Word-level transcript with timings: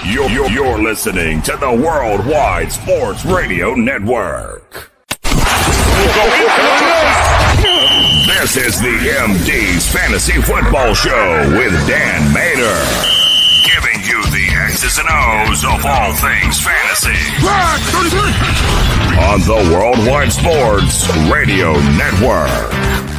You're, 0.00 0.28
you're, 0.30 0.50
you're 0.50 0.82
listening 0.82 1.42
to 1.42 1.56
the 1.58 1.70
Worldwide 1.70 2.72
Sports 2.72 3.24
Radio 3.24 3.74
Network. 3.74 4.90
This 8.26 8.56
is 8.56 8.80
the 8.80 8.98
MD's 9.28 9.86
Fantasy 9.92 10.40
Football 10.42 10.94
Show 10.94 11.44
with 11.56 11.72
Dan 11.86 12.32
Mater. 12.32 12.82
Giving 13.68 14.00
you 14.08 14.20
the 14.32 14.48
X's 14.72 14.98
and 14.98 15.06
O's 15.08 15.62
of 15.62 15.84
all 15.86 16.12
things 16.14 16.58
fantasy. 16.58 17.22
On 19.22 19.40
the 19.46 19.70
Worldwide 19.76 20.32
Sports 20.32 21.06
Radio 21.30 21.74
Network. 21.94 23.11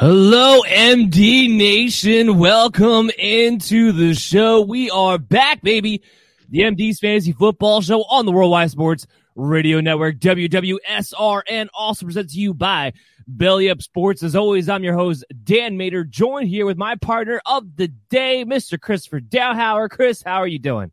Hello, 0.00 0.62
MD 0.62 1.54
Nation. 1.54 2.38
Welcome 2.38 3.10
into 3.18 3.92
the 3.92 4.14
show. 4.14 4.62
We 4.62 4.88
are 4.88 5.18
back, 5.18 5.60
baby. 5.60 6.00
The 6.48 6.60
MD's 6.60 7.00
Fantasy 7.00 7.32
Football 7.32 7.82
Show 7.82 8.04
on 8.04 8.24
the 8.24 8.32
Worldwide 8.32 8.70
Sports 8.70 9.06
Radio 9.34 9.78
Network, 9.82 10.16
WWSRN, 10.16 11.68
also 11.74 12.06
presented 12.06 12.30
to 12.30 12.38
you 12.38 12.54
by 12.54 12.94
Belly 13.28 13.68
Up 13.68 13.82
Sports. 13.82 14.22
As 14.22 14.34
always, 14.34 14.70
I'm 14.70 14.82
your 14.82 14.94
host, 14.94 15.22
Dan 15.44 15.76
Mater, 15.76 16.04
joined 16.04 16.48
here 16.48 16.64
with 16.64 16.78
my 16.78 16.94
partner 16.94 17.42
of 17.44 17.76
the 17.76 17.88
day, 18.08 18.46
Mr. 18.46 18.80
Christopher 18.80 19.20
Dowhauer. 19.20 19.90
Chris, 19.90 20.22
how 20.22 20.36
are 20.36 20.48
you 20.48 20.58
doing? 20.58 20.92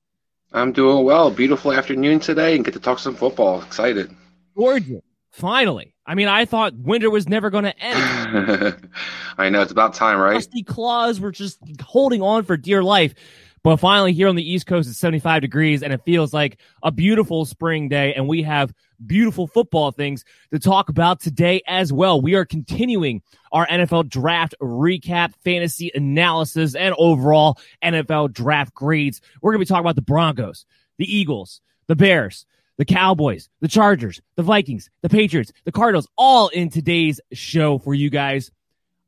I'm 0.52 0.74
doing 0.74 1.06
well. 1.06 1.32
Beautiful 1.32 1.72
afternoon 1.72 2.20
today 2.20 2.58
and 2.58 2.66
get 2.66 2.74
to 2.74 2.80
talk 2.82 3.00
some 3.00 3.16
football. 3.16 3.62
Excited. 3.62 4.14
Gorgeous. 4.54 5.02
Finally. 5.32 5.94
I 6.08 6.16
mean, 6.16 6.30
I 6.30 6.46
thought 6.46 6.74
winter 6.74 7.10
was 7.10 7.28
never 7.28 7.50
going 7.50 7.66
to 7.66 7.78
end. 7.80 8.90
I 9.38 9.50
know 9.50 9.62
it's 9.62 9.74
about 9.74 9.94
time, 9.94 10.18
right? 10.20 10.34
Rusty 10.34 10.64
claws 10.64 11.20
were 11.20 11.32
just 11.32 11.60
holding 11.82 12.22
on 12.22 12.44
for 12.44 12.56
dear 12.56 12.82
life. 12.82 13.14
But 13.62 13.78
finally, 13.78 14.14
here 14.14 14.30
on 14.30 14.36
the 14.36 14.50
East 14.50 14.66
Coast, 14.66 14.88
it's 14.88 14.98
75 14.98 15.42
degrees 15.42 15.84
and 15.84 15.92
it 15.92 16.02
feels 16.06 16.34
like 16.34 16.60
a 16.84 16.92
beautiful 16.92 17.44
spring 17.44 17.90
day. 17.90 18.14
And 18.14 18.26
we 18.26 18.42
have 18.44 18.74
beautiful 19.06 19.46
football 19.46 19.92
things 19.92 20.24
to 20.54 20.60
talk 20.60 20.88
about 20.88 21.20
today 21.20 21.62
as 21.68 21.92
well. 21.92 22.22
We 22.22 22.36
are 22.36 22.46
continuing 22.46 23.22
our 23.52 23.68
NFL 23.68 24.08
draft 24.08 24.56
recap, 24.62 25.34
fantasy 25.44 25.92
analysis, 25.94 26.76
and 26.76 26.96
overall 26.98 27.60
NFL 27.84 28.32
draft 28.32 28.74
grades. 28.74 29.20
We're 29.42 29.52
going 29.52 29.60
to 29.60 29.66
be 29.66 29.68
talking 29.68 29.86
about 29.86 29.96
the 29.96 30.02
Broncos, 30.02 30.66
the 30.98 31.14
Eagles, 31.14 31.60
the 31.88 31.96
Bears, 31.98 32.46
the 32.78 32.86
Cowboys, 32.86 33.50
the 33.60 33.68
Chargers, 33.68 34.22
the 34.36 34.44
Vikings, 34.44 34.90
the 35.02 35.10
Patriots, 35.10 35.52
the 35.66 35.72
Cardinals, 35.72 36.08
all 36.18 36.48
in 36.50 36.70
today's 36.70 37.20
show 37.34 37.80
for 37.80 37.94
you 37.94 38.10
guys. 38.10 38.52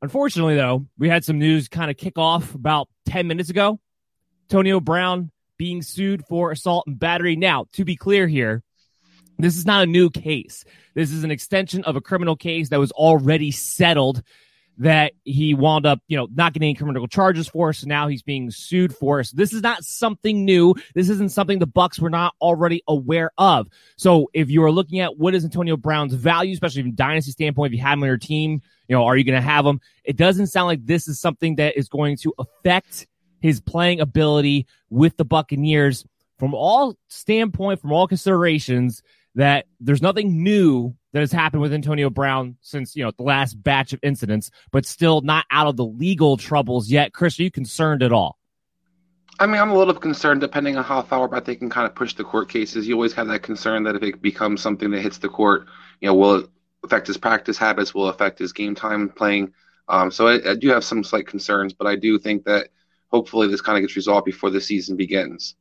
Unfortunately, 0.02 0.56
though, 0.56 0.86
we 0.98 1.08
had 1.08 1.24
some 1.24 1.38
news 1.38 1.68
kind 1.68 1.90
of 1.90 1.96
kick 1.96 2.18
off 2.18 2.54
about 2.54 2.88
10 3.06 3.26
minutes 3.26 3.50
ago. 3.50 3.78
Antonio 4.48 4.80
Brown 4.80 5.30
being 5.56 5.82
sued 5.82 6.24
for 6.26 6.50
assault 6.50 6.84
and 6.86 6.98
battery. 6.98 7.36
Now, 7.36 7.66
to 7.74 7.84
be 7.84 7.96
clear 7.96 8.26
here, 8.26 8.62
this 9.38 9.56
is 9.56 9.66
not 9.66 9.82
a 9.82 9.86
new 9.86 10.10
case. 10.10 10.64
This 10.94 11.12
is 11.12 11.22
an 11.22 11.30
extension 11.30 11.84
of 11.84 11.96
a 11.96 12.00
criminal 12.00 12.36
case 12.36 12.70
that 12.70 12.80
was 12.80 12.92
already 12.92 13.50
settled 13.50 14.22
that 14.80 15.12
he 15.24 15.52
wound 15.52 15.84
up, 15.84 16.00
you 16.08 16.16
know, 16.16 16.26
not 16.34 16.54
getting 16.54 16.70
any 16.70 16.74
criminal 16.74 17.06
charges 17.06 17.46
for. 17.46 17.70
So 17.74 17.86
now 17.86 18.08
he's 18.08 18.22
being 18.22 18.50
sued 18.50 18.96
for. 18.96 19.22
So 19.22 19.36
this 19.36 19.52
is 19.52 19.60
not 19.60 19.84
something 19.84 20.46
new. 20.46 20.74
This 20.94 21.10
isn't 21.10 21.32
something 21.32 21.58
the 21.58 21.66
Bucks 21.66 21.98
were 21.98 22.08
not 22.08 22.34
already 22.40 22.82
aware 22.88 23.30
of. 23.36 23.68
So 23.98 24.30
if 24.32 24.48
you 24.48 24.64
are 24.64 24.72
looking 24.72 25.00
at 25.00 25.18
what 25.18 25.34
is 25.34 25.44
Antonio 25.44 25.76
Brown's 25.76 26.14
value, 26.14 26.54
especially 26.54 26.80
from 26.80 26.94
dynasty 26.94 27.30
standpoint, 27.30 27.74
if 27.74 27.76
you 27.76 27.82
have 27.82 27.98
him 27.98 28.04
on 28.04 28.08
your 28.08 28.16
team, 28.16 28.62
you 28.88 28.96
know, 28.96 29.04
are 29.04 29.18
you 29.18 29.24
going 29.24 29.36
to 29.36 29.46
have 29.46 29.66
him? 29.66 29.82
It 30.02 30.16
doesn't 30.16 30.46
sound 30.46 30.68
like 30.68 30.86
this 30.86 31.08
is 31.08 31.20
something 31.20 31.56
that 31.56 31.76
is 31.76 31.90
going 31.90 32.16
to 32.18 32.32
affect 32.38 33.06
his 33.40 33.60
playing 33.60 34.00
ability 34.00 34.66
with 34.88 35.14
the 35.18 35.26
Buccaneers 35.26 36.06
from 36.38 36.54
all 36.54 36.96
standpoint, 37.08 37.82
from 37.82 37.92
all 37.92 38.08
considerations 38.08 39.02
that 39.34 39.66
there's 39.78 40.00
nothing 40.00 40.42
new 40.42 40.96
that 41.12 41.20
has 41.20 41.32
happened 41.32 41.62
with 41.62 41.72
Antonio 41.72 42.10
Brown 42.10 42.56
since, 42.60 42.94
you 42.94 43.04
know, 43.04 43.12
the 43.16 43.22
last 43.22 43.54
batch 43.54 43.92
of 43.92 44.00
incidents, 44.02 44.50
but 44.70 44.86
still 44.86 45.20
not 45.20 45.44
out 45.50 45.66
of 45.66 45.76
the 45.76 45.84
legal 45.84 46.36
troubles 46.36 46.88
yet. 46.88 47.12
Chris, 47.12 47.38
are 47.38 47.42
you 47.42 47.50
concerned 47.50 48.02
at 48.02 48.12
all? 48.12 48.38
I 49.38 49.46
mean, 49.46 49.60
I'm 49.60 49.70
a 49.70 49.78
little 49.78 49.94
concerned 49.94 50.42
depending 50.42 50.76
on 50.76 50.84
how 50.84 51.00
far 51.02 51.26
back 51.26 51.46
they 51.46 51.56
can 51.56 51.70
kind 51.70 51.86
of 51.86 51.94
push 51.94 52.14
the 52.14 52.24
court 52.24 52.50
cases. 52.50 52.86
You 52.86 52.94
always 52.94 53.14
have 53.14 53.28
that 53.28 53.42
concern 53.42 53.84
that 53.84 53.96
if 53.96 54.02
it 54.02 54.20
becomes 54.20 54.60
something 54.60 54.90
that 54.90 55.00
hits 55.00 55.18
the 55.18 55.30
court, 55.30 55.66
you 56.00 56.08
know, 56.08 56.14
will 56.14 56.36
it 56.36 56.50
affect 56.84 57.06
his 57.06 57.16
practice 57.16 57.56
habits, 57.56 57.94
will 57.94 58.08
affect 58.08 58.38
his 58.38 58.52
game 58.52 58.74
time 58.74 59.08
playing. 59.08 59.52
Um, 59.88 60.10
so 60.10 60.28
I, 60.28 60.50
I 60.50 60.54
do 60.54 60.68
have 60.68 60.84
some 60.84 61.02
slight 61.02 61.26
concerns, 61.26 61.72
but 61.72 61.86
I 61.86 61.96
do 61.96 62.18
think 62.18 62.44
that 62.44 62.68
hopefully 63.08 63.48
this 63.48 63.60
kind 63.60 63.78
of 63.78 63.82
gets 63.82 63.96
resolved 63.96 64.24
before 64.24 64.50
the 64.50 64.60
season 64.60 64.96
begins. 64.96 65.56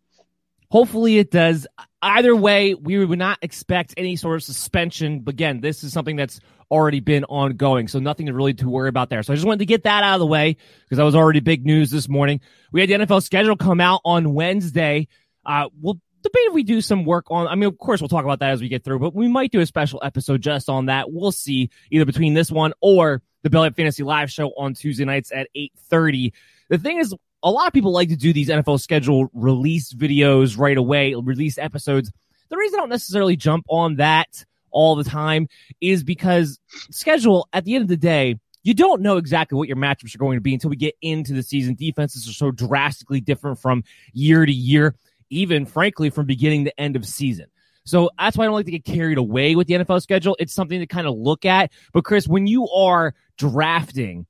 Hopefully 0.71 1.18
it 1.18 1.31
does. 1.31 1.68
Either 2.01 2.36
way, 2.36 2.75
we 2.75 3.04
would 3.04 3.19
not 3.19 3.39
expect 3.42 3.95
any 3.98 4.16
sort 4.16 4.36
of 4.36 4.44
suspension. 4.44 5.21
But 5.21 5.33
again, 5.33 5.62
this 5.62 5.83
is 5.83 5.92
something 5.92 6.16
that's 6.16 6.39
already 6.71 7.00
been 7.00 7.24
ongoing, 7.25 7.88
so 7.88 8.00
nothing 8.00 8.27
to 8.27 8.33
really 8.33 8.54
to 8.56 8.69
worry 8.69 8.89
about 8.89 9.10
there. 9.10 9.24
So 9.24 9.33
I 9.33 9.36
just 9.36 9.48
wanted 9.48 9.60
to 9.60 9.66
get 9.66 9.83
that 9.83 10.04
out 10.04 10.16
of 10.16 10.19
the 10.19 10.27
way 10.27 10.56
because 10.83 10.98
that 10.98 11.04
was 11.04 11.16
already 11.16 11.39
big 11.39 11.66
news 11.66 11.89
this 11.89 12.07
morning. 12.07 12.42
We 12.71 12.81
had 12.81 12.89
the 12.89 13.06
NFL 13.06 13.24
schedule 13.24 13.56
come 13.56 13.81
out 13.81 14.01
on 14.06 14.33
Wednesday. 14.33 15.07
Uh, 15.45 15.69
we'll 15.81 16.00
debate 16.21 16.44
if 16.48 16.54
we 16.54 16.63
do 16.63 16.81
some 16.81 17.06
work 17.06 17.25
on. 17.31 17.48
I 17.48 17.56
mean, 17.56 17.68
of 17.68 17.77
course, 17.77 18.01
we'll 18.01 18.10
talk 18.10 18.24
about 18.24 18.39
that 18.39 18.51
as 18.51 18.62
we 18.62 18.68
get 18.68 18.83
through, 18.83 19.00
but 19.00 19.15
we 19.15 19.27
might 19.27 19.51
do 19.51 19.62
a 19.62 19.65
special 19.65 20.00
episode 20.04 20.42
just 20.42 20.69
on 20.69 20.86
that. 20.86 21.12
We'll 21.12 21.31
see 21.31 21.69
either 21.92 22.06
between 22.06 22.33
this 22.33 22.51
one 22.51 22.74
or 22.81 23.24
the 23.42 23.50
Belly 23.50 23.72
Fantasy 23.72 24.04
Live 24.04 24.30
show 24.30 24.50
on 24.50 24.74
Tuesday 24.74 25.06
nights 25.06 25.31
at 25.31 25.48
8:30. 25.56 26.33
The 26.69 26.77
thing 26.77 27.00
is, 27.00 27.15
a 27.44 27.51
lot 27.51 27.68
of 27.68 27.74
people 27.74 27.91
like 27.91 28.09
to 28.09 28.15
do 28.15 28.33
these 28.33 28.50
NFL 28.50 28.81
schedule 28.81 29.30
release 29.33 29.94
videos 29.94 30.57
right 30.57 30.77
away, 30.77 31.15
release 31.15 31.57
episodes. 31.57 32.12
The 32.50 32.57
reason 32.57 32.80
I 32.80 32.81
don't 32.81 32.89
necessarily 32.89 33.36
jump 33.36 33.65
on 33.69 33.97
that 33.97 34.45
all 34.71 34.95
the 34.95 35.03
time 35.03 35.47
is 35.81 36.03
because 36.03 36.59
schedule 36.91 37.47
at 37.53 37.65
the 37.65 37.75
end 37.75 37.83
of 37.83 37.88
the 37.88 37.97
day, 37.97 38.39
you 38.63 38.74
don't 38.74 39.01
know 39.01 39.18
exactly 39.18 39.57
what 39.57 39.68
your 39.68 39.77
matchups 39.77 40.13
are 40.13 40.19
going 40.19 40.38
to 40.38 40.41
be 40.41 40.53
until 40.53 40.69
we 40.69 40.75
get 40.75 40.95
into 41.01 41.33
the 41.33 41.44
season. 41.44 41.75
Defenses 41.75 42.27
are 42.27 42.33
so 42.33 42.51
drastically 42.51 43.21
different 43.21 43.59
from 43.59 43.83
year 44.13 44.45
to 44.45 44.51
year, 44.51 44.95
even 45.30 45.65
frankly 45.65 46.09
from 46.09 46.25
beginning 46.25 46.65
to 46.65 46.80
end 46.80 46.95
of 46.95 47.06
season. 47.06 47.47
So 47.86 48.09
that's 48.19 48.38
why 48.38 48.44
I 48.44 48.47
don't 48.47 48.56
like 48.56 48.65
to 48.65 48.71
get 48.71 48.83
carried 48.83 49.18
away 49.18 49.56
with 49.56 49.68
the 49.68 49.75
NFL 49.75 50.01
schedule. 50.01 50.36
It's 50.39 50.53
something 50.53 50.80
to 50.80 50.86
kind 50.86 51.07
of 51.07 51.18
look 51.18 51.45
at. 51.45 51.71
But 51.94 52.03
Chris, 52.03 52.27
when 52.27 52.45
you 52.45 52.68
are 52.69 53.15
drafting 53.38 54.27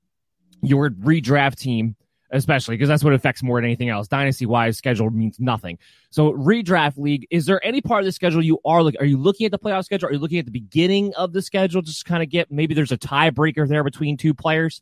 your 0.61 0.91
redraft 0.91 1.57
team, 1.57 1.95
especially 2.31 2.75
because 2.75 2.89
that's 2.89 3.03
what 3.03 3.13
affects 3.13 3.43
more 3.43 3.57
than 3.57 3.65
anything 3.65 3.89
else. 3.89 4.07
Dynasty 4.07 4.45
wise, 4.45 4.77
schedule 4.77 5.09
means 5.09 5.39
nothing. 5.39 5.77
So 6.11 6.33
redraft 6.33 6.97
league, 6.97 7.27
is 7.29 7.45
there 7.45 7.63
any 7.65 7.81
part 7.81 8.01
of 8.01 8.05
the 8.05 8.11
schedule 8.11 8.43
you 8.43 8.59
are 8.65 8.83
looking? 8.83 9.01
Are 9.01 9.05
you 9.05 9.17
looking 9.17 9.45
at 9.45 9.51
the 9.51 9.59
playoff 9.59 9.85
schedule? 9.85 10.09
Are 10.09 10.13
you 10.13 10.19
looking 10.19 10.39
at 10.39 10.45
the 10.45 10.51
beginning 10.51 11.13
of 11.15 11.33
the 11.33 11.41
schedule? 11.41 11.81
Just 11.81 12.05
kind 12.05 12.23
of 12.23 12.29
get 12.29 12.51
maybe 12.51 12.73
there's 12.73 12.91
a 12.91 12.97
tiebreaker 12.97 13.67
there 13.67 13.83
between 13.83 14.17
two 14.17 14.33
players. 14.33 14.81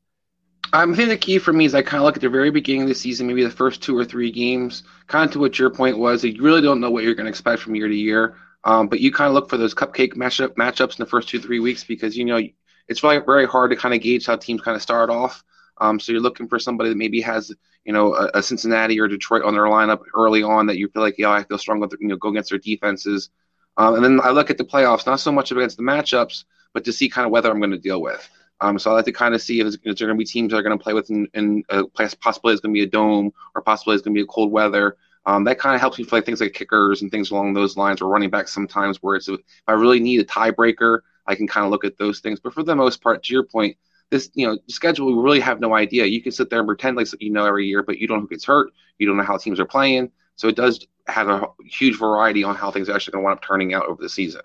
Um, 0.74 0.94
I 0.94 0.96
think 0.96 1.10
the 1.10 1.18
key 1.18 1.40
for 1.40 1.54
me 1.54 1.66
is 1.66 1.74
I 1.74 1.82
kind 1.82 2.02
of 2.02 2.06
look 2.06 2.18
at 2.18 2.22
the 2.22 2.30
very 2.30 2.52
beginning 2.52 2.84
of 2.84 2.88
the 2.90 2.96
season, 2.96 3.28
maybe 3.28 3.44
the 3.44 3.50
first 3.50 3.82
two 3.82 3.98
or 3.98 4.04
three 4.04 4.32
games, 4.32 4.84
kind 5.08 5.26
of 5.26 5.32
to 5.34 5.40
what 5.40 5.58
your 5.58 5.70
point 5.70 5.98
was. 5.98 6.24
You 6.24 6.42
really 6.42 6.62
don't 6.62 6.82
know 6.82 6.92
what 6.92 7.04
you're 7.04 7.16
going 7.16 7.26
to 7.26 7.30
expect 7.30 7.62
from 7.62 7.76
year 7.76 7.88
to 7.88 7.96
year, 7.96 8.36
um, 8.66 8.88
but 8.88 9.00
you 9.00 9.12
kind 9.12 9.30
of 9.30 9.34
look 9.34 9.50
for 9.50 9.56
those 9.56 9.74
cupcake 9.74 10.16
matchup 10.16 10.56
matchups 10.56 11.00
in 11.00 11.04
the 11.04 11.06
first 11.06 11.30
two 11.30 11.40
three 11.40 11.60
weeks 11.60 11.86
because 11.86 12.18
you 12.18 12.26
know 12.26 12.42
it's 12.90 13.02
really 13.02 13.20
very 13.20 13.46
hard 13.46 13.72
to 13.72 13.78
kind 13.78 13.96
of 13.96 14.02
gauge 14.02 14.26
how 14.26 14.36
teams 14.36 14.62
kind 14.62 14.76
of 14.76 14.82
start 14.82 15.10
off. 15.10 15.44
Um, 15.80 16.00
so 16.00 16.12
you're 16.12 16.22
looking 16.22 16.48
for 16.48 16.60
somebody 16.60 16.90
that 16.90 16.98
maybe 16.98 17.22
has, 17.22 17.52
you 17.86 17.94
know, 17.94 18.16
a, 18.16 18.32
a, 18.36 18.44
Cincinnati 18.44 19.00
or 19.00 19.08
Detroit 19.08 19.44
on 19.44 19.54
their 19.54 19.66
lineup 19.66 20.02
early 20.16 20.44
on 20.44 20.66
that 20.68 20.78
you 20.78 20.88
feel 20.88 21.02
like, 21.02 21.18
yeah, 21.18 21.32
I 21.32 21.44
feel 21.44 21.58
strong 21.58 21.80
with, 21.80 21.94
you 22.00 22.08
know, 22.08 22.16
go 22.16 22.30
against 22.30 22.50
their 22.50 22.60
defenses. 22.60 23.30
Um, 23.78 23.96
and 23.96 24.04
then 24.04 24.20
I 24.22 24.32
look 24.32 24.50
at 24.50 24.58
the 24.58 24.66
playoffs, 24.66 25.06
not 25.06 25.20
so 25.20 25.32
much 25.32 25.52
against 25.52 25.78
the 25.78 25.84
matchups, 25.84 26.46
but 26.74 26.84
to 26.86 26.94
see 26.94 27.10
kind 27.10 27.26
of 27.26 27.32
whether 27.32 27.52
I'm 27.52 27.60
going 27.60 27.72
to 27.72 27.78
deal 27.78 28.02
with. 28.02 28.28
Um, 28.60 28.80
so 28.80 28.90
I 28.90 28.96
like 28.96 29.06
to 29.06 29.12
kind 29.12 29.36
of 29.36 29.42
see 29.42 29.60
if, 29.60 29.68
if 29.68 29.82
there 29.84 29.92
are 29.92 30.14
going 30.14 30.18
to 30.18 30.24
be 30.24 30.26
teams 30.26 30.52
that 30.52 30.58
are 30.58 30.64
going 30.64 30.78
to 30.78 30.84
play 30.84 30.94
with 30.94 31.12
in, 31.12 31.28
in 31.36 31.64
a 31.70 31.86
place, 31.86 32.16
possibly 32.16 32.54
it's 32.54 32.62
going 32.62 32.74
to 32.74 32.78
be 32.78 32.84
a 32.84 32.90
dome 32.90 33.32
or 33.54 33.62
possibly 33.62 33.94
it's 33.94 34.04
going 34.04 34.16
to 34.16 34.20
be 34.20 34.24
a 34.24 34.28
cold 34.28 34.52
weather. 34.52 34.98
Um, 35.28 35.44
that 35.44 35.60
kind 35.60 35.76
of 35.76 35.82
helps 35.82 36.00
me 36.00 36.06
play 36.06 36.22
things 36.22 36.42
like 36.42 36.54
kickers 36.54 37.02
and 37.02 37.12
things 37.12 37.32
along 37.32 37.54
those 37.54 37.78
lines 37.78 38.02
or 38.02 38.10
running 38.10 38.30
back 38.30 38.48
sometimes 38.48 38.98
where 39.04 39.16
it's 39.16 39.28
if 39.28 39.40
I 39.68 39.74
really 39.74 40.00
need 40.00 40.22
a 40.22 40.26
tiebreaker, 40.26 41.02
I 41.28 41.36
can 41.36 41.48
kind 41.48 41.66
of 41.66 41.72
look 41.72 41.84
at 41.84 41.98
those 41.98 42.22
things. 42.22 42.40
But 42.40 42.54
for 42.54 42.64
the 42.64 42.76
most 42.76 43.02
part, 43.02 43.24
to 43.24 43.34
your 43.34 43.44
point, 43.44 43.78
this 44.10 44.30
you 44.34 44.48
know 44.48 44.58
schedule 44.68 45.08
we 45.08 45.22
really 45.22 45.40
have 45.40 45.60
no 45.60 45.76
idea. 45.76 46.06
You 46.06 46.22
can 46.22 46.32
sit 46.32 46.50
there 46.50 46.60
and 46.60 46.68
pretend 46.68 46.98
like 46.98 47.08
you 47.20 47.32
know 47.32 47.46
every 47.46 47.68
year, 47.68 47.84
but 47.84 47.98
you 47.98 48.08
don't 48.08 48.18
know 48.18 48.22
who 48.22 48.30
gets 48.30 48.46
hurt. 48.46 48.72
You 48.98 49.08
don't 49.08 49.18
know 49.18 49.24
how 49.24 49.38
teams 49.38 49.60
are 49.60 49.66
playing. 49.66 50.12
So 50.36 50.48
it 50.48 50.56
does 50.56 50.86
have 51.08 51.30
a 51.30 51.48
huge 51.66 51.98
variety 51.98 52.44
on 52.44 52.56
how 52.56 52.72
things 52.72 52.90
are 52.90 52.96
actually 52.96 53.14
going 53.14 53.24
to 53.24 53.26
wind 53.26 53.38
up 53.38 53.44
turning 53.44 53.74
out 53.74 53.86
over 53.86 54.02
the 54.02 54.10
season. 54.10 54.42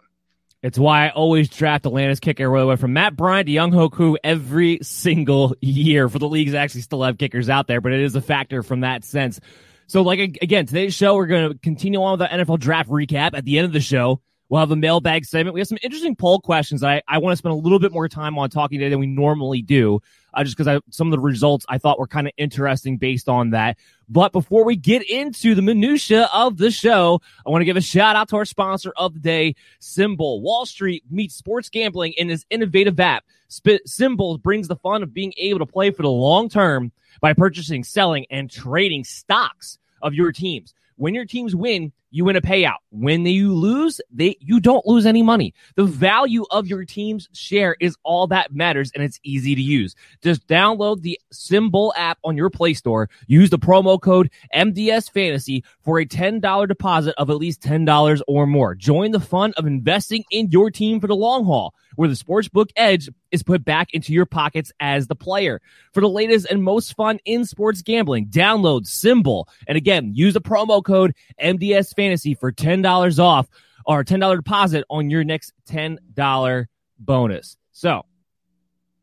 It's 0.62 0.79
why 0.79 1.06
I 1.06 1.11
always 1.11 1.49
draft 1.49 1.87
Atlanta's 1.87 2.20
kicker 2.20 2.56
all 2.56 2.62
the 2.62 2.69
way 2.69 2.76
from 2.76 2.93
Matt 2.93 3.17
Bryant 3.17 3.47
to 3.47 3.53
Younghoe 3.53 3.93
Koo 3.93 4.17
every 4.23 4.79
single 4.81 5.56
year 5.61 6.08
for 6.08 6.20
the 6.20 6.29
leagues 6.29 6.55
actually 6.55 6.82
still 6.82 7.03
have 7.03 7.19
kickers 7.19 7.49
out 7.49 7.67
there, 7.67 7.81
but 7.81 7.93
it 7.93 8.00
is 8.00 8.15
a 8.15 8.20
factor 8.20 8.62
from 8.62 8.81
that 8.81 9.05
sense. 9.05 9.41
So, 9.88 10.03
like 10.03 10.20
again, 10.41 10.67
today's 10.67 10.94
show 10.94 11.17
we're 11.17 11.26
going 11.26 11.53
to 11.53 11.58
continue 11.58 12.00
on 12.00 12.19
with 12.19 12.31
the 12.31 12.37
NFL 12.37 12.61
draft 12.61 12.88
recap 12.88 13.35
at 13.35 13.44
the 13.44 13.58
end 13.58 13.67
of 13.67 13.73
the 13.73 13.81
show. 13.81 14.20
We'll 14.52 14.60
have 14.60 14.70
a 14.70 14.76
mailbag 14.76 15.25
segment. 15.25 15.54
We 15.54 15.60
have 15.60 15.69
some 15.69 15.78
interesting 15.82 16.14
poll 16.14 16.38
questions 16.38 16.82
I, 16.82 17.00
I 17.08 17.16
want 17.16 17.32
to 17.32 17.38
spend 17.38 17.54
a 17.54 17.56
little 17.56 17.78
bit 17.78 17.90
more 17.90 18.06
time 18.06 18.38
on 18.38 18.50
talking 18.50 18.81
today 18.81 18.90
than 18.90 18.99
we 18.99 19.06
normally 19.06 19.62
do, 19.62 20.02
uh, 20.34 20.44
just 20.44 20.58
because 20.58 20.82
some 20.90 21.06
of 21.06 21.10
the 21.10 21.20
results 21.20 21.64
I 21.70 21.78
thought 21.78 21.99
were 21.99 22.06
kind 22.06 22.26
of 22.26 22.34
interesting 22.37 22.99
based 22.99 23.31
on 23.31 23.52
that. 23.52 23.78
But 24.10 24.31
before 24.31 24.64
we 24.64 24.76
get 24.76 25.08
into 25.08 25.54
the 25.54 25.62
minutia 25.62 26.28
of 26.34 26.58
the 26.58 26.70
show, 26.70 27.22
I 27.46 27.49
want 27.49 27.62
to 27.62 27.64
give 27.64 27.78
a 27.78 27.81
shout 27.81 28.14
out 28.14 28.28
to 28.28 28.37
our 28.37 28.44
sponsor 28.44 28.93
of 28.94 29.14
the 29.14 29.20
day, 29.20 29.54
SimBull. 29.81 30.43
Wall 30.43 30.66
Street 30.66 31.02
meets 31.10 31.34
sports 31.34 31.70
gambling 31.70 32.12
in 32.19 32.28
this 32.28 32.44
innovative 32.50 33.00
app. 33.00 33.25
Sp- 33.48 33.81
SimBull 33.88 34.43
brings 34.43 34.69
the 34.69 34.76
fun 34.76 35.02
of 35.02 35.14
being 35.14 35.32
able 35.38 35.60
to 35.60 35.66
play 35.66 35.90
for 35.93 36.02
the 36.02 36.10
long 36.10 36.50
term 36.50 36.93
by 37.22 37.32
purchasing, 37.32 37.84
selling, 37.84 38.26
and 38.31 38.50
trading 38.50 39.05
stocks 39.05 39.78
of 40.02 40.12
your 40.12 40.31
teams. 40.31 40.75
When 40.96 41.14
your 41.14 41.25
teams 41.25 41.56
win, 41.56 41.90
you 42.12 42.26
win 42.26 42.37
a 42.37 42.41
payout. 42.41 42.76
When 42.91 43.26
you 43.26 43.55
lose, 43.55 44.00
they 44.11 44.37
you 44.41 44.61
don't 44.61 44.87
lose 44.87 45.06
any 45.06 45.23
money. 45.23 45.55
The 45.76 45.85
value 45.85 46.44
of 46.50 46.67
your 46.67 46.85
team's 46.85 47.29
share 47.32 47.76
is 47.81 47.97
all 48.05 48.26
that 48.29 48.55
matters 48.55 48.93
and 48.94 49.03
it's 49.03 49.19
easy 49.25 49.55
to 49.55 49.62
use. 49.62 49.97
Just 50.23 50.47
download 50.47 51.00
the 51.00 51.19
SimBull 51.32 51.93
app 51.97 52.19
on 52.23 52.37
your 52.37 52.50
Play 52.50 52.75
Store. 52.75 53.09
Use 53.26 53.50
the 53.50 53.59
promo 53.59 54.00
code 54.00 54.31
MDS 54.55 55.11
Fantasy 55.11 55.64
for 55.81 55.99
a 55.99 56.06
$10 56.06 56.69
deposit 56.69 57.14
of 57.17 57.31
at 57.31 57.37
least 57.37 57.62
$10 57.62 58.20
or 58.29 58.47
more. 58.47 58.75
Join 58.75 59.11
the 59.11 59.20
fun 59.20 59.55
of 59.56 59.67
investing 59.67 60.25
in 60.31 60.50
your 60.50 60.70
team 60.70 61.00
for 61.00 61.06
the 61.06 61.17
long 61.17 61.44
haul 61.44 61.75
where 61.97 62.09
the 62.09 62.15
sportsbook 62.15 62.71
edge 62.77 63.09
is 63.31 63.43
put 63.43 63.65
back 63.65 63.93
into 63.93 64.12
your 64.12 64.27
pockets 64.27 64.73
as 64.81 65.06
the 65.06 65.15
player. 65.15 65.61
For 65.93 66.00
the 66.00 66.09
latest 66.09 66.47
and 66.50 66.62
most 66.62 66.94
fun 66.94 67.19
in 67.25 67.44
sports 67.44 67.83
gambling, 67.83 68.27
download 68.29 68.87
SimBull. 68.87 69.47
And 69.67 69.77
again, 69.77 70.12
use 70.15 70.35
the 70.35 70.41
promo 70.41 70.83
code 70.85 71.15
MDS 71.41 71.94
Fantasy 71.94 72.35
for 72.35 72.53
$10 72.53 73.19
off 73.19 73.49
or 73.87 74.05
$10 74.05 74.37
deposit 74.37 74.85
on 74.91 75.11
your 75.11 75.25
next 75.25 75.53
$10 75.69 76.67
bonus. 76.99 77.56
So, 77.73 78.05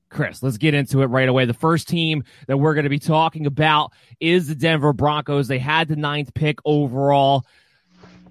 Chris, 0.09 0.41
let's 0.41 0.57
get 0.57 0.73
into 0.73 1.01
it 1.01 1.07
right 1.07 1.29
away. 1.29 1.45
The 1.45 1.53
first 1.53 1.87
team 1.87 2.23
that 2.47 2.57
we're 2.57 2.73
going 2.73 2.85
to 2.85 2.89
be 2.89 2.99
talking 2.99 3.45
about 3.45 3.93
is 4.19 4.47
the 4.47 4.55
Denver 4.55 4.93
Broncos. 4.93 5.47
They 5.47 5.59
had 5.59 5.87
the 5.87 5.95
ninth 5.95 6.33
pick 6.33 6.59
overall. 6.65 7.45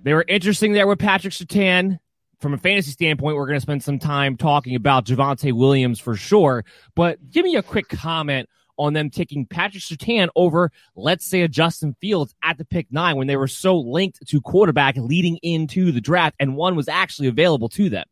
They 0.03 0.15
were 0.15 0.25
interesting 0.27 0.73
there 0.73 0.87
with 0.87 0.99
Patrick 0.99 1.35
Surtain 1.35 1.99
from 2.39 2.55
a 2.55 2.59
fantasy 2.59 2.93
standpoint, 2.93 3.37
we're 3.37 3.47
going 3.47 3.57
to 3.57 3.61
spend 3.61 3.83
some 3.83 3.99
time 3.99 4.37
talking 4.37 4.75
about 4.75 5.07
Javonte 5.07 5.53
Williams 5.53 5.99
for 5.99 6.17
sure. 6.17 6.65
But 6.95 7.31
give 7.31 7.45
me 7.45 7.57
a 7.57 7.63
quick 7.63 7.89
comment 7.89 8.49
on 8.79 8.93
them 8.93 9.11
taking 9.11 9.45
Patrick 9.45 9.83
Surtain 9.83 10.29
over, 10.37 10.71
let's 10.95 11.27
say, 11.27 11.43
a 11.43 11.49
Justin 11.49 11.97
Fields 12.01 12.35
at 12.43 12.59
the 12.59 12.65
pick 12.65 12.87
nine 12.93 13.17
when 13.17 13.27
they 13.27 13.37
were 13.37 13.49
so 13.49 13.77
linked 13.77 14.25
to 14.29 14.41
quarterback 14.41 14.97
leading 14.97 15.37
into 15.39 15.91
the 15.91 16.01
draft, 16.01 16.37
and 16.39 16.57
one 16.57 16.77
was 16.77 16.89
actually 16.89 17.27
available 17.27 17.69
to 17.71 17.91
them. 17.91 18.05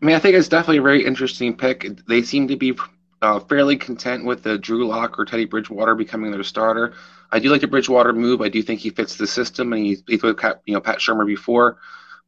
I 0.00 0.04
mean, 0.04 0.16
I 0.16 0.18
think 0.18 0.34
it's 0.34 0.48
definitely 0.48 0.78
a 0.78 0.82
very 0.82 1.04
interesting 1.04 1.56
pick. 1.56 1.86
They 2.08 2.22
seem 2.22 2.48
to 2.48 2.56
be 2.56 2.76
uh, 3.22 3.38
fairly 3.38 3.76
content 3.76 4.24
with 4.24 4.42
the 4.42 4.58
Drew 4.58 4.88
Lock 4.88 5.16
or 5.16 5.24
Teddy 5.24 5.44
Bridgewater 5.44 5.94
becoming 5.94 6.32
their 6.32 6.42
starter. 6.42 6.94
I 7.30 7.38
do 7.38 7.50
like 7.50 7.60
the 7.60 7.68
Bridgewater 7.68 8.12
move. 8.12 8.40
I 8.40 8.48
do 8.48 8.62
think 8.62 8.80
he 8.80 8.90
fits 8.90 9.14
the 9.14 9.28
system, 9.28 9.72
and 9.72 9.86
he's 9.86 10.02
played 10.02 10.22
with 10.24 10.42
you 10.66 10.74
know 10.74 10.80
Pat 10.80 10.98
Shurmur 10.98 11.24
before 11.24 11.78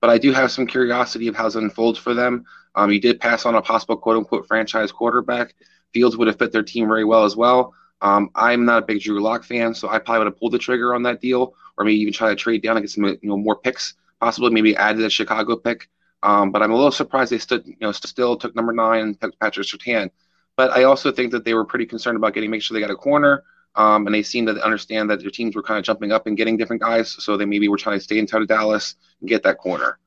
but 0.04 0.10
I 0.10 0.18
do 0.18 0.32
have 0.32 0.52
some 0.52 0.66
curiosity 0.66 1.28
of 1.28 1.34
how 1.34 1.46
it 1.46 1.54
unfolds 1.54 1.98
for 1.98 2.12
them. 2.12 2.44
Um, 2.74 2.90
he 2.90 2.98
did 2.98 3.20
pass 3.20 3.46
on 3.46 3.54
a 3.54 3.62
possible 3.62 3.96
quote 3.96 4.18
unquote 4.18 4.46
franchise 4.46 4.92
quarterback. 4.92 5.54
Fields 5.94 6.14
would 6.14 6.28
have 6.28 6.38
fit 6.38 6.52
their 6.52 6.62
team 6.62 6.88
very 6.88 7.06
well 7.06 7.24
as 7.24 7.36
well. 7.36 7.72
Um, 8.02 8.28
I'm 8.34 8.66
not 8.66 8.82
a 8.82 8.84
big 8.84 9.00
Drew 9.00 9.22
Lock 9.22 9.44
fan, 9.44 9.74
so 9.74 9.88
I 9.88 9.98
probably 9.98 10.18
would 10.18 10.26
have 10.26 10.38
pulled 10.38 10.52
the 10.52 10.58
trigger 10.58 10.94
on 10.94 11.04
that 11.04 11.22
deal, 11.22 11.54
or 11.78 11.86
maybe 11.86 12.00
even 12.00 12.12
try 12.12 12.28
to 12.28 12.36
trade 12.36 12.62
down 12.62 12.76
and 12.76 12.84
get 12.84 12.90
some 12.90 13.02
you 13.06 13.18
know 13.22 13.38
more 13.38 13.56
picks, 13.56 13.94
possibly 14.20 14.50
maybe 14.50 14.76
add 14.76 14.96
to 14.96 15.02
the 15.02 15.08
Chicago 15.08 15.56
pick. 15.56 15.88
Um, 16.22 16.52
but 16.52 16.60
I'm 16.60 16.70
a 16.70 16.76
little 16.76 16.92
surprised 16.92 17.32
they 17.32 17.38
stood 17.38 17.66
you 17.66 17.76
know 17.80 17.92
still 17.92 18.36
took 18.36 18.54
number 18.54 18.74
nine 18.74 19.00
and 19.04 19.18
took 19.18 19.38
Patrick 19.38 19.66
Surtain. 19.66 20.10
But 20.54 20.70
I 20.72 20.84
also 20.84 21.12
think 21.12 21.32
that 21.32 21.46
they 21.46 21.54
were 21.54 21.64
pretty 21.64 21.86
concerned 21.86 22.18
about 22.18 22.34
getting 22.34 22.50
make 22.50 22.60
sure 22.60 22.74
they 22.74 22.86
got 22.86 22.90
a 22.90 22.94
corner. 22.94 23.42
Um, 23.76 24.06
and 24.06 24.14
they 24.14 24.22
seem 24.22 24.46
to 24.46 24.52
understand 24.64 25.10
that 25.10 25.20
their 25.20 25.30
teams 25.30 25.56
were 25.56 25.62
kind 25.62 25.78
of 25.78 25.84
jumping 25.84 26.12
up 26.12 26.26
and 26.26 26.36
getting 26.36 26.56
different 26.56 26.82
guys, 26.82 27.10
so 27.10 27.36
they 27.36 27.44
maybe 27.44 27.68
were 27.68 27.76
trying 27.76 27.98
to 27.98 28.04
stay 28.04 28.18
in 28.18 28.26
of 28.30 28.48
Dallas 28.48 28.94
and 29.20 29.28
get 29.28 29.42
that 29.42 29.58
corner. 29.58 29.98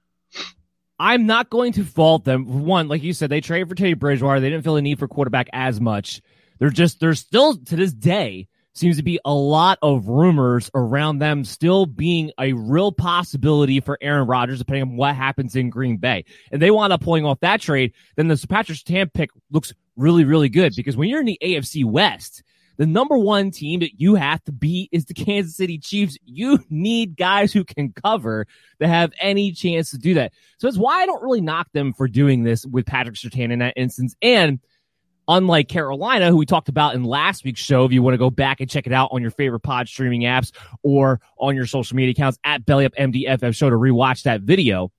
I'm 1.00 1.26
not 1.26 1.50
going 1.50 1.74
to 1.74 1.84
fault 1.84 2.24
them. 2.24 2.66
One, 2.66 2.88
like 2.88 3.04
you 3.04 3.14
said, 3.14 3.30
they 3.30 3.42
traded 3.42 3.70
for 3.70 3.76
Teddy 3.76 3.94
Bridgewater. 3.94 4.40
They 4.40 4.50
didn't 4.50 4.64
feel 4.64 4.76
the 4.76 4.82
need 4.82 5.00
for 5.00 5.08
quarterback 5.08 5.48
as 5.54 5.80
much. 5.80 6.22
They're 6.60 6.70
just, 6.70 7.00
there's 7.00 7.20
still 7.20 7.56
to 7.56 7.76
this 7.76 7.94
day 7.94 8.48
seems 8.78 8.98
to 8.98 9.04
be 9.04 9.20
a 9.26 9.34
lot 9.34 9.80
of 9.82 10.08
rumors 10.08 10.70
around 10.76 11.20
them 11.20 11.44
still 11.44 11.86
being 11.86 12.32
a 12.40 12.54
real 12.54 12.92
possibility 12.92 13.80
for 13.80 13.98
Aaron 14.02 14.28
Rodgers, 14.28 14.60
depending 14.60 14.84
on 14.84 14.98
what 14.98 15.16
happens 15.16 15.56
in 15.56 15.70
Green 15.70 15.98
Bay. 15.98 16.26
And 16.52 16.62
they 16.62 16.72
wind 16.72 16.94
up 16.94 17.02
pulling 17.02 17.26
off 17.26 17.40
that 17.40 17.60
trade. 17.60 17.94
Then 18.16 18.28
the 18.28 18.46
Patrick 18.48 18.78
Surtain 18.78 19.12
pick 19.12 19.32
looks 19.52 19.74
really, 19.96 20.26
really 20.26 20.50
good 20.50 20.76
because 20.76 20.96
when 20.96 21.10
you're 21.10 21.20
in 21.20 21.26
the 21.26 21.40
AFC 21.42 21.84
West, 21.84 22.44
the 22.78 22.86
number 22.86 23.18
one 23.18 23.52
team 23.52 23.80
that 23.82 24.00
you 24.00 24.16
have 24.16 24.44
to 24.46 24.52
beat 24.52 24.90
is 24.92 25.06
the 25.06 25.14
Kansas 25.14 25.56
City 25.56 25.78
Chiefs. 25.78 26.18
You 26.26 26.64
need 26.70 27.18
guys 27.18 27.52
who 27.52 27.64
can 27.64 27.92
cover 27.92 28.48
to 28.80 28.88
have 28.88 29.12
any 29.20 29.52
chance 29.52 29.92
to 29.92 29.98
do 29.98 30.14
that. 30.16 30.32
So 30.60 30.68
it's 30.68 30.78
why 30.78 31.02
I 31.02 31.06
don't 31.06 31.22
really 31.22 31.42
knock 31.42 31.72
them 31.74 31.94
for 31.94 32.08
doing 32.08 32.44
this 32.44 32.66
with 32.66 32.86
Patrick 32.86 33.16
Surtain 33.16 33.52
in 33.52 33.60
that 33.60 33.74
instance. 33.76 34.16
And 34.22 34.60
unlike 35.28 35.68
Carolina, 35.68 36.30
who 36.30 36.38
we 36.38 36.46
talked 36.46 36.70
about 36.70 36.96
in 36.96 37.04
last 37.04 37.44
week's 37.44 37.62
show, 37.62 37.86
if 37.86 37.92
you 37.92 38.02
want 38.02 38.14
to 38.14 38.20
go 38.20 38.30
back 38.30 38.62
and 38.62 38.70
check 38.70 38.88
it 38.88 38.94
out 38.94 39.10
on 39.12 39.22
your 39.22 39.32
favorite 39.32 39.62
pod 39.62 39.88
streaming 39.88 40.22
apps 40.22 40.52
or 40.84 41.20
on 41.38 41.56
your 41.56 41.66
social 41.66 41.96
media 41.96 42.12
accounts 42.12 42.38
at 42.44 42.66
BellyUpMDFF 42.66 43.56
show 43.56 43.70
to 43.70 43.76
rewatch 43.76 44.24
that 44.24 44.42
video. 44.42 44.92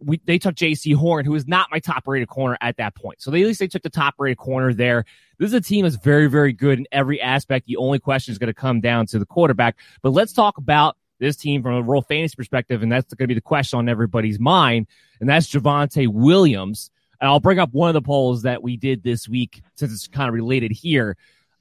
We, 0.00 0.20
they 0.24 0.38
took 0.38 0.54
Jaycee 0.54 0.94
Horn, 0.94 1.24
who 1.24 1.34
is 1.34 1.46
not 1.46 1.68
my 1.70 1.78
top 1.78 2.06
rated 2.06 2.28
corner 2.28 2.58
at 2.60 2.76
that 2.76 2.94
point. 2.94 3.22
So 3.22 3.30
they, 3.30 3.42
at 3.42 3.46
least 3.46 3.60
they 3.60 3.68
took 3.68 3.82
the 3.82 3.90
top 3.90 4.14
rated 4.18 4.38
corner 4.38 4.74
there. 4.74 5.04
This 5.38 5.48
is 5.48 5.54
a 5.54 5.60
team 5.60 5.84
that's 5.84 5.96
very, 5.96 6.28
very 6.28 6.52
good 6.52 6.78
in 6.78 6.86
every 6.92 7.20
aspect. 7.20 7.66
The 7.66 7.76
only 7.76 7.98
question 7.98 8.32
is 8.32 8.38
going 8.38 8.48
to 8.48 8.54
come 8.54 8.80
down 8.80 9.06
to 9.06 9.18
the 9.18 9.26
quarterback. 9.26 9.76
But 10.02 10.10
let's 10.10 10.32
talk 10.32 10.58
about 10.58 10.96
this 11.18 11.36
team 11.36 11.62
from 11.62 11.74
a 11.74 11.82
real 11.82 12.02
fantasy 12.02 12.36
perspective, 12.36 12.82
and 12.82 12.92
that's 12.92 13.12
going 13.14 13.24
to 13.24 13.28
be 13.28 13.34
the 13.34 13.40
question 13.40 13.78
on 13.78 13.88
everybody's 13.88 14.38
mind, 14.38 14.86
and 15.20 15.28
that's 15.28 15.46
Javonte 15.46 16.08
Williams. 16.08 16.90
And 17.20 17.28
I'll 17.28 17.40
bring 17.40 17.58
up 17.58 17.72
one 17.72 17.88
of 17.88 17.94
the 17.94 18.02
polls 18.02 18.42
that 18.42 18.62
we 18.62 18.76
did 18.76 19.02
this 19.02 19.26
week 19.26 19.62
since 19.76 19.92
it's 19.92 20.06
kind 20.06 20.28
of 20.28 20.34
related 20.34 20.72
here. 20.72 21.16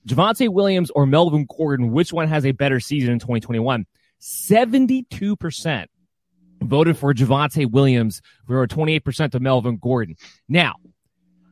Javonte 0.08 0.50
Williams 0.50 0.92
or 0.92 1.06
Melvin 1.06 1.46
Gordon, 1.46 1.92
which 1.92 2.12
one 2.12 2.28
has 2.28 2.46
a 2.46 2.52
better 2.52 2.80
season 2.80 3.14
in 3.14 3.20
2021? 3.20 3.86
72% 4.22 5.86
voted 6.68 6.98
for 6.98 7.14
Javonte 7.14 7.70
Williams 7.70 8.22
for 8.48 8.66
28% 8.68 9.32
to 9.32 9.40
Melvin 9.40 9.78
Gordon. 9.78 10.16
Now, 10.48 10.76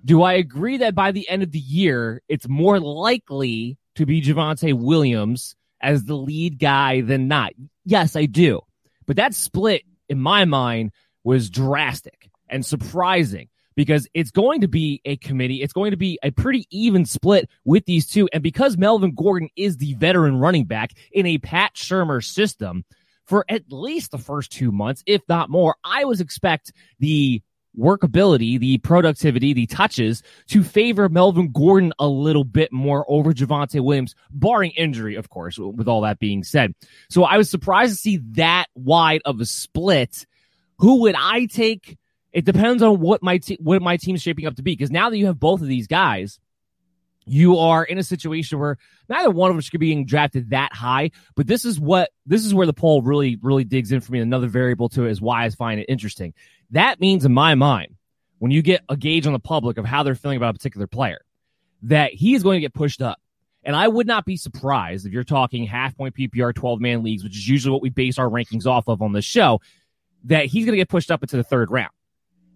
do 0.05 0.21
I 0.21 0.33
agree 0.33 0.77
that 0.77 0.95
by 0.95 1.11
the 1.11 1.27
end 1.29 1.43
of 1.43 1.51
the 1.51 1.59
year, 1.59 2.21
it's 2.27 2.47
more 2.47 2.79
likely 2.79 3.77
to 3.95 4.05
be 4.05 4.21
Javonte 4.21 4.73
Williams 4.73 5.55
as 5.81 6.05
the 6.05 6.15
lead 6.15 6.59
guy 6.59 7.01
than 7.01 7.27
not? 7.27 7.53
Yes, 7.85 8.15
I 8.15 8.25
do. 8.25 8.61
But 9.05 9.17
that 9.17 9.33
split, 9.33 9.83
in 10.09 10.19
my 10.19 10.45
mind, 10.45 10.91
was 11.23 11.49
drastic 11.49 12.29
and 12.49 12.65
surprising 12.65 13.49
because 13.75 14.07
it's 14.13 14.31
going 14.31 14.61
to 14.61 14.67
be 14.67 15.01
a 15.05 15.17
committee. 15.17 15.61
It's 15.61 15.73
going 15.73 15.91
to 15.91 15.97
be 15.97 16.19
a 16.23 16.31
pretty 16.31 16.67
even 16.69 17.05
split 17.05 17.49
with 17.65 17.85
these 17.85 18.07
two. 18.07 18.29
And 18.33 18.43
because 18.43 18.77
Melvin 18.77 19.15
Gordon 19.15 19.49
is 19.55 19.77
the 19.77 19.93
veteran 19.95 20.37
running 20.37 20.65
back 20.65 20.91
in 21.11 21.25
a 21.25 21.37
Pat 21.37 21.73
Shurmur 21.75 22.23
system 22.23 22.83
for 23.25 23.45
at 23.49 23.63
least 23.69 24.11
the 24.11 24.17
first 24.17 24.51
two 24.51 24.71
months, 24.71 25.03
if 25.05 25.21
not 25.27 25.49
more, 25.49 25.75
I 25.83 26.05
was 26.05 26.21
expect 26.21 26.71
the 26.99 27.41
workability, 27.77 28.59
the 28.59 28.77
productivity, 28.79 29.53
the 29.53 29.65
touches 29.65 30.21
to 30.47 30.63
favor 30.63 31.09
Melvin 31.09 31.51
Gordon 31.51 31.93
a 31.99 32.07
little 32.07 32.43
bit 32.43 32.71
more 32.71 33.05
over 33.07 33.33
Javonte 33.33 33.83
Williams, 33.83 34.15
barring 34.31 34.71
injury, 34.71 35.15
of 35.15 35.29
course, 35.29 35.57
with 35.57 35.87
all 35.87 36.01
that 36.01 36.19
being 36.19 36.43
said. 36.43 36.73
So 37.09 37.23
I 37.23 37.37
was 37.37 37.49
surprised 37.49 37.93
to 37.93 37.97
see 37.97 38.17
that 38.33 38.67
wide 38.75 39.21
of 39.25 39.39
a 39.39 39.45
split. 39.45 40.25
Who 40.79 41.01
would 41.01 41.15
I 41.17 41.45
take? 41.45 41.97
It 42.31 42.45
depends 42.45 42.81
on 42.83 42.99
what 42.99 43.21
my 43.21 43.37
te- 43.37 43.59
what 43.59 43.81
my 43.81 43.97
team's 43.97 44.21
shaping 44.21 44.45
up 44.45 44.55
to 44.55 44.63
be. 44.63 44.73
Because 44.73 44.91
now 44.91 45.09
that 45.09 45.17
you 45.17 45.27
have 45.27 45.39
both 45.39 45.61
of 45.61 45.67
these 45.67 45.87
guys, 45.87 46.39
you 47.25 47.57
are 47.57 47.83
in 47.83 47.97
a 47.97 48.03
situation 48.03 48.59
where 48.59 48.77
neither 49.09 49.29
one 49.29 49.49
of 49.49 49.55
them 49.55 49.61
should 49.61 49.71
be 49.71 49.77
being 49.77 50.05
drafted 50.05 50.49
that 50.51 50.73
high. 50.73 51.11
But 51.35 51.47
this 51.47 51.65
is 51.65 51.79
what 51.79 52.11
this 52.25 52.45
is 52.45 52.53
where 52.53 52.67
the 52.67 52.73
poll 52.73 53.01
really 53.01 53.37
really 53.41 53.63
digs 53.63 53.91
in 53.91 54.01
for 54.01 54.11
me. 54.11 54.19
Another 54.19 54.47
variable 54.47 54.89
to 54.89 55.05
it 55.05 55.11
is 55.11 55.21
why 55.21 55.45
I 55.45 55.49
find 55.49 55.79
it 55.79 55.85
interesting. 55.89 56.33
That 56.71 56.99
means, 56.99 57.25
in 57.25 57.33
my 57.33 57.55
mind, 57.55 57.95
when 58.39 58.51
you 58.51 58.61
get 58.61 58.83
a 58.89 58.97
gauge 58.97 59.27
on 59.27 59.33
the 59.33 59.39
public 59.39 59.77
of 59.77 59.85
how 59.85 60.03
they're 60.03 60.15
feeling 60.15 60.37
about 60.37 60.51
a 60.51 60.57
particular 60.57 60.87
player, 60.87 61.21
that 61.83 62.13
he 62.13 62.33
is 62.33 62.43
going 62.43 62.57
to 62.57 62.61
get 62.61 62.73
pushed 62.73 63.01
up. 63.01 63.19
And 63.65 63.75
I 63.75 63.87
would 63.87 64.07
not 64.07 64.25
be 64.25 64.35
surprised 64.35 65.05
if 65.05 65.13
you're 65.13 65.23
talking 65.23 65.65
half 65.65 65.95
point 65.95 66.15
PPR 66.15 66.53
12 66.53 66.81
man 66.81 67.03
leagues, 67.03 67.23
which 67.23 67.37
is 67.37 67.47
usually 67.47 67.71
what 67.71 67.81
we 67.81 67.89
base 67.89 68.17
our 68.17 68.27
rankings 68.27 68.65
off 68.65 68.89
of 68.89 69.01
on 69.01 69.13
this 69.13 69.23
show, 69.23 69.61
that 70.25 70.47
he's 70.47 70.65
going 70.65 70.73
to 70.73 70.77
get 70.77 70.89
pushed 70.89 71.11
up 71.11 71.23
into 71.23 71.37
the 71.37 71.43
third 71.43 71.71
round 71.71 71.91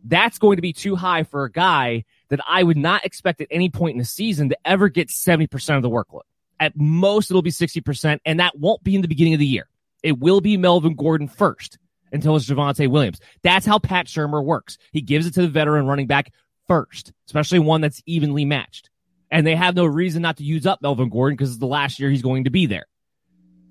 that's 0.08 0.40
going 0.40 0.56
to 0.56 0.62
be 0.62 0.74
too 0.74 0.96
high 0.96 1.24
for 1.24 1.44
a 1.44 1.52
guy 1.52 2.04
that 2.30 2.40
I 2.48 2.64
would 2.64 2.78
not 2.78 3.06
expect 3.06 3.42
at 3.42 3.48
any 3.52 3.70
point 3.70 3.94
in 3.94 4.00
the 4.00 4.06
season 4.06 4.50
to 4.50 4.58
ever 4.66 4.90
get 4.90 5.10
70% 5.10 5.78
of 5.78 5.82
the 5.82 5.90
workload. 5.90 6.22
At 6.60 6.74
most, 6.76 7.30
it'll 7.30 7.42
be 7.42 7.52
60%, 7.52 8.20
and 8.26 8.40
that 8.40 8.58
won't 8.58 8.84
be 8.84 8.96
in 8.96 9.02
the 9.02 9.08
beginning 9.08 9.34
of 9.34 9.40
the 9.40 9.46
year. 9.46 9.68
It 10.04 10.20
will 10.20 10.42
be 10.42 10.58
Melvin 10.58 10.96
Gordon 10.96 11.28
first 11.28 11.78
until 12.12 12.36
it's 12.36 12.46
Javonte 12.46 12.90
Williams. 12.90 13.20
That's 13.44 13.66
how 13.66 13.80
Pat 13.80 14.08
Shurmur 14.08 14.44
works. 14.44 14.78
He 14.92 15.02
gives 15.02 15.28
it 15.28 15.34
to 15.36 15.42
the 15.42 15.48
veteran 15.48 15.86
running 15.86 16.08
back 16.08 16.32
first, 16.68 17.14
especially 17.28 17.60
one 17.60 17.82
that's 17.82 18.02
evenly 18.06 18.46
matched. 18.46 18.90
And 19.30 19.46
they 19.46 19.56
have 19.56 19.76
no 19.76 19.86
reason 19.86 20.22
not 20.22 20.38
to 20.38 20.44
use 20.44 20.66
up 20.66 20.82
Melvin 20.82 21.10
Gordon 21.10 21.36
because 21.36 21.50
it's 21.50 21.60
the 21.60 21.66
last 21.66 22.00
year 22.00 22.10
he's 22.10 22.22
going 22.22 22.46
to 22.46 22.50
be 22.50 22.66
there. 22.66 22.86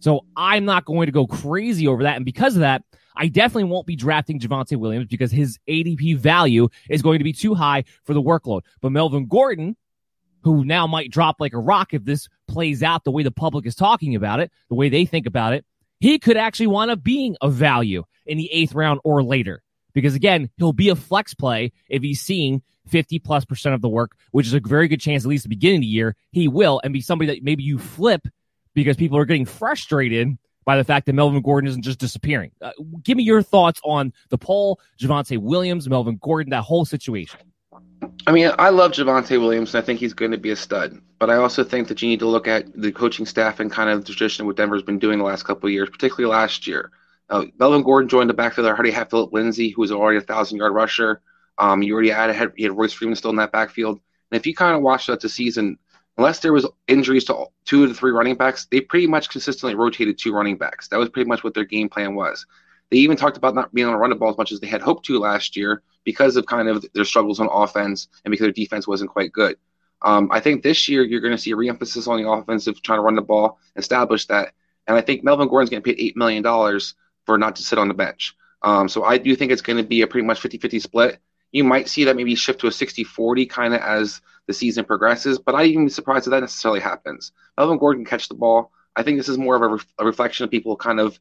So 0.01 0.27
I'm 0.37 0.65
not 0.65 0.85
going 0.85 1.07
to 1.07 1.13
go 1.13 1.27
crazy 1.27 1.89
over 1.89 2.03
that. 2.03 2.17
And 2.17 2.25
because 2.25 2.55
of 2.55 2.61
that, 2.61 2.83
I 3.17 3.29
definitely 3.29 3.65
won't 3.65 3.87
be 3.87 3.97
drafting 3.97 4.39
Javonte 4.39 4.77
Williams 4.77 5.07
because 5.07 5.33
his 5.33 5.59
ADP 5.69 6.17
value 6.19 6.69
is 6.91 7.03
going 7.03 7.19
to 7.19 7.25
be 7.25 7.33
too 7.33 7.55
high 7.55 7.85
for 8.05 8.15
the 8.15 8.23
workload. 8.23 8.63
But 8.81 8.93
Melvin 8.93 9.27
Gordon, 9.27 9.77
who 10.43 10.65
now 10.65 10.87
might 10.87 11.11
drop 11.11 11.37
like 11.41 11.55
a 11.55 11.59
rock 11.59 11.95
if 11.95 12.05
this 12.05 12.29
plays 12.47 12.83
out 12.83 13.05
the 13.05 13.11
way 13.11 13.23
the 13.23 13.31
public 13.31 13.67
is 13.67 13.75
talking 13.75 14.15
about 14.15 14.41
it, 14.41 14.53
the 14.69 14.75
way 14.75 14.89
they 14.89 15.07
think 15.07 15.27
about 15.27 15.55
it, 15.55 15.65
he 15.99 16.19
could 16.19 16.37
actually 16.37 16.67
wind 16.69 16.91
up 16.91 17.03
being 17.03 17.37
a 17.41 17.49
value 17.49 18.05
in 18.27 18.39
the 18.39 18.53
eighth 18.53 18.75
round 18.75 19.01
or 19.03 19.23
later. 19.23 19.63
Because 19.95 20.15
again, 20.15 20.51
he'll 20.59 20.75
be 20.75 20.91
a 20.91 20.97
flex 20.97 21.33
play 21.33 21.73
if 21.89 22.03
he's 22.03 22.21
seeing 22.21 22.63
50 22.89 23.19
plus 23.21 23.45
percent 23.45 23.75
of 23.75 23.81
the 23.81 23.89
work, 23.89 24.13
which 24.31 24.47
is 24.47 24.55
a 24.55 24.61
very 24.61 24.89
good 24.89 25.01
chance, 25.01 25.25
at 25.25 25.29
least 25.29 25.45
the 25.45 25.49
beginning 25.49 25.79
of 25.79 25.83
the 25.83 25.87
year, 25.87 26.17
he 26.33 26.49
will 26.49 26.81
and 26.85 26.93
be 26.93 27.01
somebody 27.01 27.35
that 27.35 27.43
maybe 27.43 27.63
you 27.63 27.79
flip 27.79 28.29
because 28.75 28.97
people 28.97 29.19
are 29.19 29.25
getting 29.25 29.47
frustrated 29.47 30.37
by 30.67 30.77
the 30.77 30.85
fact 30.85 31.07
that 31.07 31.15
Melvin 31.15 31.41
Gordon 31.41 31.69
isn't 31.69 31.83
just 31.83 31.99
disappearing. 31.99 32.51
Uh, 32.61 32.73
give 33.03 33.17
me 33.17 33.23
your 33.23 33.41
thoughts 33.41 33.81
on 33.85 34.13
the 34.29 34.37
poll, 34.37 34.81
Javonte 35.01 35.39
Williams, 35.39 35.89
Melvin 35.89 36.19
Gordon, 36.21 36.51
that 36.51 36.63
whole 36.65 36.85
situation. 36.85 37.41
I 38.27 38.33
mean, 38.33 38.51
I 38.59 38.71
love 38.71 38.93
Javonte 38.93 39.41
Williams, 39.41 39.75
and 39.75 39.83
I 39.83 39.87
think 39.87 40.01
he's 40.01 40.13
going 40.13 40.33
to 40.33 40.39
be 40.39 40.51
a 40.51 40.57
stud. 40.57 41.01
But 41.19 41.31
I 41.31 41.37
also 41.37 41.65
think 41.65 41.89
that 41.89 42.03
you 42.03 42.09
need 42.09 42.19
to 42.19 42.27
look 42.27 42.49
at 42.49 42.67
the 42.79 42.93
coaching 42.93 43.25
staff 43.25 43.61
and 43.61 43.71
kind 43.71 43.89
of 43.89 44.05
the 44.05 44.13
tradition 44.13 44.45
what 44.45 44.57
Denver's 44.57 44.83
been 44.83 44.99
doing 44.99 45.19
the 45.19 45.25
last 45.25 45.45
couple 45.45 45.69
of 45.69 45.73
years, 45.73 45.89
particularly 45.89 46.31
last 46.31 46.67
year. 46.67 46.91
Uh, 47.31 47.45
Melvin 47.59 47.83
Gordon 47.83 48.09
joined 48.09 48.29
the 48.29 48.35
backfield. 48.35 48.67
I 48.67 48.71
already 48.71 48.91
have 48.91 49.09
Philip 49.09 49.33
Lindsay, 49.33 49.71
who 49.71 49.81
was 49.81 49.93
already 49.93 50.19
a 50.19 50.23
thousand 50.23 50.59
yard 50.59 50.75
rusher. 50.75 51.21
Um, 51.59 51.83
you 51.83 51.95
already 51.95 52.11
had, 52.11 52.53
you 52.57 52.69
had 52.69 52.77
Royce 52.77 52.93
Freeman 52.93 53.17
still 53.17 53.31
in 53.31 53.37
that 53.37 53.53
backfield. 53.53 54.01
And 54.31 54.39
if 54.39 54.47
you 54.47 54.55
kind 54.55 54.77
of 54.77 54.83
watch 54.83 55.09
out 55.09 55.21
the 55.21 55.29
season, 55.29 55.79
unless 56.19 56.41
there 56.41 56.53
was 56.53 56.67
injuries 56.89 57.25
to 57.25 57.47
two 57.65 57.83
of 57.83 57.89
the 57.89 57.95
three 57.95 58.13
running 58.13 58.37
backs, 58.37 58.67
they 58.71 58.81
pretty 58.81 59.07
much 59.07 59.29
consistently 59.29 59.75
rotated 59.75 60.19
two 60.19 60.33
running 60.33 60.57
backs. 60.57 60.89
That 60.89 60.99
was 60.99 61.09
pretty 61.09 61.29
much 61.29 61.45
what 61.45 61.55
their 61.55 61.65
game 61.65 61.89
plan 61.89 62.15
was. 62.15 62.47
They 62.91 62.99
even 62.99 63.17
talked 63.17 63.37
about 63.37 63.55
not 63.55 63.75
being 63.75 63.87
able 63.87 63.95
to 63.95 63.99
run 63.99 64.11
the 64.11 64.17
ball 64.17 64.31
as 64.31 64.39
much 64.39 64.53
as 64.53 64.61
they 64.61 64.67
had 64.67 64.81
hoped 64.81 65.05
to 65.07 65.19
last 65.19 65.57
year 65.57 65.83
because 66.05 66.37
of 66.37 66.47
kind 66.47 66.69
of 66.69 66.85
their 66.95 67.05
struggles 67.05 67.41
on 67.41 67.49
offense 67.51 68.09
and 68.25 68.31
because 68.31 68.45
their 68.45 68.53
defense 68.53 68.87
wasn't 68.87 69.11
quite 69.11 69.33
good. 69.33 69.57
Um, 70.03 70.29
I 70.31 70.41
think 70.41 70.63
this 70.63 70.89
year 70.89 71.03
you're 71.03 71.21
going 71.21 71.35
to 71.35 71.39
see 71.39 71.51
a 71.51 71.57
reemphasis 71.57 72.07
on 72.07 72.23
the 72.23 72.29
offensive, 72.29 72.81
trying 72.83 72.99
to 72.99 73.03
run 73.03 73.17
the 73.17 73.23
ball, 73.23 73.59
establish 73.77 74.27
that. 74.27 74.53
And 74.87 74.97
I 74.97 75.01
think 75.01 75.25
Melvin 75.25 75.49
Gordon's 75.49 75.71
getting 75.71 75.83
paid 75.83 75.99
$8 75.99 76.17
million 76.17 76.81
for 77.25 77.39
not 77.39 77.57
to 77.57 77.63
sit 77.63 77.79
on 77.79 77.89
the 77.89 77.95
bench. 77.95 78.37
Um, 78.63 78.89
so 78.89 79.05
I 79.05 79.19
do 79.19 79.35
think 79.35 79.53
it's 79.53 79.63
going 79.63 79.79
to 79.79 79.83
be 79.83 80.03
a 80.03 80.07
pretty 80.07 80.27
much 80.27 80.41
50 80.41 80.59
50 80.59 80.79
split. 80.81 81.19
You 81.57 81.65
might 81.65 81.89
see 81.89 82.05
that 82.05 82.17
maybe 82.17 82.35
shift 82.35 82.61
to 82.61 82.67
a 82.67 82.73
60 82.73 83.03
40 83.03 83.47
kind 83.47 83.73
of 83.73 83.81
as 83.81 84.21
the 84.47 84.53
season 84.53 84.85
progresses, 84.85 85.39
but 85.39 85.55
I'd 85.55 85.71
even 85.71 85.87
be 85.87 85.91
surprised 85.91 86.27
if 86.27 86.33
that 86.33 86.41
necessarily 86.41 86.81
happens. 86.81 87.33
Melvin 87.57 87.79
Gordon 87.79 88.05
can 88.05 88.11
catch 88.11 88.29
the 88.29 88.35
ball. 88.35 88.73
I 88.95 89.03
think 89.03 89.17
this 89.17 89.31
is 89.31 89.39
more 89.39 89.57
of 89.57 89.81
a, 89.81 90.03
a 90.03 90.07
reflection 90.07 90.45
of 90.45 90.51
people 90.51 90.77
kind 90.77 91.01
of 91.01 91.19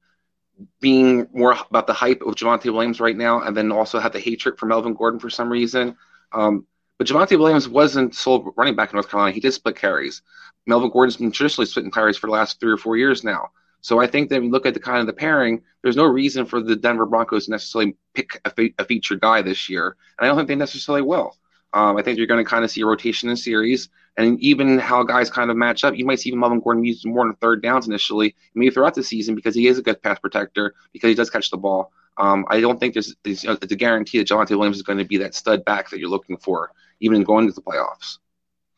being 0.81 1.27
more 1.33 1.55
about 1.69 1.87
the 1.87 1.93
hype 1.93 2.21
of 2.21 2.35
Javonte 2.35 2.71
Williams 2.71 2.99
right 2.99 3.15
now, 3.15 3.41
and 3.41 3.55
then 3.55 3.71
also 3.71 3.99
have 3.99 4.11
the 4.11 4.19
hatred 4.19 4.57
for 4.57 4.65
Melvin 4.65 4.93
Gordon 4.93 5.21
for 5.21 5.29
some 5.29 5.49
reason. 5.49 5.95
Um, 6.33 6.67
but 6.97 7.07
Javonte 7.07 7.39
Williams 7.39 7.69
wasn't 7.69 8.13
sole 8.13 8.53
running 8.57 8.75
back 8.75 8.91
in 8.91 8.97
North 8.97 9.09
Carolina. 9.09 9.33
He 9.33 9.39
did 9.39 9.53
split 9.53 9.77
carries. 9.77 10.21
Melvin 10.67 10.89
Gordon's 10.89 11.17
been 11.17 11.31
traditionally 11.31 11.65
splitting 11.65 11.91
carries 11.91 12.17
for 12.17 12.27
the 12.27 12.33
last 12.33 12.59
three 12.59 12.71
or 12.71 12.77
four 12.77 12.97
years 12.97 13.23
now. 13.23 13.51
So 13.85 14.01
I 14.01 14.07
think 14.07 14.29
that 14.29 14.37
when 14.37 14.45
you 14.45 14.49
look 14.49 14.65
at 14.65 14.73
the 14.73 14.79
kind 14.79 14.99
of 14.99 15.05
the 15.05 15.13
pairing, 15.13 15.61
there's 15.83 15.95
no 15.95 16.05
reason 16.05 16.47
for 16.47 16.59
the 16.59 16.75
Denver 16.75 17.05
Broncos 17.05 17.45
to 17.45 17.51
necessarily 17.51 17.95
pick 18.15 18.41
a, 18.43 18.49
fe- 18.49 18.73
a 18.79 18.83
featured 18.83 19.21
guy 19.21 19.43
this 19.43 19.69
year, 19.69 19.95
and 20.17 20.25
I 20.25 20.27
don't 20.27 20.35
think 20.35 20.47
they 20.47 20.55
necessarily 20.55 21.03
will. 21.03 21.37
Um, 21.71 21.95
I 21.95 22.01
think 22.01 22.17
you're 22.17 22.25
going 22.25 22.43
to 22.43 22.49
kind 22.49 22.65
of 22.65 22.71
see 22.71 22.81
a 22.81 22.85
rotation 22.87 23.29
in 23.29 23.37
series, 23.37 23.89
and 24.17 24.39
even 24.39 24.79
how 24.79 25.03
guys 25.03 25.29
kind 25.29 25.51
of 25.51 25.57
match 25.57 25.83
up. 25.83 25.95
You 25.95 26.03
might 26.03 26.19
see 26.19 26.29
even 26.29 26.39
Melvin 26.39 26.61
Gordon 26.61 26.83
use 26.83 27.05
more 27.05 27.27
on 27.27 27.35
third 27.35 27.61
downs 27.61 27.87
initially, 27.87 28.35
maybe 28.55 28.71
throughout 28.71 28.95
the 28.95 29.03
season 29.03 29.35
because 29.35 29.53
he 29.53 29.67
is 29.67 29.77
a 29.77 29.83
good 29.83 30.01
pass 30.01 30.17
protector 30.17 30.73
because 30.91 31.09
he 31.09 31.13
does 31.13 31.29
catch 31.29 31.51
the 31.51 31.57
ball. 31.57 31.91
Um, 32.17 32.43
I 32.49 32.61
don't 32.61 32.79
think 32.79 32.93
there's, 32.95 33.15
there's 33.23 33.43
you 33.43 33.51
know, 33.51 33.57
it's 33.61 33.71
a 33.71 33.75
guarantee 33.75 34.17
that 34.17 34.27
Javonte 34.27 34.57
Williams 34.57 34.77
is 34.77 34.83
going 34.83 34.97
to 34.97 35.05
be 35.05 35.17
that 35.17 35.35
stud 35.35 35.63
back 35.63 35.91
that 35.91 35.99
you're 35.99 36.09
looking 36.09 36.37
for, 36.37 36.71
even 37.01 37.23
going 37.23 37.45
to 37.45 37.53
the 37.53 37.61
playoffs. 37.61 38.17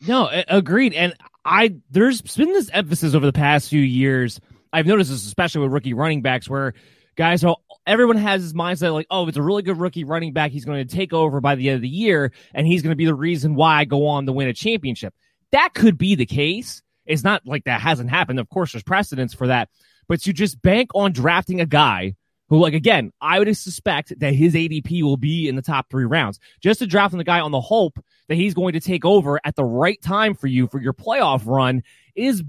No, 0.06 0.30
agreed. 0.50 0.94
And 0.94 1.16
I 1.46 1.76
there's 1.92 2.22
been 2.22 2.52
this 2.52 2.70
emphasis 2.74 3.16
over 3.16 3.26
the 3.26 3.32
past 3.32 3.70
few 3.70 3.80
years. 3.80 4.42
I've 4.72 4.86
noticed 4.86 5.10
this 5.10 5.26
especially 5.26 5.62
with 5.62 5.72
rookie 5.72 5.94
running 5.94 6.22
backs 6.22 6.50
where 6.50 6.74
guys 7.16 7.44
are 7.44 7.58
everyone 7.88 8.18
has 8.18 8.44
this 8.44 8.54
mindset 8.54 8.94
like, 8.94 9.08
oh, 9.10 9.28
it's 9.28 9.38
a 9.38 9.42
really 9.42 9.64
good 9.64 9.80
rookie 9.80 10.04
running 10.04 10.34
back, 10.34 10.52
he's 10.52 10.66
going 10.66 10.86
to 10.86 10.96
take 10.96 11.14
over 11.14 11.42
by 11.42 11.56
the 11.56 11.70
end 11.70 11.78
of 11.78 11.82
the 11.82 11.90
year 11.90 12.32
and 12.54 12.68
he's 12.68 12.82
going 12.82 12.92
to 12.92 12.98
be 12.98 13.06
the 13.06 13.16
reason 13.16 13.56
why 13.56 13.80
I 13.80 13.86
go 13.86 14.08
on 14.08 14.26
to 14.26 14.32
win 14.34 14.48
a 14.48 14.54
championship. 14.54 15.14
That 15.52 15.74
could 15.74 15.98
be 15.98 16.16
the 16.16 16.26
case. 16.26 16.84
It's 17.06 17.24
not 17.24 17.48
like 17.48 17.64
that 17.64 17.80
hasn't 17.80 18.10
happened. 18.10 18.40
Of 18.40 18.50
course, 18.50 18.74
there's 18.74 18.84
precedence 18.84 19.34
for 19.34 19.48
that, 19.48 19.70
but 20.10 20.28
you 20.28 20.34
just 20.34 20.62
bank 20.62 20.90
on 20.94 21.14
drafting 21.14 21.62
a 21.62 21.66
guy 21.66 22.16
who, 22.50 22.60
like, 22.60 22.74
again, 22.74 23.12
I 23.22 23.40
would 23.40 23.58
suspect 23.58 24.18
that 24.20 24.34
his 24.34 24.54
ADP 24.54 25.04
will 25.04 25.18
be 25.18 25.48
in 25.48 25.56
the 25.56 25.62
top 25.62 25.90
three 25.90 26.06
rounds. 26.06 26.40
Just 26.62 26.80
to 26.80 26.88
draft 26.88 27.16
the 27.16 27.24
guy 27.24 27.40
on 27.40 27.52
the 27.52 27.62
hope 27.62 28.00
that 28.28 28.36
he's 28.36 28.54
going 28.54 28.74
to 28.74 28.80
take 28.80 29.06
over 29.06 29.40
at 29.44 29.56
the 29.56 29.66
right 29.66 30.02
time 30.02 30.34
for 30.34 30.48
you 30.48 30.68
for 30.68 30.82
your 30.82 30.94
playoff 30.94 31.46
run 31.46 31.84
is 32.16 32.44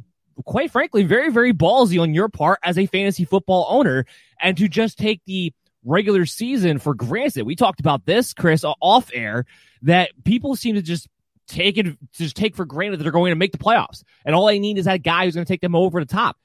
quite 0.45 0.71
frankly, 0.71 1.05
very, 1.05 1.31
very 1.31 1.53
ballsy 1.53 2.01
on 2.01 2.15
your 2.15 2.29
part 2.29 2.59
as 2.63 2.79
a 2.79 2.87
fantasy 2.87 3.25
football 3.25 3.67
owner 3.69 4.05
and 4.41 4.57
to 4.57 4.69
just 4.69 4.99
take 4.99 5.21
the 5.27 5.53
regular 5.85 6.27
season 6.27 6.79
for 6.79 6.95
granted. 6.95 7.45
We 7.45 7.57
talked 7.57 7.81
about 7.81 8.07
this, 8.07 8.35
Chris, 8.35 8.65
off 8.65 9.11
air, 9.13 9.47
that 9.83 10.11
people 10.25 10.57
seem 10.57 10.75
to 10.75 10.83
just 10.83 11.09
take 11.47 11.79
it, 11.79 11.97
just 12.13 12.37
take 12.37 12.55
for 12.55 12.65
granted 12.65 12.99
that 12.99 13.05
they're 13.05 13.13
going 13.13 13.33
to 13.33 13.37
make 13.37 13.53
the 13.53 13.59
playoffs. 13.59 14.03
And 14.25 14.35
all 14.35 14.47
they 14.47 14.59
need 14.59 14.79
is 14.79 14.85
that 14.85 15.03
guy 15.03 15.25
who's 15.25 15.35
going 15.35 15.47
to 15.47 15.53
take 15.53 15.61
them 15.61 15.75
over 15.75 16.01
the 16.01 16.07
top. 16.07 16.37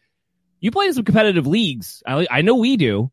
You 0.60 0.72
play 0.72 0.86
in 0.86 0.94
some 0.94 1.04
competitive 1.04 1.46
leagues. 1.46 2.02
I, 2.06 2.26
I 2.30 2.42
know 2.42 2.56
we 2.56 2.78
do. 2.78 3.12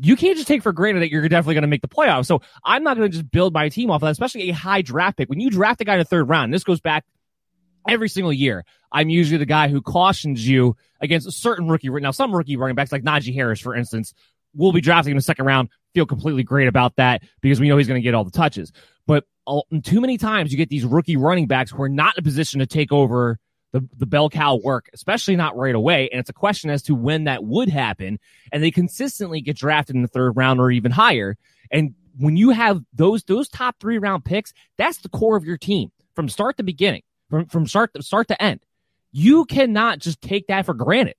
You 0.00 0.16
can't 0.16 0.36
just 0.36 0.48
take 0.48 0.62
for 0.62 0.72
granted 0.72 1.00
that 1.00 1.10
you're 1.10 1.28
definitely 1.28 1.54
going 1.54 1.62
to 1.62 1.68
make 1.68 1.82
the 1.82 1.88
playoffs. 1.88 2.26
So 2.26 2.42
I'm 2.64 2.82
not 2.82 2.96
going 2.96 3.10
to 3.10 3.16
just 3.16 3.30
build 3.30 3.52
my 3.52 3.68
team 3.68 3.90
off 3.90 3.96
of 3.96 4.06
that, 4.06 4.12
especially 4.12 4.50
a 4.50 4.54
high 4.54 4.82
draft 4.82 5.16
pick. 5.16 5.28
When 5.28 5.40
you 5.40 5.50
draft 5.50 5.80
a 5.80 5.84
guy 5.84 5.94
in 5.94 5.98
the 6.00 6.04
third 6.04 6.28
round, 6.28 6.52
this 6.52 6.64
goes 6.64 6.80
back 6.80 7.04
every 7.88 8.08
single 8.08 8.32
year. 8.32 8.64
I'm 8.92 9.08
usually 9.08 9.38
the 9.38 9.46
guy 9.46 9.68
who 9.68 9.82
cautions 9.82 10.46
you 10.46 10.76
against 11.00 11.26
a 11.26 11.32
certain 11.32 11.68
rookie. 11.68 11.88
Now, 11.88 12.10
some 12.10 12.34
rookie 12.34 12.56
running 12.56 12.76
backs, 12.76 12.92
like 12.92 13.02
Najee 13.02 13.34
Harris, 13.34 13.60
for 13.60 13.74
instance, 13.74 14.14
will 14.54 14.72
be 14.72 14.80
drafting 14.80 15.12
in 15.12 15.16
the 15.16 15.22
second 15.22 15.46
round. 15.46 15.68
Feel 15.94 16.06
completely 16.06 16.42
great 16.42 16.68
about 16.68 16.96
that 16.96 17.22
because 17.40 17.60
we 17.60 17.68
know 17.68 17.76
he's 17.76 17.88
going 17.88 18.00
to 18.00 18.04
get 18.04 18.14
all 18.14 18.24
the 18.24 18.30
touches. 18.30 18.72
But 19.06 19.24
too 19.82 20.00
many 20.00 20.16
times 20.16 20.50
you 20.50 20.56
get 20.56 20.68
these 20.68 20.84
rookie 20.84 21.16
running 21.16 21.46
backs 21.46 21.70
who 21.70 21.82
are 21.82 21.88
not 21.88 22.16
in 22.16 22.20
a 22.20 22.24
position 22.24 22.60
to 22.60 22.66
take 22.66 22.92
over 22.92 23.38
the, 23.72 23.86
the 23.96 24.06
bell 24.06 24.30
cow 24.30 24.56
work, 24.56 24.88
especially 24.94 25.34
not 25.34 25.56
right 25.56 25.74
away. 25.74 26.08
And 26.10 26.20
it's 26.20 26.30
a 26.30 26.34
question 26.34 26.70
as 26.70 26.82
to 26.82 26.94
when 26.94 27.24
that 27.24 27.44
would 27.44 27.68
happen. 27.68 28.20
And 28.52 28.62
they 28.62 28.70
consistently 28.70 29.40
get 29.40 29.56
drafted 29.56 29.96
in 29.96 30.02
the 30.02 30.08
third 30.08 30.36
round 30.36 30.60
or 30.60 30.70
even 30.70 30.92
higher. 30.92 31.36
And 31.70 31.94
when 32.16 32.36
you 32.36 32.50
have 32.50 32.80
those 32.92 33.24
those 33.24 33.48
top 33.48 33.76
three 33.80 33.98
round 33.98 34.24
picks, 34.24 34.52
that's 34.78 34.98
the 34.98 35.08
core 35.08 35.36
of 35.36 35.44
your 35.44 35.58
team 35.58 35.90
from 36.14 36.28
start 36.28 36.56
to 36.58 36.62
beginning, 36.62 37.02
from 37.34 37.46
from 37.46 37.66
start 37.66 37.92
to 37.94 38.02
start 38.02 38.28
to 38.28 38.40
end. 38.40 38.60
You 39.10 39.44
cannot 39.44 39.98
just 39.98 40.20
take 40.20 40.46
that 40.48 40.66
for 40.66 40.74
granted. 40.74 41.16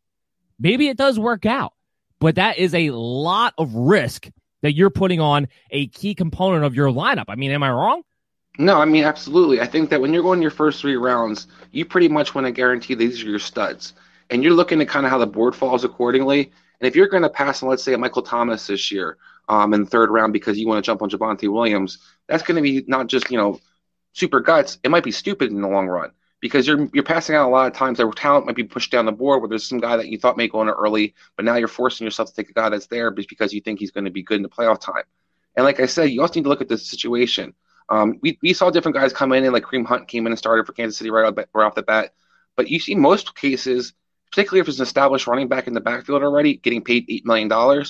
Maybe 0.59 0.87
it 0.87 0.97
does 0.97 1.19
work 1.19 1.45
out, 1.45 1.73
but 2.19 2.35
that 2.35 2.57
is 2.57 2.73
a 2.73 2.91
lot 2.91 3.53
of 3.57 3.73
risk 3.73 4.29
that 4.61 4.73
you're 4.73 4.89
putting 4.89 5.19
on 5.19 5.47
a 5.71 5.87
key 5.87 6.15
component 6.15 6.63
of 6.63 6.73
your 6.73 6.87
lineup. 6.87 7.25
I 7.27 7.35
mean, 7.35 7.51
am 7.51 7.63
I 7.63 7.71
wrong? 7.71 8.03
No, 8.57 8.77
I 8.77 8.85
mean 8.85 9.03
absolutely. 9.03 9.59
I 9.59 9.65
think 9.65 9.89
that 9.89 9.99
when 9.99 10.13
you're 10.13 10.23
going 10.23 10.41
your 10.41 10.51
first 10.51 10.79
three 10.79 10.95
rounds, 10.95 11.47
you 11.71 11.83
pretty 11.83 12.07
much 12.07 12.33
want 12.33 12.47
to 12.47 12.51
guarantee 12.51 12.95
these 12.95 13.21
are 13.21 13.27
your 13.27 13.39
studs, 13.39 13.93
and 14.29 14.41
you're 14.41 14.53
looking 14.53 14.79
at 14.81 14.87
kind 14.87 15.05
of 15.05 15.11
how 15.11 15.17
the 15.17 15.27
board 15.27 15.53
falls 15.53 15.83
accordingly. 15.83 16.51
And 16.79 16.87
if 16.87 16.95
you're 16.95 17.07
going 17.07 17.23
to 17.23 17.29
pass 17.29 17.61
on, 17.61 17.69
let's 17.69 17.83
say, 17.83 17.93
a 17.93 17.97
Michael 17.97 18.21
Thomas 18.21 18.67
this 18.67 18.91
year 18.91 19.17
um, 19.49 19.73
in 19.73 19.85
third 19.85 20.09
round 20.09 20.33
because 20.33 20.57
you 20.57 20.67
want 20.67 20.83
to 20.83 20.87
jump 20.87 21.01
on 21.01 21.09
Javonte 21.09 21.51
Williams, 21.51 21.97
that's 22.27 22.43
going 22.43 22.55
to 22.55 22.61
be 22.61 22.85
not 22.87 23.07
just 23.07 23.29
you 23.29 23.37
know 23.37 23.59
super 24.15 24.39
guts. 24.39 24.79
It 24.83 24.89
might 24.89 25.03
be 25.03 25.11
stupid 25.11 25.51
in 25.51 25.61
the 25.61 25.67
long 25.67 25.87
run 25.87 26.11
because 26.39 26.65
you're 26.65 26.89
you're 26.93 27.03
passing 27.03 27.35
out 27.35 27.47
a 27.47 27.51
lot 27.51 27.67
of 27.67 27.73
times 27.73 27.97
that 27.97 28.15
talent 28.15 28.45
might 28.45 28.55
be 28.55 28.63
pushed 28.63 28.91
down 28.91 29.05
the 29.05 29.11
board 29.11 29.41
where 29.41 29.49
there's 29.49 29.67
some 29.67 29.79
guy 29.79 29.97
that 29.97 30.07
you 30.07 30.17
thought 30.17 30.37
may 30.37 30.47
go 30.47 30.61
in 30.61 30.69
early, 30.69 31.13
but 31.35 31.45
now 31.45 31.55
you're 31.55 31.67
forcing 31.67 32.05
yourself 32.05 32.29
to 32.29 32.35
take 32.35 32.49
a 32.49 32.53
guy 32.53 32.69
that's 32.69 32.87
there 32.87 33.11
just 33.11 33.29
because 33.29 33.53
you 33.53 33.61
think 33.61 33.79
he's 33.79 33.91
going 33.91 34.05
to 34.05 34.11
be 34.11 34.23
good 34.23 34.37
in 34.37 34.43
the 34.43 34.49
playoff 34.49 34.79
time. 34.79 35.03
And 35.55 35.65
like 35.65 35.79
I 35.79 35.85
said, 35.85 36.09
you 36.09 36.21
also 36.21 36.35
need 36.35 36.43
to 36.43 36.49
look 36.49 36.61
at 36.61 36.67
the 36.69 36.77
situation. 36.77 37.53
Um, 37.89 38.19
we, 38.21 38.39
we 38.41 38.53
saw 38.53 38.71
different 38.71 38.95
guys 38.95 39.13
come 39.13 39.31
in, 39.33 39.43
and 39.43 39.53
like 39.53 39.63
Kareem 39.63 39.85
Hunt 39.85 40.07
came 40.07 40.25
in 40.25 40.31
and 40.31 40.39
started 40.39 40.65
for 40.65 40.73
Kansas 40.73 40.97
City 40.97 41.11
right 41.11 41.25
off, 41.25 41.45
right 41.53 41.65
off 41.65 41.75
the 41.75 41.83
bat. 41.83 42.13
But 42.55 42.69
you 42.69 42.79
see 42.79 42.95
most 42.95 43.35
cases, 43.35 43.93
particularly 44.31 44.61
if 44.61 44.67
it's 44.67 44.79
an 44.79 44.83
established 44.83 45.27
running 45.27 45.47
back 45.47 45.67
in 45.67 45.73
the 45.73 45.81
backfield 45.81 46.23
already, 46.23 46.55
getting 46.55 46.83
paid 46.83 47.07
$8 47.07 47.25
million, 47.25 47.85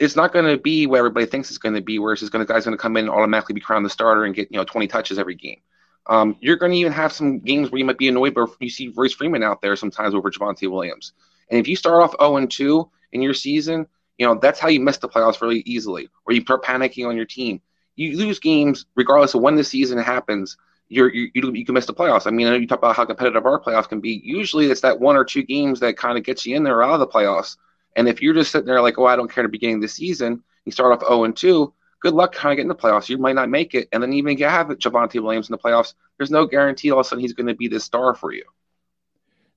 it's 0.00 0.16
not 0.16 0.32
going 0.32 0.46
to 0.46 0.60
be 0.60 0.86
what 0.86 0.98
everybody 0.98 1.26
thinks 1.26 1.50
it's 1.50 1.58
going 1.58 1.76
to 1.76 1.80
be, 1.80 1.98
where 1.98 2.12
it's 2.12 2.28
going 2.28 2.44
to 2.44 2.52
guy's 2.52 2.64
going 2.64 2.76
to 2.76 2.82
come 2.82 2.96
in 2.96 3.04
and 3.04 3.14
automatically 3.14 3.54
be 3.54 3.60
crowned 3.60 3.84
the 3.84 3.90
starter 3.90 4.24
and 4.24 4.34
get 4.34 4.50
you 4.50 4.58
know 4.58 4.64
20 4.64 4.88
touches 4.88 5.18
every 5.18 5.36
game. 5.36 5.60
Um, 6.06 6.36
you're 6.40 6.56
going 6.56 6.72
to 6.72 6.78
even 6.78 6.92
have 6.92 7.12
some 7.12 7.38
games 7.38 7.70
where 7.70 7.78
you 7.78 7.84
might 7.84 7.98
be 7.98 8.08
annoyed, 8.08 8.34
but 8.34 8.50
you 8.58 8.70
see 8.70 8.92
Royce 8.96 9.12
Freeman 9.12 9.44
out 9.44 9.62
there 9.62 9.76
sometimes 9.76 10.14
over 10.14 10.30
Javonte 10.30 10.68
Williams. 10.68 11.12
And 11.50 11.60
if 11.60 11.68
you 11.68 11.76
start 11.76 12.02
off 12.02 12.16
0 12.20 12.38
and 12.38 12.50
2 12.50 12.90
in 13.12 13.22
your 13.22 13.34
season, 13.34 13.86
you 14.18 14.26
know 14.26 14.34
that's 14.34 14.58
how 14.58 14.68
you 14.68 14.80
miss 14.80 14.96
the 14.96 15.08
playoffs 15.08 15.40
really 15.40 15.62
easily, 15.66 16.08
or 16.26 16.34
you 16.34 16.40
start 16.40 16.64
panicking 16.64 17.06
on 17.06 17.16
your 17.16 17.26
team 17.26 17.60
you 18.00 18.16
lose 18.16 18.38
games 18.38 18.86
regardless 18.94 19.34
of 19.34 19.42
when 19.42 19.56
the 19.56 19.64
season 19.64 19.98
happens. 19.98 20.56
You're, 20.88 21.12
you 21.12 21.30
you 21.34 21.64
can 21.64 21.74
miss 21.74 21.86
the 21.86 21.94
playoffs. 21.94 22.26
I 22.26 22.30
mean, 22.30 22.48
I 22.48 22.50
know 22.50 22.56
you 22.56 22.66
talk 22.66 22.78
about 22.78 22.96
how 22.96 23.04
competitive 23.04 23.46
our 23.46 23.60
playoffs 23.60 23.88
can 23.88 24.00
be. 24.00 24.20
Usually, 24.24 24.70
it's 24.70 24.80
that 24.80 24.98
one 24.98 25.16
or 25.16 25.24
two 25.24 25.44
games 25.44 25.78
that 25.80 25.96
kind 25.96 26.18
of 26.18 26.24
gets 26.24 26.44
you 26.44 26.56
in 26.56 26.64
there 26.64 26.78
or 26.78 26.82
out 26.82 26.94
of 26.94 27.00
the 27.00 27.06
playoffs. 27.06 27.56
And 27.96 28.08
if 28.08 28.22
you're 28.22 28.34
just 28.34 28.52
sitting 28.52 28.66
there 28.66 28.80
like, 28.80 28.98
oh, 28.98 29.06
I 29.06 29.16
don't 29.16 29.30
care 29.30 29.42
to 29.42 29.48
beginning 29.48 29.80
the 29.80 29.88
season, 29.88 30.42
you 30.64 30.72
start 30.72 30.92
off 30.92 31.08
0 31.08 31.24
and 31.24 31.36
2. 31.36 31.72
Good 32.00 32.14
luck 32.14 32.32
kind 32.32 32.52
of 32.52 32.56
getting 32.56 32.68
the 32.68 32.74
playoffs. 32.74 33.08
You 33.08 33.18
might 33.18 33.34
not 33.34 33.50
make 33.50 33.74
it, 33.74 33.88
and 33.92 34.02
then 34.02 34.12
even 34.14 34.32
if 34.32 34.40
you 34.40 34.46
have 34.46 34.68
Javonte 34.68 35.22
Williams 35.22 35.48
in 35.48 35.52
the 35.52 35.58
playoffs, 35.58 35.94
there's 36.16 36.30
no 36.30 36.46
guarantee 36.46 36.90
all 36.90 37.00
of 37.00 37.06
a 37.06 37.08
sudden 37.08 37.20
he's 37.20 37.34
going 37.34 37.46
to 37.46 37.54
be 37.54 37.68
this 37.68 37.84
star 37.84 38.14
for 38.14 38.32
you. 38.32 38.44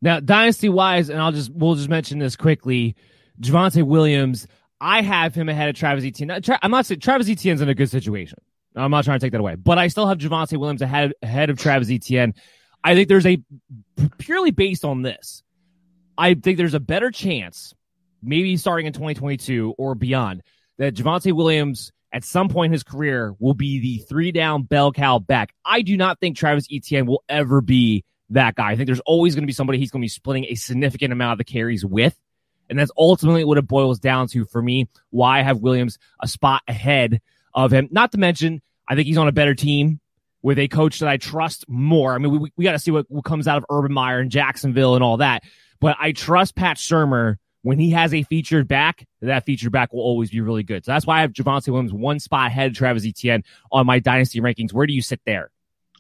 Now, 0.02 0.20
dynasty 0.20 0.68
wise, 0.68 1.10
and 1.10 1.22
I'll 1.22 1.32
just 1.32 1.50
we'll 1.54 1.76
just 1.76 1.88
mention 1.88 2.20
this 2.20 2.36
quickly. 2.36 2.98
Javonte 3.40 3.84
Williams, 3.84 4.48
I 4.82 5.02
have 5.02 5.34
him 5.34 5.48
ahead 5.48 5.70
of 5.70 5.76
Travis 5.76 6.04
Etienne. 6.04 6.32
I'm 6.62 6.72
not 6.72 6.86
saying 6.86 7.00
Travis 7.00 7.30
Etienne's 7.30 7.62
in 7.62 7.70
a 7.70 7.74
good 7.74 7.90
situation. 7.90 8.38
I'm 8.76 8.92
not 8.92 9.06
trying 9.06 9.20
to 9.20 9.26
take 9.26 9.32
that 9.32 9.40
away, 9.40 9.56
but 9.56 9.78
I 9.78 9.88
still 9.88 10.08
have 10.08 10.18
Javonte 10.18 10.58
Williams 10.58 10.82
ahead 10.82 11.14
ahead 11.22 11.50
of 11.50 11.58
Travis 11.58 11.90
Etienne. 11.90 12.34
I 12.84 12.96
think 12.96 13.08
there's 13.08 13.26
a 13.26 13.42
purely 14.18 14.52
based 14.52 14.84
on 14.84 15.02
this. 15.04 15.42
I 16.18 16.34
think 16.34 16.58
there's 16.58 16.74
a 16.74 16.82
better 16.82 17.10
chance, 17.10 17.74
maybe 18.24 18.58
starting 18.58 18.88
in 18.88 18.94
2022 18.94 19.76
or 19.78 19.96
beyond, 19.96 20.42
that 20.78 20.96
Javonte 20.96 21.34
Williams 21.34 21.92
at 22.12 22.24
some 22.24 22.48
point 22.48 22.68
in 22.68 22.74
his 22.74 22.84
career 22.84 23.36
will 23.40 23.54
be 23.54 23.80
the 23.80 23.98
three 24.06 24.32
down 24.32 24.64
bell 24.64 24.92
cow 24.92 25.20
back. 25.20 25.54
I 25.66 25.82
do 25.82 25.98
not 25.98 26.20
think 26.20 26.38
Travis 26.38 26.68
Etienne 26.72 27.06
will 27.06 27.24
ever 27.28 27.62
be 27.62 28.06
that 28.30 28.56
guy. 28.56 28.72
I 28.72 28.76
think 28.76 28.88
there's 28.88 29.00
always 29.02 29.36
going 29.36 29.44
to 29.44 29.48
be 29.48 29.54
somebody 29.54 29.80
he's 29.80 29.92
going 29.92 30.02
to 30.02 30.06
be 30.06 30.10
splitting 30.10 30.46
a 30.46 30.56
significant 30.56 31.12
amount 31.12 31.34
of 31.34 31.38
the 31.40 31.44
carries 31.44 31.84
with. 31.84 32.16
And 32.70 32.80
that's 32.80 32.92
ultimately 32.98 33.44
what 33.44 33.58
it 33.58 33.68
boils 33.68 34.00
down 34.00 34.28
to 34.30 34.46
for 34.46 34.62
me. 34.62 34.90
Why 35.10 35.40
I 35.40 35.42
have 35.42 35.60
Williams 35.60 35.98
a 36.22 36.28
spot 36.28 36.62
ahead 36.68 37.22
of 37.54 37.72
him. 37.72 37.90
Not 37.92 38.12
to 38.14 38.18
mention, 38.18 38.62
I 38.88 38.96
think 38.96 39.08
he's 39.08 39.18
on 39.18 39.28
a 39.28 39.34
better 39.34 39.56
team 39.56 40.00
with 40.42 40.60
a 40.60 40.68
coach 40.68 41.00
that 41.00 41.10
I 41.10 41.18
trust 41.18 41.66
more. 41.68 42.14
I 42.14 42.18
mean, 42.18 42.40
we, 42.40 42.52
we 42.56 42.64
got 42.64 42.74
to 42.74 42.80
see 42.80 42.92
what, 42.92 43.06
what 43.10 43.26
comes 43.26 43.48
out 43.48 43.58
of 43.58 43.66
Urban 43.70 43.94
Meyer 43.94 44.20
and 44.20 44.32
Jacksonville 44.32 44.96
and 44.96 45.04
all 45.04 45.18
that. 45.18 45.44
But 45.80 45.98
I 46.00 46.12
trust 46.12 46.56
Pat 46.56 46.78
Shurmur 46.78 47.38
when 47.64 47.80
he 47.80 47.90
has 47.92 48.14
a 48.14 48.24
featured 48.24 48.68
back, 48.68 49.08
that 49.22 49.46
featured 49.46 49.72
back 49.72 49.92
will 49.92 50.02
always 50.02 50.30
be 50.30 50.42
really 50.42 50.64
good. 50.64 50.86
So 50.86 50.92
that's 50.92 51.08
why 51.08 51.18
I 51.18 51.22
have 51.22 51.34
Javonte 51.34 51.70
Williams 51.70 51.94
one 51.94 52.20
spot 52.20 52.48
ahead 52.48 52.72
of 52.72 52.78
Travis 52.78 53.06
Etienne 53.06 53.44
on 53.72 53.86
my 53.86 54.00
dynasty 54.00 54.40
rankings. 54.40 54.72
Where 54.72 54.86
do 54.86 54.94
you 54.94 55.02
sit 55.02 55.22
there? 55.26 55.50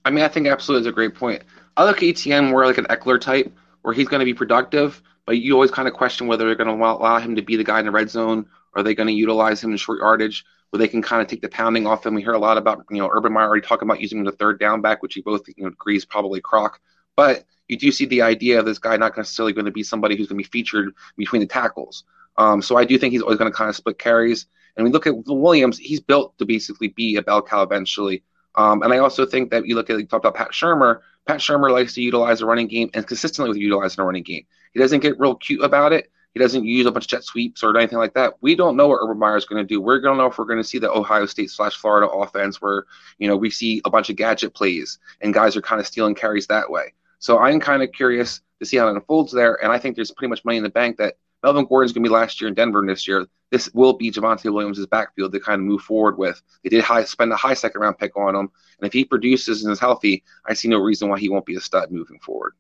I 0.06 0.12
mean, 0.12 0.24
I 0.24 0.28
think 0.28 0.48
absolutely 0.48 0.82
is 0.82 0.88
a 0.88 0.94
great 0.94 1.16
point. 1.16 1.44
I 1.76 1.86
look 1.86 1.98
at 1.98 2.04
Etienne 2.04 2.50
more 2.50 2.66
like 2.66 2.78
an 2.78 2.86
Ekeler 2.86 3.20
type, 3.20 3.52
where 3.82 3.94
he's 3.94 4.08
going 4.08 4.20
to 4.20 4.26
be 4.26 4.34
productive, 4.34 5.02
but 5.26 5.38
you 5.38 5.54
always 5.54 5.72
kind 5.72 5.88
of 5.88 5.94
question 5.94 6.28
whether 6.28 6.46
they're 6.46 6.56
going 6.56 6.68
to 6.68 6.86
allow 6.86 7.20
him 7.20 7.36
to 7.36 7.42
be 7.42 7.56
the 7.56 7.64
guy 7.64 7.80
in 7.80 7.86
the 7.86 7.92
red 7.92 8.10
zone 8.10 8.46
or 8.74 8.80
are 8.80 8.84
they 8.84 8.96
going 8.96 9.08
to 9.08 9.14
utilize 9.14 9.64
him 9.64 9.72
in 9.72 9.78
short 9.78 10.00
yardage 10.00 10.46
where 10.74 10.80
they 10.80 10.88
can 10.88 11.02
kind 11.02 11.22
of 11.22 11.28
take 11.28 11.42
the 11.42 11.50
pounding 11.50 11.86
off 11.86 12.06
him. 12.06 12.16
We 12.16 12.24
hear 12.24 12.34
a 12.34 12.40
lot 12.40 12.58
about, 12.58 12.84
you 12.90 12.98
know, 12.98 13.08
Urban 13.12 13.32
Meyer 13.32 13.46
already 13.46 13.66
talking 13.66 13.88
about 13.88 14.02
using 14.02 14.24
the 14.24 14.32
third 14.32 14.60
down 14.60 14.82
back, 14.82 15.04
which 15.04 15.14
he 15.14 15.22
both 15.22 15.48
you 15.48 15.64
know, 15.64 15.68
agrees 15.68 16.04
probably 16.04 16.42
crock. 16.42 16.80
But 17.16 17.46
you 17.68 17.78
do 17.78 17.92
see 17.92 18.06
the 18.06 18.22
idea 18.22 18.60
of 18.60 18.66
this 18.66 18.80
guy 18.80 18.98
not 18.98 19.16
necessarily 19.16 19.54
going 19.54 19.66
to 19.66 19.72
be 19.72 19.84
somebody 19.84 20.16
who's 20.16 20.28
going 20.28 20.42
to 20.42 20.44
be 20.44 20.52
featured 20.52 20.94
between 21.18 21.42
the 21.42 21.48
tackles. 21.48 22.04
Um, 22.38 22.62
so 22.62 22.78
I 22.78 22.86
do 22.86 22.98
think 22.98 23.14
he's 23.14 23.22
always 23.22 23.38
going 23.38 23.52
to 23.52 23.58
kind 23.58 23.70
of 23.70 23.76
split 23.76 24.00
carries. 24.00 24.48
And 24.76 24.84
we 24.86 24.92
look 24.92 25.08
at 25.08 25.14
Williams, 25.28 25.78
he's 25.78 26.00
built 26.00 26.38
to 26.40 26.46
basically 26.46 26.90
be 26.90 27.16
a 27.18 27.22
bell 27.22 27.42
cow 27.42 27.62
eventually. 27.62 28.24
Um, 28.56 28.82
and 28.84 28.94
I 28.94 29.00
also 29.00 29.26
think 29.26 29.52
that 29.52 29.68
you 29.68 29.76
look 29.76 29.90
at, 29.90 30.00
you 30.00 30.06
talked 30.06 30.26
about 30.26 30.36
Pat 30.36 30.52
Shurmur. 30.52 31.02
Pat 31.26 31.40
Shurmur 31.40 31.72
likes 31.72 31.94
to 31.96 32.02
utilize 32.02 32.42
a 32.42 32.46
running 32.46 32.68
game 32.68 32.90
and 32.94 33.06
consistently 33.06 33.50
with 33.50 33.58
utilizing 33.58 34.02
a 34.02 34.06
running 34.06 34.24
game. 34.24 34.46
He 34.74 34.80
doesn't 34.80 35.00
get 35.00 35.20
real 35.20 35.36
cute 35.36 35.64
about 35.64 35.94
it. 35.94 36.12
He 36.34 36.40
doesn't 36.40 36.66
use 36.66 36.88
a 36.88 36.92
bunch 36.92 37.06
of 37.06 37.10
jet 37.10 37.24
sweeps 37.24 37.62
or 37.64 37.78
anything 37.78 38.00
like 38.00 38.16
that. 38.16 38.34
We 38.42 38.56
don't 38.56 38.76
know 38.76 38.88
what 38.88 39.00
Urban 39.04 39.20
Meyer 39.20 39.38
is 39.38 39.46
going 39.46 39.64
to 39.64 39.68
do. 39.68 39.80
We're 39.80 40.00
going 40.00 40.18
to 40.18 40.22
know 40.22 40.30
if 40.30 40.40
we're 40.40 40.46
going 40.46 40.58
to 40.58 40.64
see 40.64 40.80
the 40.80 40.92
Ohio 40.92 41.28
State 41.28 41.52
slash 41.52 41.76
Florida 41.76 42.08
offense 42.10 42.60
where, 42.60 42.86
you 43.20 43.28
know, 43.28 43.38
we 43.38 43.52
see 43.52 43.82
a 43.86 43.92
bunch 43.92 44.10
of 44.10 44.16
gadget 44.16 44.56
plays 44.56 44.98
and 45.22 45.34
guys 45.34 45.56
are 45.56 45.62
kind 45.62 45.80
of 45.80 45.86
stealing 45.86 46.16
carries 46.16 46.48
that 46.48 46.72
way. 46.72 46.94
So 47.24 47.40
I'm 47.40 47.62
kind 47.62 47.82
of 47.82 47.90
curious 47.94 48.42
to 48.60 48.66
see 48.66 48.76
how 48.76 48.90
it 48.90 48.96
unfolds 48.96 49.32
there. 49.32 49.56
And 49.64 49.72
I 49.72 49.80
think 49.80 49.96
there's 49.96 50.12
pretty 50.12 50.30
much 50.30 50.44
money 50.44 50.58
in 50.58 50.64
the 50.64 50.70
bank 50.70 50.98
that 50.98 51.16
Melvin 51.42 51.64
Gordon's 51.64 51.94
going 51.94 52.04
to 52.04 52.10
be 52.10 52.14
last 52.14 52.42
year 52.42 52.50
in 52.50 52.54
Denver 52.54 52.84
this 52.86 53.08
year. 53.08 53.26
This 53.50 53.74
will 53.74 53.94
be 53.94 54.12
Javonte 54.12 54.52
Williams' 54.52 54.86
backfield 54.88 55.32
to 55.32 55.40
kind 55.40 55.62
of 55.62 55.66
move 55.66 55.82
forward 55.82 56.18
with. 56.18 56.42
They 56.64 56.70
did 56.70 56.84
high, 56.84 57.06
spend 57.06 57.32
a 57.32 57.38
high 57.38 57.54
second 57.54 57.80
round 57.80 57.98
pick 57.98 58.18
on 58.18 58.36
him. 58.36 58.52
And 58.78 58.88
if 58.88 58.92
he 58.92 59.06
produces 59.06 59.64
and 59.64 59.72
is 59.72 59.80
healthy, 59.80 60.22
I 60.46 60.54
see 60.54 60.68
no 60.68 60.80
reason 60.80 61.08
why 61.08 61.18
he 61.18 61.30
won't 61.30 61.46
be 61.46 61.56
a 61.56 61.62
stud 61.62 61.92
moving 61.92 62.20
forward. 62.20 62.56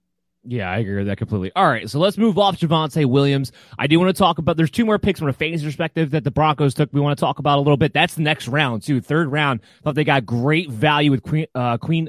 Yeah, 0.45 0.71
I 0.71 0.77
agree 0.77 0.95
with 0.95 1.07
that 1.07 1.17
completely. 1.17 1.51
All 1.57 1.67
right, 1.67 1.89
so 1.89 1.99
let's 1.99 2.17
move 2.17 2.37
off 2.37 2.57
Javonte 2.57 3.05
Williams. 3.05 3.51
I 3.77 3.87
do 3.87 3.99
want 3.99 4.15
to 4.15 4.17
talk 4.17 4.37
about. 4.37 4.55
There's 4.55 4.71
two 4.71 4.85
more 4.85 4.97
picks 4.97 5.19
from 5.19 5.27
a 5.27 5.33
fantasy 5.33 5.65
perspective 5.65 6.11
that 6.11 6.23
the 6.23 6.31
Broncos 6.31 6.73
took. 6.73 6.89
We 6.93 7.01
want 7.01 7.17
to 7.17 7.21
talk 7.21 7.39
about 7.39 7.57
a 7.57 7.61
little 7.61 7.75
bit. 7.75 7.91
That's 7.91 8.15
the 8.15 8.21
next 8.21 8.47
round 8.47 8.83
too, 8.83 9.01
third 9.01 9.29
round. 9.29 9.59
Thought 9.83 9.95
they 9.95 10.05
got 10.05 10.25
great 10.25 10.69
value 10.69 11.11
with 11.11 11.23
Queen, 11.23 11.47
uh, 11.53 11.77
Queen 11.77 12.07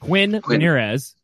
Quinn, 0.00 0.40
Quinn. 0.40 0.60
Meinerz. 0.60 1.14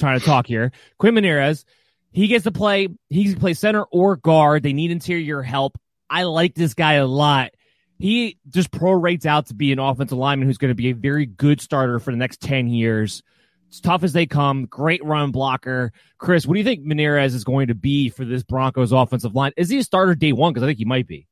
Trying 0.00 0.18
to 0.18 0.24
talk 0.24 0.46
here, 0.46 0.72
Quinn 0.98 1.14
Meinerz. 1.14 1.64
He 2.10 2.26
gets 2.26 2.44
to 2.44 2.50
play. 2.50 2.88
He 3.10 3.24
can 3.24 3.38
play 3.38 3.54
center 3.54 3.84
or 3.84 4.16
guard. 4.16 4.62
They 4.62 4.72
need 4.72 4.90
interior 4.90 5.42
help. 5.42 5.78
I 6.08 6.24
like 6.24 6.54
this 6.54 6.74
guy 6.74 6.94
a 6.94 7.06
lot. 7.06 7.50
He 7.98 8.38
just 8.48 8.70
prorates 8.70 9.26
out 9.26 9.46
to 9.48 9.54
be 9.54 9.72
an 9.72 9.78
offensive 9.78 10.16
lineman 10.16 10.48
who's 10.48 10.56
going 10.56 10.70
to 10.70 10.74
be 10.74 10.88
a 10.88 10.94
very 10.94 11.26
good 11.26 11.60
starter 11.60 12.00
for 12.00 12.12
the 12.12 12.16
next 12.16 12.40
ten 12.40 12.68
years. 12.68 13.22
It's 13.68 13.78
tough 13.78 14.02
as 14.02 14.14
they 14.14 14.24
come. 14.24 14.64
Great 14.64 15.04
run 15.04 15.32
blocker. 15.32 15.92
Chris, 16.16 16.46
what 16.46 16.54
do 16.54 16.60
you 16.60 16.64
think 16.64 16.84
Meinerz 16.84 17.34
is 17.34 17.44
going 17.44 17.68
to 17.68 17.74
be 17.74 18.08
for 18.08 18.24
this 18.24 18.42
Broncos 18.42 18.92
offensive 18.92 19.34
line? 19.34 19.52
Is 19.58 19.68
he 19.68 19.78
a 19.78 19.84
starter 19.84 20.14
day 20.14 20.32
one? 20.32 20.54
Because 20.54 20.64
I 20.64 20.66
think 20.66 20.78
he 20.78 20.86
might 20.86 21.06
be. 21.06 21.28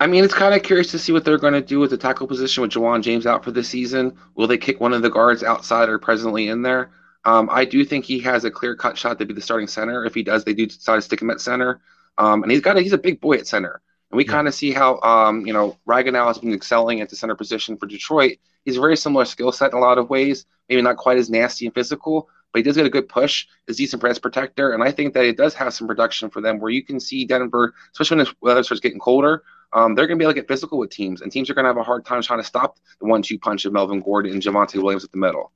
I 0.00 0.06
mean, 0.06 0.24
it's 0.24 0.34
kind 0.34 0.54
of 0.54 0.62
curious 0.62 0.90
to 0.92 0.98
see 0.98 1.12
what 1.12 1.26
they're 1.26 1.38
going 1.38 1.52
to 1.52 1.60
do 1.60 1.80
with 1.80 1.90
the 1.90 1.98
tackle 1.98 2.26
position 2.26 2.62
with 2.62 2.72
Ja'Wuan 2.72 3.02
James 3.02 3.26
out 3.26 3.44
for 3.44 3.50
the 3.50 3.62
season. 3.62 4.16
Will 4.34 4.46
they 4.46 4.58
kick 4.58 4.80
one 4.80 4.94
of 4.94 5.02
the 5.02 5.10
guards 5.10 5.42
outside 5.44 5.90
or 5.90 5.98
presently 5.98 6.48
in 6.48 6.62
there? 6.62 6.90
Um, 7.24 7.48
I 7.50 7.64
do 7.64 7.84
think 7.84 8.04
he 8.04 8.18
has 8.20 8.44
a 8.44 8.50
clear 8.50 8.76
cut 8.76 8.98
shot 8.98 9.18
to 9.18 9.26
be 9.26 9.34
the 9.34 9.40
starting 9.40 9.66
center. 9.66 10.04
If 10.04 10.14
he 10.14 10.22
does, 10.22 10.44
they 10.44 10.54
do 10.54 10.66
decide 10.66 10.96
to 10.96 11.02
stick 11.02 11.22
him 11.22 11.30
at 11.30 11.40
center. 11.40 11.80
Um, 12.18 12.42
and 12.42 12.52
he's 12.52 12.60
got 12.60 12.76
a, 12.76 12.80
he's 12.80 12.92
a 12.92 12.98
big 12.98 13.20
boy 13.20 13.36
at 13.36 13.46
center. 13.46 13.80
And 14.10 14.16
we 14.16 14.24
yeah. 14.24 14.32
kind 14.32 14.48
of 14.48 14.54
see 14.54 14.72
how 14.72 15.00
um, 15.00 15.46
you 15.46 15.52
know 15.52 15.76
Ragnow 15.88 16.26
has 16.26 16.38
been 16.38 16.52
excelling 16.52 17.00
at 17.00 17.08
the 17.08 17.16
center 17.16 17.34
position 17.34 17.76
for 17.76 17.86
Detroit. 17.86 18.38
He's 18.64 18.76
a 18.76 18.80
very 18.80 18.96
similar 18.96 19.24
skill 19.24 19.52
set 19.52 19.72
in 19.72 19.78
a 19.78 19.80
lot 19.80 19.98
of 19.98 20.10
ways. 20.10 20.46
Maybe 20.68 20.82
not 20.82 20.96
quite 20.96 21.18
as 21.18 21.28
nasty 21.30 21.66
and 21.66 21.74
physical, 21.74 22.28
but 22.52 22.58
he 22.58 22.62
does 22.62 22.76
get 22.76 22.86
a 22.86 22.90
good 22.90 23.08
push. 23.08 23.46
Is 23.66 23.78
decent 23.78 24.00
press 24.00 24.18
protector, 24.18 24.72
and 24.72 24.82
I 24.82 24.92
think 24.92 25.14
that 25.14 25.24
it 25.24 25.36
does 25.36 25.54
have 25.54 25.74
some 25.74 25.88
production 25.88 26.30
for 26.30 26.40
them 26.40 26.60
where 26.60 26.70
you 26.70 26.84
can 26.84 27.00
see 27.00 27.24
Denver, 27.24 27.74
especially 27.92 28.18
when 28.18 28.26
the 28.26 28.34
weather 28.40 28.62
starts 28.62 28.80
getting 28.80 29.00
colder. 29.00 29.42
Um, 29.72 29.94
they're 29.94 30.06
going 30.06 30.18
to 30.18 30.22
be 30.22 30.24
able 30.24 30.34
to 30.34 30.40
get 30.40 30.46
physical 30.46 30.78
with 30.78 30.90
teams, 30.90 31.20
and 31.20 31.32
teams 31.32 31.50
are 31.50 31.54
going 31.54 31.64
to 31.64 31.70
have 31.70 31.76
a 31.76 31.82
hard 31.82 32.04
time 32.04 32.22
trying 32.22 32.38
to 32.38 32.46
stop 32.46 32.78
the 33.00 33.06
one-two 33.06 33.40
punch 33.40 33.64
of 33.64 33.72
Melvin 33.72 34.00
Gordon 34.00 34.32
and 34.32 34.40
Javonte 34.40 34.80
Williams 34.80 35.02
at 35.02 35.10
the 35.10 35.18
middle. 35.18 35.50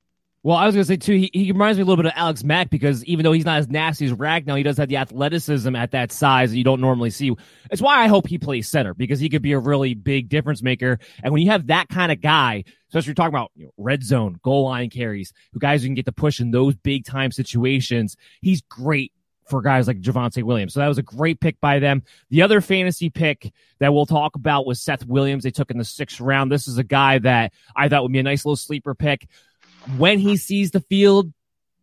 Well, 0.44 0.56
I 0.56 0.66
was 0.66 0.74
going 0.74 0.84
to 0.84 0.88
say 0.88 0.96
too, 0.96 1.14
he, 1.14 1.30
he 1.32 1.50
reminds 1.50 1.78
me 1.78 1.82
a 1.82 1.84
little 1.84 2.02
bit 2.02 2.10
of 2.10 2.16
Alex 2.16 2.44
Mack 2.44 2.70
because 2.70 3.04
even 3.06 3.24
though 3.24 3.32
he's 3.32 3.44
not 3.44 3.58
as 3.58 3.68
nasty 3.68 4.06
as 4.06 4.12
Ragnow, 4.12 4.56
he 4.56 4.62
does 4.62 4.76
have 4.76 4.88
the 4.88 4.98
athleticism 4.98 5.74
at 5.74 5.90
that 5.90 6.12
size 6.12 6.50
that 6.50 6.56
you 6.56 6.62
don't 6.62 6.80
normally 6.80 7.10
see. 7.10 7.34
It's 7.72 7.82
why 7.82 8.04
I 8.04 8.06
hope 8.06 8.28
he 8.28 8.38
plays 8.38 8.68
center 8.68 8.94
because 8.94 9.18
he 9.18 9.28
could 9.28 9.42
be 9.42 9.52
a 9.52 9.58
really 9.58 9.94
big 9.94 10.28
difference 10.28 10.62
maker. 10.62 11.00
And 11.24 11.32
when 11.32 11.42
you 11.42 11.50
have 11.50 11.66
that 11.66 11.88
kind 11.88 12.12
of 12.12 12.20
guy, 12.20 12.64
especially 12.88 13.08
you're 13.08 13.14
talking 13.16 13.34
about 13.34 13.50
you 13.56 13.64
know, 13.64 13.72
red 13.76 14.04
zone, 14.04 14.38
goal 14.42 14.64
line 14.64 14.90
carries, 14.90 15.32
who 15.52 15.58
guys 15.58 15.82
who 15.82 15.88
can 15.88 15.94
get 15.94 16.06
the 16.06 16.12
push 16.12 16.38
in 16.38 16.52
those 16.52 16.76
big 16.76 17.04
time 17.04 17.32
situations, 17.32 18.16
he's 18.40 18.62
great 18.62 19.12
for 19.48 19.60
guys 19.60 19.88
like 19.88 20.00
Javonte 20.00 20.44
Williams. 20.44 20.74
So 20.74 20.80
that 20.80 20.88
was 20.88 20.98
a 20.98 21.02
great 21.02 21.40
pick 21.40 21.60
by 21.60 21.80
them. 21.80 22.04
The 22.30 22.42
other 22.42 22.60
fantasy 22.60 23.10
pick 23.10 23.52
that 23.80 23.92
we'll 23.92 24.06
talk 24.06 24.36
about 24.36 24.66
was 24.66 24.80
Seth 24.80 25.04
Williams. 25.04 25.42
They 25.42 25.50
took 25.50 25.70
in 25.70 25.78
the 25.78 25.84
sixth 25.84 26.20
round. 26.20 26.52
This 26.52 26.68
is 26.68 26.78
a 26.78 26.84
guy 26.84 27.18
that 27.18 27.52
I 27.74 27.88
thought 27.88 28.02
would 28.02 28.12
be 28.12 28.18
a 28.18 28.22
nice 28.22 28.44
little 28.44 28.56
sleeper 28.56 28.94
pick 28.94 29.26
when 29.96 30.18
he 30.18 30.36
sees 30.36 30.70
the 30.70 30.80
field, 30.80 31.32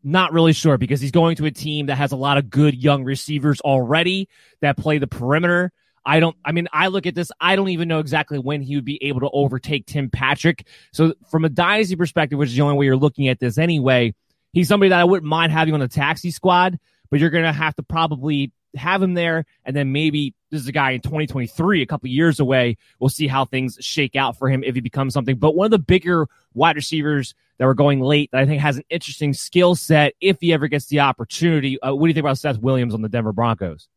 not 0.03 0.33
really 0.33 0.53
sure 0.53 0.77
because 0.77 1.01
he's 1.01 1.11
going 1.11 1.35
to 1.37 1.45
a 1.45 1.51
team 1.51 1.87
that 1.87 1.95
has 1.95 2.11
a 2.11 2.15
lot 2.15 2.37
of 2.37 2.49
good 2.49 2.75
young 2.75 3.03
receivers 3.03 3.59
already 3.61 4.29
that 4.61 4.77
play 4.77 4.99
the 4.99 5.07
perimeter. 5.07 5.71
I 6.05 6.19
don't, 6.19 6.35
I 6.45 6.51
mean, 6.51 6.67
I 6.71 6.87
look 6.87 7.07
at 7.07 7.15
this, 7.15 7.31
I 7.41 7.55
don't 7.55 7.69
even 7.69 7.87
know 7.87 7.97
exactly 7.99 8.37
when 8.37 8.61
he 8.61 8.75
would 8.75 8.85
be 8.85 9.03
able 9.03 9.21
to 9.21 9.29
overtake 9.31 9.87
Tim 9.87 10.11
Patrick. 10.11 10.67
So, 10.93 11.15
from 11.31 11.45
a 11.45 11.49
dynasty 11.49 11.95
perspective, 11.95 12.37
which 12.37 12.49
is 12.49 12.55
the 12.55 12.61
only 12.61 12.77
way 12.77 12.85
you're 12.85 12.95
looking 12.95 13.27
at 13.27 13.39
this 13.39 13.57
anyway, 13.57 14.13
he's 14.53 14.67
somebody 14.67 14.89
that 14.89 14.99
I 14.99 15.03
wouldn't 15.03 15.27
mind 15.27 15.51
having 15.51 15.73
on 15.73 15.79
the 15.79 15.87
taxi 15.87 16.29
squad, 16.29 16.77
but 17.09 17.19
you're 17.19 17.31
going 17.31 17.45
to 17.45 17.51
have 17.51 17.75
to 17.77 17.83
probably 17.83 18.51
have 18.75 19.01
him 19.01 19.15
there. 19.15 19.45
And 19.63 19.75
then 19.75 19.91
maybe 19.91 20.35
this 20.51 20.61
is 20.61 20.67
a 20.67 20.71
guy 20.71 20.91
in 20.91 21.01
2023, 21.01 21.81
a 21.81 21.85
couple 21.85 22.09
years 22.09 22.39
away. 22.39 22.77
We'll 22.99 23.09
see 23.09 23.27
how 23.27 23.45
things 23.45 23.77
shake 23.81 24.15
out 24.15 24.37
for 24.37 24.49
him 24.49 24.63
if 24.63 24.75
he 24.75 24.81
becomes 24.81 25.13
something. 25.13 25.37
But 25.37 25.55
one 25.55 25.65
of 25.65 25.71
the 25.71 25.79
bigger 25.79 26.27
wide 26.53 26.75
receivers 26.75 27.33
that 27.57 27.65
were 27.65 27.73
going 27.73 28.01
late 28.01 28.29
that 28.31 28.41
I 28.41 28.45
think 28.45 28.61
has 28.61 28.77
an 28.77 28.83
interesting 28.89 29.33
skill 29.33 29.75
set 29.75 30.13
if 30.21 30.37
he 30.41 30.53
ever 30.53 30.67
gets 30.67 30.87
the 30.87 30.99
opportunity. 31.01 31.79
Uh, 31.81 31.93
what 31.93 32.07
do 32.07 32.09
you 32.09 32.13
think 32.13 32.23
about 32.23 32.37
Seth 32.37 32.57
Williams 32.59 32.93
on 32.93 33.01
the 33.01 33.09
Denver 33.09 33.31
Broncos? 33.31 33.87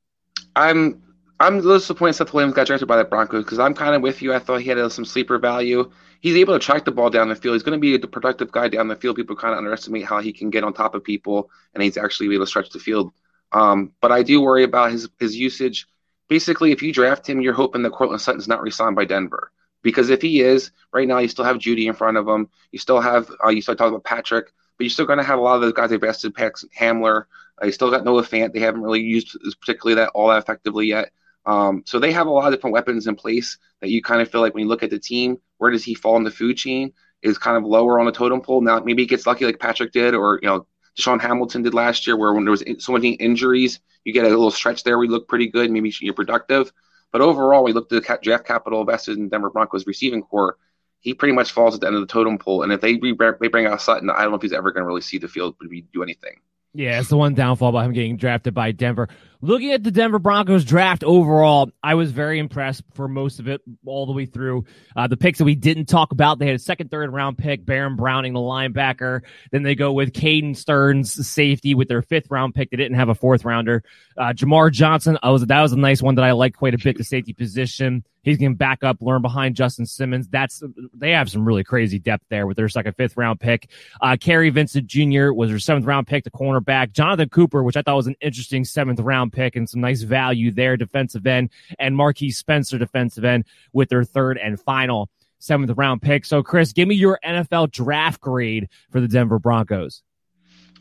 I'm 0.56 1.02
I'm 1.40 1.54
a 1.54 1.56
little 1.58 1.78
disappointed 1.78 2.14
Seth 2.14 2.32
Williams 2.32 2.54
got 2.54 2.66
drafted 2.66 2.88
by 2.88 2.96
the 2.96 3.04
Broncos 3.04 3.44
because 3.44 3.60
I'm 3.60 3.74
kind 3.74 3.94
of 3.94 4.02
with 4.02 4.22
you. 4.22 4.34
I 4.34 4.40
thought 4.40 4.60
he 4.60 4.68
had 4.68 4.90
some 4.90 5.04
sleeper 5.04 5.38
value. 5.38 5.90
He's 6.20 6.34
able 6.34 6.52
to 6.54 6.58
track 6.58 6.84
the 6.84 6.90
ball 6.90 7.10
down 7.10 7.28
the 7.28 7.36
field. 7.36 7.54
He's 7.54 7.62
going 7.62 7.78
to 7.78 7.80
be 7.80 7.94
a 7.94 8.08
productive 8.08 8.50
guy 8.50 8.66
down 8.66 8.88
the 8.88 8.96
field. 8.96 9.14
People 9.14 9.36
kind 9.36 9.52
of 9.52 9.58
underestimate 9.58 10.04
how 10.04 10.20
he 10.20 10.32
can 10.32 10.50
get 10.50 10.64
on 10.64 10.72
top 10.72 10.96
of 10.96 11.04
people, 11.04 11.48
and 11.74 11.82
he's 11.82 11.96
actually 11.96 12.34
able 12.34 12.44
to 12.44 12.48
stretch 12.48 12.70
the 12.70 12.80
field. 12.80 13.12
Um, 13.52 13.92
but 14.00 14.10
I 14.10 14.24
do 14.24 14.40
worry 14.40 14.64
about 14.64 14.90
his 14.90 15.08
his 15.20 15.36
usage. 15.36 15.86
Basically, 16.28 16.72
if 16.72 16.82
you 16.82 16.92
draft 16.92 17.28
him, 17.28 17.40
you're 17.40 17.54
hoping 17.54 17.82
that 17.82 17.90
Courtland 17.90 18.20
Sutton's 18.20 18.48
not 18.48 18.60
re-signed 18.60 18.96
by 18.96 19.04
Denver. 19.04 19.50
Because 19.82 20.10
if 20.10 20.20
he 20.22 20.40
is, 20.40 20.72
right 20.92 21.06
now 21.06 21.18
you 21.18 21.28
still 21.28 21.44
have 21.44 21.58
Jeudy 21.58 21.86
in 21.86 21.94
front 21.94 22.16
of 22.16 22.26
him. 22.26 22.48
You 22.72 22.78
still 22.78 23.00
have 23.00 23.30
uh, 23.44 23.50
you 23.50 23.62
start 23.62 23.78
talking 23.78 23.94
about 23.94 24.04
Patrick, 24.04 24.46
but 24.76 24.84
you're 24.84 24.90
still 24.90 25.06
going 25.06 25.18
to 25.18 25.24
have 25.24 25.38
a 25.38 25.42
lot 25.42 25.56
of 25.56 25.62
those 25.62 25.72
guys 25.72 25.92
invested. 25.92 26.34
Pax 26.34 26.64
Hamler, 26.78 27.24
uh, 27.62 27.66
you 27.66 27.72
still 27.72 27.90
got 27.90 28.04
Noah 28.04 28.22
Fant. 28.22 28.52
They 28.52 28.60
haven't 28.60 28.82
really 28.82 29.00
used 29.02 29.36
particularly 29.60 29.94
that 29.96 30.10
all 30.14 30.28
that 30.28 30.38
effectively 30.38 30.86
yet. 30.86 31.12
Um, 31.46 31.82
so 31.86 31.98
they 31.98 32.12
have 32.12 32.26
a 32.26 32.30
lot 32.30 32.48
of 32.48 32.54
different 32.54 32.74
weapons 32.74 33.06
in 33.06 33.14
place 33.14 33.56
that 33.80 33.88
you 33.88 34.02
kind 34.02 34.20
of 34.20 34.30
feel 34.30 34.40
like 34.40 34.54
when 34.54 34.64
you 34.64 34.68
look 34.68 34.82
at 34.82 34.90
the 34.90 34.98
team, 34.98 35.38
where 35.56 35.70
does 35.70 35.84
he 35.84 35.94
fall 35.94 36.16
in 36.16 36.24
the 36.24 36.30
food 36.30 36.56
chain? 36.56 36.92
Is 37.22 37.38
kind 37.38 37.56
of 37.56 37.64
lower 37.64 37.98
on 37.98 38.06
the 38.06 38.12
totem 38.12 38.40
pole. 38.40 38.60
Now 38.60 38.78
maybe 38.80 39.02
he 39.02 39.06
gets 39.06 39.26
lucky 39.26 39.44
like 39.44 39.58
Patrick 39.58 39.92
did, 39.92 40.14
or 40.14 40.38
you 40.42 40.48
know 40.48 40.66
DaeSean 40.98 41.20
Hamilton 41.20 41.62
did 41.62 41.74
last 41.74 42.06
year, 42.06 42.16
where 42.16 42.32
when 42.32 42.44
there 42.44 42.50
was 42.52 42.62
so 42.78 42.92
many 42.92 43.12
injuries, 43.12 43.80
you 44.04 44.12
get 44.12 44.24
a 44.24 44.28
little 44.28 44.50
stretch 44.50 44.84
there. 44.84 44.98
We 44.98 45.08
look 45.08 45.26
pretty 45.26 45.48
good. 45.48 45.70
Maybe 45.70 45.92
you're 46.00 46.14
productive. 46.14 46.72
But 47.12 47.20
overall, 47.20 47.64
we 47.64 47.72
looked 47.72 47.92
at 47.92 48.04
the 48.04 48.18
draft 48.22 48.44
capital 48.44 48.80
invested 48.80 49.18
in 49.18 49.28
Denver 49.28 49.50
Broncos 49.50 49.86
receiving 49.86 50.22
core. 50.22 50.56
He 51.00 51.14
pretty 51.14 51.32
much 51.32 51.52
falls 51.52 51.74
at 51.74 51.80
the 51.80 51.86
end 51.86 51.96
of 51.96 52.02
the 52.02 52.06
totem 52.06 52.38
pole. 52.38 52.62
And 52.62 52.72
if 52.72 52.80
they, 52.80 52.94
they 52.94 53.48
bring 53.48 53.66
out 53.66 53.80
Sutton, 53.80 54.10
I 54.10 54.22
don't 54.22 54.30
know 54.30 54.36
if 54.36 54.42
he's 54.42 54.52
ever 54.52 54.72
going 54.72 54.82
to 54.82 54.86
really 54.86 55.00
see 55.00 55.18
the 55.18 55.28
field 55.28 55.56
do 55.92 56.02
anything. 56.02 56.40
Yeah, 56.74 57.00
it's 57.00 57.08
the 57.08 57.16
one 57.16 57.34
downfall 57.34 57.70
about 57.70 57.86
him 57.86 57.92
getting 57.92 58.16
drafted 58.16 58.54
by 58.54 58.72
Denver. 58.72 59.08
Looking 59.40 59.70
at 59.70 59.84
the 59.84 59.92
Denver 59.92 60.18
Broncos 60.18 60.64
draft 60.64 61.04
overall, 61.04 61.70
I 61.80 61.94
was 61.94 62.10
very 62.10 62.40
impressed 62.40 62.82
for 62.94 63.06
most 63.06 63.38
of 63.38 63.46
it, 63.46 63.60
all 63.86 64.04
the 64.04 64.12
way 64.12 64.26
through. 64.26 64.64
Uh, 64.96 65.06
the 65.06 65.16
picks 65.16 65.38
that 65.38 65.44
we 65.44 65.54
didn't 65.54 65.86
talk 65.86 66.10
about, 66.10 66.40
they 66.40 66.46
had 66.46 66.56
a 66.56 66.58
second, 66.58 66.90
third 66.90 67.12
round 67.12 67.38
pick, 67.38 67.64
Baron 67.64 67.94
Browning, 67.94 68.32
the 68.32 68.40
linebacker. 68.40 69.20
Then 69.52 69.62
they 69.62 69.76
go 69.76 69.92
with 69.92 70.12
Caden 70.12 70.56
Sterns, 70.56 71.28
safety, 71.28 71.76
with 71.76 71.86
their 71.86 72.02
fifth 72.02 72.30
round 72.30 72.56
pick. 72.56 72.70
They 72.70 72.76
didn't 72.76 72.96
have 72.96 73.10
a 73.10 73.14
fourth 73.14 73.44
rounder. 73.44 73.84
Uh, 74.16 74.32
Jamar 74.32 74.72
Johnson, 74.72 75.16
I 75.22 75.30
was 75.30 75.46
that 75.46 75.62
was 75.62 75.72
a 75.72 75.78
nice 75.78 76.02
one 76.02 76.16
that 76.16 76.24
I 76.24 76.32
liked 76.32 76.56
quite 76.56 76.74
a 76.74 76.78
bit. 76.78 76.98
The 76.98 77.04
safety 77.04 77.32
position. 77.32 78.04
He's 78.22 78.36
going 78.36 78.52
to 78.52 78.58
back 78.58 78.84
up, 78.84 78.98
learn 79.00 79.22
behind 79.22 79.54
Justin 79.54 79.86
Simmons. 79.86 80.28
That's 80.28 80.62
they 80.92 81.12
have 81.12 81.30
some 81.30 81.46
really 81.46 81.64
crazy 81.64 81.98
depth 81.98 82.24
there 82.28 82.46
with 82.46 82.56
their 82.56 82.68
second, 82.68 82.94
fifth 82.94 83.16
round 83.16 83.40
pick. 83.40 83.70
Uh, 84.02 84.16
Kary 84.20 84.50
Vincent 84.50 84.86
Jr. 84.86 85.32
was 85.32 85.48
their 85.48 85.58
seventh 85.58 85.86
round 85.86 86.06
pick, 86.06 86.24
the 86.24 86.30
cornerback. 86.30 86.92
Jonathan 86.92 87.28
Cooper, 87.28 87.62
which 87.62 87.76
I 87.76 87.82
thought 87.82 87.96
was 87.96 88.06
an 88.06 88.16
interesting 88.20 88.64
seventh 88.64 89.00
round 89.00 89.27
pick 89.30 89.56
and 89.56 89.68
some 89.68 89.80
nice 89.80 90.02
value 90.02 90.50
there, 90.50 90.76
defensive 90.76 91.26
end, 91.26 91.50
and 91.78 91.96
Marquiss 91.96 92.34
Spencer, 92.34 92.78
defensive 92.78 93.24
end, 93.24 93.44
with 93.72 93.88
their 93.88 94.04
third 94.04 94.38
and 94.38 94.60
final 94.60 95.08
seventh 95.38 95.70
round 95.76 96.02
pick. 96.02 96.24
So, 96.24 96.42
Chris, 96.42 96.72
give 96.72 96.88
me 96.88 96.94
your 96.94 97.18
NFL 97.24 97.70
draft 97.70 98.20
grade 98.20 98.68
for 98.90 99.00
the 99.00 99.08
Denver 99.08 99.38
Broncos. 99.38 100.02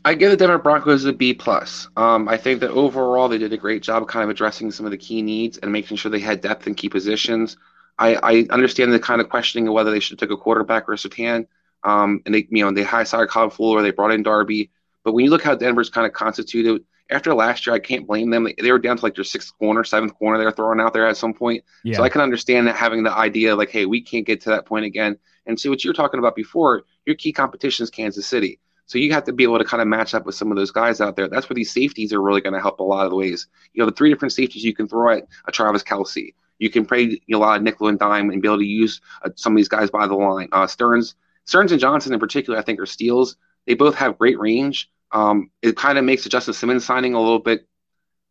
I 0.04 0.14
give 0.14 0.30
the 0.30 0.36
Denver 0.36 0.58
Broncos 0.58 1.04
a 1.04 1.12
B 1.12 1.34
plus. 1.34 1.88
Um, 1.96 2.28
I 2.28 2.36
think 2.36 2.60
that 2.60 2.70
overall 2.70 3.28
they 3.28 3.38
did 3.38 3.52
a 3.52 3.56
great 3.56 3.82
job, 3.82 4.06
kind 4.08 4.24
of 4.24 4.30
addressing 4.30 4.70
some 4.70 4.86
of 4.86 4.92
the 4.92 4.96
key 4.96 5.22
needs 5.22 5.58
and 5.58 5.72
making 5.72 5.96
sure 5.96 6.10
they 6.10 6.20
had 6.20 6.40
depth 6.40 6.66
in 6.66 6.74
key 6.74 6.88
positions. 6.88 7.56
I, 7.98 8.14
I 8.22 8.46
understand 8.50 8.92
the 8.92 9.00
kind 9.00 9.20
of 9.20 9.28
questioning 9.28 9.66
of 9.66 9.74
whether 9.74 9.90
they 9.90 10.00
should 10.00 10.20
have 10.20 10.28
took 10.28 10.38
a 10.38 10.40
quarterback 10.40 10.88
or 10.88 10.92
a 10.92 10.96
Surtain. 10.96 11.46
Um, 11.82 12.22
and 12.24 12.34
they, 12.34 12.46
you 12.50 12.64
know, 12.64 12.72
they 12.72 12.84
high 12.84 13.04
side 13.04 13.28
Kyle 13.28 13.50
Fuller, 13.50 13.82
they 13.82 13.90
brought 13.90 14.12
in 14.12 14.22
Darby. 14.22 14.70
But 15.04 15.12
when 15.12 15.24
you 15.24 15.30
look 15.30 15.42
how 15.42 15.54
Denver's 15.54 15.90
kind 15.90 16.06
of 16.06 16.12
constituted 16.12 16.84
after 17.10 17.34
last 17.34 17.66
year, 17.66 17.74
I 17.74 17.78
can't 17.78 18.06
blame 18.06 18.30
them. 18.30 18.44
They, 18.44 18.54
they 18.60 18.72
were 18.72 18.78
down 18.78 18.96
to 18.96 19.02
like 19.02 19.14
their 19.14 19.24
sixth 19.24 19.56
corner, 19.58 19.84
seventh 19.84 20.14
corner 20.18 20.38
they 20.38 20.44
were 20.44 20.52
throwing 20.52 20.80
out 20.80 20.92
there 20.92 21.06
at 21.06 21.16
some 21.16 21.34
point. 21.34 21.64
Yeah. 21.84 21.96
So 21.96 22.02
I 22.02 22.08
can 22.08 22.20
understand 22.20 22.66
that 22.66 22.76
having 22.76 23.02
the 23.02 23.12
idea 23.12 23.56
like, 23.56 23.70
hey, 23.70 23.86
we 23.86 24.00
can't 24.00 24.26
get 24.26 24.40
to 24.42 24.50
that 24.50 24.66
point 24.66 24.84
again. 24.84 25.18
And 25.46 25.58
see 25.58 25.70
what 25.70 25.82
you 25.82 25.88
were 25.88 25.94
talking 25.94 26.18
about 26.18 26.36
before, 26.36 26.82
your 27.06 27.16
key 27.16 27.32
competition 27.32 27.82
is 27.82 27.90
Kansas 27.90 28.26
City. 28.26 28.60
So 28.84 28.98
you 28.98 29.12
have 29.12 29.24
to 29.24 29.32
be 29.32 29.44
able 29.44 29.58
to 29.58 29.64
kind 29.64 29.80
of 29.80 29.88
match 29.88 30.14
up 30.14 30.26
with 30.26 30.34
some 30.34 30.50
of 30.50 30.56
those 30.56 30.70
guys 30.70 31.00
out 31.00 31.16
there. 31.16 31.28
That's 31.28 31.48
where 31.48 31.54
these 31.54 31.72
safeties 31.72 32.12
are 32.12 32.20
really 32.20 32.40
going 32.40 32.54
to 32.54 32.60
help 32.60 32.80
a 32.80 32.82
lot 32.82 33.04
of 33.04 33.10
the 33.10 33.16
ways. 33.16 33.46
You 33.72 33.80
know, 33.80 33.86
the 33.86 33.94
three 33.94 34.10
different 34.10 34.32
safeties 34.32 34.64
you 34.64 34.74
can 34.74 34.88
throw 34.88 35.16
at 35.16 35.26
a 35.46 35.52
Travis 35.52 35.82
Kelce. 35.82 36.34
You 36.58 36.70
can 36.70 36.84
play 36.84 37.20
a 37.32 37.36
lot 37.36 37.56
of 37.56 37.62
nickel 37.62 37.88
and 37.88 37.98
dime 37.98 38.30
and 38.30 38.42
be 38.42 38.48
able 38.48 38.58
to 38.58 38.64
use 38.64 39.00
uh, 39.22 39.30
some 39.36 39.52
of 39.52 39.56
these 39.56 39.68
guys 39.68 39.90
by 39.90 40.06
the 40.06 40.14
line. 40.14 40.48
Uh, 40.52 40.66
Stearns, 40.66 41.14
Sterns 41.44 41.72
and 41.72 41.80
Johnson 41.80 42.12
in 42.12 42.20
particular, 42.20 42.58
I 42.58 42.62
think 42.62 42.80
are 42.80 42.86
steals. 42.86 43.36
They 43.66 43.74
both 43.74 43.94
have 43.94 44.18
great 44.18 44.38
range. 44.38 44.90
Um, 45.12 45.50
it 45.62 45.76
kind 45.76 45.98
of 45.98 46.04
makes 46.04 46.24
the 46.24 46.30
Justin 46.30 46.54
Simmons 46.54 46.84
signing 46.84 47.14
a 47.14 47.20
little 47.20 47.38
bit 47.38 47.66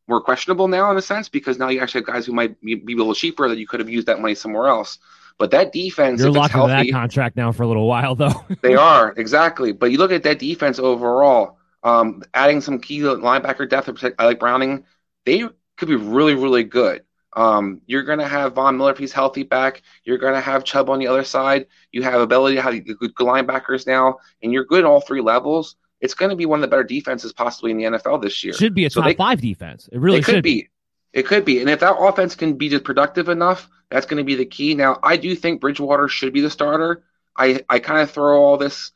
more 0.07 0.21
questionable 0.21 0.67
now 0.67 0.89
in 0.91 0.97
a 0.97 1.01
sense 1.01 1.27
because 1.27 1.57
now 1.57 1.69
you 1.69 1.81
actually 1.81 2.01
have 2.01 2.07
guys 2.07 2.25
who 2.25 2.33
might 2.33 2.59
be, 2.61 2.75
be 2.75 2.93
a 2.93 2.97
little 2.97 3.13
cheaper 3.13 3.47
that 3.49 3.57
you 3.57 3.67
could 3.67 3.79
have 3.79 3.89
used 3.89 4.07
that 4.07 4.19
money 4.19 4.35
somewhere 4.35 4.67
else. 4.67 4.99
But 5.37 5.51
that 5.51 5.71
defense, 5.71 6.19
you're 6.19 6.31
locked 6.31 6.55
into 6.55 6.67
that 6.67 6.89
contract 6.91 7.35
now 7.35 7.51
for 7.51 7.63
a 7.63 7.67
little 7.67 7.87
while, 7.87 8.15
though. 8.15 8.43
they 8.61 8.75
are 8.75 9.13
exactly. 9.17 9.71
But 9.71 9.91
you 9.91 9.97
look 9.97 10.11
at 10.11 10.23
that 10.23 10.39
defense 10.39 10.79
overall. 10.79 11.57
Um, 11.83 12.23
adding 12.33 12.59
some 12.59 12.79
key 12.79 13.01
linebacker 13.01 13.69
depth, 13.69 14.03
I 14.17 14.25
like 14.25 14.39
Browning. 14.39 14.83
They 15.25 15.43
could 15.77 15.87
be 15.87 15.95
really, 15.95 16.33
really 16.33 16.63
good. 16.63 17.03
Um, 17.33 17.81
you're 17.85 18.03
going 18.03 18.17
to 18.17 18.27
have 18.27 18.53
Von 18.53 18.77
Miller 18.77 18.91
if 18.91 18.97
he's 18.97 19.13
healthy 19.13 19.43
back. 19.43 19.83
You're 20.03 20.17
going 20.17 20.33
to 20.33 20.41
have 20.41 20.63
Chubb 20.63 20.89
on 20.89 20.97
the 20.97 21.05
other 21.05 21.23
side. 21.23 21.67
You 21.91 22.01
have 22.01 22.19
ability 22.19 22.55
to 22.55 22.63
have 22.63 22.73
good 22.83 23.13
linebackers 23.15 23.85
now, 23.85 24.17
and 24.41 24.51
you're 24.51 24.65
good 24.65 24.85
all 24.85 25.01
three 25.01 25.21
levels. 25.21 25.75
It's 25.99 26.13
going 26.13 26.29
to 26.29 26.35
be 26.35 26.45
one 26.45 26.59
of 26.59 26.61
the 26.61 26.67
better 26.67 26.83
defenses 26.83 27.33
possibly 27.33 27.71
in 27.71 27.77
the 27.77 27.85
NFL 27.85 28.21
this 28.21 28.43
year. 28.43 28.53
Should 28.53 28.75
be 28.75 28.85
a 28.85 28.89
so 28.89 29.01
top 29.01 29.09
they, 29.09 29.15
five 29.15 29.41
defense. 29.41 29.89
It 29.91 29.99
really 29.99 30.19
it 30.19 30.25
could 30.25 30.43
be. 30.43 30.61
be. 30.61 30.69
It 31.13 31.25
could 31.25 31.45
be. 31.45 31.59
And 31.59 31.69
if 31.69 31.79
that 31.79 31.97
offense 31.97 32.35
can 32.35 32.53
be 32.53 32.69
just 32.69 32.83
productive 32.83 33.29
enough, 33.29 33.67
that's 33.89 34.05
going 34.05 34.17
to 34.17 34.23
be 34.23 34.35
the 34.35 34.45
key. 34.45 34.75
Now, 34.75 34.99
I 35.01 35.17
do 35.17 35.35
think 35.35 35.61
Bridgewater 35.61 36.07
should 36.07 36.33
be 36.33 36.41
the 36.41 36.49
starter. 36.49 37.03
I, 37.35 37.63
I 37.69 37.79
kind 37.79 38.01
of 38.01 38.11
throw 38.11 38.41
all 38.43 38.57
this 38.57 38.91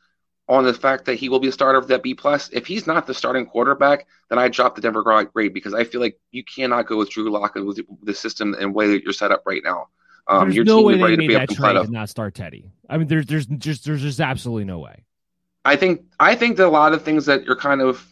on 0.48 0.64
the 0.64 0.74
fact 0.74 1.06
that 1.06 1.14
he 1.14 1.28
will 1.28 1.40
be 1.40 1.48
a 1.48 1.52
starter 1.52 1.78
of 1.78 1.88
that 1.88 2.02
B 2.02 2.14
plus. 2.14 2.50
If 2.52 2.66
he's 2.66 2.86
not 2.86 3.06
the 3.06 3.14
starting 3.14 3.46
quarterback, 3.46 4.06
then 4.28 4.38
I 4.38 4.48
drop 4.48 4.74
the 4.74 4.80
Denver 4.80 5.02
grade 5.02 5.54
because 5.54 5.74
I 5.74 5.84
feel 5.84 6.00
like 6.00 6.18
you 6.30 6.44
cannot 6.44 6.86
go 6.86 6.98
with 6.98 7.10
Drew 7.10 7.30
Lock 7.30 7.54
with 7.54 7.80
the 8.02 8.14
system 8.14 8.54
and 8.58 8.74
way 8.74 8.88
that 8.88 9.02
you're 9.02 9.12
set 9.12 9.32
up 9.32 9.44
right 9.46 9.62
now. 9.64 9.88
Um, 10.26 10.44
there's 10.44 10.56
your 10.56 10.64
no 10.64 10.78
team 10.78 10.86
way 10.86 10.94
they 10.94 11.16
made 11.16 11.28
be 11.28 11.34
that 11.34 11.50
trade 11.50 11.76
and 11.76 11.90
not 11.90 12.08
start 12.08 12.34
Teddy. 12.34 12.70
I 12.88 12.98
mean, 12.98 13.08
there's 13.08 13.26
there's 13.26 13.46
just 13.46 13.84
there's 13.84 14.02
just 14.02 14.20
absolutely 14.20 14.64
no 14.64 14.78
way. 14.78 15.04
I 15.64 15.76
think 15.76 16.02
I 16.18 16.34
think 16.34 16.56
that 16.56 16.66
a 16.66 16.68
lot 16.68 16.92
of 16.92 17.02
things 17.02 17.26
that 17.26 17.44
you're 17.44 17.56
kind 17.56 17.80
of 17.80 18.06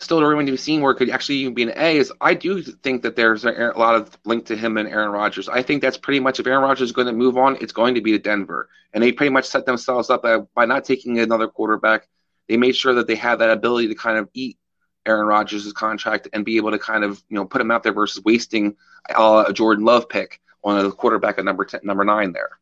still 0.00 0.22
remain 0.22 0.46
to 0.46 0.52
be 0.52 0.58
seen 0.58 0.80
where 0.80 0.92
it 0.92 0.96
could 0.96 1.10
actually 1.10 1.36
even 1.36 1.54
be 1.54 1.62
an 1.62 1.72
A 1.76 1.96
is 1.98 2.12
I 2.20 2.34
do 2.34 2.62
think 2.62 3.02
that 3.02 3.16
there's 3.16 3.44
a, 3.44 3.72
lot 3.76 3.94
of 3.94 4.16
link 4.24 4.46
to 4.46 4.56
him 4.56 4.78
and 4.78 4.88
Aaron 4.88 5.10
Rodgers. 5.10 5.48
I 5.48 5.62
think 5.62 5.82
that's 5.82 5.98
pretty 5.98 6.20
much 6.20 6.40
if 6.40 6.46
Aaron 6.46 6.62
Rodgers 6.62 6.88
is 6.88 6.92
going 6.92 7.06
to 7.06 7.12
move 7.12 7.36
on, 7.36 7.56
it's 7.60 7.72
going 7.72 7.94
to 7.94 8.00
be 8.00 8.12
to 8.12 8.18
Denver, 8.18 8.68
and 8.92 9.02
they 9.02 9.12
pretty 9.12 9.30
much 9.30 9.44
set 9.44 9.66
themselves 9.66 10.08
up 10.08 10.22
by, 10.22 10.38
by 10.54 10.64
not 10.64 10.84
taking 10.84 11.18
another 11.18 11.48
quarterback. 11.48 12.08
They 12.48 12.56
made 12.56 12.74
sure 12.74 12.94
that 12.94 13.06
they 13.06 13.14
had 13.14 13.36
that 13.36 13.50
ability 13.50 13.88
to 13.88 13.94
kind 13.94 14.18
of 14.18 14.28
eat 14.32 14.58
Aaron 15.06 15.26
Rodgers' 15.26 15.72
contract 15.72 16.28
and 16.32 16.44
be 16.44 16.56
able 16.56 16.70
to 16.70 16.78
kind 16.78 17.04
of 17.04 17.22
you 17.28 17.36
know 17.36 17.44
put 17.44 17.60
him 17.60 17.70
out 17.70 17.82
there 17.82 17.92
versus 17.92 18.24
wasting 18.24 18.76
uh, 19.14 19.44
a 19.48 19.52
Jordan 19.52 19.84
Love 19.84 20.08
pick 20.08 20.40
on 20.64 20.84
a 20.84 20.90
quarterback 20.90 21.38
at 21.38 21.44
number 21.44 21.64
10, 21.64 21.80
number 21.84 22.04
nine 22.04 22.32
there. 22.32 22.58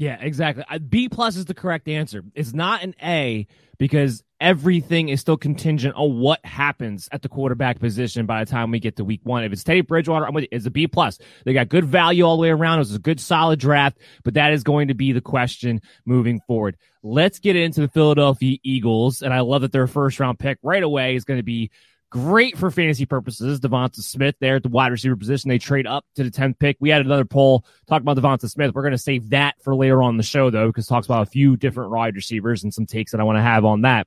Yeah, 0.00 0.16
exactly. 0.18 0.64
B 0.88 1.10
plus 1.10 1.36
is 1.36 1.44
the 1.44 1.52
correct 1.52 1.86
answer. 1.86 2.24
It's 2.34 2.54
not 2.54 2.82
an 2.82 2.94
A 3.02 3.46
because 3.78 4.24
everything 4.40 5.10
is 5.10 5.20
still 5.20 5.36
contingent 5.36 5.94
on 5.94 6.18
what 6.18 6.42
happens 6.42 7.06
at 7.12 7.20
the 7.20 7.28
quarterback 7.28 7.78
position 7.80 8.24
by 8.24 8.42
the 8.42 8.50
time 8.50 8.70
we 8.70 8.80
get 8.80 8.96
to 8.96 9.04
week 9.04 9.20
one. 9.24 9.44
If 9.44 9.52
it's 9.52 9.62
Teddy 9.62 9.82
Bridgewater, 9.82 10.26
I'm 10.26 10.32
with 10.32 10.44
you. 10.44 10.48
It's 10.52 10.64
a 10.64 10.70
B 10.70 10.86
plus. 10.86 11.18
They 11.44 11.52
got 11.52 11.68
good 11.68 11.84
value 11.84 12.24
all 12.24 12.36
the 12.36 12.40
way 12.40 12.48
around. 12.48 12.76
It 12.76 12.88
was 12.88 12.94
a 12.94 12.98
good 12.98 13.20
solid 13.20 13.60
draft, 13.60 13.98
but 14.24 14.32
that 14.32 14.54
is 14.54 14.62
going 14.62 14.88
to 14.88 14.94
be 14.94 15.12
the 15.12 15.20
question 15.20 15.82
moving 16.06 16.40
forward. 16.46 16.78
Let's 17.02 17.38
get 17.38 17.56
into 17.56 17.82
the 17.82 17.88
Philadelphia 17.88 18.56
Eagles, 18.62 19.20
and 19.20 19.34
I 19.34 19.40
love 19.40 19.60
that 19.60 19.72
their 19.72 19.86
first 19.86 20.18
round 20.18 20.38
pick 20.38 20.56
right 20.62 20.82
away 20.82 21.14
is 21.14 21.24
going 21.24 21.40
to 21.40 21.44
be 21.44 21.70
great 22.10 22.58
for 22.58 22.70
fantasy 22.70 23.06
purposes. 23.06 23.60
Devonta 23.60 23.96
Smith 23.96 24.34
there 24.40 24.56
at 24.56 24.62
the 24.62 24.68
wide 24.68 24.92
receiver 24.92 25.16
position. 25.16 25.48
They 25.48 25.58
trade 25.58 25.86
up 25.86 26.04
to 26.16 26.24
the 26.24 26.30
10th 26.30 26.58
pick. 26.58 26.76
We 26.80 26.90
had 26.90 27.00
another 27.00 27.24
poll 27.24 27.64
talking 27.86 28.06
about 28.06 28.16
Devonta 28.22 28.50
Smith. 28.50 28.74
We're 28.74 28.82
going 28.82 28.92
to 28.92 28.98
save 28.98 29.30
that 29.30 29.54
for 29.62 29.74
later 29.74 30.02
on 30.02 30.16
the 30.16 30.22
show, 30.22 30.50
though, 30.50 30.66
because 30.68 30.86
talks 30.86 31.06
about 31.06 31.26
a 31.26 31.30
few 31.30 31.56
different 31.56 31.90
wide 31.90 32.16
receivers 32.16 32.64
and 32.64 32.74
some 32.74 32.86
takes 32.86 33.12
that 33.12 33.20
I 33.20 33.24
want 33.24 33.38
to 33.38 33.42
have 33.42 33.64
on 33.64 33.82
that. 33.82 34.06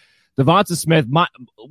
Devonta 0.39 0.75
Smith, 0.75 1.07
my, 1.07 1.27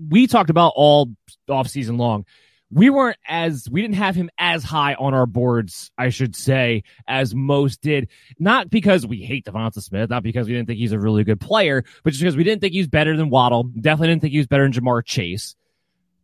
we 0.09 0.27
talked 0.27 0.51
about 0.51 0.73
all 0.77 1.11
off 1.49 1.69
season 1.69 1.97
long. 1.97 2.25
We 2.73 2.89
weren't 2.89 3.17
as 3.27 3.69
we 3.69 3.83
didn't 3.83 3.97
have 3.97 4.15
him 4.15 4.31
as 4.39 4.63
high 4.63 4.95
on 4.95 5.13
our 5.13 5.27
boards, 5.27 5.91
I 5.99 6.11
should 6.11 6.37
say, 6.37 6.85
as 7.09 7.35
most 7.35 7.81
did. 7.81 8.09
Not 8.39 8.71
because 8.71 9.05
we 9.05 9.23
hate 9.23 9.45
Devonta 9.45 9.83
Smith, 9.83 10.09
not 10.09 10.23
because 10.23 10.47
we 10.47 10.55
didn't 10.55 10.69
think 10.69 10.79
he's 10.79 10.93
a 10.93 10.99
really 10.99 11.25
good 11.25 11.41
player, 11.41 11.85
but 12.05 12.11
just 12.11 12.23
because 12.23 12.37
we 12.37 12.45
didn't 12.45 12.61
think 12.61 12.73
he 12.73 12.79
was 12.79 12.87
better 12.87 13.17
than 13.17 13.29
Waddle. 13.29 13.65
Definitely 13.65 14.09
didn't 14.09 14.21
think 14.21 14.33
he 14.33 14.39
was 14.39 14.47
better 14.47 14.63
than 14.63 14.73
Ja'Marr 14.73 15.05
Chase. 15.05 15.57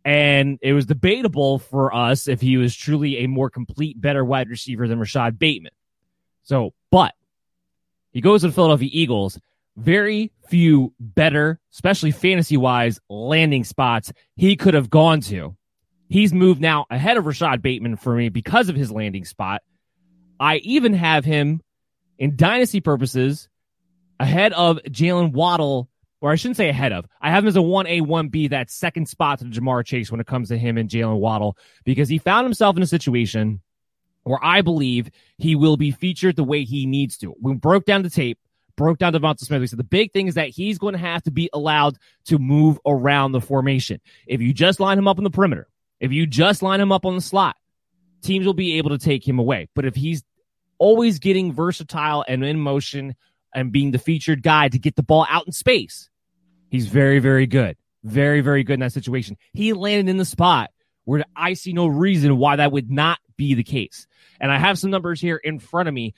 And 0.05 0.61
it 0.63 0.73
was 0.73 0.87
debatable 0.87 1.59
for 1.59 1.93
us 1.93 2.29
if 2.29 2.41
he 2.41 2.59
was 2.59 2.77
truly 2.77 3.25
a 3.25 3.27
more 3.27 3.51
complete, 3.51 4.01
better 4.01 4.25
wide 4.25 4.49
receiver 4.49 4.87
than 4.87 5.01
Rashod 5.01 5.37
Bateman. 5.37 5.73
So, 6.45 6.75
but 6.93 7.13
he 8.13 8.21
goes 8.21 8.43
to 8.43 8.47
the 8.47 8.53
Philadelphia 8.53 8.89
Eagles 8.93 9.37
very 9.77 10.33
few 10.49 10.93
better, 10.99 11.61
especially 11.73 12.11
fantasy 12.11 12.57
wise, 12.57 12.99
landing 13.09 13.65
spots 13.65 14.13
he 14.37 14.57
could 14.57 14.75
have 14.75 14.91
gone 14.91 15.21
to. 15.21 15.57
He's 16.09 16.33
moved 16.33 16.61
now 16.61 16.87
ahead 16.91 17.17
of 17.17 17.27
Rashod 17.27 17.63
Bateman 17.63 17.97
for 17.97 18.15
me 18.15 18.29
because 18.29 18.69
of 18.69 18.77
his 18.77 18.93
landing 18.93 19.25
spot. 19.25 19.63
I 20.39 20.57
even 20.59 20.95
have 20.95 21.25
him 21.25 21.63
in 22.19 22.37
dynasty 22.37 22.81
purposes 22.81 23.49
ahead 24.21 24.53
of 24.53 24.79
Jaylen 24.89 25.33
Waddle, 25.33 25.89
or 26.21 26.31
I 26.31 26.37
shouldn't 26.37 26.57
say 26.57 26.69
ahead 26.69 26.93
of. 26.93 27.07
I 27.21 27.31
have 27.31 27.45
him 27.45 27.49
as 27.49 27.57
a 27.57 27.61
1A, 27.61 28.03
1B, 28.03 28.51
that 28.51 28.71
second 28.71 29.09
spot 29.09 29.41
to 29.41 29.47
Ja'Marr 29.47 29.85
Chase 29.85 30.11
when 30.11 30.21
it 30.21 30.27
comes 30.27 30.49
to 30.49 30.59
him 30.59 30.79
and 30.79 30.89
Jaylen 30.89 31.19
Waddle, 31.19 31.57
because 31.85 32.09
he 32.09 32.19
found 32.19 32.45
himself 32.45 32.77
in 32.77 32.83
a 32.83 32.87
situation 32.87 33.61
where 34.23 34.43
I 34.43 34.63
believe 34.63 35.11
he 35.39 35.55
will 35.55 35.77
be 35.77 35.91
featured 35.91 36.37
the 36.37 36.45
way 36.45 36.65
he 36.65 36.87
needs 36.87 37.17
to. 37.19 37.35
We 37.41 37.55
broke 37.55 37.85
down 37.85 38.03
the 38.03 38.11
tape 38.11 38.39
broke 38.77 38.99
down 38.99 39.13
Devonta 39.13 39.41
Smith. 39.41 39.61
We 39.61 39.67
said 39.67 39.79
the 39.79 39.85
big 39.85 40.13
thing 40.13 40.29
is 40.29 40.35
that 40.35 40.49
he's 40.49 40.79
going 40.79 40.93
to 40.93 40.99
have 40.99 41.23
to 41.25 41.31
be 41.31 41.51
allowed 41.53 41.99
to 42.27 42.39
move 42.39 42.79
around 42.87 43.33
the 43.33 43.41
formation. 43.41 44.01
If 44.27 44.41
you 44.41 44.53
just 44.53 44.81
line 44.81 44.99
him 44.99 45.09
up 45.09 45.19
on 45.19 45.25
the 45.25 45.31
perimeter, 45.31 45.69
if 46.01 46.13
you 46.13 46.27
just 46.27 46.63
line 46.63 46.81
him 46.81 46.93
up 46.93 47.07
on 47.07 47.15
the 47.15 47.21
slot, 47.21 47.57
teams 48.23 48.47
will 48.47 48.55
be 48.55 48.79
able 48.79 48.91
to 48.91 48.99
take 48.99 49.27
him 49.27 49.39
away. 49.39 49.69
But 49.75 49.85
if 49.85 49.95
he's 49.95 50.23
always 50.79 51.19
getting 51.19 51.53
versatile 51.53 52.25
and 52.27 52.45
in 52.45 52.61
motion 52.61 53.15
and 53.55 53.73
being 53.73 53.91
the 53.91 53.99
featured 53.99 54.43
guy 54.43 54.69
to 54.69 54.79
get 54.79 54.97
the 54.97 55.03
ball 55.03 55.27
out 55.29 55.47
in 55.47 55.53
space, 55.53 56.11
he's 56.71 56.87
very, 56.87 57.19
very 57.19 57.47
good. 57.47 57.77
Very, 58.05 58.41
very 58.41 58.63
good 58.63 58.75
in 58.75 58.81
that 58.81 58.93
situation. 58.93 59.37
He 59.53 59.73
landed 59.73 60.09
in 60.09 60.17
the 60.17 60.25
spot 60.25 60.71
where 61.05 61.25
I 61.35 61.55
see 61.55 61.73
no 61.73 61.87
reason 61.87 62.37
why 62.37 62.57
that 62.57 62.73
would 62.73 62.91
not 62.91 63.19
be 63.37 63.55
the 63.55 63.65
case. 63.65 64.07
And 64.41 64.53
I 64.53 64.59
have 64.59 64.79
some 64.79 64.91
numbers 64.91 65.21
here 65.21 65.37
in 65.37 65.59
front 65.59 65.89
of 65.89 65.95
me 65.95 66.15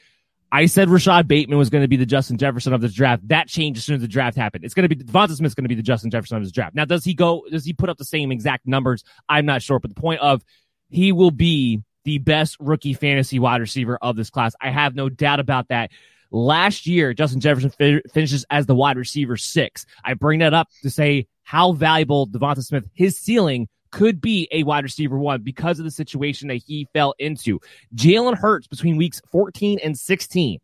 I 0.50 0.66
said 0.66 0.88
Rashod 0.88 1.28
Bateman 1.28 1.58
was 1.58 1.68
going 1.68 1.82
to 1.82 1.88
be 1.88 1.96
the 1.96 2.06
Justin 2.06 2.38
Jefferson 2.38 2.72
of 2.72 2.80
this 2.80 2.94
draft. 2.94 3.26
That 3.28 3.48
changed 3.48 3.78
as 3.78 3.84
soon 3.84 3.96
as 3.96 4.00
the 4.00 4.08
draft 4.08 4.36
happened. 4.36 4.64
It's 4.64 4.74
going 4.74 4.88
to 4.88 4.94
be 4.94 5.02
Devonta 5.02 5.32
Smith's 5.32 5.54
going 5.54 5.64
to 5.64 5.68
be 5.68 5.74
the 5.74 5.82
Justin 5.82 6.10
Jefferson 6.10 6.38
of 6.38 6.42
this 6.42 6.52
draft. 6.52 6.74
Now, 6.74 6.86
does 6.86 7.04
he 7.04 7.12
go? 7.12 7.44
Does 7.50 7.64
he 7.64 7.72
put 7.72 7.90
up 7.90 7.98
the 7.98 8.04
same 8.04 8.32
exact 8.32 8.66
numbers? 8.66 9.04
I'm 9.28 9.44
not 9.44 9.62
sure, 9.62 9.78
but 9.78 9.94
the 9.94 10.00
point 10.00 10.20
of 10.20 10.42
he 10.88 11.12
will 11.12 11.30
be 11.30 11.82
the 12.04 12.18
best 12.18 12.56
rookie 12.60 12.94
fantasy 12.94 13.38
wide 13.38 13.60
receiver 13.60 13.98
of 14.00 14.16
this 14.16 14.30
class. 14.30 14.54
I 14.60 14.70
have 14.70 14.94
no 14.94 15.10
doubt 15.10 15.40
about 15.40 15.68
that. 15.68 15.90
Last 16.30 16.86
year, 16.86 17.12
Justin 17.12 17.40
Jefferson 17.40 17.70
fi- 17.70 18.02
finishes 18.12 18.46
as 18.48 18.66
the 18.66 18.74
wide 18.74 18.96
receiver 18.96 19.36
six. 19.36 19.84
I 20.04 20.14
bring 20.14 20.40
that 20.40 20.54
up 20.54 20.68
to 20.82 20.90
say 20.90 21.26
how 21.42 21.72
valuable 21.72 22.26
Devonta 22.26 22.62
Smith, 22.62 22.88
his 22.94 23.18
ceiling 23.18 23.68
could 23.90 24.20
be 24.20 24.48
a 24.52 24.62
wide 24.62 24.84
receiver 24.84 25.18
one 25.18 25.42
because 25.42 25.78
of 25.78 25.84
the 25.84 25.90
situation 25.90 26.48
that 26.48 26.62
he 26.66 26.88
fell 26.92 27.14
into. 27.18 27.60
Jalen 27.94 28.36
Hurts 28.36 28.66
between 28.66 28.96
weeks 28.96 29.20
14 29.30 29.78
and 29.82 29.98
16. 29.98 30.60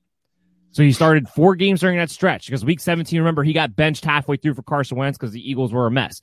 So 0.70 0.82
he 0.82 0.92
started 0.92 1.28
four 1.28 1.54
games 1.54 1.80
during 1.80 1.98
that 1.98 2.10
stretch 2.10 2.46
because 2.46 2.64
week 2.64 2.80
17, 2.80 3.18
remember, 3.18 3.44
he 3.44 3.52
got 3.52 3.76
benched 3.76 4.04
halfway 4.04 4.36
through 4.36 4.54
for 4.54 4.62
Carson 4.62 4.98
Wentz 4.98 5.16
because 5.16 5.32
the 5.32 5.48
Eagles 5.50 5.72
were 5.72 5.86
a 5.86 5.90
mess. 5.90 6.20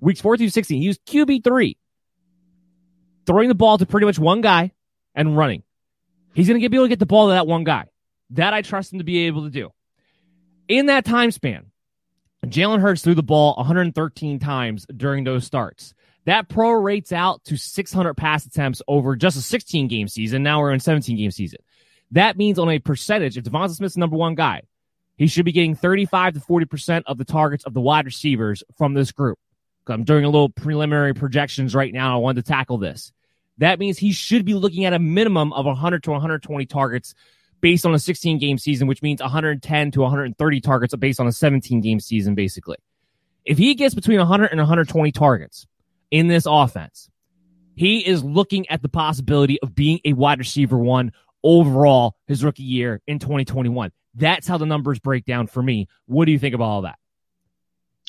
Weeks 0.00 0.22
14 0.22 0.46
through 0.46 0.50
16, 0.50 0.80
he 0.80 0.88
was 0.88 0.98
QB3, 0.98 1.76
throwing 3.26 3.48
the 3.48 3.54
ball 3.54 3.76
to 3.76 3.84
pretty 3.84 4.06
much 4.06 4.18
one 4.18 4.40
guy 4.40 4.72
and 5.14 5.36
running. 5.36 5.62
He's 6.32 6.48
going 6.48 6.60
to 6.60 6.68
be 6.68 6.76
able 6.76 6.86
to 6.86 6.88
get 6.88 6.98
the 6.98 7.06
ball 7.06 7.26
to 7.26 7.32
that 7.32 7.46
one 7.46 7.64
guy. 7.64 7.88
That 8.30 8.54
I 8.54 8.62
trust 8.62 8.92
him 8.92 9.00
to 9.00 9.04
be 9.04 9.26
able 9.26 9.44
to 9.44 9.50
do. 9.50 9.70
In 10.68 10.86
that 10.86 11.04
time 11.04 11.30
span, 11.30 11.66
Jalen 12.46 12.80
Hurts 12.80 13.02
threw 13.02 13.14
the 13.14 13.22
ball 13.22 13.54
113 13.56 14.38
times 14.38 14.86
during 14.96 15.24
those 15.24 15.44
starts. 15.44 15.94
That 16.26 16.48
prorates 16.48 17.12
out 17.12 17.42
to 17.44 17.56
600 17.56 18.14
pass 18.14 18.44
attempts 18.46 18.82
over 18.86 19.16
just 19.16 19.36
a 19.36 19.40
16 19.40 19.88
game 19.88 20.08
season. 20.08 20.42
Now 20.42 20.60
we're 20.60 20.72
in 20.72 20.80
17 20.80 21.16
game 21.16 21.30
season. 21.30 21.60
That 22.12 22.36
means 22.36 22.58
on 22.58 22.68
a 22.68 22.78
percentage, 22.78 23.36
if 23.36 23.44
Devonta 23.44 23.74
Smith's 23.74 23.96
number 23.96 24.16
one 24.16 24.34
guy, 24.34 24.62
he 25.16 25.26
should 25.26 25.44
be 25.44 25.52
getting 25.52 25.74
35 25.74 26.34
to 26.34 26.40
40% 26.40 27.02
of 27.06 27.18
the 27.18 27.24
targets 27.24 27.64
of 27.64 27.74
the 27.74 27.80
wide 27.80 28.06
receivers 28.06 28.62
from 28.76 28.94
this 28.94 29.12
group. 29.12 29.38
I'm 29.86 30.04
doing 30.04 30.24
a 30.24 30.28
little 30.28 30.48
preliminary 30.48 31.14
projections 31.14 31.74
right 31.74 31.92
now. 31.92 32.14
I 32.14 32.18
wanted 32.18 32.44
to 32.44 32.48
tackle 32.48 32.78
this. 32.78 33.12
That 33.58 33.78
means 33.78 33.98
he 33.98 34.12
should 34.12 34.44
be 34.44 34.54
looking 34.54 34.84
at 34.84 34.92
a 34.92 34.98
minimum 34.98 35.52
of 35.52 35.66
100 35.66 36.02
to 36.04 36.10
120 36.10 36.66
targets 36.66 37.14
based 37.60 37.84
on 37.84 37.94
a 37.94 37.98
16 37.98 38.38
game 38.38 38.58
season, 38.58 38.86
which 38.86 39.02
means 39.02 39.20
110 39.20 39.90
to 39.90 40.00
130 40.00 40.60
targets 40.60 40.94
based 40.96 41.20
on 41.20 41.26
a 41.26 41.32
17 41.32 41.80
game 41.80 42.00
season, 42.00 42.34
basically. 42.34 42.76
If 43.44 43.58
he 43.58 43.74
gets 43.74 43.94
between 43.94 44.18
100 44.18 44.46
and 44.50 44.58
120 44.58 45.12
targets, 45.12 45.66
in 46.10 46.28
this 46.28 46.46
offense. 46.46 47.08
He 47.76 48.06
is 48.06 48.22
looking 48.22 48.68
at 48.68 48.82
the 48.82 48.88
possibility 48.88 49.60
of 49.62 49.74
being 49.74 50.00
a 50.04 50.12
wide 50.12 50.38
receiver 50.38 50.78
one 50.78 51.12
overall 51.42 52.16
his 52.26 52.44
rookie 52.44 52.62
year 52.62 53.00
in 53.06 53.18
2021. 53.18 53.90
That's 54.14 54.46
how 54.46 54.58
the 54.58 54.66
numbers 54.66 54.98
break 54.98 55.24
down 55.24 55.46
for 55.46 55.62
me. 55.62 55.88
What 56.06 56.26
do 56.26 56.32
you 56.32 56.38
think 56.38 56.54
about 56.54 56.64
all 56.64 56.82
that? 56.82 56.98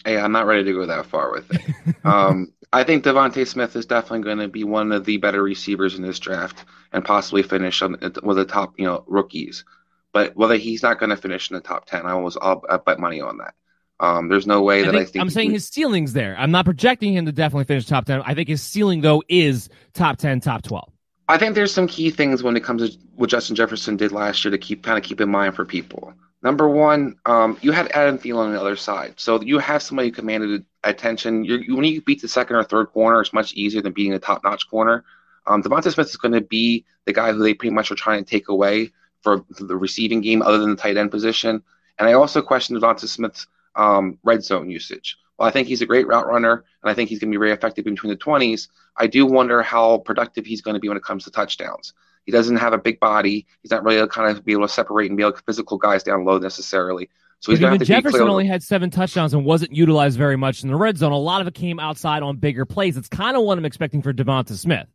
Hey, 0.03 0.17
I'm 0.17 0.31
not 0.31 0.47
ready 0.47 0.63
to 0.63 0.73
go 0.73 0.85
that 0.87 1.05
far 1.05 1.31
with 1.31 1.51
it. 1.51 1.95
um, 2.03 2.51
I 2.73 2.83
think 2.83 3.03
DeVonta 3.03 3.45
Smith 3.45 3.75
is 3.75 3.85
definitely 3.85 4.23
going 4.23 4.39
to 4.39 4.47
be 4.47 4.63
one 4.63 4.91
of 4.91 5.05
the 5.05 5.17
better 5.17 5.43
receivers 5.43 5.95
in 5.95 6.03
this 6.03 6.19
draft 6.19 6.65
and 6.91 7.03
possibly 7.03 7.43
finish 7.43 7.81
on 7.81 7.97
with 8.23 8.37
the 8.37 8.45
top, 8.45 8.79
you 8.79 8.85
know, 8.85 9.03
rookies. 9.07 9.65
But 10.13 10.35
whether 10.35 10.55
he's 10.55 10.83
not 10.83 10.99
going 10.99 11.09
to 11.09 11.17
finish 11.17 11.51
in 11.51 11.55
the 11.55 11.61
top 11.61 11.85
ten, 11.85 12.05
I 12.05 12.15
was 12.15 12.37
I'll, 12.41 12.63
I'll 12.69 12.79
bet 12.79 12.99
money 12.99 13.21
on 13.21 13.37
that. 13.37 13.53
Um, 14.01 14.29
there's 14.29 14.47
no 14.47 14.63
way 14.63 14.81
I 14.81 14.85
that 14.85 14.91
think, 14.91 15.01
I 15.01 15.05
think 15.05 15.21
I'm 15.21 15.29
saying 15.29 15.51
his 15.51 15.67
ceiling's 15.67 16.13
there. 16.13 16.35
I'm 16.37 16.49
not 16.49 16.65
projecting 16.65 17.13
him 17.13 17.27
to 17.27 17.31
definitely 17.31 17.65
finish 17.65 17.85
top 17.85 18.05
10. 18.05 18.23
I 18.25 18.33
think 18.33 18.49
his 18.49 18.61
ceiling, 18.61 19.01
though, 19.01 19.23
is 19.29 19.69
top 19.93 20.17
10, 20.17 20.41
top 20.41 20.63
12. 20.63 20.91
I 21.27 21.37
think 21.37 21.53
there's 21.53 21.73
some 21.73 21.87
key 21.87 22.09
things 22.09 22.41
when 22.41 22.57
it 22.57 22.63
comes 22.63 22.89
to 22.89 22.97
what 23.15 23.29
Justin 23.29 23.55
Jefferson 23.55 23.95
did 23.95 24.11
last 24.11 24.43
year 24.43 24.51
to 24.51 24.57
keep 24.57 24.83
kind 24.83 24.97
of 24.97 25.03
keep 25.03 25.21
in 25.21 25.29
mind 25.29 25.55
for 25.55 25.65
people. 25.65 26.13
Number 26.41 26.67
one, 26.67 27.15
um, 27.27 27.57
you 27.61 27.71
had 27.71 27.91
Adam 27.91 28.17
Thielen 28.17 28.45
on 28.45 28.53
the 28.53 28.59
other 28.59 28.75
side, 28.75 29.13
so 29.17 29.39
you 29.39 29.59
have 29.59 29.83
somebody 29.83 30.09
who 30.09 30.15
commanded 30.15 30.65
attention. 30.83 31.45
You're, 31.45 31.59
when 31.75 31.85
you 31.85 32.01
beat 32.01 32.23
the 32.23 32.27
second 32.27 32.55
or 32.55 32.63
third 32.63 32.87
corner, 32.87 33.21
it's 33.21 33.31
much 33.31 33.53
easier 33.53 33.83
than 33.83 33.93
beating 33.93 34.13
a 34.13 34.19
top-notch 34.19 34.67
corner. 34.67 35.05
Um, 35.45 35.61
DeVonta 35.61 35.93
Smith 35.93 36.09
is 36.09 36.17
going 36.17 36.33
to 36.33 36.41
be 36.41 36.85
the 37.05 37.13
guy 37.13 37.31
who 37.31 37.43
they 37.43 37.53
pretty 37.53 37.73
much 37.73 37.91
are 37.91 37.95
trying 37.95 38.23
to 38.23 38.29
take 38.29 38.49
away 38.49 38.91
for 39.21 39.45
the 39.59 39.77
receiving 39.77 40.21
game, 40.21 40.41
other 40.41 40.57
than 40.57 40.71
the 40.71 40.75
tight 40.75 40.97
end 40.97 41.11
position. 41.11 41.61
And 41.99 42.09
I 42.09 42.13
also 42.13 42.41
question 42.41 42.75
DeVonta 42.75 43.07
Smith's 43.07 43.45
um, 43.75 44.17
red 44.23 44.43
zone 44.43 44.69
usage. 44.69 45.17
Well, 45.37 45.47
I 45.47 45.51
think 45.51 45.67
he's 45.67 45.81
a 45.81 45.85
great 45.85 46.07
route 46.07 46.27
runner, 46.27 46.63
and 46.83 46.91
I 46.91 46.93
think 46.93 47.09
he's 47.09 47.19
going 47.19 47.31
to 47.31 47.37
be 47.37 47.39
very 47.39 47.51
effective 47.51 47.85
between 47.85 48.11
the 48.11 48.17
20s. 48.17 48.67
I 48.97 49.07
do 49.07 49.25
wonder 49.25 49.61
how 49.61 49.99
productive 49.99 50.45
he's 50.45 50.61
going 50.61 50.75
to 50.75 50.79
be 50.79 50.87
when 50.87 50.97
it 50.97 51.03
comes 51.03 51.23
to 51.23 51.31
touchdowns. 51.31 51.93
He 52.25 52.31
doesn't 52.31 52.57
have 52.57 52.73
a 52.73 52.77
big 52.77 52.99
body. 52.99 53.47
He's 53.61 53.71
not 53.71 53.83
really 53.83 54.07
kind 54.07 54.35
of 54.35 54.45
be 54.45 54.51
able 54.51 54.67
to 54.67 54.73
separate 54.73 55.09
and 55.09 55.17
be 55.17 55.23
able 55.23 55.33
to 55.33 55.43
physical 55.43 55.77
guys 55.77 56.03
down 56.03 56.25
low 56.25 56.37
necessarily. 56.37 57.09
So 57.39 57.51
he's 57.51 57.59
going 57.59 57.79
to 57.79 57.83
Jefferson 57.83 58.21
only 58.21 58.45
had 58.45 58.61
seven 58.61 58.91
touchdowns 58.91 59.33
and 59.33 59.43
wasn't 59.43 59.75
utilized 59.75 60.15
very 60.15 60.35
much 60.37 60.61
in 60.61 60.69
the 60.69 60.75
red 60.75 60.99
zone. 60.99 61.11
A 61.11 61.17
lot 61.17 61.41
of 61.41 61.47
it 61.47 61.55
came 61.55 61.79
outside 61.79 62.21
on 62.21 62.37
bigger 62.37 62.65
plays. 62.65 62.97
It's 62.97 63.09
kind 63.09 63.35
of 63.35 63.41
what 63.43 63.57
I'm 63.57 63.65
expecting 63.65 64.03
for 64.03 64.13
DeVonta 64.13 64.55
Smith. 64.55 64.87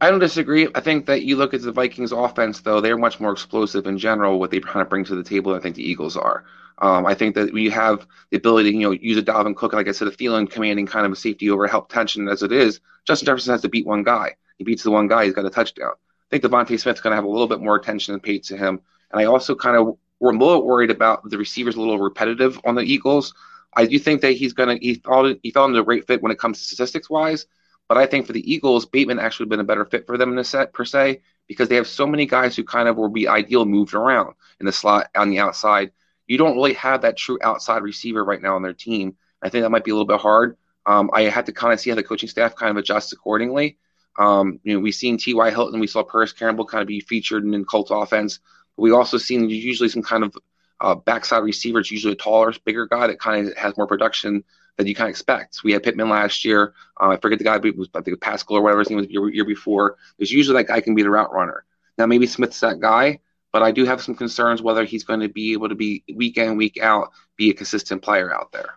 I 0.00 0.10
don't 0.10 0.20
disagree. 0.20 0.68
I 0.74 0.80
think 0.80 1.04
that 1.06 1.24
you 1.24 1.36
look 1.36 1.52
at 1.52 1.60
the 1.60 1.70
Vikings 1.70 2.12
offense, 2.12 2.60
though, 2.60 2.80
they're 2.80 2.96
much 2.96 3.20
more 3.20 3.32
explosive 3.32 3.86
in 3.86 3.98
general, 3.98 4.40
what 4.40 4.50
they 4.50 4.60
kind 4.60 4.80
of 4.80 4.88
bring 4.88 5.04
to 5.04 5.14
the 5.14 5.22
table 5.22 5.52
than 5.52 5.60
I 5.60 5.62
think 5.62 5.76
the 5.76 5.88
Eagles 5.88 6.16
are. 6.16 6.44
Um, 6.78 7.06
I 7.06 7.14
think 7.14 7.34
that 7.36 7.52
we 7.52 7.70
have 7.70 8.06
the 8.30 8.36
ability 8.36 8.72
to, 8.72 8.76
you 8.76 8.82
know, 8.82 8.90
use 8.90 9.16
a 9.16 9.22
Dalvin 9.22 9.54
Cook, 9.54 9.72
like 9.72 9.88
I 9.88 9.92
said, 9.92 10.08
a 10.08 10.12
feeling 10.12 10.46
commanding 10.46 10.86
kind 10.86 11.06
of 11.06 11.12
a 11.12 11.16
safety 11.16 11.50
over 11.50 11.66
help 11.66 11.88
tension 11.88 12.28
as 12.28 12.42
it 12.42 12.52
is. 12.52 12.80
Justin 13.06 13.26
Jefferson 13.26 13.52
has 13.52 13.62
to 13.62 13.68
beat 13.68 13.86
one 13.86 14.02
guy. 14.02 14.34
He 14.58 14.64
beats 14.64 14.82
the 14.82 14.90
one 14.90 15.08
guy, 15.08 15.24
he's 15.24 15.34
got 15.34 15.44
a 15.44 15.50
touchdown. 15.50 15.92
I 15.92 16.26
think 16.30 16.44
DeVonta 16.44 16.78
Smith's 16.78 17.00
going 17.00 17.12
to 17.12 17.16
have 17.16 17.24
a 17.24 17.28
little 17.28 17.46
bit 17.46 17.60
more 17.60 17.76
attention 17.76 18.18
paid 18.20 18.44
to 18.44 18.56
him. 18.56 18.80
And 19.10 19.20
I 19.20 19.24
also 19.26 19.54
kind 19.54 19.76
of 19.76 19.98
we're 20.20 20.34
a 20.34 20.38
little 20.38 20.64
worried 20.64 20.90
about 20.90 21.28
the 21.28 21.38
receivers 21.38 21.76
a 21.76 21.80
little 21.80 21.98
repetitive 21.98 22.58
on 22.64 22.74
the 22.74 22.82
Eagles. 22.82 23.34
I 23.76 23.86
do 23.86 23.98
think 23.98 24.20
that 24.22 24.32
he's 24.32 24.52
going 24.52 24.78
to 24.78 24.84
he 24.84 24.94
fell 24.94 25.34
he 25.42 25.50
fell 25.50 25.66
into 25.66 25.80
a 25.80 25.84
great 25.84 26.06
fit 26.06 26.22
when 26.22 26.32
it 26.32 26.38
comes 26.38 26.58
to 26.58 26.64
statistics 26.64 27.10
wise. 27.10 27.46
But 27.88 27.98
I 27.98 28.06
think 28.06 28.26
for 28.26 28.32
the 28.32 28.52
Eagles, 28.52 28.86
Bateman 28.86 29.18
actually 29.18 29.46
been 29.46 29.60
a 29.60 29.64
better 29.64 29.84
fit 29.84 30.06
for 30.06 30.16
them 30.16 30.30
in 30.30 30.36
the 30.36 30.44
set 30.44 30.72
per 30.72 30.84
se 30.84 31.20
because 31.46 31.68
they 31.68 31.76
have 31.76 31.86
so 31.86 32.06
many 32.06 32.24
guys 32.26 32.56
who 32.56 32.64
kind 32.64 32.88
of 32.88 32.96
will 32.96 33.10
be 33.10 33.28
ideal 33.28 33.66
moved 33.66 33.94
around 33.94 34.34
in 34.60 34.66
the 34.66 34.72
slot 34.72 35.08
on 35.14 35.28
the 35.28 35.38
outside. 35.38 35.90
You 36.26 36.38
don't 36.38 36.56
really 36.56 36.74
have 36.74 37.02
that 37.02 37.16
true 37.16 37.38
outside 37.42 37.82
receiver 37.82 38.24
right 38.24 38.40
now 38.40 38.56
on 38.56 38.62
their 38.62 38.72
team. 38.72 39.16
I 39.42 39.48
think 39.48 39.62
that 39.62 39.70
might 39.70 39.84
be 39.84 39.90
a 39.90 39.94
little 39.94 40.06
bit 40.06 40.20
hard. 40.20 40.56
Um, 40.86 41.10
I 41.12 41.22
had 41.22 41.46
to 41.46 41.52
kind 41.52 41.72
of 41.72 41.80
see 41.80 41.90
how 41.90 41.96
the 41.96 42.02
coaching 42.02 42.28
staff 42.28 42.56
kind 42.56 42.70
of 42.70 42.76
adjusts 42.76 43.12
accordingly. 43.12 43.78
Um, 44.18 44.60
you 44.62 44.74
know, 44.74 44.80
we've 44.80 44.94
seen 44.94 45.16
T.Y. 45.16 45.50
Hilton, 45.50 45.80
we 45.80 45.86
saw 45.86 46.02
Parris 46.02 46.32
Campbell 46.32 46.66
kind 46.66 46.82
of 46.82 46.88
be 46.88 47.00
featured 47.00 47.44
in 47.44 47.64
Colts 47.64 47.90
offense. 47.90 48.40
We 48.76 48.92
also 48.92 49.18
seen 49.18 49.48
usually 49.48 49.88
some 49.88 50.02
kind 50.02 50.24
of 50.24 50.36
uh, 50.80 50.94
backside 50.94 51.42
receiver. 51.42 51.80
It's 51.80 51.90
usually 51.90 52.12
a 52.12 52.16
taller, 52.16 52.52
bigger 52.64 52.86
guy 52.86 53.06
that 53.06 53.18
kind 53.18 53.48
of 53.48 53.56
has 53.56 53.76
more 53.76 53.86
production 53.86 54.44
than 54.76 54.86
you 54.86 54.94
kind 54.94 55.08
of 55.08 55.10
expect. 55.10 55.60
We 55.64 55.72
had 55.72 55.82
Pittman 55.82 56.08
last 56.08 56.44
year. 56.44 56.74
Uh, 57.00 57.10
I 57.10 57.16
forget 57.16 57.38
the 57.38 57.44
guy, 57.44 57.56
was 57.58 57.88
I 57.94 58.00
think 58.00 58.20
Pascal 58.20 58.56
or 58.56 58.62
whatever 58.62 58.80
his 58.80 58.90
name 58.90 58.98
was 58.98 59.08
year, 59.08 59.28
year 59.30 59.44
before. 59.44 59.96
There's 60.18 60.32
usually 60.32 60.56
that 60.58 60.68
guy 60.68 60.80
can 60.80 60.94
be 60.94 61.02
the 61.02 61.10
route 61.10 61.32
runner. 61.32 61.64
Now 61.96 62.06
maybe 62.06 62.26
Smith's 62.26 62.60
that 62.60 62.80
guy, 62.80 63.20
but 63.54 63.62
I 63.62 63.70
do 63.70 63.84
have 63.84 64.02
some 64.02 64.16
concerns 64.16 64.60
whether 64.60 64.84
he's 64.84 65.04
going 65.04 65.20
to 65.20 65.28
be 65.28 65.52
able 65.52 65.68
to 65.68 65.76
be 65.76 66.02
week 66.12 66.36
in 66.38 66.56
week 66.56 66.76
out 66.82 67.12
be 67.36 67.50
a 67.50 67.54
consistent 67.54 68.02
player 68.02 68.34
out 68.34 68.50
there. 68.50 68.74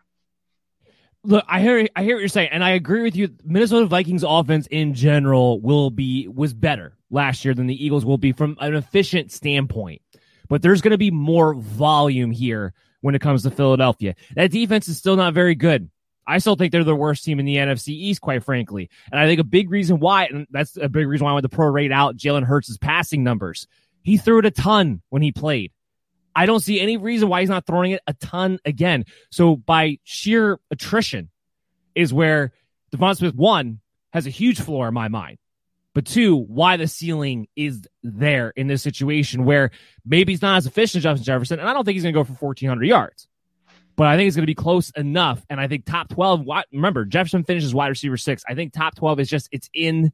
Look, 1.23 1.43
I 1.47 1.61
hear 1.61 1.87
I 1.95 2.03
hear 2.03 2.15
what 2.15 2.19
you're 2.19 2.29
saying, 2.29 2.49
and 2.51 2.63
I 2.63 2.69
agree 2.69 3.01
with 3.01 3.15
you. 3.15 3.33
Minnesota 3.43 3.87
Vikings 3.87 4.23
offense 4.23 4.67
in 4.67 4.93
general 4.93 5.59
will 5.59 5.89
be 5.89 6.27
was 6.27 6.53
better 6.53 6.93
last 7.09 7.43
year 7.43 7.55
than 7.55 7.65
the 7.65 7.83
Eagles 7.83 8.05
will 8.05 8.19
be 8.19 8.33
from 8.33 8.55
an 8.61 8.75
efficient 8.75 9.31
standpoint. 9.31 10.03
But 10.47 10.61
there's 10.61 10.81
going 10.81 10.91
to 10.91 10.99
be 10.99 11.09
more 11.09 11.55
volume 11.55 12.29
here 12.29 12.75
when 13.01 13.15
it 13.15 13.19
comes 13.19 13.41
to 13.43 13.51
Philadelphia. 13.51 14.13
That 14.35 14.51
defense 14.51 14.87
is 14.87 14.99
still 14.99 15.15
not 15.15 15.33
very 15.33 15.55
good. 15.55 15.89
I 16.27 16.37
still 16.37 16.55
think 16.55 16.71
they're 16.71 16.83
the 16.83 16.95
worst 16.95 17.23
team 17.23 17.39
in 17.39 17.45
the 17.47 17.55
NFC 17.55 17.89
East, 17.89 18.21
quite 18.21 18.43
frankly. 18.43 18.91
And 19.11 19.19
I 19.19 19.25
think 19.25 19.39
a 19.39 19.45
big 19.45 19.71
reason 19.71 19.99
why, 19.99 20.25
and 20.25 20.45
that's 20.51 20.77
a 20.77 20.89
big 20.89 21.07
reason 21.07 21.25
why 21.25 21.31
I 21.31 21.33
want 21.33 21.49
to 21.49 21.57
prorate 21.57 21.91
out 21.91 22.17
Jalen 22.17 22.43
Hurts' 22.43 22.77
passing 22.77 23.23
numbers. 23.23 23.65
He 24.07 24.15
threw 24.15 24.39
it 24.39 24.45
a 24.45 24.51
ton 24.51 25.01
when 25.09 25.21
he 25.21 25.33
played. 25.33 25.73
I 26.33 26.45
don't 26.45 26.61
see 26.61 26.79
any 26.79 26.95
reason 26.95 27.27
why 27.27 27.41
he's 27.41 27.49
not 27.49 27.65
throwing 27.65 27.91
it 27.91 28.01
a 28.07 28.13
ton 28.13 28.57
again. 28.63 29.03
So 29.31 29.57
by 29.57 29.99
sheer 30.05 30.61
attrition 30.71 31.29
is 31.93 32.13
where 32.13 32.53
Devon 32.89 33.15
Smith 33.15 33.35
one 33.35 33.81
has 34.13 34.25
a 34.25 34.29
huge 34.29 34.61
floor 34.61 34.87
in 34.87 34.93
my 34.93 35.09
mind. 35.09 35.39
But 35.93 36.05
two, 36.05 36.37
why 36.37 36.77
the 36.77 36.87
ceiling 36.87 37.49
is 37.57 37.85
there 38.01 38.51
in 38.51 38.67
this 38.67 38.81
situation 38.81 39.43
where 39.43 39.71
maybe 40.05 40.31
he's 40.31 40.41
not 40.41 40.55
as 40.55 40.67
efficient 40.67 41.01
as 41.01 41.03
Justin 41.03 41.25
Jefferson, 41.25 41.59
and 41.59 41.67
I 41.67 41.73
don't 41.73 41.83
think 41.83 41.95
he's 41.95 42.03
going 42.03 42.13
to 42.13 42.19
go 42.19 42.23
for 42.23 42.31
1,400 42.31 42.85
yards. 42.85 43.27
But 43.97 44.07
I 44.07 44.15
think 44.15 44.27
it's 44.27 44.37
going 44.37 44.43
to 44.43 44.47
be 44.47 44.55
close 44.55 44.89
enough. 44.91 45.45
And 45.49 45.59
I 45.59 45.67
think 45.67 45.83
top 45.83 46.07
12, 46.07 46.45
remember, 46.71 47.03
Jefferson 47.03 47.43
finishes 47.43 47.75
wide 47.75 47.89
receiver 47.89 48.15
six. 48.15 48.45
I 48.47 48.55
think 48.55 48.71
top 48.71 48.95
12 48.95 49.19
is 49.19 49.29
just, 49.29 49.49
it's 49.51 49.69
in, 49.73 50.13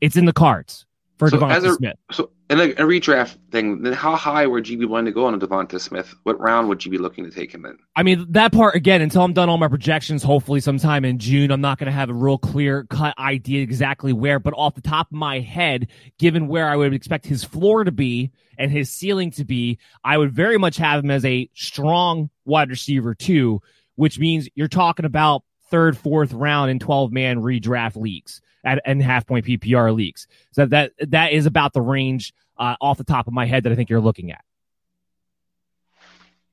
it's 0.00 0.16
in 0.16 0.24
the 0.24 0.32
cards 0.32 0.86
for 1.18 1.28
so 1.28 1.44
a, 1.44 1.72
Smith. 1.74 1.96
So 2.10 2.30
in 2.50 2.60
a, 2.60 2.64
a, 2.64 2.82
redraft 2.82 3.36
thing, 3.50 3.82
then 3.82 3.94
how 3.94 4.16
high 4.16 4.46
would 4.46 4.68
you 4.68 4.76
be 4.76 4.84
willing 4.84 5.06
to 5.06 5.12
go 5.12 5.24
on 5.24 5.34
a 5.34 5.38
Devonta 5.38 5.80
Smith? 5.80 6.14
What 6.24 6.38
round 6.38 6.68
would 6.68 6.84
you 6.84 6.90
be 6.90 6.98
looking 6.98 7.24
to 7.24 7.30
take 7.30 7.52
him 7.52 7.64
in? 7.64 7.78
I 7.96 8.02
mean, 8.02 8.26
that 8.30 8.52
part 8.52 8.74
again, 8.74 9.00
until 9.00 9.22
I'm 9.22 9.32
done 9.32 9.48
all 9.48 9.56
my 9.56 9.68
projections, 9.68 10.22
hopefully 10.22 10.60
sometime 10.60 11.04
in 11.04 11.18
June, 11.18 11.50
I'm 11.50 11.62
not 11.62 11.78
going 11.78 11.86
to 11.86 11.92
have 11.92 12.10
a 12.10 12.14
real 12.14 12.36
clear 12.36 12.84
cut 12.84 13.18
idea 13.18 13.62
exactly 13.62 14.12
where, 14.12 14.38
but 14.38 14.54
off 14.54 14.74
the 14.74 14.82
top 14.82 15.08
of 15.08 15.16
my 15.16 15.40
head, 15.40 15.88
given 16.18 16.46
where 16.46 16.68
I 16.68 16.76
would 16.76 16.92
expect 16.92 17.26
his 17.26 17.44
floor 17.44 17.84
to 17.84 17.92
be 17.92 18.30
and 18.58 18.70
his 18.70 18.90
ceiling 18.90 19.30
to 19.32 19.44
be, 19.44 19.78
I 20.04 20.18
would 20.18 20.32
very 20.32 20.58
much 20.58 20.76
have 20.76 21.02
him 21.02 21.10
as 21.10 21.24
a 21.24 21.48
strong 21.54 22.30
wide 22.44 22.68
receiver 22.68 23.14
too, 23.14 23.62
which 23.96 24.18
means 24.18 24.48
you're 24.54 24.68
talking 24.68 25.06
about 25.06 25.44
third, 25.70 25.96
fourth 25.96 26.32
round 26.32 26.70
in 26.70 26.78
12 26.78 27.10
man 27.10 27.40
redraft 27.40 27.96
leagues 27.96 28.42
at 28.64 28.80
and 28.84 29.02
half 29.02 29.26
point 29.26 29.46
PPR 29.46 29.94
leagues. 29.94 30.26
So 30.52 30.66
that 30.66 30.92
that 31.08 31.32
is 31.32 31.46
about 31.46 31.72
the 31.72 31.82
range 31.82 32.32
uh, 32.58 32.76
off 32.80 32.98
the 32.98 33.04
top 33.04 33.26
of 33.26 33.32
my 33.32 33.46
head 33.46 33.64
that 33.64 33.72
I 33.72 33.74
think 33.74 33.90
you're 33.90 34.00
looking 34.00 34.32
at. 34.32 34.44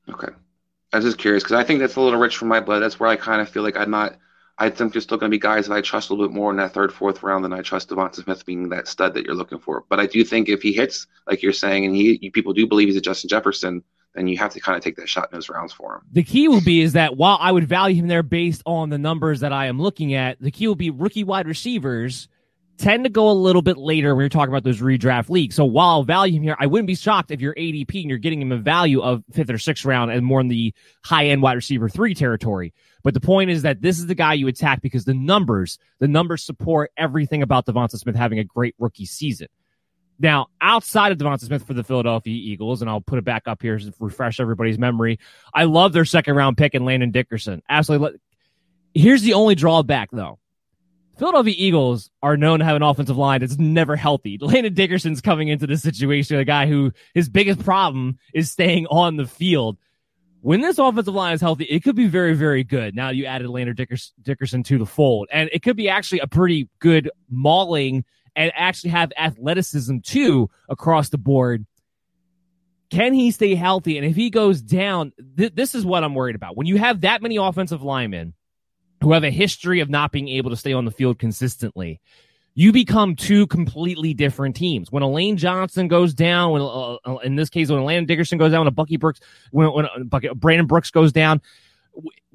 Okay, 0.08 0.32
I 0.92 0.96
was 0.96 1.04
just 1.04 1.18
curious 1.18 1.42
because 1.42 1.56
I 1.56 1.64
think 1.64 1.80
that's 1.80 1.96
a 1.96 2.00
little 2.00 2.18
rich 2.18 2.36
for 2.36 2.46
my 2.46 2.60
blood. 2.60 2.80
That's 2.80 2.98
where 2.98 3.08
I 3.08 3.16
kind 3.16 3.40
of 3.40 3.48
feel 3.48 3.62
like 3.62 3.76
I'm 3.76 3.90
not. 3.90 4.16
I 4.58 4.68
think 4.68 4.92
there's 4.92 5.04
still 5.04 5.16
going 5.16 5.30
to 5.30 5.34
be 5.34 5.40
guys 5.40 5.66
that 5.66 5.74
I 5.74 5.80
trust 5.80 6.10
a 6.10 6.12
little 6.12 6.28
bit 6.28 6.36
more 6.36 6.50
in 6.50 6.58
that 6.58 6.74
third, 6.74 6.92
fourth 6.92 7.22
round 7.22 7.44
than 7.44 7.52
I 7.52 7.62
trust 7.62 7.88
Devonta 7.88 8.22
Smith 8.22 8.44
being 8.44 8.68
that 8.68 8.86
stud 8.86 9.14
that 9.14 9.24
you're 9.24 9.34
looking 9.34 9.58
for. 9.58 9.84
But 9.88 9.98
I 9.98 10.06
do 10.06 10.22
think 10.24 10.48
if 10.48 10.62
he 10.62 10.72
hits, 10.72 11.06
like 11.26 11.42
you're 11.42 11.52
saying, 11.52 11.86
and 11.86 11.96
he 11.96 12.30
people 12.30 12.52
do 12.52 12.66
believe 12.66 12.88
he's 12.88 12.96
a 12.96 13.00
Justin 13.00 13.28
Jefferson, 13.28 13.82
then 14.14 14.26
you 14.26 14.36
have 14.38 14.52
to 14.52 14.60
kind 14.60 14.76
of 14.76 14.82
take 14.82 14.96
that 14.96 15.08
shot 15.08 15.28
in 15.30 15.36
those 15.36 15.48
rounds 15.48 15.72
for 15.72 15.94
him. 15.94 16.02
The 16.12 16.22
key 16.22 16.48
will 16.48 16.60
be 16.60 16.82
is 16.82 16.92
that 16.92 17.16
while 17.16 17.38
I 17.40 17.50
would 17.52 17.66
value 17.66 17.96
him 17.96 18.08
there 18.08 18.22
based 18.22 18.62
on 18.66 18.90
the 18.90 18.98
numbers 18.98 19.40
that 19.40 19.52
I 19.52 19.66
am 19.66 19.80
looking 19.80 20.14
at, 20.14 20.40
the 20.40 20.50
key 20.50 20.68
will 20.68 20.74
be 20.74 20.90
rookie 20.90 21.24
wide 21.24 21.46
receivers 21.46 22.28
tend 22.78 23.04
to 23.04 23.10
go 23.10 23.30
a 23.30 23.32
little 23.32 23.62
bit 23.62 23.76
later 23.76 24.14
when 24.14 24.22
you're 24.22 24.28
talking 24.28 24.52
about 24.52 24.64
those 24.64 24.80
redraft 24.80 25.28
leagues. 25.28 25.54
So 25.54 25.64
while 25.64 25.88
I'll 25.88 26.04
value 26.04 26.34
him 26.34 26.42
here, 26.42 26.56
I 26.58 26.66
wouldn't 26.66 26.86
be 26.86 26.94
shocked 26.94 27.30
if 27.30 27.40
you're 27.40 27.54
ADP 27.54 28.00
and 28.00 28.08
you're 28.08 28.18
getting 28.18 28.42
him 28.42 28.50
a 28.50 28.56
value 28.56 29.00
of 29.00 29.22
fifth 29.32 29.50
or 29.50 29.58
sixth 29.58 29.84
round 29.84 30.10
and 30.10 30.24
more 30.24 30.40
in 30.40 30.48
the 30.48 30.74
high 31.04 31.26
end 31.26 31.42
wide 31.42 31.54
receiver 31.54 31.88
three 31.88 32.14
territory. 32.14 32.74
But 33.04 33.14
the 33.14 33.20
point 33.20 33.50
is 33.50 33.62
that 33.62 33.82
this 33.82 33.98
is 33.98 34.06
the 34.06 34.14
guy 34.14 34.34
you 34.34 34.48
attack 34.48 34.82
because 34.82 35.04
the 35.04 35.14
numbers, 35.14 35.78
the 35.98 36.08
numbers 36.08 36.42
support 36.42 36.90
everything 36.96 37.42
about 37.42 37.66
Devonta 37.66 37.98
Smith 37.98 38.16
having 38.16 38.38
a 38.38 38.44
great 38.44 38.74
rookie 38.78 39.06
season. 39.06 39.48
Now, 40.18 40.48
outside 40.60 41.10
of 41.10 41.18
Devonta 41.18 41.40
Smith 41.40 41.66
for 41.66 41.74
the 41.74 41.82
Philadelphia 41.82 42.34
Eagles, 42.34 42.80
and 42.80 42.90
I'll 42.90 43.00
put 43.00 43.18
it 43.18 43.24
back 43.24 43.48
up 43.48 43.60
here 43.60 43.78
to 43.78 43.92
refresh 43.98 44.38
everybody's 44.38 44.78
memory. 44.78 45.18
I 45.52 45.64
love 45.64 45.92
their 45.92 46.04
second 46.04 46.36
round 46.36 46.56
pick 46.56 46.74
in 46.74 46.84
Landon 46.84 47.10
Dickerson. 47.10 47.62
Absolutely. 47.68 48.20
Here's 48.94 49.22
the 49.22 49.34
only 49.34 49.54
drawback, 49.54 50.10
though. 50.12 50.38
Philadelphia 51.18 51.54
Eagles 51.56 52.10
are 52.22 52.36
known 52.36 52.60
to 52.60 52.64
have 52.64 52.76
an 52.76 52.82
offensive 52.82 53.16
line 53.18 53.40
that's 53.40 53.58
never 53.58 53.96
healthy. 53.96 54.38
Landon 54.40 54.74
Dickerson's 54.74 55.20
coming 55.20 55.48
into 55.48 55.66
this 55.66 55.82
situation, 55.82 56.38
a 56.38 56.44
guy 56.44 56.66
who 56.66 56.92
his 57.14 57.28
biggest 57.28 57.64
problem 57.64 58.18
is 58.32 58.50
staying 58.50 58.86
on 58.86 59.16
the 59.16 59.26
field. 59.26 59.76
when 60.40 60.60
this 60.60 60.78
offensive 60.78 61.14
line 61.14 61.34
is 61.34 61.40
healthy, 61.40 61.64
it 61.64 61.84
could 61.84 61.96
be 61.96 62.06
very, 62.06 62.34
very 62.34 62.64
good. 62.64 62.96
Now 62.96 63.10
you 63.10 63.26
added 63.26 63.48
Landon 63.48 63.76
Dickerson 64.22 64.62
to 64.64 64.78
the 64.78 64.86
fold, 64.86 65.28
and 65.32 65.48
it 65.52 65.62
could 65.62 65.76
be 65.76 65.88
actually 65.88 66.20
a 66.20 66.26
pretty 66.26 66.68
good 66.80 67.10
mauling 67.30 68.04
and 68.36 68.52
actually 68.54 68.90
have 68.90 69.12
athleticism 69.16 69.98
too 69.98 70.50
across 70.68 71.08
the 71.08 71.18
board. 71.18 71.66
Can 72.90 73.14
he 73.14 73.30
stay 73.30 73.54
healthy? 73.54 73.96
And 73.96 74.06
if 74.06 74.16
he 74.16 74.30
goes 74.30 74.60
down, 74.60 75.12
th- 75.36 75.54
this 75.54 75.74
is 75.74 75.84
what 75.84 76.04
I'm 76.04 76.14
worried 76.14 76.36
about. 76.36 76.56
When 76.56 76.66
you 76.66 76.76
have 76.76 77.02
that 77.02 77.22
many 77.22 77.36
offensive 77.36 77.82
linemen 77.82 78.34
who 79.02 79.12
have 79.12 79.24
a 79.24 79.30
history 79.30 79.80
of 79.80 79.88
not 79.88 80.12
being 80.12 80.28
able 80.28 80.50
to 80.50 80.56
stay 80.56 80.72
on 80.72 80.84
the 80.84 80.90
field 80.90 81.18
consistently, 81.18 82.00
you 82.54 82.70
become 82.70 83.16
two 83.16 83.46
completely 83.46 84.12
different 84.12 84.56
teams. 84.56 84.92
When 84.92 85.02
a 85.02 85.10
Lane 85.10 85.38
Johnson 85.38 85.88
goes 85.88 86.12
down, 86.12 86.52
when 86.52 86.62
uh, 86.62 86.96
uh 87.06 87.16
in 87.24 87.36
this 87.36 87.48
case, 87.48 87.70
when 87.70 87.82
Landon 87.82 88.04
Dickerson 88.04 88.38
goes 88.38 88.52
down, 88.52 88.60
when 88.60 88.68
a 88.68 88.72
Bucky 88.72 88.98
Brooks, 88.98 89.20
when, 89.50 89.72
when 89.72 89.86
uh, 89.86 90.04
Bucky, 90.04 90.28
Brandon 90.34 90.66
Brooks 90.66 90.90
goes 90.90 91.12
down, 91.12 91.40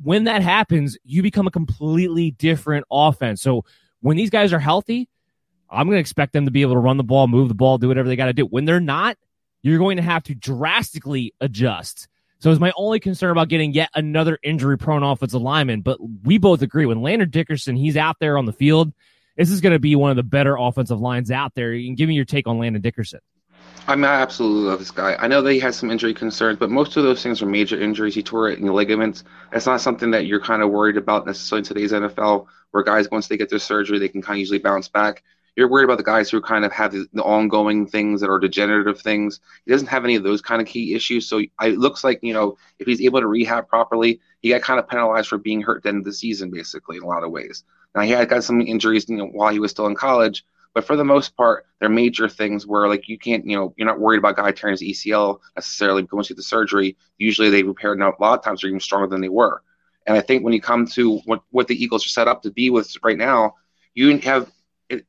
when 0.01 0.23
that 0.25 0.41
happens, 0.41 0.97
you 1.03 1.21
become 1.21 1.47
a 1.47 1.51
completely 1.51 2.31
different 2.31 2.85
offense. 2.91 3.41
So 3.41 3.65
when 4.01 4.17
these 4.17 4.29
guys 4.29 4.53
are 4.53 4.59
healthy, 4.59 5.07
I'm 5.69 5.87
going 5.87 5.95
to 5.95 6.01
expect 6.01 6.33
them 6.33 6.45
to 6.45 6.51
be 6.51 6.61
able 6.61 6.73
to 6.73 6.79
run 6.79 6.97
the 6.97 7.03
ball, 7.03 7.27
move 7.27 7.49
the 7.49 7.55
ball, 7.55 7.77
do 7.77 7.87
whatever 7.87 8.07
they 8.07 8.15
got 8.15 8.27
to 8.27 8.33
do. 8.33 8.45
When 8.45 8.65
they're 8.65 8.79
not, 8.79 9.17
you're 9.61 9.79
going 9.79 9.97
to 9.97 10.03
have 10.03 10.23
to 10.23 10.35
drastically 10.35 11.33
adjust. 11.41 12.07
So 12.39 12.51
it's 12.51 12.59
my 12.59 12.71
only 12.77 12.99
concern 12.99 13.31
about 13.31 13.49
getting 13.49 13.73
yet 13.73 13.89
another 13.95 14.37
injury 14.43 14.77
prone 14.77 15.03
offensive 15.03 15.41
lineman. 15.41 15.81
But 15.81 15.97
we 16.23 16.37
both 16.37 16.61
agree 16.61 16.85
when 16.85 17.01
Landon 17.01 17.29
Dickerson, 17.29 17.75
he's 17.75 17.97
out 17.97 18.17
there 18.19 18.37
on 18.37 18.45
the 18.45 18.53
field, 18.53 18.93
this 19.35 19.51
is 19.51 19.61
going 19.61 19.73
to 19.73 19.79
be 19.79 19.95
one 19.95 20.11
of 20.11 20.17
the 20.17 20.23
better 20.23 20.55
offensive 20.55 20.99
lines 20.99 21.31
out 21.31 21.55
there. 21.55 21.73
You 21.73 21.87
can 21.87 21.95
give 21.95 22.07
me 22.07 22.15
your 22.15 22.25
take 22.25 22.47
on 22.47 22.59
Landon 22.59 22.81
Dickerson. 22.81 23.19
I 23.87 23.95
mean, 23.95 24.05
I 24.05 24.21
absolutely 24.21 24.69
love 24.69 24.79
this 24.79 24.91
guy. 24.91 25.15
I 25.17 25.27
know 25.27 25.41
that 25.41 25.53
he 25.53 25.59
has 25.59 25.77
some 25.77 25.89
injury 25.89 26.13
concerns, 26.13 26.59
but 26.59 26.69
most 26.69 26.97
of 26.97 27.03
those 27.03 27.23
things 27.23 27.41
are 27.41 27.45
major 27.45 27.79
injuries. 27.81 28.13
He 28.13 28.21
tore 28.21 28.49
it 28.49 28.59
in 28.59 28.65
ligaments. 28.67 29.23
It's 29.53 29.65
not 29.65 29.79
something 29.79 30.11
that 30.11 30.25
you're 30.25 30.41
kind 30.41 30.61
of 30.61 30.71
worried 30.71 30.97
about 30.97 31.25
necessarily 31.25 31.61
in 31.61 31.65
today's 31.65 31.91
NFL, 31.93 32.47
where 32.71 32.83
guys, 32.83 33.09
once 33.09 33.27
they 33.27 33.37
get 33.37 33.49
their 33.49 33.59
surgery, 33.59 33.97
they 33.97 34.09
can 34.09 34.21
kind 34.21 34.35
of 34.35 34.39
usually 34.39 34.59
bounce 34.59 34.89
back. 34.89 35.23
You're 35.57 35.67
worried 35.67 35.85
about 35.85 35.97
the 35.97 36.03
guys 36.03 36.29
who 36.29 36.39
kind 36.39 36.63
of 36.63 36.71
have 36.71 36.91
the, 36.91 37.07
the 37.13 37.23
ongoing 37.23 37.87
things 37.87 38.21
that 38.21 38.29
are 38.29 38.37
degenerative 38.37 39.01
things. 39.01 39.39
He 39.65 39.71
doesn't 39.71 39.87
have 39.87 40.03
any 40.03 40.15
of 40.15 40.21
those 40.21 40.39
kind 40.39 40.61
of 40.61 40.67
key 40.67 40.93
issues. 40.93 41.27
So 41.27 41.41
I, 41.57 41.69
it 41.69 41.79
looks 41.79 42.03
like, 42.03 42.19
you 42.21 42.31
know, 42.31 42.57
if 42.77 42.85
he's 42.85 43.01
able 43.01 43.19
to 43.19 43.27
rehab 43.27 43.67
properly, 43.67 44.21
he 44.41 44.49
got 44.49 44.61
kind 44.61 44.79
of 44.79 44.87
penalized 44.87 45.29
for 45.29 45.39
being 45.39 45.63
hurt 45.63 45.77
at 45.77 45.83
the 45.83 45.89
end 45.89 45.97
of 45.97 46.03
the 46.05 46.13
season, 46.13 46.51
basically, 46.51 46.97
in 46.97 47.03
a 47.03 47.07
lot 47.07 47.23
of 47.23 47.31
ways. 47.31 47.63
Now, 47.95 48.01
he 48.01 48.11
had 48.11 48.29
got 48.29 48.43
some 48.43 48.61
injuries 48.61 49.09
you 49.09 49.17
know, 49.17 49.25
while 49.25 49.51
he 49.51 49.57
was 49.57 49.71
still 49.71 49.87
in 49.87 49.95
college, 49.95 50.45
but 50.75 50.85
for 50.85 50.95
the 50.95 51.03
most 51.03 51.35
part, 51.35 51.65
they're 51.79 51.89
major 51.89 52.29
things 52.29 52.67
where, 52.67 52.87
like, 52.87 53.09
you 53.09 53.17
can't, 53.17 53.43
you 53.43 53.55
know, 53.55 53.73
you're 53.77 53.87
not 53.87 53.99
worried 53.99 54.19
about 54.19 54.35
guy 54.35 54.51
tearing 54.51 54.77
his 54.77 54.83
ACL 54.83 55.39
necessarily 55.55 56.03
going 56.03 56.23
through 56.23 56.35
the 56.35 56.43
surgery. 56.43 56.95
Usually 57.17 57.49
they 57.49 57.63
repair, 57.63 57.93
it. 57.93 57.97
now, 57.97 58.09
a 58.09 58.21
lot 58.21 58.37
of 58.37 58.45
times 58.45 58.61
they're 58.61 58.69
even 58.69 58.79
stronger 58.79 59.07
than 59.07 59.21
they 59.21 59.29
were. 59.29 59.63
And 60.05 60.15
I 60.15 60.21
think 60.21 60.43
when 60.43 60.53
you 60.53 60.61
come 60.61 60.85
to 60.89 61.17
what, 61.25 61.41
what 61.49 61.67
the 61.67 61.83
Eagles 61.83 62.05
are 62.05 62.09
set 62.09 62.27
up 62.27 62.43
to 62.43 62.51
be 62.51 62.69
with 62.69 62.95
right 63.03 63.17
now, 63.17 63.55
you 63.95 64.15
have 64.19 64.51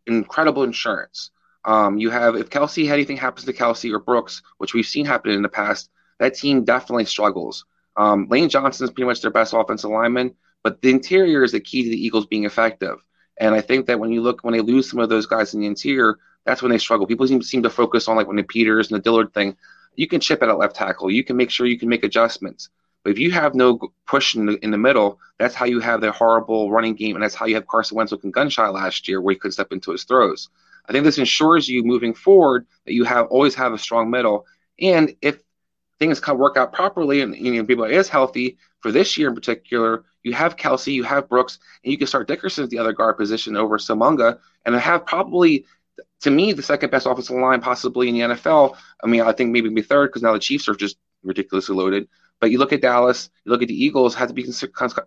incredible 0.07 0.65
insurance. 0.65 1.31
Um, 1.65 1.99
you 1.99 2.11
have 2.11 2.37
if 2.37 2.51
Kelce 2.51 2.91
anything 2.91 3.17
happens 3.17 3.45
to 3.47 3.53
Kelce 3.53 3.93
or 3.93 3.99
Brooks, 3.99 4.43
which 4.59 4.75
we've 4.75 4.87
seen 4.87 5.05
happen 5.05 5.33
in 5.33 5.43
the 5.43 5.49
past, 5.49 5.91
that 6.19 6.35
team 6.35 6.65
definitely 6.65 7.05
struggles. 7.05 7.65
Um, 7.97 8.29
Lane 8.31 8.49
Johnson 8.49 8.85
is 8.85 8.91
pretty 8.91 9.07
much 9.07 9.23
their 9.23 9.31
best 9.31 9.53
offensive 9.55 9.91
lineman, 9.91 10.35
but 10.63 10.81
the 10.81 10.91
interior 10.91 11.43
is 11.43 11.53
the 11.53 11.61
key 11.61 11.83
to 11.83 11.91
the 11.91 12.05
Eagles 12.05 12.27
being 12.27 12.45
effective. 12.45 12.99
And 13.39 13.55
I 13.55 13.61
think 13.61 13.87
that 13.87 13.99
when 13.99 14.13
you 14.13 14.23
look 14.23 14.43
when 14.43 14.53
they 14.53 14.61
lose 14.61 14.89
some 14.89 15.01
of 15.01 15.09
those 15.09 15.27
guys 15.27 15.55
in 15.55 15.61
the 15.61 15.67
interior, 15.67 16.19
that's 16.45 16.63
when 16.63 16.71
they 16.71 16.79
struggle. 16.79 17.07
People 17.07 17.27
seem, 17.27 17.43
seem 17.43 17.63
to 17.63 17.71
focus 17.71 18.09
on 18.09 18.17
like 18.17 18.27
when 18.27 18.37
the 18.37 18.43
Peters 18.43 18.91
and 18.91 18.99
the 18.99 19.03
Dillard 19.03 19.35
thing. 19.35 19.57
You 19.95 20.07
can 20.07 20.21
chip 20.21 20.43
at 20.43 20.59
left 20.59 20.77
tackle. 20.77 21.11
You 21.11 21.25
can 21.25 21.37
make 21.37 21.51
sure 21.51 21.67
you 21.67 21.79
can 21.79 21.89
make 21.89 22.05
adjustments. 22.05 22.71
But 23.05 23.13
if 23.13 23.19
you 23.19 23.31
have 23.31 23.55
no 23.55 23.79
push 24.07 24.35
in 24.35 24.47
the, 24.47 24.65
in 24.65 24.71
the 24.71 24.79
middle, 24.79 25.19
that's 25.39 25.55
how 25.55 25.67
you 25.67 25.81
have 25.81 26.01
the 26.01 26.13
horrible 26.13 26.71
running 26.71 26.95
game, 26.95 27.17
and 27.17 27.23
that's 27.23 27.35
how 27.35 27.47
you 27.47 27.55
have 27.55 27.67
Carson 27.67 27.97
Wentz 27.97 28.13
looking 28.13 28.31
gunshot 28.31 28.75
last 28.75 29.09
year, 29.09 29.21
where 29.21 29.33
he 29.33 29.39
couldn't 29.39 29.53
step 29.53 29.73
into 29.73 29.93
his 29.93 30.05
throws. 30.05 30.49
I 30.89 30.93
think 30.93 31.05
this 31.05 31.19
ensures 31.19 31.69
you 31.69 31.83
moving 31.85 32.15
forward 32.15 32.67
that 32.87 32.95
you 32.95 33.05
have 33.05 33.27
always 33.27 33.55
have 33.55 33.73
a 33.73 33.79
strong 33.79 34.11
middle, 34.11 34.47
and 34.81 35.15
if 35.23 35.41
things 35.99 36.21
can 36.21 36.39
work 36.39 36.57
out 36.57 36.73
properly 36.73 37.21
and 37.21 37.37
you 37.37 37.55
know 37.55 37.65
people 37.65 37.85
is 37.85 38.09
healthy 38.09 38.57
for 38.81 38.93
this 38.93 39.19
year 39.19 39.29
in 39.29 39.35
particular, 39.35 40.05
you 40.23 40.33
have 40.33 40.57
Kelce, 40.57 40.93
you 40.93 41.03
have 41.05 41.29
Brooks, 41.29 41.59
and 41.85 41.93
you 41.93 41.99
can 41.99 42.07
start 42.07 42.29
Dickerson 42.29 42.65
at 42.65 42.71
the 42.71 42.79
other 42.79 42.93
guard 42.93 43.17
position 43.17 43.57
over 43.57 43.79
Seumalo, 43.79 44.39
and 44.65 44.75
have 44.75 45.07
probably 45.07 45.67
to 46.21 46.31
me 46.31 46.53
the 46.53 46.63
second 46.63 46.91
best 46.91 47.07
offensive 47.07 47.37
line 47.37 47.61
possibly 47.61 48.09
in 48.09 48.15
the 48.15 48.35
NFL. 48.35 48.77
I 49.03 49.07
mean, 49.07 49.21
I 49.21 49.33
think 49.33 49.51
maybe 49.51 49.69
be 49.69 49.83
third 49.83 50.09
because 50.09 50.23
now 50.23 50.33
the 50.33 50.39
Chiefs 50.39 50.69
are 50.69 50.75
just 50.75 50.97
ridiculously 51.23 51.77
loaded. 51.77 52.09
But 52.41 52.51
you 52.51 52.59
look 52.59 52.73
at 52.73 52.83
Dallas, 52.83 53.31
you 53.45 53.51
look 53.51 53.63
at 53.63 53.69
the 53.69 53.85
Eagles, 53.85 54.15
had 54.15 54.29
to 54.29 54.35
be 54.35 54.43
you 54.43 54.53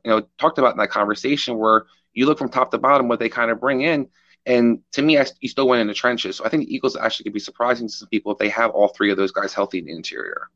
know 0.05 0.21
talked 0.37 0.57
about 0.57 0.73
in 0.73 0.77
that 0.77 0.89
conversation 0.89 1.57
where 1.57 1.85
you 2.13 2.25
look 2.25 2.37
from 2.37 2.49
top 2.49 2.71
to 2.71 2.77
bottom 2.77 3.07
what 3.07 3.19
they 3.19 3.29
kind 3.29 3.51
of 3.51 3.59
bring 3.59 3.81
in. 3.81 4.07
And 4.45 4.79
to 4.93 5.01
me, 5.01 5.17
I, 5.19 5.25
you 5.39 5.49
still 5.49 5.67
went 5.67 5.81
in 5.81 5.87
the 5.87 5.93
trenches. 5.93 6.37
So 6.37 6.45
I 6.45 6.49
think 6.49 6.65
the 6.65 6.73
Eagles 6.73 6.95
actually 6.95 7.25
could 7.25 7.33
be 7.33 7.39
surprising 7.39 7.87
to 7.87 7.93
some 7.93 8.09
people 8.09 8.31
if 8.31 8.39
they 8.39 8.49
have 8.49 8.71
all 8.71 8.89
three 8.89 9.11
of 9.11 9.17
those 9.17 9.31
guys 9.31 9.53
healthy 9.53 9.79
in 9.79 9.85
the 9.85 9.95
interior. 9.95 10.49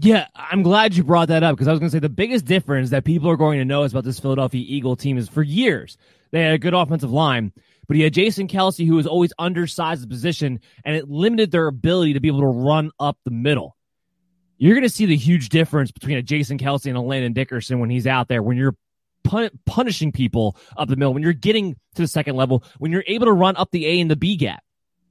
Yeah, 0.00 0.26
I'm 0.34 0.62
glad 0.62 0.94
you 0.94 1.04
brought 1.04 1.28
that 1.28 1.42
up 1.42 1.56
because 1.56 1.68
I 1.68 1.72
was 1.72 1.80
going 1.80 1.90
to 1.90 1.96
say 1.96 2.00
the 2.00 2.08
biggest 2.08 2.44
difference 2.44 2.90
that 2.90 3.04
people 3.04 3.30
are 3.30 3.36
going 3.36 3.58
to 3.58 3.64
notice 3.64 3.92
about 3.92 4.04
this 4.04 4.20
Philadelphia 4.20 4.64
Eagle 4.66 4.96
team 4.96 5.18
is 5.18 5.28
for 5.28 5.42
years 5.42 5.96
they 6.30 6.42
had 6.42 6.52
a 6.52 6.58
good 6.58 6.74
offensive 6.74 7.10
line, 7.10 7.52
but 7.86 7.96
he 7.96 8.02
had 8.02 8.12
Jason 8.12 8.48
Kelce 8.48 8.86
who 8.86 8.96
was 8.96 9.06
always 9.06 9.32
undersized 9.38 10.02
the 10.02 10.06
position, 10.06 10.60
and 10.84 10.94
it 10.94 11.08
limited 11.08 11.50
their 11.50 11.68
ability 11.68 12.12
to 12.12 12.20
be 12.20 12.28
able 12.28 12.42
to 12.42 12.46
run 12.46 12.90
up 13.00 13.18
the 13.24 13.30
middle 13.30 13.77
you're 14.58 14.74
going 14.74 14.82
to 14.82 14.94
see 14.94 15.06
the 15.06 15.16
huge 15.16 15.48
difference 15.48 15.90
between 15.90 16.18
a 16.18 16.22
Jason 16.22 16.58
Kelce 16.58 16.86
and 16.86 16.96
a 16.96 17.00
Landon 17.00 17.32
Dickerson 17.32 17.78
when 17.78 17.90
he's 17.90 18.06
out 18.06 18.28
there, 18.28 18.42
when 18.42 18.56
you're 18.56 18.74
pun- 19.24 19.50
punishing 19.66 20.12
people 20.12 20.56
up 20.76 20.88
the 20.88 20.96
middle, 20.96 21.14
when 21.14 21.22
you're 21.22 21.32
getting 21.32 21.74
to 21.94 22.02
the 22.02 22.08
second 22.08 22.36
level, 22.36 22.64
when 22.78 22.92
you're 22.92 23.04
able 23.06 23.26
to 23.26 23.32
run 23.32 23.56
up 23.56 23.70
the 23.70 23.86
A 23.86 24.00
and 24.00 24.10
the 24.10 24.16
B 24.16 24.36
gap. 24.36 24.62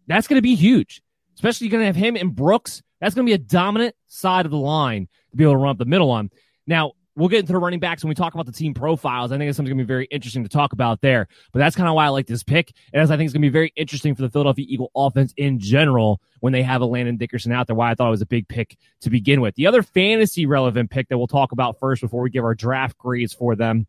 That's 0.07 0.27
going 0.27 0.37
to 0.37 0.41
be 0.41 0.55
huge, 0.55 1.01
especially 1.35 1.67
you're 1.67 1.71
going 1.71 1.81
to 1.81 1.87
have 1.87 1.95
him 1.95 2.15
and 2.15 2.35
Brooks. 2.35 2.81
That's 2.99 3.13
going 3.13 3.25
to 3.25 3.29
be 3.29 3.35
a 3.35 3.37
dominant 3.37 3.95
side 4.07 4.45
of 4.45 4.51
the 4.51 4.57
line 4.57 5.07
to 5.31 5.37
be 5.37 5.43
able 5.43 5.53
to 5.53 5.57
run 5.57 5.71
up 5.71 5.77
the 5.77 5.85
middle 5.85 6.11
on. 6.11 6.29
Now, 6.65 6.93
we'll 7.17 7.29
get 7.29 7.39
into 7.39 7.51
the 7.51 7.57
running 7.57 7.79
backs 7.79 8.03
when 8.03 8.09
we 8.09 8.15
talk 8.15 8.35
about 8.35 8.45
the 8.45 8.51
team 8.51 8.75
profiles. 8.75 9.31
I 9.31 9.37
think 9.37 9.49
it's 9.49 9.57
something 9.57 9.71
going 9.71 9.79
to 9.79 9.83
be 9.83 9.87
very 9.87 10.05
interesting 10.05 10.43
to 10.43 10.49
talk 10.49 10.71
about 10.71 11.01
there. 11.01 11.27
But 11.51 11.59
that's 11.59 11.75
kind 11.75 11.89
of 11.89 11.95
why 11.95 12.05
I 12.05 12.09
like 12.09 12.27
this 12.27 12.43
pick. 12.43 12.71
And 12.93 13.01
as 13.01 13.09
I 13.09 13.17
think 13.17 13.25
it's 13.25 13.33
going 13.33 13.41
to 13.41 13.47
be 13.47 13.51
very 13.51 13.73
interesting 13.75 14.13
for 14.13 14.21
the 14.21 14.29
Philadelphia 14.29 14.65
Eagle 14.69 14.91
offense 14.95 15.33
in 15.35 15.59
general 15.59 16.21
when 16.41 16.53
they 16.53 16.61
have 16.61 16.81
a 16.81 16.85
Landon 16.85 17.17
Dickerson 17.17 17.51
out 17.51 17.65
there. 17.65 17.75
Why 17.75 17.89
I 17.89 17.95
thought 17.95 18.07
it 18.07 18.11
was 18.11 18.21
a 18.21 18.27
big 18.27 18.47
pick 18.47 18.77
to 19.01 19.09
begin 19.09 19.41
with. 19.41 19.55
The 19.55 19.65
other 19.65 19.81
fantasy 19.81 20.45
relevant 20.45 20.91
pick 20.91 21.09
that 21.09 21.17
we'll 21.17 21.27
talk 21.27 21.51
about 21.51 21.79
first 21.79 22.01
before 22.01 22.21
we 22.21 22.29
give 22.29 22.45
our 22.45 22.55
draft 22.55 22.97
grades 22.99 23.33
for 23.33 23.55
them 23.55 23.87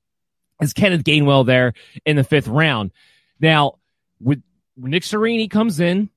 is 0.63 0.73
Kenneth 0.73 1.05
Gainwell 1.05 1.45
there 1.45 1.75
in 2.07 2.17
the 2.17 2.25
fifth 2.25 2.49
round. 2.49 2.93
Now, 3.39 3.75
with 4.21 4.43
Nick 4.77 5.03
Sirianni 5.03 5.51
comes 5.51 5.81
in 5.81 6.09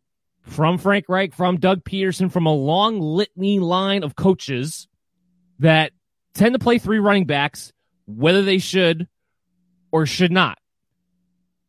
from 0.43 0.77
Frank 0.77 1.09
Reich, 1.09 1.33
from 1.33 1.57
Doug 1.57 1.83
Pederson, 1.83 2.31
from 2.31 2.45
a 2.45 2.53
long 2.53 3.01
litany 3.01 3.59
line 3.59 4.03
of 4.03 4.15
coaches 4.15 4.87
that 5.59 5.91
tend 6.33 6.53
to 6.53 6.59
play 6.59 6.77
three 6.77 6.99
running 6.99 7.25
backs, 7.25 7.73
whether 8.05 8.41
they 8.41 8.57
should 8.57 9.07
or 9.91 10.05
should 10.05 10.31
not. 10.31 10.57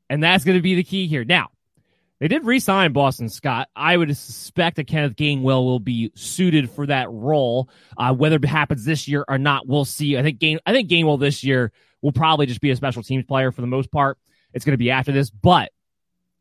And 0.09 0.23
that's 0.23 0.45
going 0.45 0.59
to 0.59 0.63
be 0.63 0.75
the 0.75 0.85
key 0.85 1.07
here. 1.07 1.25
Now, 1.25 1.49
they 2.21 2.29
did 2.29 2.45
re-sign 2.45 2.93
Boston 2.93 3.29
Scott. 3.29 3.69
I 3.75 3.97
would 3.97 4.17
suspect 4.17 4.77
that 4.77 4.87
Kenneth 4.87 5.17
Gainwell 5.17 5.65
will 5.65 5.81
be 5.81 6.13
suited 6.15 6.71
for 6.71 6.87
that 6.87 7.11
role. 7.11 7.69
Uh, 7.97 8.15
whether 8.15 8.37
it 8.37 8.45
happens 8.45 8.85
this 8.85 9.09
year 9.09 9.25
or 9.27 9.39
not, 9.39 9.67
we'll 9.67 9.85
see. 9.85 10.17
I 10.17 10.23
think 10.23 10.39
Gain, 10.39 10.61
I 10.65 10.73
think 10.73 10.89
Gainwell 10.89 11.19
this 11.19 11.43
year 11.43 11.73
will 12.01 12.13
probably 12.13 12.47
just 12.47 12.61
be 12.61 12.71
a 12.71 12.77
special 12.77 13.03
teams 13.03 13.25
player 13.25 13.51
for 13.51 13.61
the 13.61 13.67
most 13.67 13.91
part. 13.91 14.19
It's 14.55 14.65
going 14.65 14.75
to 14.75 14.79
be 14.79 14.91
after 14.91 15.11
this, 15.11 15.31
but 15.31 15.73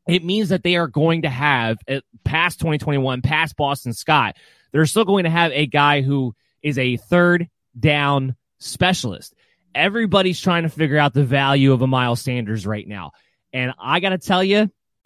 it 0.07 0.23
means 0.23 0.49
that 0.49 0.63
they 0.63 0.75
are 0.75 0.87
going 0.87 1.23
to 1.23 1.29
have 1.29 1.79
uh, 1.87 2.01
past 2.23 2.59
2021, 2.59 3.21
past 3.21 3.55
Boston 3.55 3.93
Scott. 3.93 4.35
They're 4.71 4.85
still 4.85 5.05
going 5.05 5.23
to 5.23 5.29
have 5.29 5.51
a 5.51 5.65
guy 5.65 6.01
who 6.01 6.35
is 6.61 6.77
a 6.77 6.97
third 6.97 7.49
down 7.77 8.35
specialist. 8.59 9.33
Everybody's 9.73 10.41
trying 10.41 10.63
to 10.63 10.69
figure 10.69 10.97
out 10.97 11.13
the 11.13 11.23
value 11.23 11.71
of 11.73 11.81
a 11.81 11.87
Miles 11.87 12.21
Sanders 12.21 12.65
right 12.65 12.87
now. 12.87 13.11
And 13.53 13.73
I 13.79 13.99
got 13.99 14.09
to 14.09 14.17
tell 14.17 14.43
you, 14.43 14.69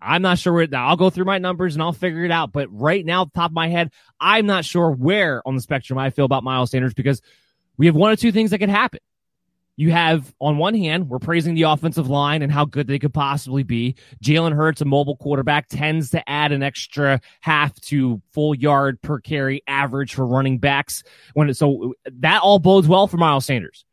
I'm 0.00 0.22
not 0.22 0.38
sure 0.38 0.52
where 0.52 0.68
I'll 0.74 0.96
go 0.96 1.10
through 1.10 1.24
my 1.24 1.38
numbers 1.38 1.74
and 1.74 1.82
I'll 1.82 1.92
figure 1.92 2.24
it 2.24 2.30
out. 2.30 2.52
But 2.52 2.68
right 2.70 3.04
now, 3.04 3.24
top 3.24 3.50
of 3.50 3.54
my 3.54 3.68
head, 3.68 3.90
I'm 4.20 4.46
not 4.46 4.64
sure 4.64 4.90
where 4.90 5.46
on 5.46 5.54
the 5.54 5.60
spectrum 5.60 5.98
I 5.98 6.10
feel 6.10 6.24
about 6.24 6.44
Miles 6.44 6.70
Sanders 6.70 6.94
because 6.94 7.20
we 7.76 7.86
have 7.86 7.94
one 7.94 8.12
or 8.12 8.16
two 8.16 8.32
things 8.32 8.50
that 8.50 8.58
could 8.58 8.68
happen. 8.68 9.00
You 9.76 9.92
have, 9.92 10.34
on 10.40 10.58
one 10.58 10.74
hand, 10.74 11.08
we're 11.08 11.20
praising 11.20 11.54
the 11.54 11.62
offensive 11.62 12.10
line 12.10 12.42
and 12.42 12.50
how 12.50 12.64
good 12.64 12.88
they 12.88 12.98
could 12.98 13.14
possibly 13.14 13.62
be. 13.62 13.94
Jalen 14.20 14.52
Hurts, 14.52 14.80
a 14.80 14.84
mobile 14.84 15.16
quarterback, 15.16 15.68
tends 15.68 16.10
to 16.10 16.28
add 16.28 16.50
an 16.50 16.64
extra 16.64 17.20
half 17.40 17.80
to 17.82 18.20
full 18.32 18.56
yard 18.56 19.00
per 19.02 19.20
carry 19.20 19.62
average 19.68 20.14
for 20.14 20.26
running 20.26 20.58
backs. 20.58 21.04
When 21.34 21.54
so 21.54 21.94
that 22.06 22.42
all 22.42 22.58
bodes 22.58 22.88
well 22.88 23.06
for 23.06 23.18
Miles 23.18 23.46
Sanders. 23.46 23.84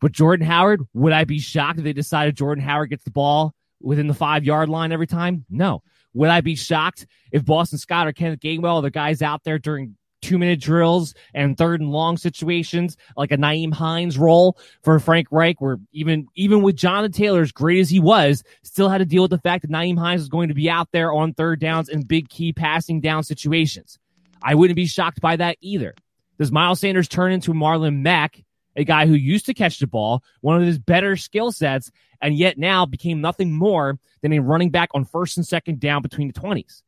But 0.00 0.12
Jordan 0.12 0.46
Howard, 0.46 0.82
would 0.92 1.12
I 1.12 1.24
be 1.24 1.40
shocked 1.40 1.78
if 1.78 1.84
they 1.84 1.92
decided 1.92 2.36
Jordan 2.36 2.62
Howard 2.62 2.90
gets 2.90 3.02
the 3.02 3.10
ball 3.10 3.56
within 3.84 4.06
the 4.06 4.14
five 4.14 4.44
yard 4.44 4.68
line 4.68 4.92
every 4.92 5.06
time? 5.06 5.44
No. 5.48 5.82
Would 6.14 6.30
I 6.30 6.40
be 6.40 6.54
shocked 6.54 7.06
if 7.32 7.44
Boston 7.44 7.78
Scott 7.78 8.06
or 8.06 8.12
Kenneth 8.12 8.40
Gainwell, 8.40 8.82
the 8.82 8.90
guys 8.90 9.20
out 9.20 9.42
there 9.44 9.58
during 9.58 9.96
two 10.22 10.38
minute 10.38 10.60
drills 10.60 11.14
and 11.34 11.56
third 11.56 11.80
and 11.80 11.90
long 11.90 12.16
situations, 12.16 12.96
like 13.16 13.30
a 13.30 13.36
Nyheim 13.36 13.74
Hines 13.74 14.16
role 14.16 14.56
for 14.82 14.98
Frank 14.98 15.28
Reich, 15.30 15.60
where 15.60 15.78
even 15.92 16.28
even 16.34 16.62
with 16.62 16.76
Jonathan 16.76 17.12
Taylor, 17.12 17.42
as 17.42 17.52
great 17.52 17.80
as 17.80 17.90
he 17.90 18.00
was, 18.00 18.42
still 18.62 18.88
had 18.88 18.98
to 18.98 19.04
deal 19.04 19.22
with 19.22 19.32
the 19.32 19.38
fact 19.38 19.62
that 19.62 19.70
Nyheim 19.70 19.98
Hines 19.98 20.22
was 20.22 20.28
going 20.28 20.48
to 20.48 20.54
be 20.54 20.70
out 20.70 20.88
there 20.92 21.12
on 21.12 21.34
third 21.34 21.60
downs 21.60 21.88
and 21.88 22.08
big 22.08 22.28
key 22.28 22.52
passing 22.52 23.00
down 23.00 23.22
situations. 23.22 23.98
I 24.42 24.54
wouldn't 24.54 24.76
be 24.76 24.86
shocked 24.86 25.20
by 25.20 25.36
that 25.36 25.58
either. 25.60 25.94
Does 26.38 26.50
Miles 26.50 26.80
Sanders 26.80 27.08
turn 27.08 27.32
into 27.32 27.52
Marlon 27.52 28.02
Mack, 28.02 28.42
a 28.76 28.84
guy 28.84 29.06
who 29.06 29.14
used 29.14 29.46
to 29.46 29.54
catch 29.54 29.78
the 29.78 29.86
ball, 29.86 30.22
one 30.40 30.60
of 30.60 30.66
his 30.66 30.78
better 30.78 31.16
skill 31.16 31.52
sets, 31.52 31.90
and 32.24 32.34
yet 32.34 32.56
now 32.56 32.86
became 32.86 33.20
nothing 33.20 33.52
more 33.52 33.98
than 34.22 34.32
a 34.32 34.38
running 34.40 34.70
back 34.70 34.88
on 34.94 35.04
first 35.04 35.36
and 35.36 35.46
second 35.46 35.78
down 35.78 36.00
between 36.00 36.26
the 36.26 36.40
20s? 36.40 36.82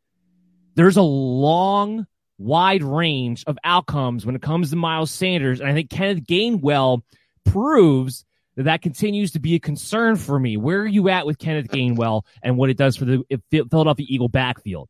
There's 0.75 0.97
a 0.97 1.03
long 1.03 2.07
wide 2.39 2.83
range 2.83 3.45
of 3.47 3.59
outcomes 3.63 4.25
when 4.25 4.35
it 4.35 4.43
comes 4.43 4.71
to 4.71 4.77
Miles 4.77 5.11
Sanders. 5.11 5.61
And 5.61 5.69
I 5.69 5.75
think 5.75 5.91
Kenneth 5.91 6.25
Gainwell 6.25 7.03
proves 7.45 8.25
that 8.57 8.65
that 8.65 8.81
continues 8.81 9.33
to 9.33 9.39
be 9.39 9.55
a 9.55 9.61
concern 9.61 10.17
for 10.17 10.39
me. 10.39 10.57
Where 10.57 10.81
are 10.81 10.87
you 10.87 11.11
at 11.11 11.27
with 11.27 11.39
Kenneth 11.39 11.69
Gainwell 11.69 12.23
and 12.43 12.57
what 12.57 12.71
it 12.71 12.79
does 12.79 12.97
for 12.97 13.05
the 13.05 13.23
Philadelphia 13.51 14.07
Eagle 14.09 14.31
backfield? 14.31 14.89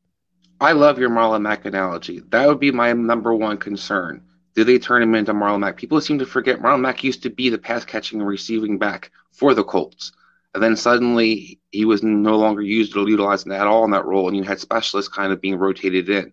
I 0.61 0.73
love 0.73 0.99
your 0.99 1.11
Marlon 1.11 1.43
Mack 1.43 1.65
analogy. 1.65 2.23
That 2.29 2.47
would 2.47 2.61
be 2.61 2.71
my 2.71 2.93
number 2.93 3.35
one 3.35 3.59
concern. 3.59 4.23
Do 4.55 4.63
they 4.63 4.79
turn 4.79 5.03
him 5.03 5.17
into 5.17 5.35
Marlon 5.35 5.61
Mack? 5.61 5.77
People 5.77 6.01
seem 6.01 6.21
to 6.21 6.27
forget 6.27 6.61
Marlon 6.61 6.81
Mack 6.81 7.03
used 7.03 7.25
to 7.25 7.31
be 7.31 7.51
the 7.51 7.59
pass 7.59 7.85
catching 7.85 8.21
and 8.21 8.29
receiving 8.29 8.79
back 8.79 9.11
for 9.33 9.53
the 9.53 9.65
Colts. 9.65 10.13
And 10.57 10.63
then 10.63 10.75
suddenly 10.75 11.61
he 11.71 11.85
was 11.85 12.03
no 12.03 12.39
longer 12.39 12.63
used 12.63 12.97
or 12.97 13.07
utilized 13.07 13.47
at 13.47 13.67
all 13.67 13.85
in 13.85 13.91
that 13.91 14.07
role, 14.07 14.27
and 14.27 14.35
you 14.35 14.43
had 14.43 14.59
specialists 14.59 15.13
kind 15.13 15.31
of 15.31 15.39
being 15.39 15.57
rotated 15.59 16.09
in. 16.09 16.33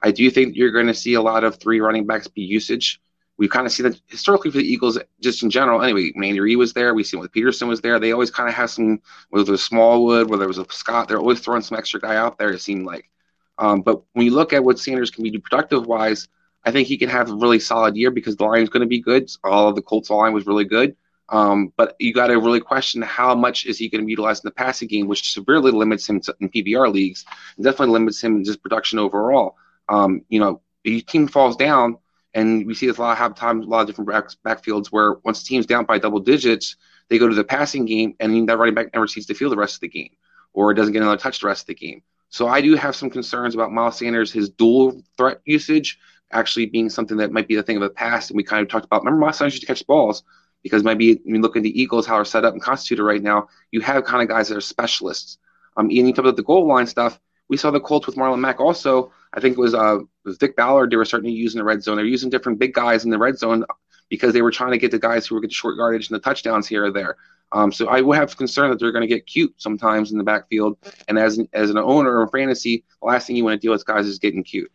I 0.00 0.12
do 0.12 0.30
think 0.30 0.54
you're 0.54 0.70
going 0.70 0.86
to 0.86 0.94
see 0.94 1.14
a 1.14 1.20
lot 1.20 1.42
of 1.42 1.56
three 1.56 1.80
running 1.80 2.06
backs 2.06 2.28
be 2.28 2.42
usage. 2.42 3.00
We've 3.38 3.50
kind 3.50 3.66
of 3.66 3.72
seen 3.72 3.90
that 3.90 4.00
historically 4.06 4.52
for 4.52 4.58
the 4.58 4.72
Eagles, 4.72 5.00
just 5.20 5.42
in 5.42 5.50
general. 5.50 5.82
Anyway, 5.82 6.12
Andy 6.14 6.38
Reid 6.38 6.58
was 6.58 6.74
there. 6.74 6.94
We've 6.94 7.04
seen 7.04 7.18
with 7.18 7.32
Pederson 7.32 7.66
was 7.66 7.80
there. 7.80 7.98
They 7.98 8.12
always 8.12 8.30
kind 8.30 8.48
of 8.48 8.54
have 8.54 8.70
some, 8.70 9.00
whether 9.30 9.48
it 9.48 9.50
was 9.50 9.64
Smallwood, 9.64 10.30
whether 10.30 10.44
it 10.44 10.46
was 10.46 10.58
a 10.58 10.66
Scott, 10.70 11.08
they're 11.08 11.18
always 11.18 11.40
throwing 11.40 11.62
some 11.62 11.76
extra 11.76 11.98
guy 11.98 12.14
out 12.14 12.38
there, 12.38 12.52
it 12.52 12.60
seemed 12.60 12.86
like. 12.86 13.10
Um, 13.58 13.80
but 13.80 14.00
when 14.12 14.26
you 14.26 14.32
look 14.32 14.52
at 14.52 14.62
what 14.62 14.78
Sanders 14.78 15.10
can 15.10 15.24
be 15.24 15.36
productive 15.38 15.86
wise, 15.86 16.28
I 16.64 16.70
think 16.70 16.86
he 16.86 16.98
can 16.98 17.08
have 17.08 17.30
a 17.32 17.34
really 17.34 17.58
solid 17.58 17.96
year 17.96 18.12
because 18.12 18.36
the 18.36 18.44
line 18.44 18.62
is 18.62 18.68
going 18.68 18.82
to 18.82 18.86
be 18.86 19.00
good. 19.00 19.28
All 19.42 19.68
of 19.68 19.74
the 19.74 19.82
Colts 19.82 20.08
line 20.08 20.34
was 20.34 20.46
really 20.46 20.66
good. 20.66 20.94
Um, 21.28 21.72
but 21.76 21.96
you 21.98 22.12
got 22.12 22.28
to 22.28 22.38
really 22.38 22.60
question 22.60 23.02
how 23.02 23.34
much 23.34 23.66
is 23.66 23.78
he 23.78 23.88
going 23.88 24.02
to 24.02 24.06
be 24.06 24.12
utilized 24.12 24.44
in 24.44 24.48
the 24.48 24.54
passing 24.54 24.88
game, 24.88 25.08
which 25.08 25.32
severely 25.32 25.72
limits 25.72 26.08
him 26.08 26.20
in 26.40 26.48
PPR 26.48 26.92
leagues, 26.92 27.24
and 27.56 27.64
definitely 27.64 27.92
limits 27.92 28.22
him 28.22 28.36
in 28.36 28.44
just 28.44 28.62
production 28.62 28.98
overall. 28.98 29.56
Um, 29.88 30.22
you 30.28 30.38
know, 30.38 30.60
the 30.84 31.00
team 31.00 31.26
falls 31.26 31.56
down, 31.56 31.98
and 32.34 32.66
we 32.66 32.74
see 32.74 32.86
this 32.86 32.98
a 32.98 33.00
lot 33.00 33.20
of 33.20 33.34
times, 33.34 33.66
a 33.66 33.68
lot 33.68 33.80
of 33.80 33.86
different 33.88 34.08
back, 34.10 34.28
backfields 34.44 34.88
where 34.88 35.14
once 35.24 35.42
the 35.42 35.48
team's 35.48 35.66
down 35.66 35.84
by 35.84 35.98
double 35.98 36.20
digits, 36.20 36.76
they 37.08 37.18
go 37.18 37.28
to 37.28 37.34
the 37.34 37.44
passing 37.44 37.86
game, 37.86 38.14
and 38.20 38.48
that 38.48 38.58
running 38.58 38.74
back 38.74 38.92
never 38.94 39.08
sees 39.08 39.26
the 39.26 39.34
field 39.34 39.52
the 39.52 39.56
rest 39.56 39.76
of 39.76 39.80
the 39.80 39.88
game, 39.88 40.10
or 40.52 40.72
doesn't 40.74 40.92
get 40.92 41.02
another 41.02 41.16
touch 41.16 41.40
the 41.40 41.46
rest 41.46 41.62
of 41.62 41.66
the 41.68 41.74
game. 41.74 42.02
So 42.28 42.46
I 42.46 42.60
do 42.60 42.74
have 42.74 42.94
some 42.94 43.10
concerns 43.10 43.54
about 43.54 43.72
Miles 43.72 43.98
Sanders, 43.98 44.32
his 44.32 44.50
dual 44.50 45.02
threat 45.16 45.40
usage 45.44 45.98
actually 46.32 46.66
being 46.66 46.90
something 46.90 47.16
that 47.18 47.30
might 47.30 47.46
be 47.46 47.54
the 47.54 47.62
thing 47.62 47.76
of 47.76 47.82
the 47.82 47.90
past. 47.90 48.30
And 48.30 48.36
we 48.36 48.42
kind 48.42 48.62
of 48.62 48.68
talked 48.68 48.84
about, 48.84 49.02
remember 49.02 49.20
Miles 49.24 49.38
Sanders 49.38 49.54
used 49.54 49.62
to 49.62 49.66
catch 49.66 49.86
balls 49.86 50.24
because 50.66 50.82
maybe 50.82 51.20
you 51.24 51.40
look 51.40 51.56
at 51.56 51.62
the 51.62 51.80
Eagles, 51.80 52.06
how 52.06 52.16
they're 52.16 52.24
set 52.24 52.44
up 52.44 52.52
and 52.52 52.60
constituted 52.60 53.04
right 53.04 53.22
now, 53.22 53.46
you 53.70 53.80
have 53.80 54.04
kind 54.04 54.20
of 54.20 54.28
guys 54.28 54.48
that 54.48 54.56
are 54.56 54.60
specialists. 54.60 55.38
Um, 55.76 55.86
and 55.86 55.92
you 55.92 56.12
talk 56.12 56.24
about 56.24 56.34
the 56.34 56.42
goal 56.42 56.66
line 56.66 56.88
stuff. 56.88 57.20
We 57.48 57.56
saw 57.56 57.70
the 57.70 57.78
Colts 57.78 58.06
with 58.06 58.16
Marlon 58.16 58.40
Mack 58.40 58.58
also 58.58 59.12
I 59.36 59.40
think 59.40 59.58
it 59.58 59.60
was 59.60 59.74
uh 59.74 59.98
it 60.00 60.06
was 60.24 60.38
Vick 60.38 60.56
Ballard 60.56 60.90
they 60.90 60.96
were 60.96 61.04
starting 61.04 61.30
to 61.30 61.36
use 61.36 61.54
in 61.54 61.58
the 61.58 61.64
red 61.64 61.82
zone. 61.82 61.96
They're 61.96 62.06
using 62.06 62.30
different 62.30 62.58
big 62.58 62.72
guys 62.72 63.04
in 63.04 63.10
the 63.10 63.18
red 63.18 63.38
zone 63.38 63.64
because 64.08 64.32
they 64.32 64.42
were 64.42 64.50
trying 64.50 64.72
to 64.72 64.78
get 64.78 64.90
the 64.90 64.98
guys 64.98 65.26
who 65.26 65.34
were 65.34 65.40
getting 65.40 65.52
short 65.52 65.76
yardage 65.76 66.08
and 66.08 66.16
the 66.16 66.22
touchdowns 66.22 66.66
here 66.66 66.86
or 66.86 66.90
there. 66.90 67.16
Um, 67.52 67.70
so 67.70 67.88
I 67.88 68.00
would 68.00 68.16
have 68.16 68.36
concern 68.36 68.70
that 68.70 68.80
they're 68.80 68.92
going 68.92 69.06
to 69.06 69.14
get 69.14 69.26
cute 69.26 69.54
sometimes 69.56 70.10
in 70.10 70.18
the 70.18 70.24
backfield. 70.24 70.78
And 71.06 71.18
as 71.18 71.38
an, 71.38 71.48
as 71.52 71.70
an 71.70 71.78
owner 71.78 72.22
of 72.22 72.30
fantasy, 72.30 72.84
the 73.00 73.06
last 73.06 73.26
thing 73.26 73.36
you 73.36 73.44
want 73.44 73.60
to 73.60 73.64
deal 73.64 73.72
with 73.72 73.84
guys 73.84 74.06
is 74.06 74.18
getting 74.18 74.42
cute. 74.42 74.70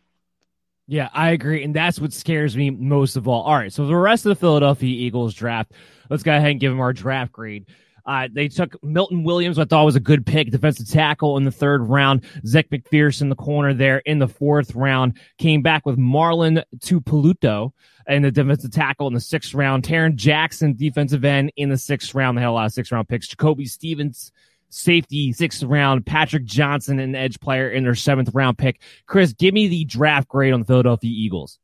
Yeah, 0.92 1.08
I 1.14 1.30
agree. 1.30 1.64
And 1.64 1.74
that's 1.74 2.02
what 2.02 2.12
scares 2.12 2.58
me 2.58 2.70
most 2.70 3.16
of 3.16 3.26
all. 3.26 3.44
All 3.44 3.56
right. 3.56 3.72
So 3.72 3.88
the 3.88 3.96
rest 3.96 4.26
of 4.26 4.32
the 4.32 4.36
Philadelphia 4.36 4.90
Eagles 4.90 5.34
draft, 5.34 5.72
let's 6.10 6.22
go 6.22 6.36
ahead 6.36 6.52
and 6.52 6.60
give 6.60 6.70
them 6.70 6.82
our 6.82 6.92
draft 6.92 7.32
grade. 7.32 7.66
Uh, 8.06 8.28
they 8.30 8.50
took 8.50 8.76
Milton 8.84 9.24
Williams, 9.24 9.58
I 9.58 9.64
thought 9.64 9.86
was 9.86 9.96
a 9.96 10.02
good 10.02 10.26
pick, 10.26 10.52
defensive 10.52 10.90
tackle 10.90 11.38
in 11.38 11.46
the 11.46 11.52
third 11.52 11.88
round. 11.88 12.26
Zech 12.46 12.70
McPhearson, 12.72 13.30
the 13.30 13.36
corner 13.36 13.74
there 13.74 14.00
in 14.00 14.20
the 14.20 14.28
fourth 14.28 14.76
round, 14.76 15.18
came 15.38 15.62
back 15.62 15.86
with 15.86 15.98
Marlon 15.98 16.62
Tuipulotu 16.80 17.72
in 18.08 18.24
the 18.24 18.32
defensive 18.32 18.72
tackle 18.72 19.08
in 19.08 19.14
the 19.14 19.22
sixth 19.22 19.54
round. 19.54 19.84
Tarron 19.84 20.16
Jackson, 20.16 20.76
defensive 20.76 21.24
end 21.24 21.54
in 21.56 21.70
the 21.70 21.78
sixth 21.78 22.14
round. 22.14 22.38
They 22.38 22.42
had 22.42 22.50
a 22.50 22.52
lot 22.52 22.66
of 22.66 22.74
sixth 22.74 22.92
round 22.92 23.08
picks. 23.08 23.30
Jacoby 23.30 23.66
Stevens, 23.66 24.34
safety, 24.74 25.34
sixth 25.34 25.64
round. 25.64 26.06
Patrick 26.06 26.46
Johnson, 26.46 27.00
an 27.00 27.16
edge 27.16 27.40
player 27.40 27.70
in 27.70 27.84
their 27.84 27.96
seventh 27.96 28.32
round 28.34 28.58
pick. 28.58 28.82
Chris, 29.06 29.34
give 29.34 29.54
me 29.54 29.68
the 29.68 29.86
draft 29.86 30.28
grade 30.28 30.54
on 30.54 30.62
the 30.62 30.66
Philadelphia 30.66 31.12
Eagles. 31.12 31.60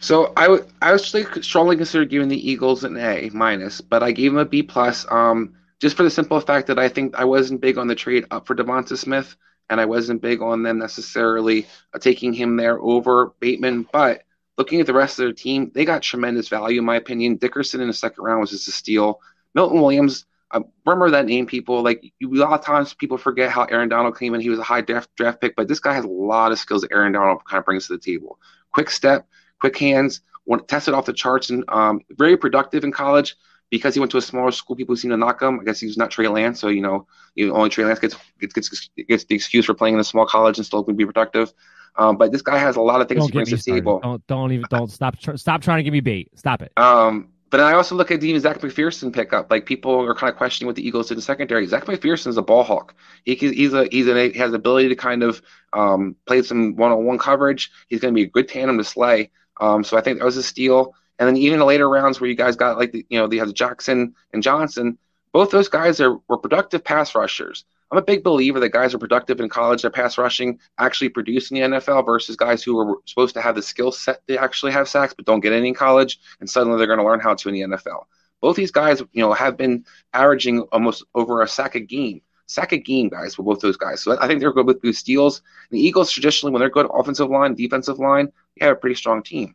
So 0.00 0.32
I 0.36 0.48
would 0.48 0.66
I 0.80 0.92
was 0.92 1.04
strongly 1.42 1.76
consider 1.76 2.04
giving 2.04 2.28
the 2.28 2.50
Eagles 2.50 2.84
an 2.84 2.96
A 2.96 3.30
minus, 3.32 3.80
but 3.80 4.02
I 4.02 4.12
gave 4.12 4.32
them 4.32 4.40
a 4.40 4.44
B 4.44 4.62
plus. 4.62 5.06
Um, 5.10 5.54
just 5.80 5.96
for 5.96 6.02
the 6.02 6.10
simple 6.10 6.38
fact 6.40 6.66
that 6.66 6.78
I 6.78 6.88
think 6.88 7.18
I 7.18 7.24
wasn't 7.24 7.60
big 7.60 7.78
on 7.78 7.86
the 7.86 7.94
trade 7.94 8.26
up 8.30 8.46
for 8.46 8.54
Devonta 8.54 8.96
Smith, 8.96 9.36
and 9.68 9.80
I 9.80 9.86
wasn't 9.86 10.22
big 10.22 10.42
on 10.42 10.62
them 10.62 10.78
necessarily 10.78 11.66
uh, 11.94 11.98
taking 11.98 12.32
him 12.32 12.56
there 12.56 12.78
over 12.78 13.32
Bateman. 13.40 13.86
But 13.90 14.24
looking 14.58 14.80
at 14.80 14.86
the 14.86 14.94
rest 14.94 15.18
of 15.18 15.24
their 15.24 15.32
team, 15.32 15.70
they 15.74 15.84
got 15.84 16.02
tremendous 16.02 16.48
value, 16.48 16.80
in 16.80 16.84
my 16.84 16.96
opinion. 16.96 17.36
Dickerson 17.36 17.80
in 17.80 17.88
the 17.88 17.94
second 17.94 18.22
round 18.22 18.40
was 18.40 18.50
just 18.50 18.68
a 18.68 18.72
steal. 18.72 19.20
Milton 19.54 19.80
Williams, 19.80 20.26
uh, 20.52 20.60
remember 20.84 21.10
that 21.10 21.26
name, 21.26 21.46
people. 21.46 21.82
Like 21.82 22.12
you, 22.18 22.34
a 22.34 22.36
lot 22.38 22.58
of 22.58 22.64
times, 22.64 22.94
people 22.94 23.18
forget 23.18 23.50
how 23.50 23.64
Aaron 23.64 23.88
Donald 23.88 24.18
came 24.18 24.34
in. 24.34 24.40
He 24.40 24.50
was 24.50 24.58
a 24.58 24.64
high 24.64 24.80
draft 24.80 25.08
draft 25.16 25.40
pick, 25.40 25.54
but 25.56 25.68
this 25.68 25.80
guy 25.80 25.94
has 25.94 26.04
a 26.04 26.08
lot 26.08 26.52
of 26.52 26.58
skills 26.58 26.82
that 26.82 26.92
Aaron 26.92 27.12
Donald 27.12 27.44
kind 27.44 27.58
of 27.58 27.64
brings 27.64 27.86
to 27.86 27.94
the 27.94 27.98
table. 27.98 28.38
Quick 28.72 28.90
step, 28.90 29.26
quick 29.60 29.76
hands, 29.78 30.22
tested 30.66 30.94
off 30.94 31.06
the 31.06 31.12
charts, 31.12 31.50
and 31.50 31.64
um, 31.68 32.00
very 32.10 32.36
productive 32.36 32.84
in 32.84 32.92
college 32.92 33.36
because 33.70 33.94
he 33.94 34.00
went 34.00 34.10
to 34.10 34.18
a 34.18 34.22
smaller 34.22 34.50
school, 34.50 34.74
people 34.74 34.96
seem 34.96 35.12
to 35.12 35.16
knock 35.16 35.40
him. 35.40 35.60
I 35.60 35.64
guess 35.64 35.78
he's 35.78 35.96
not 35.96 36.10
Trey 36.10 36.28
Lance, 36.28 36.60
so 36.60 36.68
you 36.68 36.82
know, 36.82 37.06
you 37.34 37.48
know, 37.48 37.54
only 37.54 37.70
Trey 37.70 37.84
Lance 37.84 38.00
gets, 38.00 38.16
gets 38.40 38.88
gets 38.96 39.24
the 39.24 39.34
excuse 39.34 39.64
for 39.64 39.74
playing 39.74 39.94
in 39.94 40.00
a 40.00 40.04
small 40.04 40.26
college 40.26 40.58
and 40.58 40.66
still 40.66 40.82
can 40.82 40.96
be 40.96 41.06
productive. 41.06 41.52
Um, 41.96 42.16
but 42.16 42.32
this 42.32 42.42
guy 42.42 42.58
has 42.58 42.76
a 42.76 42.80
lot 42.80 43.00
of 43.00 43.08
things 43.08 43.20
don't 43.20 43.28
he 43.28 43.32
brings 43.32 43.50
to 43.50 43.56
the 43.56 43.62
table. 43.62 44.00
Don't, 44.00 44.26
don't 44.26 44.52
even 44.52 44.66
don't 44.70 44.90
stop 44.90 45.16
stop 45.36 45.62
trying 45.62 45.78
to 45.78 45.82
give 45.82 45.92
me 45.92 46.00
bait. 46.00 46.30
Stop 46.36 46.62
it. 46.62 46.72
Um, 46.76 47.28
but 47.50 47.58
then 47.58 47.66
I 47.66 47.72
also 47.72 47.96
look 47.96 48.12
at 48.12 48.22
even 48.22 48.40
Zech 48.40 48.60
McPhearson 48.60 49.12
pickup. 49.12 49.50
Like 49.50 49.66
people 49.66 50.00
are 50.04 50.14
kind 50.14 50.30
of 50.30 50.36
questioning 50.36 50.66
what 50.68 50.76
the 50.76 50.86
Eagles 50.86 51.08
did 51.08 51.18
in 51.18 51.22
secondary. 51.22 51.66
Zech 51.66 51.84
McPhearson 51.84 52.28
is 52.28 52.36
a 52.36 52.42
ball 52.42 52.62
hawk. 52.62 52.94
He 53.24 53.34
he's 53.34 53.74
a 53.74 53.88
he's 53.90 54.06
a 54.06 54.28
he 54.30 54.38
has 54.38 54.52
the 54.52 54.56
ability 54.56 54.88
to 54.88 54.94
kind 54.94 55.24
of 55.24 55.42
um, 55.72 56.14
play 56.26 56.42
some 56.42 56.76
one 56.76 56.92
on 56.92 57.04
one 57.04 57.18
coverage. 57.18 57.72
He's 57.88 58.00
going 58.00 58.14
to 58.14 58.18
be 58.18 58.24
a 58.24 58.30
good 58.30 58.48
tandem 58.48 58.78
to 58.78 58.84
Slay. 58.84 59.30
Um, 59.60 59.82
so 59.82 59.98
I 59.98 60.00
think 60.00 60.18
that 60.18 60.24
was 60.24 60.36
a 60.36 60.42
steal. 60.42 60.94
And 61.18 61.28
then 61.28 61.36
even 61.36 61.58
the 61.58 61.64
later 61.64 61.88
rounds 61.88 62.20
where 62.20 62.30
you 62.30 62.36
guys 62.36 62.54
got 62.56 62.78
like 62.78 62.92
the, 62.92 63.04
you 63.10 63.18
know 63.18 63.26
they 63.26 63.38
have 63.38 63.52
Jackson 63.52 64.14
and 64.32 64.42
Johnson, 64.42 64.96
both 65.32 65.50
those 65.50 65.68
guys 65.68 66.00
are 66.00 66.18
were 66.28 66.38
productive 66.38 66.84
pass 66.84 67.14
rushers. 67.16 67.64
I'm 67.90 67.98
a 67.98 68.02
big 68.02 68.22
believer 68.22 68.60
that 68.60 68.70
guys 68.70 68.94
are 68.94 68.98
productive 68.98 69.40
in 69.40 69.48
college, 69.48 69.82
their 69.82 69.90
pass 69.90 70.16
rushing 70.16 70.60
actually 70.78 71.08
produce 71.08 71.50
in 71.50 71.56
the 71.56 71.78
NFL 71.78 72.06
versus 72.06 72.36
guys 72.36 72.62
who 72.62 72.78
are 72.78 72.96
supposed 73.04 73.34
to 73.34 73.40
have 73.40 73.56
the 73.56 73.62
skill 73.62 73.90
set 73.90 74.24
to 74.28 74.40
actually 74.40 74.70
have 74.72 74.88
sacks 74.88 75.12
but 75.12 75.26
don't 75.26 75.40
get 75.40 75.52
any 75.52 75.68
in 75.68 75.74
college, 75.74 76.20
and 76.38 76.48
suddenly 76.48 76.78
they're 76.78 76.86
going 76.86 77.00
to 77.00 77.04
learn 77.04 77.20
how 77.20 77.34
to 77.34 77.48
in 77.48 77.54
the 77.54 77.76
NFL. 77.76 78.04
Both 78.40 78.56
these 78.56 78.70
guys, 78.70 79.00
you 79.12 79.22
know, 79.22 79.32
have 79.32 79.56
been 79.56 79.84
averaging 80.12 80.60
almost 80.72 81.04
over 81.14 81.42
a 81.42 81.48
sack 81.48 81.74
a 81.74 81.80
game. 81.80 82.22
Sack 82.46 82.72
a 82.72 82.78
game, 82.78 83.08
guys, 83.08 83.34
for 83.34 83.42
both 83.42 83.60
those 83.60 83.76
guys. 83.76 84.00
So 84.00 84.18
I 84.20 84.26
think 84.26 84.40
they're 84.40 84.52
good 84.52 84.66
with 84.66 84.82
good 84.82 84.96
steals. 84.96 85.42
The 85.70 85.80
Eagles 85.80 86.10
traditionally, 86.10 86.52
when 86.52 86.60
they're 86.60 86.70
good 86.70 86.88
offensive 86.92 87.28
line, 87.28 87.54
defensive 87.54 87.98
line, 87.98 88.32
they 88.58 88.66
have 88.66 88.76
a 88.76 88.80
pretty 88.80 88.96
strong 88.96 89.22
team. 89.22 89.54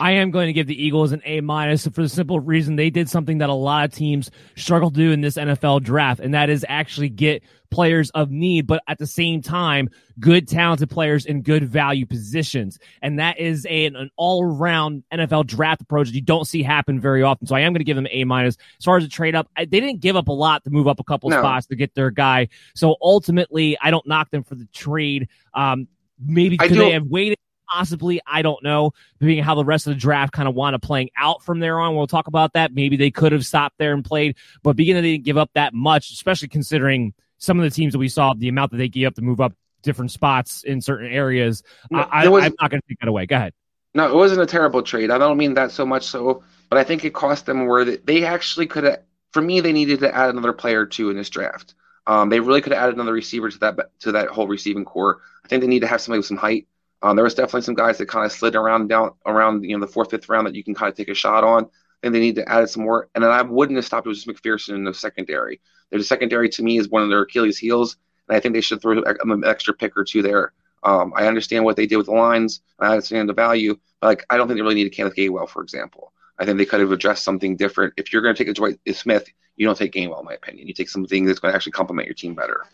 I 0.00 0.12
am 0.12 0.30
going 0.30 0.46
to 0.46 0.52
give 0.52 0.66
the 0.66 0.80
Eagles 0.80 1.12
an 1.12 1.22
A 1.24 1.40
minus 1.40 1.86
for 1.86 2.02
the 2.02 2.08
simple 2.08 2.40
reason 2.40 2.76
they 2.76 2.90
did 2.90 3.08
something 3.08 3.38
that 3.38 3.48
a 3.48 3.54
lot 3.54 3.84
of 3.84 3.94
teams 3.94 4.30
struggle 4.56 4.90
to 4.90 4.96
do 4.96 5.12
in 5.12 5.20
this 5.20 5.36
NFL 5.36 5.82
draft, 5.82 6.20
and 6.20 6.34
that 6.34 6.50
is 6.50 6.64
actually 6.68 7.08
get 7.08 7.42
players 7.70 8.10
of 8.10 8.30
need, 8.30 8.66
but 8.66 8.82
at 8.88 8.98
the 8.98 9.06
same 9.06 9.42
time, 9.42 9.88
good 10.18 10.48
talented 10.48 10.90
players 10.90 11.26
in 11.26 11.42
good 11.42 11.64
value 11.64 12.06
positions. 12.06 12.78
And 13.02 13.18
that 13.18 13.38
is 13.38 13.66
a, 13.68 13.86
an 13.86 14.10
all 14.16 14.44
around 14.44 15.04
NFL 15.12 15.46
draft 15.46 15.82
approach 15.82 16.08
that 16.08 16.14
you 16.14 16.22
don't 16.22 16.46
see 16.46 16.62
happen 16.62 17.00
very 17.00 17.22
often. 17.22 17.46
So 17.46 17.54
I 17.54 17.60
am 17.60 17.72
going 17.72 17.80
to 17.80 17.84
give 17.84 17.96
them 17.96 18.06
A 18.10 18.24
minus. 18.24 18.56
As 18.78 18.84
far 18.84 18.96
as 18.96 19.04
a 19.04 19.08
trade 19.08 19.34
up, 19.34 19.48
they 19.56 19.66
didn't 19.66 20.00
give 20.00 20.16
up 20.16 20.28
a 20.28 20.32
lot 20.32 20.64
to 20.64 20.70
move 20.70 20.88
up 20.88 21.00
a 21.00 21.04
couple 21.04 21.30
no. 21.30 21.40
spots 21.40 21.66
to 21.66 21.76
get 21.76 21.94
their 21.94 22.10
guy. 22.10 22.48
So 22.74 22.96
ultimately, 23.02 23.76
I 23.80 23.90
don't 23.90 24.06
knock 24.06 24.30
them 24.30 24.44
for 24.44 24.54
the 24.54 24.66
trade. 24.72 25.28
Um, 25.54 25.88
maybe 26.18 26.56
could 26.56 26.72
they 26.72 26.92
have 26.92 27.06
waited 27.06 27.38
possibly. 27.70 28.20
I 28.26 28.42
don't 28.42 28.62
know. 28.62 28.92
Being 29.18 29.42
how 29.42 29.54
the 29.54 29.64
rest 29.64 29.86
of 29.86 29.94
the 29.94 30.00
draft 30.00 30.32
kind 30.32 30.48
of 30.48 30.54
wound 30.54 30.74
up 30.74 30.82
playing 30.82 31.10
out 31.16 31.42
from 31.42 31.60
there 31.60 31.80
on. 31.80 31.94
We'll 31.94 32.06
talk 32.06 32.26
about 32.26 32.52
that. 32.54 32.72
Maybe 32.74 32.96
they 32.96 33.10
could 33.10 33.32
have 33.32 33.46
stopped 33.46 33.76
there 33.78 33.92
and 33.92 34.04
played, 34.04 34.36
but 34.62 34.76
beginning 34.76 35.02
they 35.02 35.12
didn't 35.12 35.24
give 35.24 35.36
up 35.36 35.50
that 35.54 35.74
much, 35.74 36.10
especially 36.10 36.48
considering 36.48 37.14
some 37.38 37.58
of 37.58 37.64
the 37.64 37.70
teams 37.70 37.92
that 37.92 37.98
we 37.98 38.08
saw, 38.08 38.34
the 38.34 38.48
amount 38.48 38.72
that 38.72 38.78
they 38.78 38.88
gave 38.88 39.06
up 39.06 39.14
to 39.14 39.22
move 39.22 39.40
up 39.40 39.52
different 39.82 40.10
spots 40.10 40.64
in 40.64 40.80
certain 40.80 41.10
areas. 41.10 41.62
No, 41.90 42.00
I, 42.00 42.28
was, 42.28 42.44
I'm 42.44 42.54
not 42.60 42.70
going 42.70 42.80
to 42.80 42.88
take 42.88 42.98
that 43.00 43.08
away. 43.08 43.26
Go 43.26 43.36
ahead. 43.36 43.54
No, 43.94 44.08
it 44.08 44.14
wasn't 44.14 44.40
a 44.40 44.46
terrible 44.46 44.82
trade. 44.82 45.10
I 45.10 45.18
don't 45.18 45.38
mean 45.38 45.54
that 45.54 45.70
so 45.70 45.86
much 45.86 46.06
so, 46.06 46.42
but 46.68 46.78
I 46.78 46.84
think 46.84 47.04
it 47.04 47.14
cost 47.14 47.46
them 47.46 47.66
where 47.66 47.84
they 47.84 48.24
actually 48.24 48.66
could 48.66 48.84
have. 48.84 49.02
For 49.32 49.42
me, 49.42 49.60
they 49.60 49.72
needed 49.72 50.00
to 50.00 50.14
add 50.14 50.30
another 50.30 50.52
player 50.52 50.82
or 50.82 50.86
two 50.86 51.10
in 51.10 51.16
this 51.16 51.28
draft. 51.28 51.74
Um, 52.06 52.30
they 52.30 52.40
really 52.40 52.62
could 52.62 52.72
have 52.72 52.82
added 52.82 52.94
another 52.94 53.12
receiver 53.12 53.50
to 53.50 53.58
that 53.58 53.76
to 54.00 54.12
that 54.12 54.28
whole 54.28 54.48
receiving 54.48 54.84
core. 54.84 55.20
I 55.44 55.48
think 55.48 55.60
they 55.60 55.66
need 55.66 55.80
to 55.80 55.86
have 55.86 56.00
somebody 56.00 56.20
with 56.20 56.26
some 56.26 56.38
height. 56.38 56.66
Um, 57.02 57.16
there 57.16 57.24
was 57.24 57.34
definitely 57.34 57.62
some 57.62 57.74
guys 57.74 57.98
that 57.98 58.08
kind 58.08 58.26
of 58.26 58.32
slid 58.32 58.56
around 58.56 58.88
down 58.88 59.12
around 59.24 59.64
you 59.64 59.76
know 59.76 59.84
the 59.84 59.92
fourth, 59.92 60.10
fifth 60.10 60.28
round 60.28 60.46
that 60.46 60.54
you 60.54 60.64
can 60.64 60.74
kind 60.74 60.90
of 60.90 60.96
take 60.96 61.08
a 61.08 61.14
shot 61.14 61.44
on. 61.44 61.68
And 62.02 62.14
they 62.14 62.20
need 62.20 62.36
to 62.36 62.48
add 62.48 62.70
some 62.70 62.84
more. 62.84 63.08
And 63.14 63.24
then 63.24 63.30
I 63.32 63.42
wouldn't 63.42 63.76
have 63.76 63.84
stopped 63.84 64.06
with 64.06 64.16
just 64.16 64.28
McPhearson 64.28 64.76
in 64.76 64.84
the 64.84 64.94
secondary. 64.94 65.60
Their 65.90 66.00
secondary 66.02 66.48
to 66.50 66.62
me 66.62 66.78
is 66.78 66.88
one 66.88 67.02
of 67.02 67.08
their 67.08 67.22
Achilles 67.22 67.58
heels, 67.58 67.96
and 68.28 68.36
I 68.36 68.40
think 68.40 68.54
they 68.54 68.60
should 68.60 68.80
throw 68.80 69.02
an 69.02 69.44
extra 69.44 69.74
pick 69.74 69.96
or 69.96 70.04
two 70.04 70.22
there. 70.22 70.52
Um, 70.84 71.12
I 71.16 71.26
understand 71.26 71.64
what 71.64 71.76
they 71.76 71.86
did 71.86 71.96
with 71.96 72.06
the 72.06 72.12
lines. 72.12 72.60
I 72.78 72.90
understand 72.90 73.28
the 73.28 73.34
value, 73.34 73.76
but 74.00 74.06
like 74.08 74.26
I 74.30 74.36
don't 74.36 74.46
think 74.46 74.58
they 74.58 74.62
really 74.62 74.76
need 74.76 74.86
a 74.86 74.90
Kenneth 74.90 75.16
Gainwell, 75.16 75.48
for 75.48 75.62
example. 75.62 76.12
I 76.38 76.44
think 76.44 76.58
they 76.58 76.66
could 76.66 76.80
have 76.80 76.92
addressed 76.92 77.24
something 77.24 77.56
different. 77.56 77.94
If 77.96 78.12
you're 78.12 78.22
going 78.22 78.34
to 78.34 78.44
take 78.44 78.50
a 78.50 78.54
Dwight 78.54 78.78
Smith, 78.94 79.26
you 79.58 79.66
don't 79.66 79.76
take 79.76 79.92
Gainwell, 79.92 80.20
in 80.20 80.24
my 80.24 80.34
opinion. 80.34 80.68
You 80.68 80.72
take 80.72 80.88
something 80.88 81.24
that's 81.24 81.40
going 81.40 81.52
to 81.52 81.56
actually 81.56 81.72
complement 81.72 82.06
your 82.06 82.14
team 82.14 82.34
better. 82.34 82.64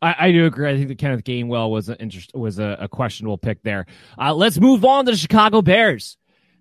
I, 0.00 0.14
I 0.18 0.32
do 0.32 0.46
agree. 0.46 0.68
I 0.68 0.76
think 0.76 0.88
that 0.88 0.98
Kenneth 0.98 1.22
Gainwell 1.22 1.70
was 1.70 1.90
an 1.90 1.96
interest 2.00 2.34
was 2.34 2.58
a, 2.58 2.78
a 2.80 2.88
questionable 2.88 3.36
pick 3.38 3.62
there. 3.62 3.86
Uh, 4.18 4.34
let's 4.34 4.58
move 4.58 4.84
on 4.84 5.04
to 5.04 5.12
the 5.12 5.18
Chicago 5.18 5.60
Bears. 5.60 6.16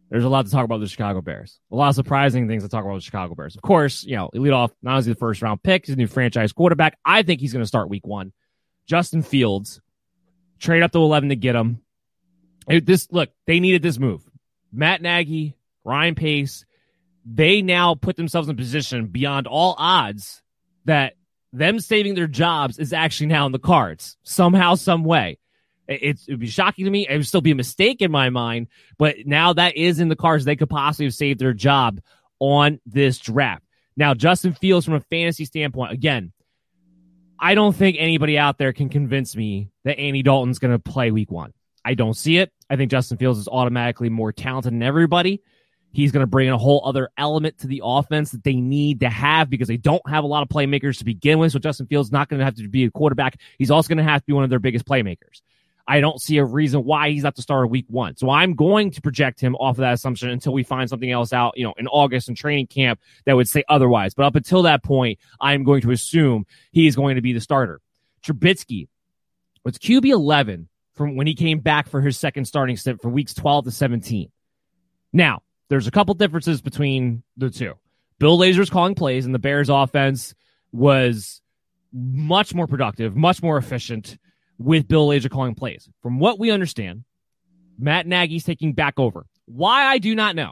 There's 0.09 0.26
a 0.26 0.30
lot 0.30 0.45
to 0.45 0.51
talk 0.51 0.66
about 0.66 0.82
the 0.82 0.88
Chicago 0.88 1.22
Bears. 1.22 1.59
A 1.72 1.76
lot 1.76 1.89
of 1.89 1.95
surprising 1.95 2.47
things 2.47 2.64
to 2.64 2.70
talk 2.70 2.84
about 2.84 2.95
the 2.95 3.01
Chicago 3.01 3.36
Bears. 3.36 3.55
Of 3.55 3.61
course, 3.61 4.03
you 4.03 4.16
know, 4.18 4.30
lead 4.34 4.51
off 4.51 4.72
not 4.84 4.97
only 4.97 5.14
the 5.14 5.16
first 5.16 5.41
round 5.41 5.64
pick, 5.64 5.86
he's 5.86 5.95
a 5.95 5.97
new 5.97 6.07
franchise 6.07 6.51
quarterback. 6.51 6.99
I 7.05 7.24
think 7.24 7.39
he's 7.39 7.53
going 7.53 7.64
to 7.64 7.68
start 7.68 7.89
week 7.89 8.05
one. 8.05 8.34
Justin 8.86 9.24
Fields, 9.24 9.82
trade 10.59 10.84
up 10.84 10.91
to 10.91 10.99
11 10.99 11.30
to 11.30 11.36
get 11.38 11.55
him. 11.55 11.82
It, 12.68 12.86
This 12.86 13.07
look, 13.11 13.30
they 13.47 13.61
needed 13.61 13.82
this 13.82 13.97
move. 13.97 14.30
Matt 14.74 15.01
Nagy, 15.01 15.55
Ryan 15.86 16.16
Pace, 16.16 16.66
they 17.26 17.61
now 17.61 17.95
put 17.95 18.15
themselves 18.15 18.47
in 18.47 18.55
a 18.55 18.57
position 18.57 19.07
beyond 19.07 19.47
all 19.47 19.76
odds 19.78 20.41
that 20.86 21.13
them 21.51 21.80
saving 21.80 22.15
their 22.15 22.28
jobs 22.28 22.80
is 22.80 22.93
actually 22.93 23.28
now 23.28 23.45
in 23.45 23.51
the 23.51 23.59
cards 23.59 24.17
somehow, 24.24 24.76
some 24.76 25.03
way. 25.03 25.38
it 25.88 26.19
would 26.28 26.39
be 26.39 26.47
shocking 26.47 26.86
to 26.86 26.91
me. 26.91 27.07
It 27.07 27.15
would 27.15 27.28
still 27.28 27.41
be 27.41 27.51
a 27.51 27.55
mistake 27.55 28.01
in 28.01 28.11
my 28.11 28.30
mind, 28.30 28.67
but 28.97 29.15
now 29.26 29.53
that 29.53 29.78
is 29.78 29.99
in 29.99 30.09
the 30.09 30.15
cards. 30.15 30.45
They 30.45 30.55
could 30.55 30.69
possibly 30.69 31.05
have 31.05 31.13
saved 31.13 31.39
their 31.39 31.53
job 31.53 32.01
on 32.39 32.80
this 32.86 33.19
draft. 33.19 33.63
Now, 33.95 34.13
Justin 34.13 34.53
Fields, 34.53 34.86
from 34.86 34.95
a 34.95 35.01
fantasy 35.01 35.45
standpoint, 35.45 35.91
again, 35.91 36.34
I 37.39 37.55
don't 37.55 37.76
think 37.76 37.97
anybody 37.99 38.38
out 38.38 38.57
there 38.57 38.74
can 38.74 38.89
convince 38.89 39.36
me 39.36 39.69
that 39.84 39.99
Andy 39.99 40.24
Dalton's 40.24 40.59
going 40.59 40.71
to 40.71 40.80
play 40.80 41.11
week 41.11 41.32
one. 41.32 41.53
I 41.86 41.93
don't 41.93 42.15
see 42.15 42.38
it. 42.38 42.51
I 42.69 42.76
think 42.76 42.89
Justin 42.89 43.17
Fields 43.17 43.39
is 43.39 43.47
automatically 43.47 44.09
more 44.09 44.32
talented 44.32 44.71
than 44.71 44.82
everybody. 44.82 45.41
He's 45.94 46.12
going 46.12 46.22
to 46.22 46.28
bring 46.28 46.48
in 46.48 46.54
a 46.54 46.58
whole 46.58 46.82
other 46.84 47.10
element 47.18 47.60
to 47.60 47.68
the 47.68 47.82
offense 47.84 48.32
that 48.32 48.44
they 48.44 48.56
need 48.56 49.02
to 49.02 49.10
have 49.10 49.50
because 49.50 49.68
they 49.68 49.78
don't 49.78 50.02
have 50.10 50.24
a 50.24 50.28
lot 50.28 50.41
of 50.41 50.50
playmakers 50.50 50.98
to 50.98 51.06
begin 51.06 51.38
with. 51.38 51.52
So 51.52 51.60
Justin 51.60 51.86
Fields 51.86 52.12
not 52.12 52.30
going 52.30 52.39
to 52.39 52.46
have 52.46 52.56
to 52.56 52.68
be 52.68 52.86
a 52.86 52.91
quarterback. 52.91 53.39
He's 53.60 53.72
also 53.72 53.88
going 53.89 54.00
to 54.00 54.04
have 54.04 54.22
to 54.22 54.26
be 54.26 54.34
one 54.34 54.44
of 54.44 54.50
their 54.50 54.60
biggest 54.60 54.86
playmakers. 54.86 55.41
I 55.88 56.00
don't 56.00 56.20
see 56.20 56.38
a 56.38 56.46
reason 56.46 56.84
why 56.84 57.12
he's 57.12 57.24
not 57.24 57.36
to 57.36 57.41
start 57.41 57.70
week 57.70 57.86
one. 57.89 58.16
So 58.16 58.30
I'm 58.30 58.56
going 58.56 58.91
to 58.91 59.02
project 59.02 59.39
him 59.39 59.56
off 59.56 59.78
of 59.78 59.82
that 59.82 59.94
assumption 59.94 60.30
until 60.30 60.54
we 60.54 60.64
find 60.64 60.89
something 60.89 61.12
else 61.12 61.32
out, 61.32 61.54
you 61.58 61.64
know, 61.64 61.74
in 61.78 61.88
August 61.88 62.28
and 62.28 62.38
training 62.38 62.68
camp 62.68 63.00
that 63.26 63.36
would 63.36 63.50
say 63.50 63.64
otherwise. 63.68 64.14
But 64.14 64.26
up 64.26 64.36
until 64.36 64.64
that 64.64 64.84
point, 64.84 65.20
I'm 65.39 65.64
going 65.64 65.82
to 65.82 65.91
assume 65.91 66.46
he 66.72 66.88
is 66.88 66.96
going 66.96 67.18
to 67.18 67.22
be 67.22 67.34
the 67.34 67.41
starter. 67.41 67.82
Trubisky 68.24 68.88
was 69.64 69.78
QB 69.78 70.06
11 70.06 70.70
from 70.94 71.16
when 71.18 71.28
he 71.28 71.36
came 71.36 71.60
back 71.60 71.88
for 71.89 72.02
his 72.02 72.18
second 72.18 72.46
starting 72.46 72.78
stint 72.78 73.02
from 73.02 73.12
weeks 73.12 73.34
12 73.34 73.66
to 73.66 73.72
17. 73.72 74.32
Now, 75.12 75.41
there's 75.70 75.88
a 75.88 75.91
couple 75.91 76.14
differences 76.14 76.61
between 76.61 77.24
the 77.38 77.49
two. 77.49 77.74
Bill 78.20 78.38
Lazor's 78.38 78.70
calling 78.70 78.95
plays, 78.95 79.26
and 79.26 79.34
the 79.34 79.39
Bears' 79.39 79.70
offense 79.70 80.34
was 80.72 81.41
much 81.91 82.53
more 82.53 82.68
productive, 82.68 83.16
much 83.16 83.41
more 83.41 83.57
efficient 83.57 84.18
with 84.57 84.88
Bill 84.88 85.07
Lazor 85.07 85.30
calling 85.30 85.55
plays. 85.55 85.89
From 86.01 86.20
what 86.20 86.39
we 86.39 86.51
understand, 86.51 87.03
Matt 87.78 88.07
Nagy's 88.07 88.43
taking 88.43 88.74
back 88.74 88.99
over. 88.99 89.26
Why 89.45 89.86
I 89.86 89.97
do 89.97 90.16
not 90.16 90.36
know. 90.36 90.51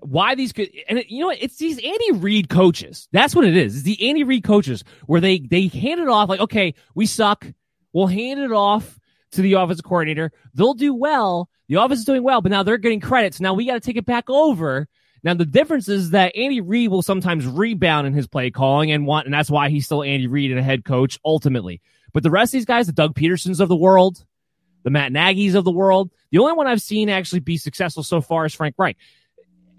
Why 0.00 0.34
these 0.34 0.52
could 0.52 0.68
and 0.88 1.02
you 1.08 1.20
know 1.20 1.26
what? 1.28 1.38
It's 1.40 1.56
these 1.56 1.78
Andy 1.78 2.12
Reid 2.12 2.50
coaches. 2.50 3.08
That's 3.12 3.34
what 3.34 3.46
it 3.46 3.56
is. 3.56 3.76
It's 3.76 3.84
the 3.84 4.08
Andy 4.08 4.22
Reid 4.22 4.44
coaches 4.44 4.84
where 5.06 5.20
they 5.20 5.38
they 5.38 5.68
hand 5.68 6.00
it 6.00 6.08
off 6.08 6.28
like, 6.28 6.40
okay, 6.40 6.74
we 6.94 7.06
suck. 7.06 7.46
We'll 7.92 8.08
hand 8.08 8.40
it 8.40 8.52
off 8.52 8.98
to 9.34 9.42
the 9.42 9.54
offensive 9.54 9.84
coordinator. 9.84 10.32
They'll 10.54 10.74
do 10.74 10.94
well. 10.94 11.48
The 11.68 11.76
offense 11.76 12.00
is 12.00 12.06
doing 12.06 12.22
well, 12.22 12.40
but 12.40 12.50
now 12.50 12.62
they're 12.62 12.78
getting 12.78 13.00
credits. 13.00 13.40
Now 13.40 13.54
we 13.54 13.66
got 13.66 13.74
to 13.74 13.80
take 13.80 13.96
it 13.96 14.06
back 14.06 14.28
over. 14.28 14.88
Now 15.22 15.34
the 15.34 15.46
difference 15.46 15.88
is 15.88 16.10
that 16.10 16.36
Andy 16.36 16.60
Reid 16.60 16.90
will 16.90 17.02
sometimes 17.02 17.46
rebound 17.46 18.06
in 18.06 18.12
his 18.12 18.26
play 18.26 18.50
calling 18.50 18.90
and 18.90 19.06
want, 19.06 19.26
and 19.26 19.32
that's 19.32 19.50
why 19.50 19.70
he's 19.70 19.86
still 19.86 20.02
Andy 20.02 20.26
Reid 20.26 20.50
and 20.50 20.60
a 20.60 20.62
head 20.62 20.84
coach 20.84 21.18
ultimately. 21.24 21.80
But 22.12 22.22
the 22.22 22.30
rest 22.30 22.50
of 22.50 22.58
these 22.58 22.66
guys, 22.66 22.86
the 22.86 22.92
Doug 22.92 23.14
Pedersons 23.14 23.60
of 23.60 23.68
the 23.68 23.76
world, 23.76 24.24
the 24.82 24.90
Matt 24.90 25.12
Nagy's 25.12 25.54
of 25.54 25.64
the 25.64 25.70
world, 25.70 26.10
the 26.30 26.38
only 26.38 26.52
one 26.52 26.66
I've 26.66 26.82
seen 26.82 27.08
actually 27.08 27.40
be 27.40 27.56
successful 27.56 28.02
so 28.02 28.20
far 28.20 28.44
is 28.44 28.54
Frank 28.54 28.76
and, 28.78 28.96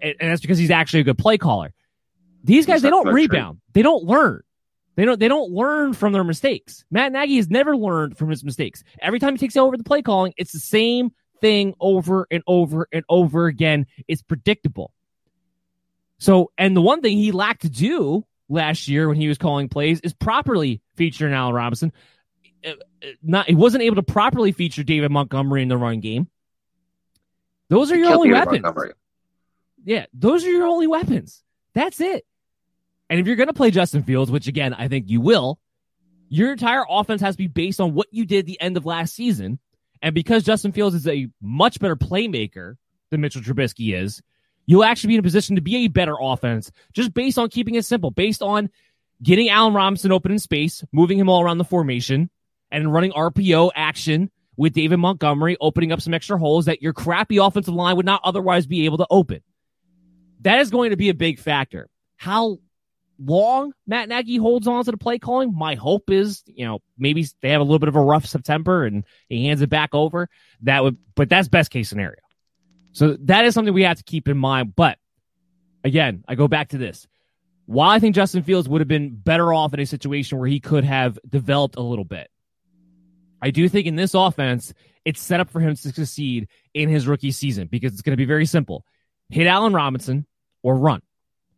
and 0.02 0.30
that's 0.30 0.40
because 0.40 0.58
he's 0.58 0.70
actually 0.70 1.00
a 1.00 1.04
good 1.04 1.18
play 1.18 1.38
caller. 1.38 1.72
These 2.44 2.66
guys, 2.66 2.82
they 2.82 2.90
don't 2.90 3.12
rebound. 3.12 3.58
True. 3.58 3.70
They 3.72 3.82
don't 3.82 4.04
learn. 4.04 4.42
They 4.96 5.04
don't 5.04 5.20
they 5.20 5.28
don't 5.28 5.52
learn 5.52 5.92
from 5.92 6.12
their 6.12 6.24
mistakes. 6.24 6.84
Matt 6.90 7.12
Nagy 7.12 7.36
has 7.36 7.50
never 7.50 7.76
learned 7.76 8.16
from 8.16 8.30
his 8.30 8.42
mistakes. 8.42 8.82
Every 9.00 9.18
time 9.18 9.34
he 9.34 9.38
takes 9.38 9.56
over 9.56 9.76
the 9.76 9.84
play 9.84 10.02
calling, 10.02 10.32
it's 10.36 10.52
the 10.52 10.58
same 10.58 11.12
thing 11.40 11.74
over 11.78 12.26
and 12.30 12.42
over 12.46 12.88
and 12.90 13.04
over 13.08 13.46
again. 13.46 13.86
It's 14.08 14.22
predictable. 14.22 14.92
So, 16.18 16.50
and 16.56 16.74
the 16.74 16.80
one 16.80 17.02
thing 17.02 17.18
he 17.18 17.30
lacked 17.30 17.62
to 17.62 17.68
do 17.68 18.24
last 18.48 18.88
year 18.88 19.06
when 19.06 19.18
he 19.18 19.28
was 19.28 19.36
calling 19.36 19.68
plays 19.68 20.00
is 20.00 20.14
properly 20.14 20.80
feature 20.94 21.28
Allen 21.28 21.54
Robinson. 21.54 21.92
Uh, 22.64 22.70
uh, 22.70 23.06
not 23.22 23.46
he 23.48 23.54
wasn't 23.54 23.82
able 23.82 23.96
to 23.96 24.02
properly 24.02 24.52
feature 24.52 24.82
David 24.82 25.10
Montgomery 25.10 25.62
in 25.62 25.68
the 25.68 25.76
run 25.76 26.00
game. 26.00 26.28
Those 27.68 27.92
are 27.92 27.96
your 27.96 28.14
only 28.14 28.32
weapons. 28.32 28.62
Montgomery. 28.62 28.92
Yeah, 29.84 30.06
those 30.14 30.44
are 30.44 30.50
your 30.50 30.66
only 30.66 30.86
weapons. 30.86 31.42
That's 31.74 32.00
it. 32.00 32.24
And 33.08 33.20
if 33.20 33.26
you're 33.26 33.36
going 33.36 33.48
to 33.48 33.54
play 33.54 33.70
Justin 33.70 34.02
Fields, 34.02 34.30
which 34.30 34.48
again, 34.48 34.74
I 34.74 34.88
think 34.88 35.08
you 35.08 35.20
will, 35.20 35.58
your 36.28 36.52
entire 36.52 36.84
offense 36.88 37.20
has 37.20 37.34
to 37.34 37.38
be 37.38 37.46
based 37.46 37.80
on 37.80 37.94
what 37.94 38.08
you 38.10 38.26
did 38.26 38.46
the 38.46 38.60
end 38.60 38.76
of 38.76 38.84
last 38.84 39.14
season. 39.14 39.58
And 40.02 40.14
because 40.14 40.42
Justin 40.42 40.72
Fields 40.72 40.96
is 40.96 41.06
a 41.06 41.28
much 41.40 41.78
better 41.78 41.96
playmaker 41.96 42.74
than 43.10 43.20
Mitchell 43.20 43.42
Trubisky 43.42 43.94
is, 43.94 44.22
you'll 44.66 44.84
actually 44.84 45.08
be 45.08 45.14
in 45.14 45.20
a 45.20 45.22
position 45.22 45.56
to 45.56 45.62
be 45.62 45.76
a 45.76 45.88
better 45.88 46.16
offense 46.20 46.72
just 46.92 47.14
based 47.14 47.38
on 47.38 47.48
keeping 47.48 47.76
it 47.76 47.84
simple, 47.84 48.10
based 48.10 48.42
on 48.42 48.68
getting 49.22 49.48
Allen 49.48 49.74
Robinson 49.74 50.12
open 50.12 50.32
in 50.32 50.38
space, 50.38 50.84
moving 50.92 51.18
him 51.18 51.28
all 51.28 51.42
around 51.42 51.58
the 51.58 51.64
formation, 51.64 52.28
and 52.70 52.92
running 52.92 53.12
RPO 53.12 53.70
action 53.74 54.30
with 54.56 54.72
David 54.72 54.98
Montgomery, 54.98 55.56
opening 55.60 55.92
up 55.92 56.00
some 56.00 56.14
extra 56.14 56.38
holes 56.38 56.64
that 56.64 56.82
your 56.82 56.92
crappy 56.92 57.36
offensive 57.36 57.74
line 57.74 57.96
would 57.96 58.06
not 58.06 58.20
otherwise 58.24 58.66
be 58.66 58.86
able 58.86 58.98
to 58.98 59.06
open. 59.10 59.40
That 60.40 60.60
is 60.60 60.70
going 60.70 60.90
to 60.90 60.96
be 60.96 61.08
a 61.08 61.14
big 61.14 61.38
factor. 61.38 61.88
How 62.16 62.58
long 63.18 63.72
Matt 63.86 64.08
Nagy 64.08 64.36
holds 64.36 64.66
on 64.66 64.84
to 64.84 64.90
the 64.90 64.96
play 64.96 65.18
calling, 65.18 65.54
my 65.56 65.74
hope 65.74 66.10
is, 66.10 66.42
you 66.46 66.64
know, 66.64 66.80
maybe 66.98 67.26
they 67.40 67.50
have 67.50 67.60
a 67.60 67.64
little 67.64 67.78
bit 67.78 67.88
of 67.88 67.96
a 67.96 68.00
rough 68.00 68.26
September 68.26 68.84
and 68.84 69.04
he 69.28 69.46
hands 69.46 69.62
it 69.62 69.70
back 69.70 69.94
over. 69.94 70.28
That 70.62 70.82
would, 70.82 70.96
but 71.14 71.28
that's 71.28 71.48
best 71.48 71.70
case 71.70 71.88
scenario. 71.88 72.20
So 72.92 73.16
that 73.22 73.44
is 73.44 73.54
something 73.54 73.74
we 73.74 73.82
have 73.82 73.98
to 73.98 74.04
keep 74.04 74.28
in 74.28 74.38
mind. 74.38 74.74
But 74.74 74.98
again, 75.84 76.24
I 76.26 76.34
go 76.34 76.48
back 76.48 76.70
to 76.70 76.78
this. 76.78 77.06
While 77.66 77.90
I 77.90 77.98
think 77.98 78.14
Justin 78.14 78.42
Fields 78.42 78.68
would 78.68 78.80
have 78.80 78.88
been 78.88 79.14
better 79.14 79.52
off 79.52 79.74
in 79.74 79.80
a 79.80 79.86
situation 79.86 80.38
where 80.38 80.48
he 80.48 80.60
could 80.60 80.84
have 80.84 81.18
developed 81.28 81.76
a 81.76 81.82
little 81.82 82.04
bit, 82.04 82.30
I 83.42 83.50
do 83.50 83.68
think 83.68 83.86
in 83.86 83.96
this 83.96 84.14
offense, 84.14 84.72
it's 85.04 85.20
set 85.20 85.40
up 85.40 85.50
for 85.50 85.60
him 85.60 85.74
to 85.74 85.92
succeed 85.92 86.48
in 86.74 86.88
his 86.88 87.06
rookie 87.06 87.32
season 87.32 87.68
because 87.68 87.92
it's 87.92 88.02
going 88.02 88.12
to 88.12 88.16
be 88.16 88.24
very 88.24 88.46
simple 88.46 88.84
hit 89.28 89.46
Allen 89.46 89.72
Robinson 89.72 90.26
or 90.62 90.76
run 90.76 91.02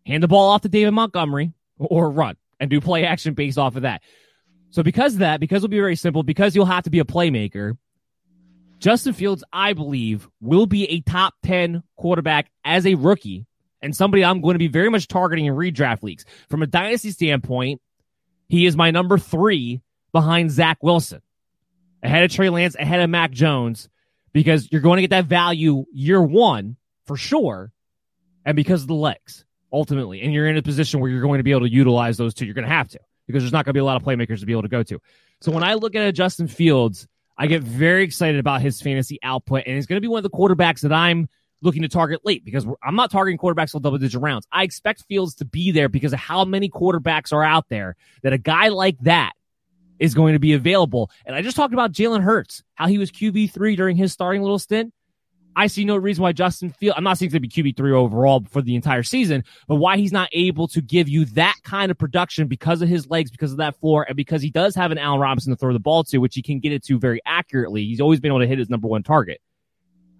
hand 0.08 0.22
the 0.22 0.28
ball 0.28 0.50
off 0.50 0.62
to 0.62 0.68
David 0.68 0.92
Montgomery 0.92 1.52
or 1.78 2.10
run 2.10 2.36
and 2.58 2.70
do 2.70 2.80
play 2.80 3.04
action 3.04 3.34
based 3.34 3.58
off 3.58 3.76
of 3.76 3.82
that. 3.82 4.02
So 4.70 4.82
because 4.82 5.14
of 5.14 5.18
that, 5.20 5.38
because 5.38 5.58
it'll 5.58 5.68
be 5.68 5.78
very 5.78 5.96
simple, 5.96 6.22
because 6.22 6.56
you'll 6.56 6.66
have 6.66 6.84
to 6.84 6.90
be 6.90 6.98
a 6.98 7.04
playmaker, 7.04 7.76
Justin 8.78 9.12
Fields, 9.12 9.44
I 9.52 9.74
believe, 9.74 10.28
will 10.40 10.66
be 10.66 10.88
a 10.90 11.00
top 11.00 11.34
10 11.44 11.82
quarterback 11.96 12.50
as 12.64 12.86
a 12.86 12.94
rookie 12.94 13.46
and 13.80 13.94
somebody 13.94 14.24
I'm 14.24 14.40
going 14.40 14.54
to 14.54 14.58
be 14.58 14.68
very 14.68 14.88
much 14.88 15.08
targeting 15.08 15.46
in 15.46 15.54
redraft 15.54 16.02
leagues. 16.02 16.24
From 16.48 16.62
a 16.62 16.66
dynasty 16.66 17.10
standpoint, 17.10 17.80
he 18.48 18.66
is 18.66 18.76
my 18.76 18.90
number 18.90 19.18
three 19.18 19.82
behind 20.12 20.50
Zach 20.50 20.82
Wilson, 20.82 21.22
ahead 22.02 22.24
of 22.24 22.32
Trey 22.32 22.48
Lance, 22.48 22.74
ahead 22.76 23.00
of 23.00 23.10
Mac 23.10 23.30
Jones, 23.30 23.88
because 24.32 24.70
you're 24.72 24.80
going 24.80 24.96
to 24.96 25.02
get 25.02 25.10
that 25.10 25.26
value 25.26 25.84
year 25.92 26.22
one 26.22 26.76
for 27.04 27.16
sure, 27.16 27.72
and 28.44 28.56
because 28.56 28.82
of 28.82 28.88
the 28.88 28.94
legs 28.94 29.44
ultimately. 29.72 30.22
And 30.22 30.32
you're 30.32 30.46
in 30.46 30.56
a 30.56 30.62
position 30.62 31.00
where 31.00 31.10
you're 31.10 31.22
going 31.22 31.38
to 31.38 31.44
be 31.44 31.50
able 31.50 31.62
to 31.62 31.72
utilize 31.72 32.16
those 32.16 32.34
two. 32.34 32.44
You're 32.44 32.54
going 32.54 32.66
to 32.66 32.74
have 32.74 32.88
to 32.90 33.00
because 33.26 33.42
there's 33.42 33.52
not 33.52 33.64
going 33.64 33.70
to 33.70 33.74
be 33.74 33.80
a 33.80 33.84
lot 33.84 33.96
of 33.96 34.02
playmakers 34.02 34.40
to 34.40 34.46
be 34.46 34.52
able 34.52 34.62
to 34.62 34.68
go 34.68 34.82
to. 34.82 35.00
So 35.40 35.52
when 35.52 35.62
I 35.62 35.74
look 35.74 35.94
at 35.94 36.10
Justin 36.12 36.48
Fields, 36.48 37.06
I 37.36 37.46
get 37.46 37.62
very 37.62 38.02
excited 38.02 38.40
about 38.40 38.62
his 38.62 38.80
fantasy 38.80 39.18
output, 39.22 39.62
and 39.66 39.76
he's 39.76 39.86
going 39.86 39.98
to 39.98 40.00
be 40.00 40.08
one 40.08 40.18
of 40.18 40.24
the 40.24 40.36
quarterbacks 40.36 40.80
that 40.80 40.92
I'm 40.92 41.28
looking 41.60 41.82
to 41.82 41.88
target 41.88 42.20
late 42.24 42.44
because 42.44 42.66
I'm 42.82 42.96
not 42.96 43.10
targeting 43.10 43.38
quarterbacks 43.38 43.74
with 43.74 43.82
double 43.82 43.98
digit 43.98 44.20
rounds. 44.20 44.46
I 44.50 44.64
expect 44.64 45.04
Fields 45.08 45.36
to 45.36 45.44
be 45.44 45.70
there 45.70 45.88
because 45.88 46.12
of 46.12 46.18
how 46.18 46.44
many 46.44 46.68
quarterbacks 46.68 47.32
are 47.32 47.44
out 47.44 47.68
there 47.68 47.96
that 48.22 48.32
a 48.32 48.38
guy 48.38 48.68
like 48.68 48.98
that 49.00 49.32
is 49.98 50.14
going 50.14 50.34
to 50.34 50.38
be 50.38 50.52
available. 50.52 51.10
And 51.26 51.34
I 51.34 51.42
just 51.42 51.56
talked 51.56 51.74
about 51.74 51.92
Jalen 51.92 52.22
Hurts, 52.22 52.62
how 52.74 52.86
he 52.86 52.98
was 52.98 53.10
QB3 53.10 53.76
during 53.76 53.96
his 53.96 54.12
starting 54.12 54.42
little 54.42 54.58
stint. 54.58 54.92
I 55.58 55.66
see 55.66 55.84
no 55.84 55.96
reason 55.96 56.22
why 56.22 56.30
Justin 56.30 56.70
Field. 56.70 56.94
I'm 56.96 57.02
not 57.02 57.18
saying 57.18 57.32
to 57.32 57.40
be 57.40 57.48
QB 57.48 57.76
three 57.76 57.90
overall 57.90 58.44
for 58.48 58.62
the 58.62 58.76
entire 58.76 59.02
season, 59.02 59.42
but 59.66 59.74
why 59.74 59.96
he's 59.96 60.12
not 60.12 60.28
able 60.32 60.68
to 60.68 60.80
give 60.80 61.08
you 61.08 61.24
that 61.24 61.56
kind 61.64 61.90
of 61.90 61.98
production 61.98 62.46
because 62.46 62.80
of 62.80 62.88
his 62.88 63.10
legs, 63.10 63.28
because 63.28 63.50
of 63.50 63.58
that 63.58 63.74
floor, 63.80 64.06
and 64.06 64.16
because 64.16 64.40
he 64.40 64.50
does 64.50 64.76
have 64.76 64.92
an 64.92 64.98
Allen 64.98 65.18
Robinson 65.18 65.50
to 65.50 65.56
throw 65.56 65.72
the 65.72 65.80
ball 65.80 66.04
to, 66.04 66.18
which 66.18 66.36
he 66.36 66.42
can 66.42 66.60
get 66.60 66.70
it 66.70 66.84
to 66.84 67.00
very 67.00 67.20
accurately. 67.26 67.84
He's 67.84 68.00
always 68.00 68.20
been 68.20 68.30
able 68.30 68.38
to 68.38 68.46
hit 68.46 68.60
his 68.60 68.70
number 68.70 68.86
one 68.86 69.02
target. 69.02 69.40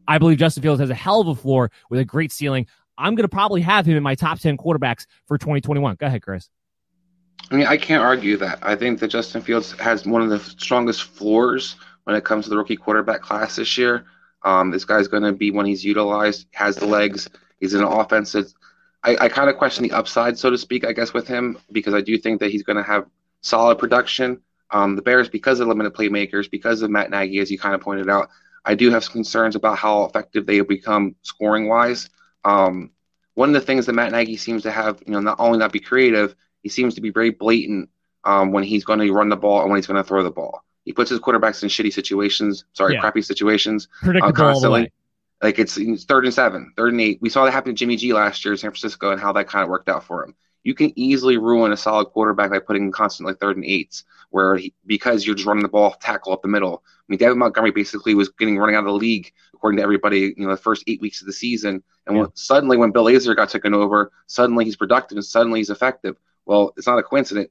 I 0.08 0.18
believe 0.18 0.38
Justin 0.38 0.64
Fields 0.64 0.80
has 0.80 0.90
a 0.90 0.94
hell 0.94 1.20
of 1.20 1.28
a 1.28 1.36
floor 1.36 1.70
with 1.88 2.00
a 2.00 2.04
great 2.04 2.32
ceiling. 2.32 2.66
I'm 2.98 3.14
going 3.14 3.22
to 3.22 3.28
probably 3.28 3.60
have 3.60 3.86
him 3.86 3.96
in 3.96 4.02
my 4.02 4.16
top 4.16 4.40
10 4.40 4.56
quarterbacks 4.56 5.06
for 5.28 5.38
2021. 5.38 5.94
Go 6.00 6.06
ahead, 6.06 6.20
Chris. 6.20 6.50
I 7.52 7.54
mean, 7.54 7.66
I 7.68 7.76
can't 7.76 8.02
argue 8.02 8.38
that. 8.38 8.58
I 8.62 8.74
think 8.74 8.98
that 8.98 9.08
Justin 9.08 9.42
Fields 9.42 9.70
has 9.78 10.04
one 10.04 10.20
of 10.20 10.30
the 10.30 10.40
strongest 10.40 11.04
floors 11.04 11.76
when 12.02 12.16
it 12.16 12.24
comes 12.24 12.46
to 12.46 12.50
the 12.50 12.56
rookie 12.56 12.74
quarterback 12.74 13.20
class 13.20 13.54
this 13.54 13.78
year. 13.78 14.04
Um, 14.42 14.70
this 14.70 14.84
guy's 14.84 15.08
going 15.08 15.24
to 15.24 15.32
be 15.32 15.50
when 15.50 15.66
he's 15.66 15.84
utilized, 15.84 16.46
has 16.52 16.76
the 16.76 16.86
legs. 16.86 17.28
He's 17.58 17.74
an 17.74 17.82
offense 17.82 18.34
I, 19.02 19.16
I 19.20 19.28
kind 19.28 19.48
of 19.48 19.56
question 19.56 19.84
the 19.84 19.92
upside, 19.92 20.38
so 20.38 20.50
to 20.50 20.58
speak, 20.58 20.84
I 20.84 20.92
guess, 20.92 21.14
with 21.14 21.26
him 21.26 21.58
because 21.70 21.94
I 21.94 22.00
do 22.00 22.18
think 22.18 22.40
that 22.40 22.50
he's 22.50 22.62
going 22.62 22.76
to 22.76 22.82
have 22.82 23.06
solid 23.42 23.78
production. 23.78 24.40
Um, 24.70 24.96
the 24.96 25.02
Bears, 25.02 25.28
because 25.28 25.60
of 25.60 25.68
limited 25.68 25.94
playmakers, 25.94 26.50
because 26.50 26.82
of 26.82 26.90
Matt 26.90 27.10
Nagy, 27.10 27.38
as 27.38 27.50
you 27.50 27.58
kind 27.58 27.74
of 27.74 27.80
pointed 27.80 28.10
out, 28.10 28.28
I 28.64 28.74
do 28.74 28.90
have 28.90 29.04
some 29.04 29.12
concerns 29.12 29.56
about 29.56 29.78
how 29.78 30.04
effective 30.04 30.46
they 30.46 30.56
have 30.56 30.68
become 30.68 31.14
scoring 31.22 31.68
wise. 31.68 32.10
Um, 32.44 32.90
one 33.34 33.50
of 33.50 33.54
the 33.54 33.60
things 33.60 33.86
that 33.86 33.94
Matt 33.94 34.12
Nagy 34.12 34.36
seems 34.36 34.62
to 34.64 34.72
have, 34.72 35.00
you 35.06 35.12
know, 35.12 35.20
not 35.20 35.38
only 35.38 35.58
not 35.58 35.72
be 35.72 35.80
creative, 35.80 36.34
he 36.62 36.68
seems 36.68 36.94
to 36.96 37.00
be 37.00 37.10
very 37.10 37.30
blatant 37.30 37.88
um, 38.24 38.52
when 38.52 38.64
he's 38.64 38.84
going 38.84 38.98
to 38.98 39.12
run 39.12 39.28
the 39.28 39.36
ball 39.36 39.60
and 39.62 39.70
when 39.70 39.78
he's 39.78 39.86
going 39.86 40.02
to 40.02 40.06
throw 40.06 40.24
the 40.24 40.30
ball. 40.30 40.64
He 40.88 40.94
puts 40.94 41.10
his 41.10 41.20
quarterbacks 41.20 41.62
in 41.62 41.68
shitty 41.68 41.92
situations, 41.92 42.64
sorry, 42.72 42.94
yeah. 42.94 43.00
crappy 43.00 43.20
situations, 43.20 43.88
uh, 44.02 44.32
constantly. 44.32 44.90
Like 45.42 45.58
it's, 45.58 45.76
it's, 45.76 46.04
third 46.04 46.24
and 46.24 46.32
seven, 46.32 46.72
third 46.78 46.92
and 46.92 47.00
eight. 47.02 47.18
We 47.20 47.28
saw 47.28 47.44
that 47.44 47.50
happen 47.50 47.72
to 47.72 47.78
Jimmy 47.78 47.96
G 47.96 48.14
last 48.14 48.42
year 48.42 48.52
in 48.52 48.58
San 48.58 48.70
Francisco 48.70 49.10
and 49.10 49.20
how 49.20 49.34
that 49.34 49.48
kind 49.48 49.62
of 49.62 49.68
worked 49.68 49.90
out 49.90 50.04
for 50.04 50.24
him. 50.24 50.34
You 50.62 50.72
can 50.72 50.98
easily 50.98 51.36
ruin 51.36 51.72
a 51.72 51.76
solid 51.76 52.06
quarterback 52.06 52.50
by 52.50 52.58
putting 52.58 52.90
constantly 52.90 53.34
third 53.34 53.56
and 53.56 53.66
eights, 53.66 54.04
where 54.30 54.56
he, 54.56 54.72
because 54.86 55.26
you're 55.26 55.34
just 55.34 55.46
running 55.46 55.62
the 55.62 55.68
ball 55.68 55.90
tackle 56.00 56.32
up 56.32 56.40
the 56.40 56.48
middle. 56.48 56.82
I 56.86 57.04
mean, 57.06 57.18
David 57.18 57.36
Montgomery 57.36 57.70
basically 57.70 58.14
was 58.14 58.30
getting 58.30 58.56
running 58.56 58.74
out 58.74 58.84
of 58.84 58.86
the 58.86 58.92
league 58.92 59.30
according 59.52 59.76
to 59.76 59.82
everybody. 59.82 60.32
You 60.38 60.46
know, 60.46 60.52
the 60.52 60.56
first 60.56 60.84
eight 60.86 61.02
weeks 61.02 61.20
of 61.20 61.26
the 61.26 61.34
season, 61.34 61.82
and 62.06 62.16
yeah. 62.16 62.22
when, 62.22 62.30
suddenly 62.34 62.78
when 62.78 62.92
Bill 62.92 63.04
Lazor 63.04 63.36
got 63.36 63.50
taken 63.50 63.74
over, 63.74 64.10
suddenly 64.26 64.64
he's 64.64 64.76
productive 64.76 65.16
and 65.16 65.24
suddenly 65.24 65.60
he's 65.60 65.68
effective. 65.68 66.16
Well, 66.46 66.72
it's 66.78 66.86
not 66.86 66.98
a 66.98 67.02
coincidence. 67.02 67.50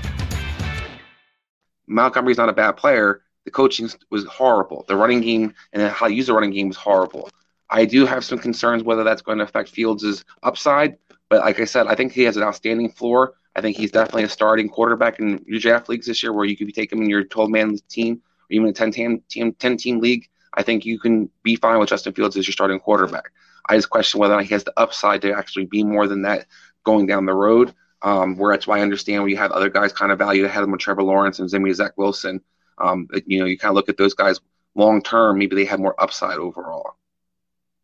Montgomery's 1.91 2.37
not 2.37 2.49
a 2.49 2.53
bad 2.53 2.73
player. 2.73 3.21
The 3.45 3.51
coaching 3.51 3.89
was 4.09 4.25
horrible. 4.25 4.85
The 4.87 4.95
running 4.95 5.21
game 5.21 5.53
and 5.73 5.81
how 5.91 6.07
to 6.07 6.13
use 6.13 6.27
the 6.27 6.33
running 6.33 6.51
game 6.51 6.67
was 6.67 6.77
horrible. 6.77 7.29
I 7.69 7.85
do 7.85 8.05
have 8.05 8.25
some 8.25 8.37
concerns 8.37 8.83
whether 8.83 9.03
that's 9.03 9.21
going 9.21 9.37
to 9.39 9.43
affect 9.43 9.69
Fields' 9.69 10.23
upside. 10.43 10.97
But 11.29 11.41
like 11.41 11.59
I 11.59 11.65
said, 11.65 11.87
I 11.87 11.95
think 11.95 12.11
he 12.11 12.23
has 12.23 12.37
an 12.37 12.43
outstanding 12.43 12.91
floor. 12.91 13.35
I 13.55 13.61
think 13.61 13.77
he's 13.77 13.91
definitely 13.91 14.23
a 14.23 14.29
starting 14.29 14.69
quarterback 14.69 15.19
in 15.19 15.43
draft 15.59 15.89
leagues 15.89 16.05
this 16.05 16.21
year 16.21 16.33
where 16.33 16.45
you 16.45 16.55
could 16.55 16.73
taking 16.73 16.99
him 16.99 17.03
in 17.03 17.09
your 17.09 17.23
12 17.23 17.49
man 17.49 17.77
team 17.89 18.15
or 18.15 18.53
even 18.53 18.67
a 18.67 18.73
10 18.73 18.91
team, 18.91 19.23
team, 19.29 19.53
10 19.53 19.77
team 19.77 19.99
league. 19.99 20.27
I 20.53 20.63
think 20.63 20.85
you 20.85 20.99
can 20.99 21.29
be 21.43 21.55
fine 21.55 21.79
with 21.79 21.89
Justin 21.89 22.13
Fields 22.13 22.35
as 22.37 22.47
your 22.47 22.53
starting 22.53 22.79
quarterback. 22.79 23.31
I 23.67 23.75
just 23.75 23.89
question 23.89 24.19
whether 24.19 24.39
he 24.41 24.53
has 24.53 24.63
the 24.63 24.73
upside 24.77 25.21
to 25.21 25.33
actually 25.33 25.65
be 25.65 25.83
more 25.83 26.07
than 26.07 26.23
that 26.23 26.47
going 26.83 27.07
down 27.07 27.25
the 27.25 27.33
road. 27.33 27.73
Um, 28.03 28.35
where 28.35 28.53
that's 28.53 28.65
why 28.65 28.79
I 28.79 28.81
understand 28.81 29.23
we 29.23 29.35
have 29.35 29.51
other 29.51 29.69
guys 29.69 29.93
kind 29.93 30.11
of 30.11 30.17
valued 30.17 30.45
ahead 30.45 30.63
of 30.63 30.69
him, 30.69 30.77
Trevor 30.77 31.03
Lawrence 31.03 31.37
and 31.39 31.49
Zimmy 31.49 31.73
Zach 31.73 31.91
Wilson. 31.97 32.41
Um, 32.79 33.07
you 33.27 33.39
know, 33.39 33.45
you 33.45 33.57
kind 33.57 33.69
of 33.69 33.75
look 33.75 33.89
at 33.89 33.97
those 33.97 34.15
guys 34.15 34.39
long 34.75 35.01
term, 35.01 35.37
maybe 35.37 35.55
they 35.55 35.65
have 35.65 35.79
more 35.79 35.95
upside 36.01 36.37
overall. 36.37 36.95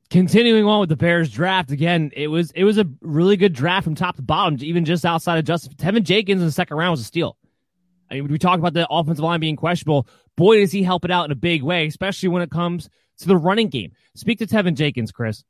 Continuing 0.09 0.65
on 0.65 0.79
with 0.79 0.89
the 0.89 0.95
Bears 0.95 1.29
draft 1.29 1.69
again, 1.71 2.11
it 2.15 2.27
was 2.27 2.51
it 2.51 2.63
was 2.63 2.77
a 2.77 2.85
really 3.01 3.35
good 3.35 3.53
draft 3.53 3.83
from 3.83 3.93
top 3.93 4.15
to 4.15 4.21
bottom, 4.21 4.57
even 4.61 4.85
just 4.85 5.05
outside 5.05 5.37
of 5.37 5.45
Justin 5.45 5.73
Teven 5.73 6.03
Jenkins 6.03 6.41
in 6.41 6.47
the 6.47 6.51
second 6.51 6.77
round 6.77 6.91
was 6.91 7.01
a 7.01 7.03
steal. 7.03 7.37
I 8.09 8.15
mean, 8.15 8.27
we 8.27 8.37
talk 8.37 8.57
about 8.57 8.73
the 8.73 8.87
offensive 8.89 9.23
line 9.23 9.41
being 9.41 9.57
questionable. 9.57 10.07
Boy, 10.37 10.61
does 10.61 10.71
he 10.71 10.81
help 10.81 11.03
it 11.03 11.11
out 11.11 11.25
in 11.25 11.31
a 11.31 11.35
big 11.35 11.61
way, 11.61 11.85
especially 11.87 12.29
when 12.29 12.41
it 12.41 12.49
comes 12.49 12.89
to 13.19 13.27
the 13.27 13.35
running 13.35 13.67
game. 13.67 13.91
Speak 14.15 14.39
to 14.39 14.47
Teven 14.47 14.75
Jenkins, 14.75 15.11
Chris. 15.11 15.43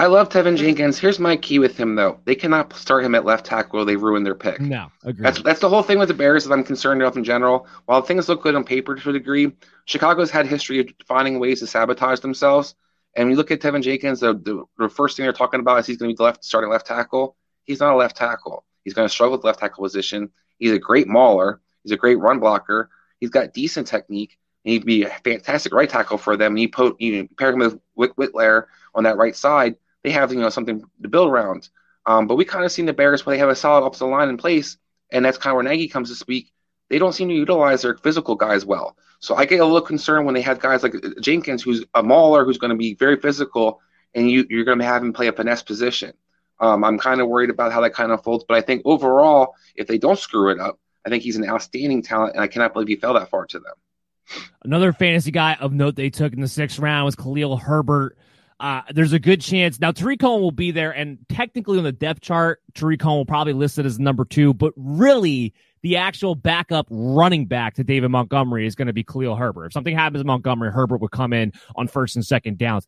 I 0.00 0.06
love 0.06 0.30
Teven 0.30 0.56
Jenkins. 0.56 0.98
Here's 0.98 1.18
my 1.18 1.36
key 1.36 1.58
with 1.58 1.76
him, 1.76 1.94
though. 1.94 2.20
They 2.24 2.34
cannot 2.34 2.72
start 2.72 3.04
him 3.04 3.14
at 3.14 3.26
left 3.26 3.44
tackle. 3.44 3.84
They 3.84 3.96
ruin 3.96 4.24
their 4.24 4.34
pick. 4.34 4.58
No, 4.58 4.90
agree. 5.04 5.22
That's 5.22 5.42
that's 5.42 5.60
the 5.60 5.68
whole 5.68 5.82
thing 5.82 5.98
with 5.98 6.08
the 6.08 6.14
Bears 6.14 6.44
that 6.44 6.54
I'm 6.54 6.64
concerned 6.64 7.02
of 7.02 7.18
in 7.18 7.22
general. 7.22 7.66
While 7.84 8.00
things 8.00 8.26
look 8.26 8.42
good 8.42 8.54
on 8.54 8.64
paper 8.64 8.94
to 8.94 9.10
a 9.10 9.12
degree, 9.12 9.52
Chicago's 9.84 10.30
had 10.30 10.46
history 10.46 10.78
of 10.78 10.88
finding 11.06 11.38
ways 11.38 11.60
to 11.60 11.66
sabotage 11.66 12.20
themselves. 12.20 12.76
And 13.14 13.26
when 13.26 13.32
you 13.32 13.36
look 13.36 13.50
at 13.50 13.60
Teven 13.60 13.82
Jenkins, 13.82 14.20
the, 14.20 14.32
the, 14.32 14.64
the 14.78 14.88
first 14.88 15.18
thing 15.18 15.24
they're 15.24 15.34
talking 15.34 15.60
about 15.60 15.80
is 15.80 15.86
he's 15.86 15.98
going 15.98 16.08
to 16.08 16.14
be 16.14 16.16
the 16.16 16.22
left 16.22 16.46
starting 16.46 16.70
left 16.70 16.86
tackle. 16.86 17.36
He's 17.64 17.80
not 17.80 17.92
a 17.92 17.96
left 17.96 18.16
tackle. 18.16 18.64
He's 18.84 18.94
going 18.94 19.06
to 19.06 19.12
struggle 19.12 19.36
with 19.36 19.44
left 19.44 19.60
tackle 19.60 19.84
position. 19.84 20.30
He's 20.58 20.72
a 20.72 20.78
great 20.78 21.08
mauler. 21.08 21.60
He's 21.82 21.92
a 21.92 21.98
great 21.98 22.18
run 22.18 22.40
blocker. 22.40 22.88
He's 23.18 23.28
got 23.28 23.52
decent 23.52 23.86
technique. 23.86 24.38
And 24.64 24.72
he'd 24.72 24.86
be 24.86 25.02
a 25.02 25.10
fantastic 25.10 25.74
right 25.74 25.90
tackle 25.90 26.16
for 26.16 26.38
them. 26.38 26.52
And 26.52 26.60
you, 26.60 26.70
put, 26.70 26.98
you 27.02 27.28
pair 27.38 27.50
him 27.50 27.58
with 27.58 27.78
Whit- 27.92 28.16
Whitler 28.16 28.64
on 28.94 29.04
that 29.04 29.18
right 29.18 29.36
side. 29.36 29.76
They 30.02 30.10
have 30.10 30.32
you 30.32 30.40
know 30.40 30.48
something 30.48 30.82
to 31.02 31.08
build 31.08 31.28
around. 31.28 31.68
Um, 32.06 32.26
but 32.26 32.36
we 32.36 32.44
kind 32.44 32.64
of 32.64 32.72
seen 32.72 32.86
the 32.86 32.92
Bears 32.92 33.24
where 33.24 33.36
they 33.36 33.40
have 33.40 33.50
a 33.50 33.56
solid 33.56 33.86
offensive 33.86 34.08
line 34.08 34.28
in 34.28 34.36
place, 34.36 34.78
and 35.12 35.24
that's 35.24 35.38
kind 35.38 35.52
of 35.52 35.56
where 35.56 35.64
Nagy 35.64 35.88
comes 35.88 36.08
to 36.08 36.14
speak. 36.14 36.52
They 36.88 36.98
don't 36.98 37.12
seem 37.12 37.28
to 37.28 37.34
utilize 37.34 37.82
their 37.82 37.96
physical 37.96 38.34
guys 38.34 38.64
well. 38.64 38.96
So 39.20 39.36
I 39.36 39.44
get 39.44 39.60
a 39.60 39.64
little 39.64 39.82
concerned 39.82 40.24
when 40.24 40.34
they 40.34 40.40
have 40.40 40.58
guys 40.58 40.82
like 40.82 40.94
Jenkins, 41.20 41.62
who's 41.62 41.84
a 41.94 42.02
mauler, 42.02 42.44
who's 42.44 42.58
going 42.58 42.70
to 42.70 42.76
be 42.76 42.94
very 42.94 43.16
physical, 43.16 43.80
and 44.14 44.30
you, 44.30 44.46
you're 44.48 44.64
going 44.64 44.78
to 44.78 44.84
have 44.84 45.02
him 45.02 45.12
play 45.12 45.28
a 45.28 45.32
finesse 45.32 45.62
position. 45.62 46.14
Um, 46.58 46.84
I'm 46.84 46.98
kind 46.98 47.20
of 47.20 47.28
worried 47.28 47.50
about 47.50 47.72
how 47.72 47.80
that 47.82 47.94
kind 47.94 48.12
of 48.12 48.22
folds, 48.22 48.44
but 48.46 48.56
I 48.56 48.60
think 48.60 48.82
overall, 48.84 49.54
if 49.76 49.86
they 49.86 49.98
don't 49.98 50.18
screw 50.18 50.50
it 50.50 50.58
up, 50.58 50.78
I 51.04 51.10
think 51.10 51.22
he's 51.22 51.36
an 51.36 51.48
outstanding 51.48 52.02
talent, 52.02 52.34
and 52.34 52.42
I 52.42 52.48
cannot 52.48 52.72
believe 52.72 52.88
he 52.88 52.96
fell 52.96 53.14
that 53.14 53.30
far 53.30 53.46
to 53.46 53.58
them. 53.58 54.42
Another 54.62 54.92
fantasy 54.92 55.30
guy 55.30 55.54
of 55.54 55.72
note 55.72 55.96
they 55.96 56.10
took 56.10 56.32
in 56.32 56.40
the 56.40 56.48
sixth 56.48 56.78
round 56.78 57.04
was 57.04 57.16
Khalil 57.16 57.56
Herbert. 57.56 58.16
Uh, 58.60 58.82
there's 58.92 59.14
a 59.14 59.18
good 59.18 59.40
chance 59.40 59.80
now 59.80 59.90
Tarik 59.90 60.20
Cohen 60.20 60.42
will 60.42 60.50
be 60.50 60.70
there, 60.70 60.90
and 60.90 61.18
technically 61.30 61.78
on 61.78 61.84
the 61.84 61.92
depth 61.92 62.20
chart, 62.20 62.60
Tarik 62.74 63.00
Cohen 63.00 63.16
will 63.16 63.24
probably 63.24 63.54
listed 63.54 63.86
as 63.86 63.98
number 63.98 64.26
two, 64.26 64.52
but 64.52 64.74
really 64.76 65.54
the 65.82 65.96
actual 65.96 66.34
backup 66.34 66.86
running 66.90 67.46
back 67.46 67.76
to 67.76 67.84
David 67.84 68.10
Montgomery 68.10 68.66
is 68.66 68.74
going 68.74 68.88
to 68.88 68.92
be 68.92 69.02
Khalil 69.02 69.34
Herbert. 69.34 69.66
If 69.66 69.72
something 69.72 69.96
happens 69.96 70.20
to 70.20 70.26
Montgomery, 70.26 70.70
Herbert 70.70 71.00
would 71.00 71.10
come 71.10 71.32
in 71.32 71.54
on 71.74 71.88
first 71.88 72.16
and 72.16 72.24
second 72.24 72.58
downs. 72.58 72.86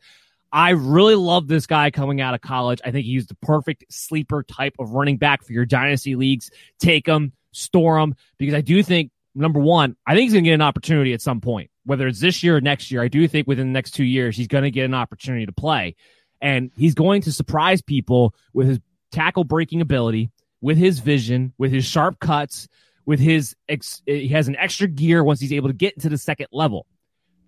I 0.52 0.70
really 0.70 1.14
love 1.14 1.48
this 1.48 1.66
guy 1.66 1.90
coming 1.90 2.20
out 2.20 2.34
of 2.34 2.42
college. 2.42 2.82
I 2.84 2.90
think 2.90 3.06
he's 3.06 3.26
the 3.26 3.34
perfect 3.36 3.86
sleeper 3.88 4.42
type 4.42 4.74
of 4.78 4.90
running 4.90 5.16
back 5.16 5.42
for 5.42 5.54
your 5.54 5.64
dynasty 5.64 6.14
leagues. 6.14 6.50
Take 6.78 7.06
him, 7.06 7.32
store 7.52 7.98
him, 7.98 8.14
because 8.36 8.52
I 8.54 8.60
do 8.60 8.82
think 8.82 9.10
number 9.34 9.60
one, 9.60 9.96
I 10.06 10.12
think 10.12 10.24
he's 10.24 10.34
going 10.34 10.44
to 10.44 10.50
get 10.50 10.54
an 10.54 10.60
opportunity 10.60 11.14
at 11.14 11.22
some 11.22 11.40
point, 11.40 11.70
whether 11.84 12.06
it's 12.06 12.20
this 12.20 12.42
year 12.42 12.56
or 12.56 12.60
next 12.60 12.90
year. 12.90 13.02
I 13.02 13.08
do 13.08 13.26
think 13.26 13.46
within 13.46 13.66
the 13.66 13.72
next 13.72 13.92
two 13.92 14.04
years, 14.04 14.36
he's 14.36 14.48
going 14.48 14.64
to 14.64 14.70
get 14.70 14.84
an 14.84 14.94
opportunity 14.94 15.46
to 15.46 15.52
play. 15.52 15.96
And 16.40 16.70
he's 16.76 16.94
going 16.94 17.22
to 17.22 17.32
surprise 17.32 17.82
people 17.82 18.34
with 18.52 18.68
his 18.68 18.80
tackle 19.10 19.44
breaking 19.44 19.80
ability, 19.80 20.30
with 20.60 20.76
his 20.76 20.98
vision, 20.98 21.52
with 21.58 21.72
his 21.72 21.84
sharp 21.84 22.18
cuts, 22.18 22.68
with 23.06 23.20
his, 23.20 23.54
ex- 23.68 24.02
he 24.06 24.28
has 24.28 24.48
an 24.48 24.56
extra 24.56 24.88
gear 24.88 25.22
once 25.24 25.40
he's 25.40 25.52
able 25.52 25.68
to 25.68 25.74
get 25.74 25.94
into 25.94 26.08
the 26.08 26.18
second 26.18 26.48
level. 26.52 26.86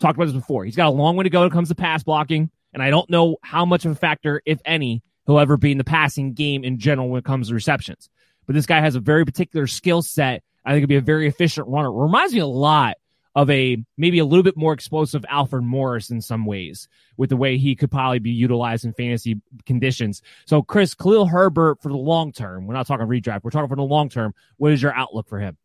Talked 0.00 0.16
about 0.16 0.26
this 0.26 0.34
before. 0.34 0.64
He's 0.64 0.76
got 0.76 0.88
a 0.88 0.90
long 0.90 1.16
way 1.16 1.24
to 1.24 1.30
go 1.30 1.40
when 1.40 1.48
it 1.48 1.52
comes 1.52 1.68
to 1.68 1.74
pass 1.74 2.02
blocking. 2.02 2.50
And 2.72 2.82
I 2.82 2.90
don't 2.90 3.08
know 3.08 3.36
how 3.42 3.64
much 3.64 3.84
of 3.84 3.92
a 3.92 3.96
factor, 3.96 4.42
if 4.44 4.60
any, 4.64 5.02
he'll 5.26 5.38
ever 5.38 5.56
be 5.56 5.72
in 5.72 5.78
the 5.78 5.84
passing 5.84 6.34
game 6.34 6.64
in 6.64 6.78
general 6.78 7.08
when 7.08 7.20
it 7.20 7.24
comes 7.24 7.48
to 7.48 7.54
receptions. 7.54 8.10
But 8.46 8.54
this 8.54 8.66
guy 8.66 8.80
has 8.80 8.96
a 8.96 9.00
very 9.00 9.24
particular 9.24 9.66
skill 9.66 10.02
set. 10.02 10.42
I 10.64 10.72
think 10.72 10.80
he'll 10.80 10.88
be 10.88 10.96
a 10.96 11.00
very 11.00 11.28
efficient 11.28 11.68
runner. 11.68 11.88
It 11.88 12.02
reminds 12.02 12.34
me 12.34 12.40
a 12.40 12.46
lot 12.46 12.96
of 13.34 13.50
a 13.50 13.82
maybe 13.96 14.18
a 14.18 14.24
little 14.24 14.42
bit 14.42 14.56
more 14.56 14.72
explosive 14.72 15.24
Alfred 15.28 15.64
Morris 15.64 16.10
in 16.10 16.20
some 16.20 16.46
ways 16.46 16.88
with 17.16 17.30
the 17.30 17.36
way 17.36 17.56
he 17.56 17.74
could 17.74 17.90
probably 17.90 18.20
be 18.20 18.30
utilized 18.30 18.84
in 18.84 18.92
fantasy 18.92 19.40
conditions. 19.66 20.22
So, 20.46 20.62
Chris, 20.62 20.94
Khalil 20.94 21.26
Herbert 21.26 21.82
for 21.82 21.88
the 21.88 21.96
long 21.96 22.32
term, 22.32 22.66
we're 22.66 22.74
not 22.74 22.86
talking 22.86 23.06
redraft, 23.06 23.42
we're 23.42 23.50
talking 23.50 23.68
for 23.68 23.76
the 23.76 23.82
long 23.82 24.08
term. 24.08 24.34
What 24.56 24.72
is 24.72 24.82
your 24.82 24.94
outlook 24.94 25.28
for 25.28 25.38
him? 25.38 25.56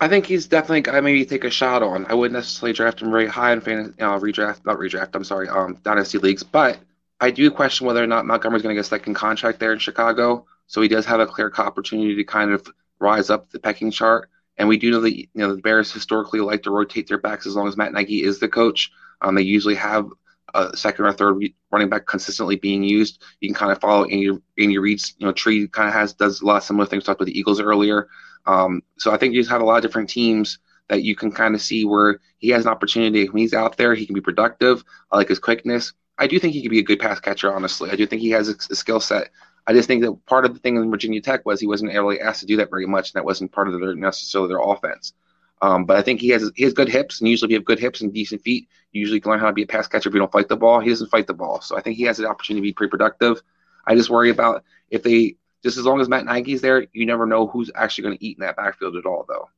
I 0.00 0.08
think 0.08 0.26
he's 0.26 0.46
definitely 0.46 0.80
guy 0.80 1.00
maybe 1.00 1.24
take 1.24 1.44
a 1.44 1.50
shot 1.50 1.82
on. 1.82 2.06
I 2.06 2.14
wouldn't 2.14 2.34
necessarily 2.34 2.72
draft 2.72 3.00
him 3.00 3.10
very 3.10 3.28
high 3.28 3.52
in 3.52 3.60
fantasy, 3.60 3.94
know, 4.00 4.18
redraft, 4.18 4.64
not 4.66 4.78
redraft, 4.78 5.14
I'm 5.14 5.24
sorry, 5.24 5.48
um, 5.48 5.78
dynasty 5.84 6.18
leagues, 6.18 6.42
but 6.42 6.78
I 7.20 7.30
do 7.30 7.50
question 7.50 7.86
whether 7.86 8.02
or 8.02 8.06
not 8.06 8.26
Montgomery's 8.26 8.62
going 8.62 8.74
to 8.74 8.78
get 8.78 8.86
a 8.86 8.88
second 8.88 9.14
contract 9.14 9.60
there 9.60 9.72
in 9.72 9.78
Chicago. 9.78 10.46
So 10.66 10.80
he 10.80 10.88
does 10.88 11.06
have 11.06 11.20
a 11.20 11.26
clear 11.26 11.52
opportunity 11.56 12.16
to 12.16 12.24
kind 12.24 12.50
of 12.50 12.66
rise 12.98 13.30
up 13.30 13.50
the 13.50 13.60
pecking 13.60 13.90
chart. 13.90 14.30
And 14.56 14.68
we 14.68 14.76
do 14.76 14.90
know 14.90 15.00
that 15.00 15.16
you 15.16 15.28
know 15.34 15.54
the 15.54 15.62
Bears 15.62 15.92
historically 15.92 16.40
like 16.40 16.62
to 16.62 16.70
rotate 16.70 17.08
their 17.08 17.18
backs 17.18 17.46
as 17.46 17.56
long 17.56 17.66
as 17.66 17.76
Matt 17.76 17.92
Nagy 17.92 18.22
is 18.22 18.38
the 18.38 18.48
coach. 18.48 18.90
Um, 19.20 19.34
they 19.34 19.42
usually 19.42 19.74
have 19.74 20.08
a 20.54 20.76
second 20.76 21.04
or 21.04 21.12
third 21.12 21.42
running 21.72 21.88
back 21.88 22.06
consistently 22.06 22.56
being 22.56 22.84
used. 22.84 23.22
You 23.40 23.48
can 23.48 23.56
kind 23.56 23.72
of 23.72 23.80
follow 23.80 24.04
Andy, 24.04 24.30
Andy 24.58 24.78
Reid's 24.78 25.14
you 25.18 25.26
know 25.26 25.32
tree 25.32 25.66
kind 25.68 25.88
of 25.88 25.94
has 25.94 26.14
does 26.14 26.40
a 26.40 26.46
lot 26.46 26.58
of 26.58 26.62
similar 26.62 26.86
things. 26.86 27.04
Talked 27.04 27.20
with 27.20 27.28
the 27.28 27.38
Eagles 27.38 27.60
earlier. 27.60 28.08
Um, 28.46 28.82
so 28.98 29.12
I 29.12 29.16
think 29.16 29.34
you 29.34 29.44
have 29.44 29.62
a 29.62 29.64
lot 29.64 29.76
of 29.76 29.82
different 29.82 30.10
teams 30.10 30.58
that 30.88 31.02
you 31.02 31.16
can 31.16 31.32
kind 31.32 31.54
of 31.54 31.62
see 31.62 31.84
where 31.84 32.20
he 32.38 32.50
has 32.50 32.64
an 32.64 32.70
opportunity. 32.70 33.26
When 33.28 33.40
he's 33.40 33.54
out 33.54 33.76
there, 33.76 33.94
he 33.94 34.06
can 34.06 34.14
be 34.14 34.20
productive. 34.20 34.84
I 35.10 35.16
like 35.16 35.28
his 35.28 35.38
quickness. 35.38 35.92
I 36.18 36.26
do 36.26 36.38
think 36.38 36.52
he 36.52 36.62
could 36.62 36.70
be 36.70 36.78
a 36.78 36.84
good 36.84 37.00
pass 37.00 37.18
catcher. 37.18 37.52
Honestly, 37.52 37.90
I 37.90 37.96
do 37.96 38.06
think 38.06 38.22
he 38.22 38.30
has 38.30 38.48
a, 38.48 38.54
a 38.70 38.76
skill 38.76 39.00
set 39.00 39.30
I 39.66 39.72
just 39.72 39.88
think 39.88 40.02
that 40.02 40.26
part 40.26 40.44
of 40.44 40.52
the 40.52 40.60
thing 40.60 40.76
in 40.76 40.90
Virginia 40.90 41.20
Tech 41.20 41.46
was 41.46 41.60
he 41.60 41.66
wasn't 41.66 41.92
really 41.92 42.20
asked 42.20 42.40
to 42.40 42.46
do 42.46 42.56
that 42.58 42.70
very 42.70 42.86
much, 42.86 43.10
and 43.10 43.18
that 43.18 43.24
wasn't 43.24 43.52
part 43.52 43.68
of 43.68 43.80
their 43.80 43.94
necessarily 43.94 44.48
their 44.48 44.60
offense. 44.60 45.14
Um, 45.62 45.86
but 45.86 45.96
I 45.96 46.02
think 46.02 46.20
he 46.20 46.28
has 46.28 46.50
he 46.54 46.64
has 46.64 46.74
good 46.74 46.88
hips, 46.88 47.20
and 47.20 47.28
usually 47.28 47.48
if 47.48 47.50
you 47.52 47.56
have 47.56 47.64
good 47.64 47.78
hips 47.78 48.00
and 48.00 48.12
decent 48.12 48.42
feet, 48.42 48.68
you 48.92 49.00
usually 49.00 49.20
can 49.20 49.30
learn 49.30 49.40
how 49.40 49.46
to 49.46 49.52
be 49.52 49.62
a 49.62 49.66
pass 49.66 49.86
catcher 49.88 50.08
if 50.08 50.14
you 50.14 50.20
don't 50.20 50.32
fight 50.32 50.48
the 50.48 50.56
ball. 50.56 50.80
He 50.80 50.90
doesn't 50.90 51.10
fight 51.10 51.26
the 51.26 51.34
ball, 51.34 51.60
so 51.60 51.76
I 51.76 51.80
think 51.80 51.96
he 51.96 52.02
has 52.04 52.18
an 52.18 52.26
opportunity 52.26 52.60
to 52.60 52.70
be 52.70 52.74
pretty 52.74 52.90
productive. 52.90 53.42
I 53.86 53.94
just 53.94 54.10
worry 54.10 54.30
about 54.30 54.64
if 54.90 55.02
they 55.02 55.36
just 55.62 55.78
as 55.78 55.86
long 55.86 56.00
as 56.00 56.08
Matt 56.08 56.26
Nagy's 56.26 56.60
there, 56.60 56.86
you 56.92 57.06
never 57.06 57.26
know 57.26 57.46
who's 57.46 57.70
actually 57.74 58.04
going 58.04 58.18
to 58.18 58.24
eat 58.24 58.36
in 58.36 58.42
that 58.42 58.56
backfield 58.56 58.96
at 58.96 59.06
all, 59.06 59.24
though. 59.26 59.48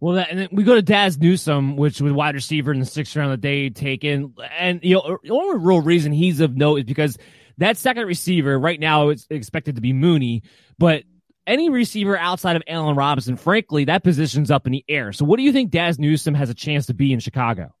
Well, 0.00 0.16
that, 0.16 0.30
and 0.30 0.38
then 0.38 0.48
we 0.52 0.64
go 0.64 0.74
to 0.74 0.82
Dazz 0.82 1.16
Newsome, 1.16 1.76
which 1.76 2.02
was 2.02 2.12
wide 2.12 2.34
receiver 2.34 2.72
in 2.72 2.80
the 2.80 2.84
sixth 2.84 3.16
round 3.16 3.32
that 3.32 3.40
they 3.40 3.70
taken, 3.70 4.34
and 4.58 4.80
you 4.82 4.96
know, 4.96 5.18
the 5.22 5.30
only 5.30 5.58
real 5.64 5.80
reason 5.80 6.12
he's 6.12 6.40
of 6.40 6.54
note 6.56 6.80
is 6.80 6.84
because 6.84 7.16
that 7.58 7.76
second 7.76 8.06
receiver 8.06 8.58
right 8.58 8.78
now 8.78 9.10
is 9.10 9.26
expected 9.30 9.76
to 9.76 9.80
be 9.80 9.92
Mooney, 9.92 10.42
but 10.78 11.04
any 11.46 11.68
receiver 11.68 12.16
outside 12.16 12.56
of 12.56 12.62
Allen 12.66 12.96
Robinson, 12.96 13.36
frankly, 13.36 13.84
that 13.84 14.02
position's 14.02 14.50
up 14.50 14.66
in 14.66 14.72
the 14.72 14.84
air. 14.88 15.12
So, 15.12 15.24
what 15.24 15.36
do 15.36 15.42
you 15.42 15.52
think 15.52 15.70
Dazz 15.70 15.98
Newsome 15.98 16.34
has 16.34 16.50
a 16.50 16.54
chance 16.54 16.86
to 16.86 16.94
be 16.94 17.12
in 17.12 17.20
Chicago? 17.20 17.74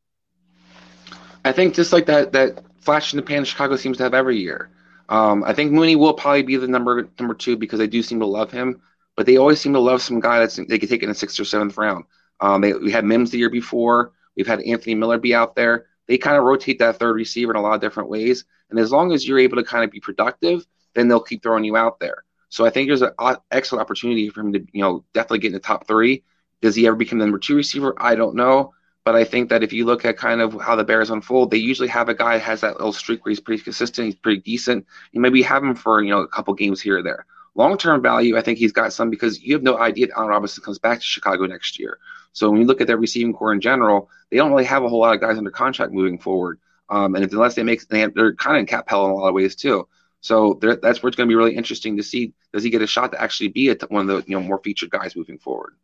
I 1.44 1.52
think 1.52 1.74
just 1.74 1.92
like 1.92 2.06
that, 2.06 2.32
that 2.32 2.62
flash 2.80 3.12
in 3.12 3.18
the 3.18 3.22
pan 3.22 3.44
Chicago 3.44 3.76
seems 3.76 3.98
to 3.98 4.02
have 4.02 4.14
every 4.14 4.38
year. 4.38 4.70
Um, 5.08 5.44
I 5.44 5.52
think 5.52 5.72
Mooney 5.72 5.96
will 5.96 6.14
probably 6.14 6.42
be 6.42 6.56
the 6.56 6.68
number 6.68 7.08
number 7.18 7.34
two 7.34 7.56
because 7.56 7.78
they 7.78 7.86
do 7.86 8.02
seem 8.02 8.20
to 8.20 8.26
love 8.26 8.50
him, 8.50 8.80
but 9.16 9.26
they 9.26 9.36
always 9.36 9.60
seem 9.60 9.74
to 9.74 9.80
love 9.80 10.00
some 10.00 10.20
guy 10.20 10.38
that's 10.38 10.56
they 10.56 10.78
could 10.78 10.88
take 10.88 11.02
in 11.02 11.08
the 11.08 11.14
sixth 11.14 11.38
or 11.38 11.44
seventh 11.44 11.76
round. 11.76 12.04
Um, 12.40 12.60
they, 12.60 12.72
we 12.72 12.90
had 12.90 13.04
Mims 13.04 13.30
the 13.30 13.38
year 13.38 13.50
before. 13.50 14.12
We've 14.36 14.46
had 14.46 14.60
Anthony 14.62 14.94
Miller 14.94 15.18
be 15.18 15.34
out 15.34 15.54
there. 15.54 15.86
They 16.06 16.18
kind 16.18 16.36
of 16.36 16.44
rotate 16.44 16.78
that 16.80 16.98
third 16.98 17.14
receiver 17.14 17.52
in 17.52 17.56
a 17.56 17.62
lot 17.62 17.74
of 17.74 17.80
different 17.80 18.08
ways. 18.08 18.44
And 18.70 18.78
as 18.78 18.90
long 18.90 19.12
as 19.12 19.26
you're 19.26 19.38
able 19.38 19.56
to 19.56 19.64
kind 19.64 19.84
of 19.84 19.90
be 19.90 20.00
productive, 20.00 20.66
then 20.94 21.08
they'll 21.08 21.20
keep 21.20 21.42
throwing 21.42 21.64
you 21.64 21.76
out 21.76 22.00
there. 22.00 22.24
So 22.48 22.64
I 22.64 22.70
think 22.70 22.88
there's 22.88 23.02
an 23.02 23.12
excellent 23.50 23.82
opportunity 23.82 24.28
for 24.30 24.40
him 24.40 24.52
to, 24.52 24.64
you 24.72 24.82
know, 24.82 25.04
definitely 25.12 25.40
get 25.40 25.48
in 25.48 25.54
the 25.54 25.60
top 25.60 25.86
three. 25.86 26.22
Does 26.60 26.74
he 26.74 26.86
ever 26.86 26.96
become 26.96 27.18
the 27.18 27.24
number 27.24 27.38
two 27.38 27.56
receiver? 27.56 27.94
I 27.98 28.14
don't 28.14 28.36
know. 28.36 28.74
But 29.04 29.16
I 29.16 29.24
think 29.24 29.50
that 29.50 29.62
if 29.62 29.72
you 29.72 29.84
look 29.84 30.04
at 30.06 30.16
kind 30.16 30.40
of 30.40 30.58
how 30.60 30.76
the 30.76 30.84
Bears 30.84 31.10
unfold, 31.10 31.50
they 31.50 31.58
usually 31.58 31.88
have 31.88 32.08
a 32.08 32.14
guy 32.14 32.38
has 32.38 32.62
that 32.62 32.78
little 32.78 32.92
streak 32.92 33.24
where 33.24 33.30
he's 33.30 33.40
pretty 33.40 33.62
consistent, 33.62 34.06
he's 34.06 34.14
pretty 34.14 34.40
decent. 34.40 34.86
You 35.12 35.20
maybe 35.20 35.42
have 35.42 35.62
him 35.62 35.74
for, 35.74 36.02
you 36.02 36.10
know, 36.10 36.20
a 36.20 36.28
couple 36.28 36.54
games 36.54 36.80
here 36.80 36.98
or 36.98 37.02
there. 37.02 37.26
Long 37.54 37.76
term 37.76 38.00
value, 38.00 38.36
I 38.36 38.40
think 38.40 38.58
he's 38.58 38.72
got 38.72 38.92
some 38.92 39.10
because 39.10 39.42
you 39.42 39.52
have 39.54 39.62
no 39.62 39.78
idea 39.78 40.06
if 40.06 40.12
Allen 40.16 40.28
Robinson 40.28 40.64
comes 40.64 40.78
back 40.78 40.98
to 40.98 41.04
Chicago 41.04 41.44
next 41.46 41.78
year. 41.78 41.98
So 42.32 42.50
when 42.50 42.60
you 42.60 42.66
look 42.66 42.80
at 42.80 42.86
their 42.86 42.96
receiving 42.96 43.34
core 43.34 43.52
in 43.52 43.60
general, 43.60 44.08
they 44.30 44.38
don't 44.38 44.50
really 44.50 44.64
have 44.64 44.82
a 44.82 44.88
whole 44.88 45.00
lot 45.00 45.14
of 45.14 45.20
guys 45.20 45.38
under 45.38 45.50
contract 45.50 45.92
moving 45.92 46.18
forward. 46.18 46.58
Um, 46.88 47.14
and 47.14 47.24
if, 47.24 47.32
unless 47.32 47.54
they 47.54 47.62
make, 47.62 47.86
they're 47.88 48.34
kind 48.34 48.56
of 48.56 48.60
in 48.60 48.66
cap 48.66 48.84
hell 48.88 49.06
in 49.06 49.10
a 49.10 49.14
lot 49.14 49.28
of 49.28 49.34
ways 49.34 49.56
too. 49.56 49.88
So 50.20 50.58
that's 50.60 51.02
where 51.02 51.08
it's 51.08 51.16
going 51.16 51.28
to 51.28 51.32
be 51.32 51.34
really 51.34 51.54
interesting 51.54 51.98
to 51.98 52.02
see. 52.02 52.32
Does 52.52 52.62
he 52.62 52.70
get 52.70 52.80
a 52.80 52.86
shot 52.86 53.12
to 53.12 53.20
actually 53.20 53.48
be 53.48 53.68
a, 53.68 53.76
one 53.88 54.08
of 54.08 54.16
the 54.16 54.30
you 54.30 54.36
know 54.36 54.42
more 54.42 54.58
featured 54.58 54.90
guys 54.90 55.14
moving 55.14 55.38
forward? 55.38 55.74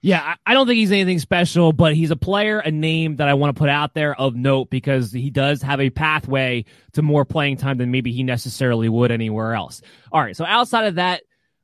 Yeah, 0.00 0.34
I 0.44 0.54
don't 0.54 0.66
think 0.66 0.78
he's 0.78 0.90
anything 0.90 1.20
special, 1.20 1.72
but 1.72 1.94
he's 1.94 2.10
a 2.10 2.16
player, 2.16 2.58
a 2.58 2.72
name 2.72 3.16
that 3.16 3.28
I 3.28 3.34
want 3.34 3.54
to 3.54 3.58
put 3.58 3.68
out 3.68 3.94
there 3.94 4.20
of 4.20 4.34
note 4.34 4.68
because 4.68 5.12
he 5.12 5.30
does 5.30 5.62
have 5.62 5.80
a 5.80 5.90
pathway 5.90 6.64
to 6.94 7.02
more 7.02 7.24
playing 7.24 7.58
time 7.58 7.78
than 7.78 7.92
maybe 7.92 8.10
he 8.10 8.24
necessarily 8.24 8.88
would 8.88 9.12
anywhere 9.12 9.54
else. 9.54 9.80
All 10.10 10.20
right, 10.20 10.36
so 10.36 10.44
outside 10.44 10.86
of 10.86 10.96
that, 10.96 11.22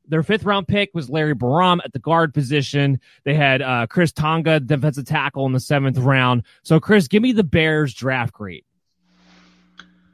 their 0.08 0.22
fifth 0.22 0.44
round 0.44 0.66
pick 0.66 0.90
was 0.94 1.08
Larry 1.08 1.34
Borom 1.34 1.78
at 1.84 1.92
the 1.92 1.98
guard 1.98 2.34
position. 2.34 3.00
They 3.24 3.34
had 3.34 3.62
uh, 3.62 3.86
Khyiris 3.88 4.14
Tonga, 4.14 4.60
defensive 4.60 5.06
tackle, 5.06 5.46
in 5.46 5.52
the 5.52 5.60
seventh 5.60 5.98
round. 5.98 6.42
So, 6.62 6.80
Chris, 6.80 7.08
give 7.08 7.22
me 7.22 7.32
the 7.32 7.44
Bears 7.44 7.94
draft 7.94 8.32
grade. 8.32 8.64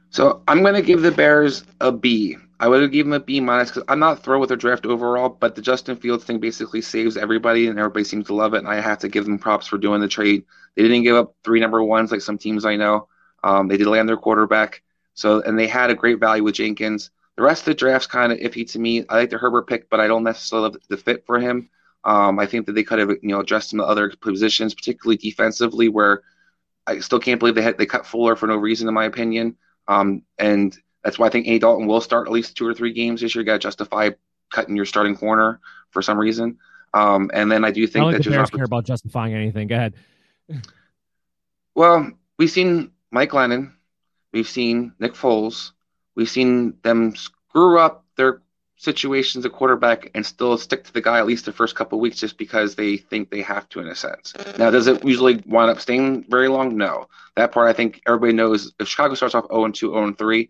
So 0.09 0.41
I'm 0.47 0.61
going 0.61 0.75
to 0.75 0.81
give 0.81 1.01
the 1.01 1.11
Bears 1.11 1.65
a 1.81 1.91
B. 1.91 2.37
I 2.59 2.69
would 2.69 2.81
have 2.81 2.91
given 2.91 3.11
them 3.11 3.21
a 3.21 3.25
B 3.25 3.41
minus 3.41 3.69
because 3.69 3.83
I'm 3.89 3.99
not 3.99 4.23
thrilled 4.23 4.39
with 4.39 4.47
their 4.47 4.57
draft 4.57 4.85
overall, 4.85 5.27
but 5.27 5.55
the 5.55 5.61
Justin 5.61 5.97
Fields 5.97 6.23
thing 6.23 6.39
basically 6.39 6.81
saves 6.81 7.17
everybody, 7.17 7.67
and 7.67 7.77
everybody 7.77 8.05
seems 8.05 8.27
to 8.27 8.33
love 8.33 8.53
it. 8.53 8.59
And 8.59 8.67
I 8.67 8.79
have 8.79 8.99
to 8.99 9.09
give 9.09 9.25
them 9.25 9.37
props 9.37 9.67
for 9.67 9.77
doing 9.77 9.99
the 9.99 10.07
trade. 10.07 10.45
They 10.75 10.83
didn't 10.83 11.03
give 11.03 11.17
up 11.17 11.35
three 11.43 11.59
number 11.59 11.83
ones 11.83 12.11
like 12.11 12.21
some 12.21 12.37
teams 12.37 12.63
I 12.63 12.77
know. 12.77 13.09
Um, 13.43 13.67
they 13.67 13.75
did 13.75 13.87
land 13.87 14.07
their 14.07 14.15
quarterback, 14.15 14.83
so 15.15 15.41
and 15.41 15.59
they 15.59 15.67
had 15.67 15.89
a 15.89 15.95
great 15.95 16.19
value 16.19 16.43
with 16.43 16.55
Jenkins. 16.55 17.11
The 17.37 17.43
rest 17.43 17.61
of 17.61 17.65
the 17.65 17.73
draft's 17.73 18.07
kind 18.07 18.31
of 18.31 18.39
iffy 18.39 18.69
to 18.71 18.79
me. 18.79 19.05
I 19.09 19.15
like 19.15 19.29
the 19.29 19.37
Herbert 19.37 19.67
pick, 19.67 19.89
but 19.89 19.99
I 19.99 20.07
don't 20.07 20.23
necessarily 20.23 20.69
love 20.69 20.77
the 20.87 20.97
fit 20.97 21.25
for 21.25 21.39
him. 21.39 21.69
Um, 22.05 22.39
I 22.39 22.45
think 22.45 22.65
that 22.65 22.73
they 22.73 22.83
could 22.83 22.99
have 22.99 23.09
you 23.09 23.19
know 23.23 23.39
addressed 23.39 23.73
him 23.73 23.81
other 23.81 24.13
positions, 24.21 24.73
particularly 24.73 25.17
defensively, 25.17 25.89
where 25.89 26.21
I 26.87 26.99
still 26.99 27.19
can't 27.19 27.39
believe 27.39 27.55
they 27.55 27.61
had 27.61 27.77
they 27.77 27.85
cut 27.85 28.05
Fuller 28.05 28.35
for 28.35 28.47
no 28.47 28.55
reason, 28.55 28.87
in 28.87 28.93
my 28.93 29.05
opinion. 29.05 29.57
Um, 29.87 30.23
and 30.37 30.77
that's 31.03 31.19
why 31.19 31.27
I 31.27 31.29
think 31.29 31.47
A. 31.47 31.59
Dalton 31.59 31.87
will 31.87 32.01
start 32.01 32.27
at 32.27 32.33
least 32.33 32.55
two 32.55 32.67
or 32.67 32.73
three 32.73 32.93
games 32.93 33.21
this 33.21 33.35
year. 33.35 33.43
Got 33.43 33.53
to 33.53 33.59
justify 33.59 34.11
cutting 34.51 34.75
your 34.75 34.85
starting 34.85 35.15
corner 35.15 35.59
for 35.89 36.01
some 36.01 36.17
reason. 36.17 36.57
Um, 36.93 37.29
and 37.33 37.51
then 37.51 37.65
I 37.65 37.71
do 37.71 37.83
I 37.83 37.87
think 37.87 37.93
don't 37.93 38.11
that 38.13 38.23
the 38.23 38.29
Bears 38.29 38.49
care 38.49 38.63
about 38.63 38.85
justifying 38.85 39.33
anything. 39.33 39.67
Go 39.67 39.75
ahead. 39.75 39.93
Well, 41.73 42.11
we've 42.39 42.49
seen 42.49 42.91
Mike 43.11 43.31
Glennon, 43.31 43.73
we've 44.31 44.47
seen 44.47 44.93
Nick 44.99 45.13
Foles, 45.13 45.71
we've 46.15 46.29
seen 46.29 46.77
them 46.83 47.15
screw 47.15 47.79
up 47.79 48.05
their 48.17 48.41
situations 48.77 49.45
at 49.45 49.51
quarterback 49.51 50.11
and 50.13 50.25
still 50.25 50.57
stick 50.57 50.83
to 50.83 50.93
the 50.93 51.01
guy 51.01 51.17
at 51.17 51.25
least 51.25 51.45
the 51.45 51.51
first 51.51 51.75
couple 51.75 51.99
weeks 51.99 52.17
just 52.17 52.37
because 52.37 52.75
they 52.75 52.97
think 52.97 53.29
they 53.29 53.41
have 53.41 53.67
to 53.69 53.79
in 53.79 53.87
a 53.87 53.95
sense. 53.95 54.33
Now, 54.57 54.69
does 54.69 54.87
it 54.87 55.03
usually 55.03 55.41
wind 55.45 55.71
up 55.71 55.79
staying 55.79 56.25
very 56.29 56.49
long? 56.49 56.77
No. 56.77 57.07
That 57.35 57.51
part 57.51 57.69
I 57.69 57.73
think 57.73 58.01
everybody 58.05 58.33
knows. 58.33 58.73
If 58.79 58.87
Chicago 58.87 59.15
starts 59.15 59.35
off 59.35 59.47
0 59.49 59.71
2, 59.71 59.91
0 59.93 60.13
3, 60.13 60.49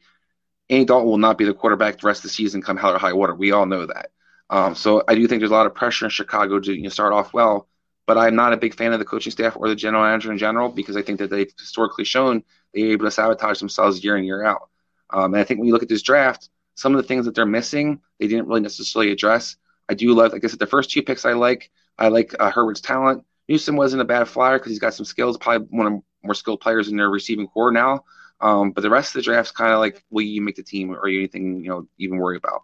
Andy 0.70 0.86
Dalton 0.86 1.08
will 1.08 1.18
not 1.18 1.38
be 1.38 1.46
the 1.46 1.54
quarterback 1.54 2.00
the 2.00 2.08
rest 2.08 2.20
of 2.20 2.24
the 2.24 2.30
season 2.30 2.62
come 2.62 2.78
hell 2.78 2.94
or 2.94 2.98
high 2.98 3.14
water. 3.14 3.36
We 3.36 3.52
all 3.52 3.66
know 3.66 3.86
that. 3.86 4.10
Um, 4.50 4.76
so 4.76 5.04
I 5.08 5.16
do 5.16 5.28
think 5.28 5.40
there's 5.40 5.52
a 5.52 5.56
lot 5.56 5.68
of 5.68 5.76
pressure 5.76 6.06
in 6.06 6.12
Chicago 6.12 6.60
to 6.60 6.74
you 6.74 6.84
know, 6.84 6.90
start 6.90 7.14
off 7.14 7.34
well, 7.34 7.68
but 8.06 8.18
I'm 8.18 8.36
not 8.36 8.54
a 8.54 8.58
big 8.58 8.76
fan 8.76 8.94
of 8.94 9.00
the 9.00 9.06
coaching 9.06 9.32
staff 9.32 9.56
or 9.56 9.68
the 9.68 9.76
general 9.76 10.04
manager 10.04 10.32
in 10.32 10.38
general 10.38 10.70
because 10.70 10.96
I 10.96 11.02
think 11.02 11.20
that 11.20 11.30
they've 11.30 11.52
historically 11.58 12.06
shown 12.06 12.44
they're 12.74 12.92
able 12.92 13.06
to 13.06 13.12
sabotage 13.12 13.60
themselves 13.60 14.04
year 14.04 14.18
in 14.18 14.24
year 14.24 14.44
out. 14.44 14.70
Um, 15.10 15.34
and 15.34 15.42
I 15.42 15.44
think 15.44 15.60
when 15.60 15.68
you 15.68 15.74
look 15.74 15.84
at 15.84 15.90
this 15.90 16.02
draft, 16.02 16.50
some 16.76 16.94
of 16.94 17.02
the 17.02 17.08
things 17.08 17.26
that 17.26 17.36
they're 17.36 17.46
missing, 17.46 18.02
they 18.20 18.28
didn't 18.28 18.48
really 18.48 18.62
necessarily 18.62 19.12
address. 19.12 19.56
I 19.88 19.94
do 19.94 20.14
love, 20.14 20.34
like 20.34 20.44
I 20.44 20.48
said, 20.48 20.60
the 20.60 20.68
first 20.68 20.92
two 20.92 21.02
picks 21.04 21.26
I 21.26 21.34
like. 21.34 21.72
I 21.98 22.10
like 22.10 22.36
uh, 22.40 22.52
Herbert's 22.52 22.82
talent. 22.82 23.24
Newsome 23.48 23.76
wasn't 23.76 24.02
a 24.02 24.06
bad 24.06 24.28
flyer 24.28 24.58
because 24.58 24.72
he's 24.72 24.80
got 24.80 24.94
some 24.94 25.06
skills, 25.06 25.38
probably 25.38 25.68
one 25.70 25.88
of 25.88 26.02
more 26.24 26.34
skilled 26.34 26.60
players 26.62 26.88
in 26.88 26.98
their 26.98 27.10
receiving 27.10 27.48
core 27.48 27.72
now. 27.72 28.04
Um, 28.42 28.72
but 28.72 28.82
the 28.82 28.90
rest 28.90 29.10
of 29.10 29.20
the 29.20 29.24
draft's 29.24 29.52
kind 29.52 29.72
of 29.72 29.80
like, 29.80 30.04
will 30.10 30.24
you 30.24 30.42
make 30.42 30.56
the 30.56 30.64
team 30.64 30.92
or 30.92 31.08
anything, 31.08 31.64
you 31.64 31.70
know, 31.70 31.88
even 31.98 32.18
worry 32.18 32.38
about? 32.38 32.64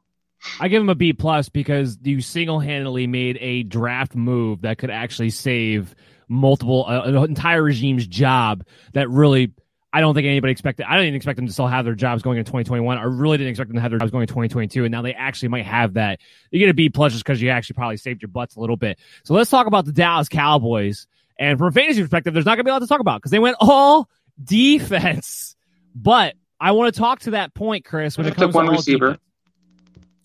I 0.59 0.67
give 0.67 0.81
him 0.81 0.89
a 0.89 0.95
B 0.95 1.13
plus 1.13 1.49
because 1.49 1.97
you 2.01 2.21
single 2.21 2.59
handedly 2.59 3.07
made 3.07 3.37
a 3.39 3.63
draft 3.63 4.15
move 4.15 4.61
that 4.61 4.79
could 4.79 4.89
actually 4.89 5.29
save 5.29 5.95
multiple 6.27 6.85
uh, 6.87 7.03
an 7.03 7.15
entire 7.15 7.61
regime's 7.61 8.07
job. 8.07 8.65
That 8.93 9.09
really, 9.09 9.53
I 9.93 9.99
don't 9.99 10.13
think 10.13 10.25
anybody 10.25 10.51
expected. 10.51 10.85
I 10.87 10.97
didn't 10.97 11.15
expect 11.15 11.35
them 11.35 11.47
to 11.47 11.51
still 11.53 11.67
have 11.67 11.83
their 11.83 11.95
jobs 11.95 12.23
going 12.23 12.37
in 12.37 12.45
2021. 12.45 12.97
I 12.97 13.03
really 13.03 13.37
didn't 13.37 13.49
expect 13.49 13.67
them 13.69 13.75
to 13.75 13.81
have 13.81 13.91
their 13.91 13.99
jobs 13.99 14.11
going 14.11 14.21
in 14.23 14.27
2022, 14.29 14.85
and 14.85 14.91
now 14.91 15.01
they 15.01 15.13
actually 15.13 15.49
might 15.49 15.65
have 15.65 15.95
that. 15.95 16.19
You 16.49 16.59
get 16.59 16.69
a 16.69 16.73
B 16.73 16.89
plus 16.89 17.11
just 17.11 17.25
because 17.25 17.41
you 17.41 17.49
actually 17.49 17.73
probably 17.73 17.97
saved 17.97 18.21
your 18.21 18.29
butts 18.29 18.55
a 18.55 18.61
little 18.61 18.77
bit. 18.77 18.99
So 19.25 19.33
let's 19.33 19.49
talk 19.49 19.67
about 19.67 19.85
the 19.85 19.91
Dallas 19.91 20.29
Cowboys. 20.29 21.07
And 21.37 21.57
from 21.57 21.67
a 21.67 21.71
fantasy 21.71 22.01
perspective, 22.01 22.33
there's 22.33 22.45
not 22.45 22.51
going 22.55 22.59
to 22.59 22.63
be 22.65 22.69
a 22.69 22.73
lot 22.73 22.79
to 22.79 22.87
talk 22.87 22.99
about 23.01 23.19
because 23.19 23.31
they 23.31 23.39
went 23.39 23.57
all 23.59 24.07
defense. 24.41 25.55
But 25.93 26.35
I 26.59 26.71
want 26.71 26.93
to 26.93 26.99
talk 26.99 27.19
to 27.21 27.31
that 27.31 27.53
point, 27.53 27.83
Chris, 27.83 28.17
when 28.17 28.27
it 28.27 28.31
Took 28.31 28.37
comes 28.37 28.55
one 28.55 28.65
to 28.65 28.71
all 28.71 28.77
receiver. 28.77 29.05
defense. 29.07 29.21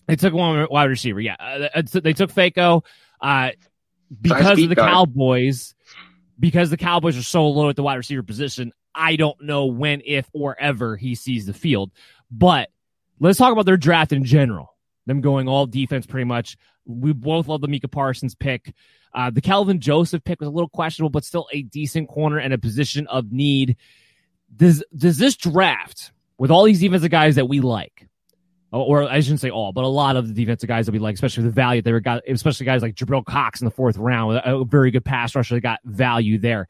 They 0.07 0.15
took 0.15 0.33
one 0.33 0.67
wide 0.71 0.85
receiver. 0.89 1.19
Yeah, 1.19 1.35
uh, 1.39 1.81
they 1.81 2.13
took 2.13 2.31
Fehoko 2.31 2.85
uh, 3.19 3.51
because 4.21 4.55
beat 4.55 4.63
of 4.63 4.69
the 4.69 4.75
guy. 4.75 4.89
Cowboys. 4.89 5.75
Because 6.39 6.69
the 6.69 6.77
Cowboys 6.77 7.17
are 7.17 7.23
so 7.23 7.49
low 7.49 7.67
at 7.67 7.75
the 7.75 7.83
wide 7.83 7.95
receiver 7.95 8.21
position, 8.23 8.71
I 8.97 9.15
don't 9.15 9.39
know 9.41 9.67
when, 9.67 10.01
if, 10.03 10.27
or 10.33 10.59
ever 10.59 10.97
he 10.97 11.15
sees 11.15 11.45
the 11.45 11.53
field. 11.53 11.91
But 12.31 12.69
let's 13.19 13.37
talk 13.37 13.53
about 13.53 13.65
their 13.65 13.77
draft 13.77 14.11
in 14.11 14.25
general. 14.25 14.75
Them 15.05 15.21
going 15.21 15.47
all 15.47 15.67
defense, 15.67 16.05
pretty 16.05 16.25
much. 16.25 16.57
We 16.85 17.13
both 17.13 17.47
love 17.47 17.61
the 17.61 17.67
Micah 17.67 17.87
Parsons 17.87 18.35
pick. 18.35 18.73
Uh, 19.13 19.29
the 19.29 19.41
Kelvin 19.41 19.79
Joseph 19.79 20.23
pick 20.23 20.39
was 20.41 20.47
a 20.47 20.51
little 20.51 20.69
questionable, 20.69 21.09
but 21.09 21.23
still 21.23 21.47
a 21.51 21.61
decent 21.61 22.09
corner 22.09 22.39
and 22.39 22.53
a 22.53 22.57
position 22.57 23.07
of 23.07 23.31
need. 23.31 23.77
Does 24.55 24.83
does 24.95 25.17
this 25.17 25.35
draft 25.35 26.11
with 26.37 26.51
all 26.51 26.63
these 26.63 26.79
defensive 26.79 27.11
guys 27.11 27.35
that 27.35 27.47
we 27.47 27.61
like, 27.61 28.07
or 28.71 29.03
I 29.03 29.19
shouldn't 29.21 29.41
say 29.41 29.49
all, 29.49 29.73
but 29.73 29.83
a 29.83 29.87
lot 29.87 30.15
of 30.15 30.27
the 30.27 30.33
defensive 30.33 30.67
guys 30.67 30.85
that 30.85 30.91
we 30.91 30.99
like, 30.99 31.15
especially 31.15 31.43
the 31.43 31.49
value 31.49 31.81
they 31.81 31.91
were 31.91 31.99
got, 31.99 32.23
especially 32.27 32.65
guys 32.65 32.81
like 32.81 32.95
Jabril 32.95 33.25
Cox 33.25 33.61
in 33.61 33.65
the 33.65 33.71
fourth 33.71 33.97
round, 33.97 34.37
a, 34.37 34.57
a 34.57 34.65
very 34.65 34.91
good 34.91 35.05
pass 35.05 35.35
rusher 35.35 35.55
that 35.55 35.61
got 35.61 35.79
value 35.83 36.37
there. 36.37 36.67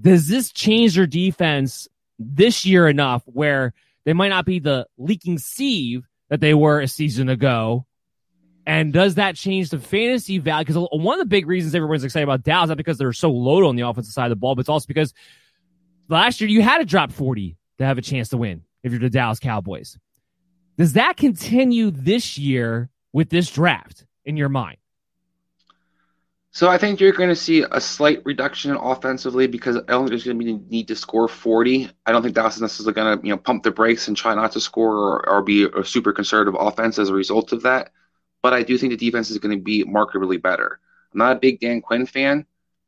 Does 0.00 0.28
this 0.28 0.52
change 0.52 0.94
their 0.94 1.06
defense 1.06 1.88
this 2.18 2.64
year 2.64 2.88
enough 2.88 3.22
where 3.26 3.74
they 4.04 4.12
might 4.12 4.28
not 4.28 4.44
be 4.44 4.58
the 4.58 4.86
leaking 4.96 5.38
sieve 5.38 6.06
that 6.28 6.40
they 6.40 6.54
were 6.54 6.80
a 6.80 6.88
season 6.88 7.28
ago? 7.28 7.84
And 8.66 8.92
does 8.92 9.14
that 9.14 9.34
change 9.34 9.70
the 9.70 9.78
fantasy 9.78 10.38
value? 10.38 10.66
Because 10.66 10.88
one 10.92 11.14
of 11.14 11.20
the 11.20 11.28
big 11.28 11.46
reasons 11.46 11.74
everyone's 11.74 12.04
excited 12.04 12.24
about 12.24 12.42
Dallas 12.42 12.66
is 12.66 12.68
not 12.68 12.76
because 12.76 12.98
they're 12.98 13.14
so 13.14 13.30
loaded 13.30 13.66
on 13.66 13.76
the 13.76 13.88
offensive 13.88 14.12
side 14.12 14.26
of 14.26 14.30
the 14.30 14.36
ball, 14.36 14.54
but 14.54 14.60
it's 14.60 14.68
also 14.68 14.86
because 14.86 15.14
last 16.08 16.40
year 16.40 16.50
you 16.50 16.60
had 16.60 16.78
to 16.78 16.84
drop 16.84 17.10
40 17.10 17.56
to 17.78 17.84
have 17.84 17.96
a 17.96 18.02
chance 18.02 18.28
to 18.28 18.36
win 18.36 18.62
if 18.82 18.92
you're 18.92 19.00
the 19.00 19.08
Dallas 19.08 19.38
Cowboys. 19.38 19.98
Does 20.76 20.92
that 20.92 21.16
continue 21.16 21.90
this 21.90 22.36
year 22.36 22.90
with 23.12 23.30
this 23.30 23.50
draft 23.50 24.04
in 24.24 24.36
your 24.36 24.48
mind? 24.50 24.76
So 26.50 26.68
I 26.68 26.78
think 26.78 26.98
you're 26.98 27.12
going 27.12 27.28
to 27.28 27.36
see 27.36 27.64
a 27.70 27.80
slight 27.80 28.22
reduction 28.24 28.72
offensively 28.72 29.46
because 29.46 29.76
I 29.76 29.80
don't 29.80 30.02
think 30.02 30.10
there's 30.10 30.24
going 30.24 30.38
to 30.38 30.44
be 30.44 30.54
need 30.54 30.88
to 30.88 30.96
score 30.96 31.28
40. 31.28 31.90
I 32.06 32.12
don't 32.12 32.22
think 32.22 32.34
Dallas 32.34 32.56
is 32.56 32.62
necessarily 32.62 32.94
going 32.94 33.18
to 33.18 33.26
you 33.26 33.32
know 33.32 33.38
pump 33.38 33.62
the 33.62 33.70
brakes 33.70 34.08
and 34.08 34.16
try 34.16 34.34
not 34.34 34.52
to 34.52 34.60
score 34.60 34.94
or, 34.94 35.28
or 35.28 35.42
be 35.42 35.64
a 35.64 35.84
super 35.84 36.12
conservative 36.12 36.58
offense 36.58 36.98
as 36.98 37.10
a 37.10 37.14
result 37.14 37.52
of 37.52 37.62
that. 37.62 37.92
But 38.42 38.54
I 38.54 38.62
do 38.62 38.78
think 38.78 38.90
the 38.90 38.96
defense 38.96 39.30
is 39.30 39.38
going 39.38 39.56
to 39.56 39.62
be 39.62 39.84
markedly 39.84 40.38
better. 40.38 40.80
I'm 41.12 41.18
not 41.18 41.36
a 41.36 41.40
big 41.40 41.60
Dan 41.60 41.80
Quinn 41.80 42.06
fan, 42.06 42.46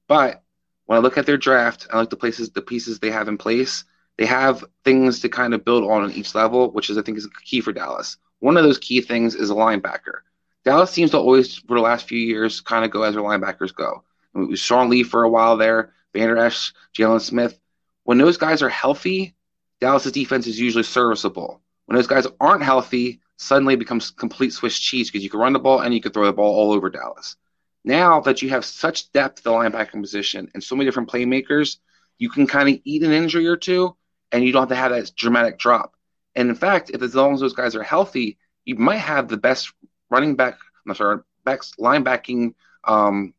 but 0.08 0.42
when 0.86 0.98
I 0.98 1.02
look 1.02 1.18
at 1.18 1.26
their 1.26 1.36
draft, 1.36 1.86
I 1.92 1.98
like 1.98 2.11
the 2.11 2.16
places, 2.16 2.50
the 2.50 2.62
pieces 2.62 2.98
they 2.98 3.11
have 3.11 3.28
in 3.28 3.38
place. 3.38 3.84
They 4.16 4.26
have 4.26 4.64
things 4.84 5.20
to 5.20 5.28
kind 5.28 5.54
of 5.54 5.64
build 5.64 5.84
on 5.84 6.02
on 6.02 6.12
each 6.12 6.34
level, 6.34 6.72
which 6.72 6.90
is 6.90 6.98
I 6.98 7.02
think 7.02 7.18
is 7.18 7.28
key 7.44 7.61
for 7.61 7.72
Dallas. 7.72 8.16
One 8.40 8.56
of 8.56 8.64
those 8.64 8.78
key 8.78 9.00
things 9.00 9.34
is 9.34 9.50
a 9.50 9.54
linebacker. 9.54 10.22
Dallas 10.64 10.90
seems 10.90 11.12
to 11.12 11.18
always, 11.18 11.56
for 11.56 11.76
the 11.76 11.82
last 11.82 12.06
few 12.06 12.18
years, 12.18 12.61
kind 12.61 12.84
of 12.84 12.90
go 12.90 13.02
as 13.02 13.14
their 13.14 13.22
linebackers 13.22 13.74
go. 13.74 14.04
And 14.34 14.44
it 14.44 14.50
was 14.50 14.61
Sean 14.61 14.90
Lee 14.90 15.02
for 15.02 15.22
a 15.22 15.28
while 15.28 15.56
there, 15.56 15.92
Vander 16.12 16.36
Esch, 16.36 16.72
Jaylon 16.96 17.20
Smith. 17.20 17.58
When 18.04 18.18
those 18.18 18.36
guys 18.36 18.62
are 18.62 18.68
healthy, 18.68 19.34
Dallas's 19.80 20.12
defense 20.12 20.46
is 20.46 20.61
usually 20.61 20.84
serviceable. 20.84 21.62
When 21.86 21.96
those 21.96 22.06
guys 22.06 22.26
aren't 22.40 22.62
healthy, 22.62 23.20
suddenly 23.36 23.74
it 23.74 23.78
becomes 23.78 24.11
complete 24.11 24.52
Swiss 24.52 24.78
cheese 24.78 25.11
because 25.11 25.24
you 25.24 25.30
can 25.30 25.40
run 25.40 25.54
the 25.54 25.58
ball 25.58 25.80
and 25.80 25.94
you 25.94 26.00
can 26.00 26.12
throw 26.12 26.26
the 26.26 26.32
ball 26.32 26.54
all 26.54 26.72
over 26.72 26.90
Dallas. 26.90 27.36
Now 27.84 28.20
that 28.20 28.42
you 28.42 28.50
have 28.50 28.64
such 28.64 29.11
depth 29.12 29.38
at 29.38 29.44
the 29.44 29.50
linebacking 29.50 30.02
position 30.02 30.50
and 30.52 30.62
so 30.62 30.76
many 30.76 30.86
different 30.86 31.08
playmakers, 31.08 31.78
you 32.18 32.28
can 32.28 32.46
kind 32.46 32.68
of 32.68 32.80
eat 32.84 33.02
an 33.02 33.12
injury 33.12 33.46
or 33.46 33.56
two 33.56 33.96
and 34.30 34.44
you 34.44 34.52
don't 34.52 34.62
have 34.62 34.68
to 34.68 34.76
have 34.76 34.92
that 34.92 35.16
dramatic 35.16 35.58
drop. 35.58 35.94
And 36.34 36.48
in 36.50 36.54
fact, 36.54 36.90
if 36.90 37.02
as 37.02 37.14
long 37.14 37.34
as 37.34 37.40
those 37.40 37.54
guys 37.54 37.74
are 37.74 37.82
healthy, 37.82 38.38
you 38.64 38.76
might 38.76 38.98
have 38.98 39.28
the 39.28 39.38
best 39.38 39.72
running 40.11 40.36
back, 40.36 40.58
I'm 40.86 40.94
sorry, 40.94 41.18
backs 41.44 41.72
linebacking, 41.78 42.54
um, 42.84 43.34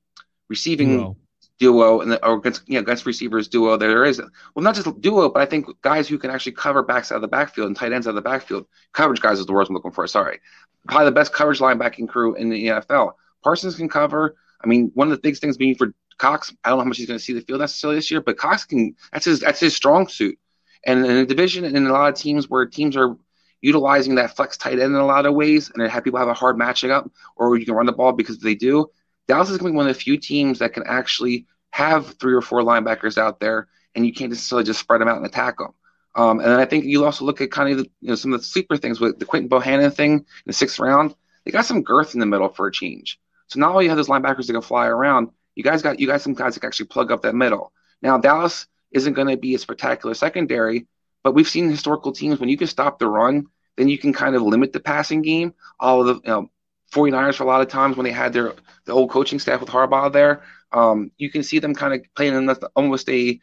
receiving 0.49 0.97
Duo. 0.97 1.17
duo, 1.59 2.01
and 2.01 2.11
the, 2.11 2.25
or 2.25 2.37
against 2.37 2.67
you 2.67 2.75
know 2.75 2.81
against 2.81 3.05
receivers 3.05 3.47
duo 3.47 3.77
there 3.77 4.05
is. 4.05 4.19
Well, 4.55 4.63
not 4.63 4.75
just 4.75 5.01
duo, 5.01 5.29
but 5.29 5.41
I 5.41 5.45
think 5.45 5.67
guys 5.81 6.07
who 6.07 6.17
can 6.17 6.31
actually 6.31 6.53
cover 6.53 6.83
backs 6.83 7.11
out 7.11 7.15
of 7.15 7.21
the 7.21 7.27
backfield 7.27 7.67
and 7.67 7.75
tight 7.75 7.93
ends 7.93 8.07
out 8.07 8.11
of 8.11 8.15
the 8.15 8.21
backfield. 8.21 8.65
Coverage 8.93 9.21
guys 9.21 9.39
is 9.39 9.45
the 9.45 9.53
word 9.53 9.67
I'm 9.67 9.73
looking 9.73 9.91
for. 9.91 10.05
Sorry, 10.07 10.39
probably 10.87 11.05
the 11.05 11.11
best 11.11 11.33
coverage 11.33 11.59
linebacking 11.59 12.09
crew 12.09 12.35
in 12.35 12.49
the 12.49 12.67
NFL. 12.67 13.13
Parsons 13.43 13.75
can 13.75 13.89
cover. 13.89 14.35
I 14.63 14.67
mean, 14.67 14.91
one 14.93 15.07
of 15.07 15.11
the 15.11 15.21
biggest 15.21 15.41
things 15.41 15.57
being 15.57 15.75
for 15.75 15.93
Cox, 16.17 16.53
I 16.63 16.69
don't 16.69 16.77
know 16.77 16.83
how 16.83 16.87
much 16.87 16.97
he's 16.97 17.07
going 17.07 17.17
to 17.17 17.23
see 17.23 17.33
the 17.33 17.41
field 17.41 17.61
necessarily 17.61 17.97
this 17.97 18.11
year, 18.11 18.21
but 18.21 18.37
Cox 18.37 18.63
can. 18.63 18.95
That's 19.11 19.25
his. 19.25 19.39
That's 19.39 19.59
his 19.59 19.75
strong 19.75 20.07
suit. 20.07 20.37
And 20.85 21.05
in 21.05 21.17
a 21.17 21.25
division, 21.25 21.65
and 21.65 21.75
in 21.75 21.87
a 21.87 21.91
lot 21.91 22.13
of 22.13 22.19
teams 22.19 22.49
where 22.49 22.65
teams 22.65 22.95
are 22.95 23.15
utilizing 23.61 24.15
that 24.15 24.35
flex 24.35 24.57
tight 24.57 24.79
end 24.79 24.93
in 24.93 24.95
a 24.95 25.05
lot 25.05 25.25
of 25.25 25.33
ways, 25.33 25.71
and 25.73 25.89
have 25.89 26.03
people 26.03 26.19
have 26.19 26.27
a 26.27 26.33
hard 26.33 26.57
matching 26.57 26.91
up, 26.91 27.09
or 27.35 27.57
you 27.57 27.65
can 27.65 27.75
run 27.75 27.85
the 27.85 27.91
ball 27.91 28.11
because 28.11 28.39
they 28.39 28.55
do. 28.55 28.89
Dallas 29.27 29.49
is 29.49 29.57
going 29.57 29.71
to 29.71 29.73
be 29.73 29.77
one 29.77 29.87
of 29.87 29.95
the 29.95 29.99
few 29.99 30.17
teams 30.17 30.59
that 30.59 30.73
can 30.73 30.83
actually 30.85 31.45
have 31.71 32.15
three 32.19 32.33
or 32.33 32.41
four 32.41 32.61
linebackers 32.61 33.17
out 33.17 33.39
there, 33.39 33.67
and 33.95 34.05
you 34.05 34.13
can't 34.13 34.31
necessarily 34.31 34.65
just 34.65 34.79
spread 34.79 35.01
them 35.01 35.07
out 35.07 35.17
and 35.17 35.25
attack 35.25 35.57
them. 35.57 35.73
Um, 36.15 36.39
and 36.39 36.49
then 36.49 36.59
I 36.59 36.65
think 36.65 36.85
you 36.85 37.05
also 37.05 37.23
look 37.23 37.39
at 37.39 37.51
kind 37.51 37.71
of 37.71 37.77
the, 37.77 37.89
you 38.01 38.09
know 38.09 38.15
some 38.15 38.33
of 38.33 38.41
the 38.41 38.45
sleeper 38.45 38.75
things 38.75 38.99
with 38.99 39.19
the 39.19 39.25
Quinton 39.25 39.49
Bohanna 39.49 39.93
thing 39.93 40.13
in 40.13 40.25
the 40.45 40.53
sixth 40.53 40.79
round. 40.79 41.15
They 41.45 41.51
got 41.51 41.65
some 41.65 41.83
girth 41.83 42.13
in 42.13 42.19
the 42.19 42.25
middle 42.25 42.49
for 42.49 42.67
a 42.67 42.71
change. 42.71 43.19
So 43.47 43.59
not 43.59 43.71
only 43.71 43.85
you 43.85 43.89
have 43.89 43.97
those 43.97 44.07
linebackers 44.07 44.47
that 44.47 44.53
can 44.53 44.61
fly 44.61 44.87
around, 44.87 45.29
you 45.55 45.63
guys 45.63 45.81
got 45.81 45.99
you 45.99 46.07
got 46.07 46.21
some 46.21 46.33
guys 46.33 46.53
that 46.53 46.61
can 46.61 46.67
actually 46.67 46.87
plug 46.87 47.11
up 47.11 47.21
that 47.21 47.35
middle. 47.35 47.71
Now 48.01 48.17
Dallas 48.17 48.67
isn't 48.91 49.13
going 49.13 49.29
to 49.29 49.37
be 49.37 49.55
a 49.55 49.59
spectacular 49.59 50.13
secondary, 50.13 50.87
but 51.23 51.33
we've 51.33 51.47
seen 51.49 51.69
historical 51.69 52.11
teams 52.11 52.39
when 52.39 52.49
you 52.49 52.57
can 52.57 52.67
stop 52.67 52.99
the 52.99 53.07
run, 53.07 53.45
then 53.77 53.87
you 53.87 53.97
can 53.97 54.13
kind 54.13 54.35
of 54.35 54.41
limit 54.41 54.73
the 54.73 54.79
passing 54.79 55.21
game. 55.21 55.53
All 55.79 56.01
of 56.01 56.07
the 56.07 56.13
you 56.15 56.29
know, 56.29 56.51
49ers 56.91 57.35
for 57.35 57.43
a 57.43 57.47
lot 57.47 57.61
of 57.61 57.67
times 57.67 57.97
when 57.97 58.03
they 58.03 58.11
had 58.11 58.33
their 58.33 58.53
the 58.85 58.93
old 58.93 59.09
coaching 59.09 59.39
staff 59.39 59.59
with 59.59 59.69
Harbaugh 59.69 60.11
there, 60.11 60.43
um, 60.71 61.11
you 61.17 61.29
can 61.29 61.43
see 61.43 61.59
them 61.59 61.73
kind 61.75 61.93
of 61.93 62.01
playing 62.15 62.35
in 62.35 62.49
almost 62.75 63.09
a 63.09 63.39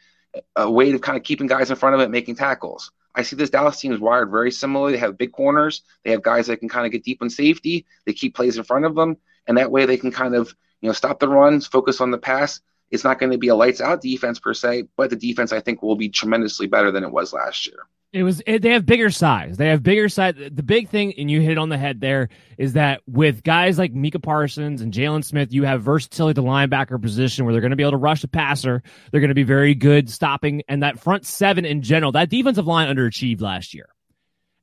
a 0.57 0.71
way 0.71 0.93
of 0.93 1.01
kind 1.01 1.17
of 1.17 1.25
keeping 1.25 1.47
guys 1.47 1.71
in 1.71 1.77
front 1.77 1.95
of 1.95 2.01
it, 2.01 2.11
making 2.11 2.37
tackles. 2.37 2.91
I 3.15 3.23
see 3.23 3.37
this 3.37 3.51
Dallas 3.51 3.81
team 3.81 3.93
is 3.93 4.01
wired 4.01 4.31
very 4.31 4.51
similarly. 4.51 4.93
They 4.93 4.99
have 4.99 5.19
big 5.19 5.33
corners. 5.33 5.83
They 6.05 6.11
have 6.13 6.23
guys 6.23 6.47
that 6.47 6.59
can 6.59 6.69
kind 6.69 6.87
of 6.87 6.93
get 6.93 7.03
deep 7.05 7.23
in 7.23 7.31
safety. 7.31 7.87
They 8.07 8.13
keep 8.13 8.35
plays 8.35 8.59
in 8.59 8.65
front 8.65 8.85
of 8.85 8.95
them, 8.95 9.17
and 9.47 9.57
that 9.59 9.71
way 9.71 9.87
they 9.87 9.97
can 9.97 10.13
kind 10.13 10.35
of 10.35 10.55
you 10.81 10.89
know 10.89 10.93
stop 10.93 11.19
the 11.19 11.29
runs, 11.29 11.67
focus 11.67 12.01
on 12.01 12.11
the 12.11 12.19
pass. 12.19 12.61
It's 12.91 13.05
not 13.05 13.19
going 13.19 13.33
to 13.33 13.39
be 13.39 13.49
a 13.49 13.55
lights 13.55 13.81
out 13.81 14.01
defense 14.01 14.39
per 14.39 14.55
se, 14.55 14.85
but 14.97 15.11
the 15.11 15.17
defense 15.17 15.53
I 15.53 15.61
think 15.61 15.83
will 15.83 15.97
be 15.97 16.09
tremendously 16.09 16.67
better 16.67 16.91
than 16.91 17.05
it 17.05 17.11
was 17.11 17.33
last 17.33 17.67
year. 17.67 17.87
It 18.11 18.23
was 18.23 18.43
it, 18.47 18.63
they 18.63 18.71
have 18.71 18.87
bigger 18.87 19.11
size. 19.11 19.59
They 19.59 19.69
have 19.69 19.83
bigger 19.83 20.09
size. 20.09 20.35
The 20.37 20.63
big 20.63 20.89
thing, 20.89 21.13
and 21.19 21.31
you 21.31 21.43
hit 21.43 21.53
it 21.53 21.59
on 21.59 21.69
the 21.69 21.77
head 21.77 22.01
there, 22.01 22.31
is 22.57 22.73
that 22.73 23.03
with 23.07 23.43
guys 23.43 23.79
like 23.79 23.93
Micah 23.93 24.19
Parsons 24.19 24.81
and 24.81 24.95
Jaylon 24.95 25.23
Smith, 25.23 25.53
you 25.53 25.65
have 25.65 25.83
versatility 25.83 26.31
at 26.31 26.43
the 26.43 26.49
linebacker 26.49 27.01
position 27.01 27.45
where 27.45 27.53
they're 27.53 27.61
going 27.61 27.71
to 27.71 27.77
be 27.77 27.83
able 27.83 27.91
to 27.93 27.99
rush 27.99 28.23
the 28.23 28.29
passer. 28.29 28.83
They're 29.11 29.21
going 29.21 29.29
to 29.29 29.35
be 29.35 29.43
very 29.43 29.75
good 29.75 30.09
stopping, 30.09 30.63
and 30.69 30.83
that 30.83 30.99
front 30.99 31.27
seven 31.27 31.67
in 31.67 31.83
general, 31.83 32.13
that 32.13 32.31
defensive 32.31 32.67
line 32.67 32.89
underachieved 32.95 33.43
last 33.43 33.75
year. 33.75 33.91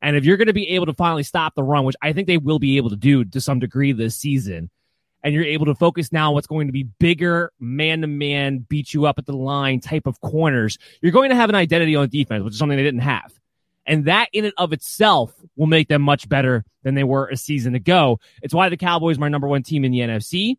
And 0.02 0.16
if 0.16 0.26
you're 0.26 0.38
going 0.38 0.48
to 0.48 0.54
be 0.54 0.70
able 0.70 0.88
to 0.88 0.94
finally 0.94 1.24
stop 1.24 1.54
the 1.54 1.64
run, 1.64 1.86
which 1.86 1.96
I 2.02 2.14
think 2.14 2.28
they 2.28 2.38
will 2.38 2.60
be 2.60 2.78
able 2.78 2.90
to 2.90 2.96
do 2.96 3.26
to 3.26 3.42
some 3.42 3.60
degree 3.60 3.92
this 3.92 4.16
season, 4.16 4.72
and 5.26 5.34
you're 5.34 5.44
able 5.44 5.66
to 5.66 5.74
focus 5.74 6.12
now 6.12 6.30
on 6.30 6.36
what's 6.36 6.46
going 6.46 6.68
to 6.68 6.72
be 6.72 6.84
bigger 6.84 7.52
man 7.60 8.02
to 8.02 8.08
man, 8.08 8.60
beat 8.70 8.94
you 8.94 9.08
up 9.08 9.18
at 9.18 9.26
the 9.26 9.36
line 9.36 9.80
type 9.80 10.06
of 10.06 10.22
corners, 10.22 10.78
you're 11.02 11.12
going 11.12 11.32
to 11.32 11.36
have 11.36 11.50
an 11.50 11.56
identity 11.56 11.96
on 11.96 12.08
defense, 12.10 12.44
which 12.44 12.54
is 12.54 12.60
something 12.60 12.78
they 12.78 12.84
didn't 12.84 13.00
have. 13.00 13.34
And 13.88 14.06
that 14.06 14.30
in 14.34 14.46
and 14.46 14.54
of 14.58 14.72
itself 14.72 15.34
will 15.56 15.66
make 15.66 15.88
them 15.88 16.04
much 16.04 16.30
better 16.30 16.64
than 16.84 16.94
they 16.94 17.04
were 17.04 17.28
a 17.28 17.38
season 17.38 17.74
ago. 17.74 18.20
It's 18.44 18.54
why 18.54 18.70
the 18.70 18.78
Cowboys 18.78 19.18
are 19.18 19.22
my 19.22 19.30
number 19.30 19.48
one 19.48 19.64
team 19.64 19.84
in 19.84 19.92
the 19.92 20.00
NFC. 20.00 20.58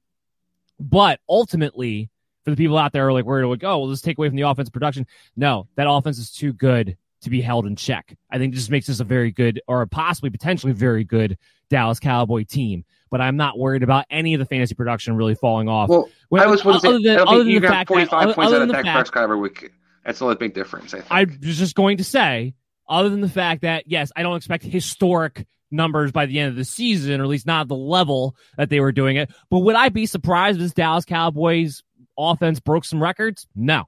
But 0.81 1.21
ultimately, 1.29 2.11
for 2.45 2.51
the 2.51 2.57
people 2.57 2.77
out 2.77 2.93
there 2.93 3.05
who 3.05 3.11
are 3.11 3.13
like 3.13 3.25
worried, 3.25 3.47
like, 3.47 3.63
oh, 3.63 3.79
well, 3.79 3.89
let's 3.89 4.01
take 4.01 4.19
away 4.19 4.29
from 4.29 4.37
the 4.37 4.43
offense 4.43 4.69
production. 4.69 5.07
No, 5.37 5.69
that 5.77 5.89
offense 5.89 6.19
is 6.19 6.33
too 6.33 6.53
good 6.53 6.97
to 7.21 7.31
be 7.31 7.41
held 7.41 7.67
in 7.67 7.77
check. 7.77 8.17
I 8.33 8.39
think 8.39 8.53
this 8.53 8.69
makes 8.69 8.89
this 8.89 8.99
a 8.99 9.05
very 9.05 9.31
good 9.31 9.61
or 9.69 9.87
possibly 9.87 10.31
potentially 10.31 10.73
very 10.73 11.05
good 11.05 11.39
Dallas 11.71 12.01
Cowboy 12.01 12.45
team 12.45 12.85
but 13.11 13.21
I'm 13.21 13.37
not 13.37 13.59
worried 13.59 13.83
about 13.83 14.07
any 14.11 14.35
of 14.35 14.41
the 14.41 14.47
fantasy 14.47 14.75
production 14.75 15.17
really 15.17 15.35
falling 15.35 15.69
off. 15.69 15.89
Well, 15.89 16.09
when, 16.29 16.43
I 16.43 16.47
was 16.47 16.63
going 16.63 16.75
to 16.75 16.81
say, 16.81 17.03
than, 17.03 17.19
other 17.19 17.39
than 17.39 17.49
you 17.49 17.61
the 17.61 17.69
fact 17.69 17.89
45 17.89 18.29
that, 18.29 18.35
points 18.35 18.53
other 18.53 18.63
out 18.63 18.71
of 18.71 18.85
Dak 18.85 18.95
Prescott 18.95 19.23
every 19.23 19.39
week. 19.39 19.73
That's 20.05 20.19
the 20.19 20.25
only 20.25 20.37
big 20.37 20.55
difference, 20.55 20.95
I 20.95 21.01
think. 21.01 21.13
I 21.13 21.25
was 21.25 21.59
just 21.59 21.75
going 21.75 21.97
to 21.99 22.05
say, 22.05 22.55
other 22.89 23.09
than 23.09 23.21
the 23.21 23.29
fact 23.29 23.63
that, 23.63 23.85
yes, 23.87 24.13
I 24.15 24.23
don't 24.23 24.37
expect 24.37 24.65
historic 24.65 25.47
numbers 25.71 26.13
by 26.13 26.27
the 26.27 26.39
end 26.39 26.51
of 26.51 26.57
the 26.57 26.65
season, 26.65 27.21
or 27.21 27.25
at 27.25 27.29
least 27.29 27.47
not 27.47 27.69
the 27.69 27.77
level 27.77 28.37
that 28.57 28.71
they 28.71 28.81
were 28.81 28.93
doing 28.93 29.17
it. 29.17 29.31
But 29.51 29.61
would 29.61 29.75
I 29.75 29.89
be 29.89 30.07
surprised 30.07 30.59
if 30.59 30.63
this 30.63 30.73
Dallas 30.73 31.05
Cowboys 31.05 31.83
offense 32.17 32.61
broke 32.61 32.85
some 32.85 33.03
records? 33.03 33.47
No. 33.55 33.85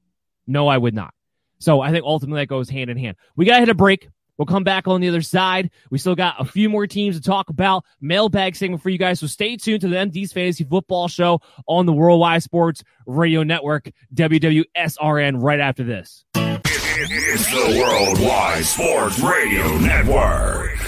No, 0.46 0.66
I 0.66 0.78
would 0.78 0.94
not. 0.94 1.14
So 1.60 1.80
I 1.80 1.90
think 1.90 2.04
ultimately 2.04 2.42
that 2.42 2.46
goes 2.46 2.68
hand 2.68 2.90
in 2.90 2.96
hand. 2.96 3.16
We 3.36 3.44
got 3.44 3.54
to 3.54 3.60
hit 3.60 3.68
a 3.68 3.74
break. 3.74 4.08
We'll 4.38 4.46
come 4.46 4.64
back 4.64 4.88
on 4.88 5.00
the 5.00 5.08
other 5.08 5.20
side. 5.20 5.70
We 5.90 5.98
still 5.98 6.14
got 6.14 6.36
a 6.38 6.44
few 6.44 6.70
more 6.70 6.86
teams 6.86 7.16
to 7.16 7.22
talk 7.22 7.50
about. 7.50 7.84
Mailbag 8.00 8.56
segment 8.56 8.82
for 8.82 8.88
you 8.88 8.98
guys. 8.98 9.20
So 9.20 9.26
stay 9.26 9.56
tuned 9.56 9.80
to 9.82 9.88
the 9.88 9.96
MD's 9.96 10.32
Fantasy 10.32 10.64
Football 10.64 11.08
Show 11.08 11.40
on 11.66 11.86
the 11.86 11.92
Worldwide 11.92 12.42
Sports 12.42 12.84
Radio 13.06 13.42
Network, 13.42 13.90
WWSRN, 14.14 15.42
right 15.42 15.60
after 15.60 15.82
this. 15.82 16.24
It's 16.34 17.46
the 17.50 17.80
Worldwide 17.80 18.64
Sports 18.64 19.18
Radio 19.20 19.78
Network. 19.78 20.78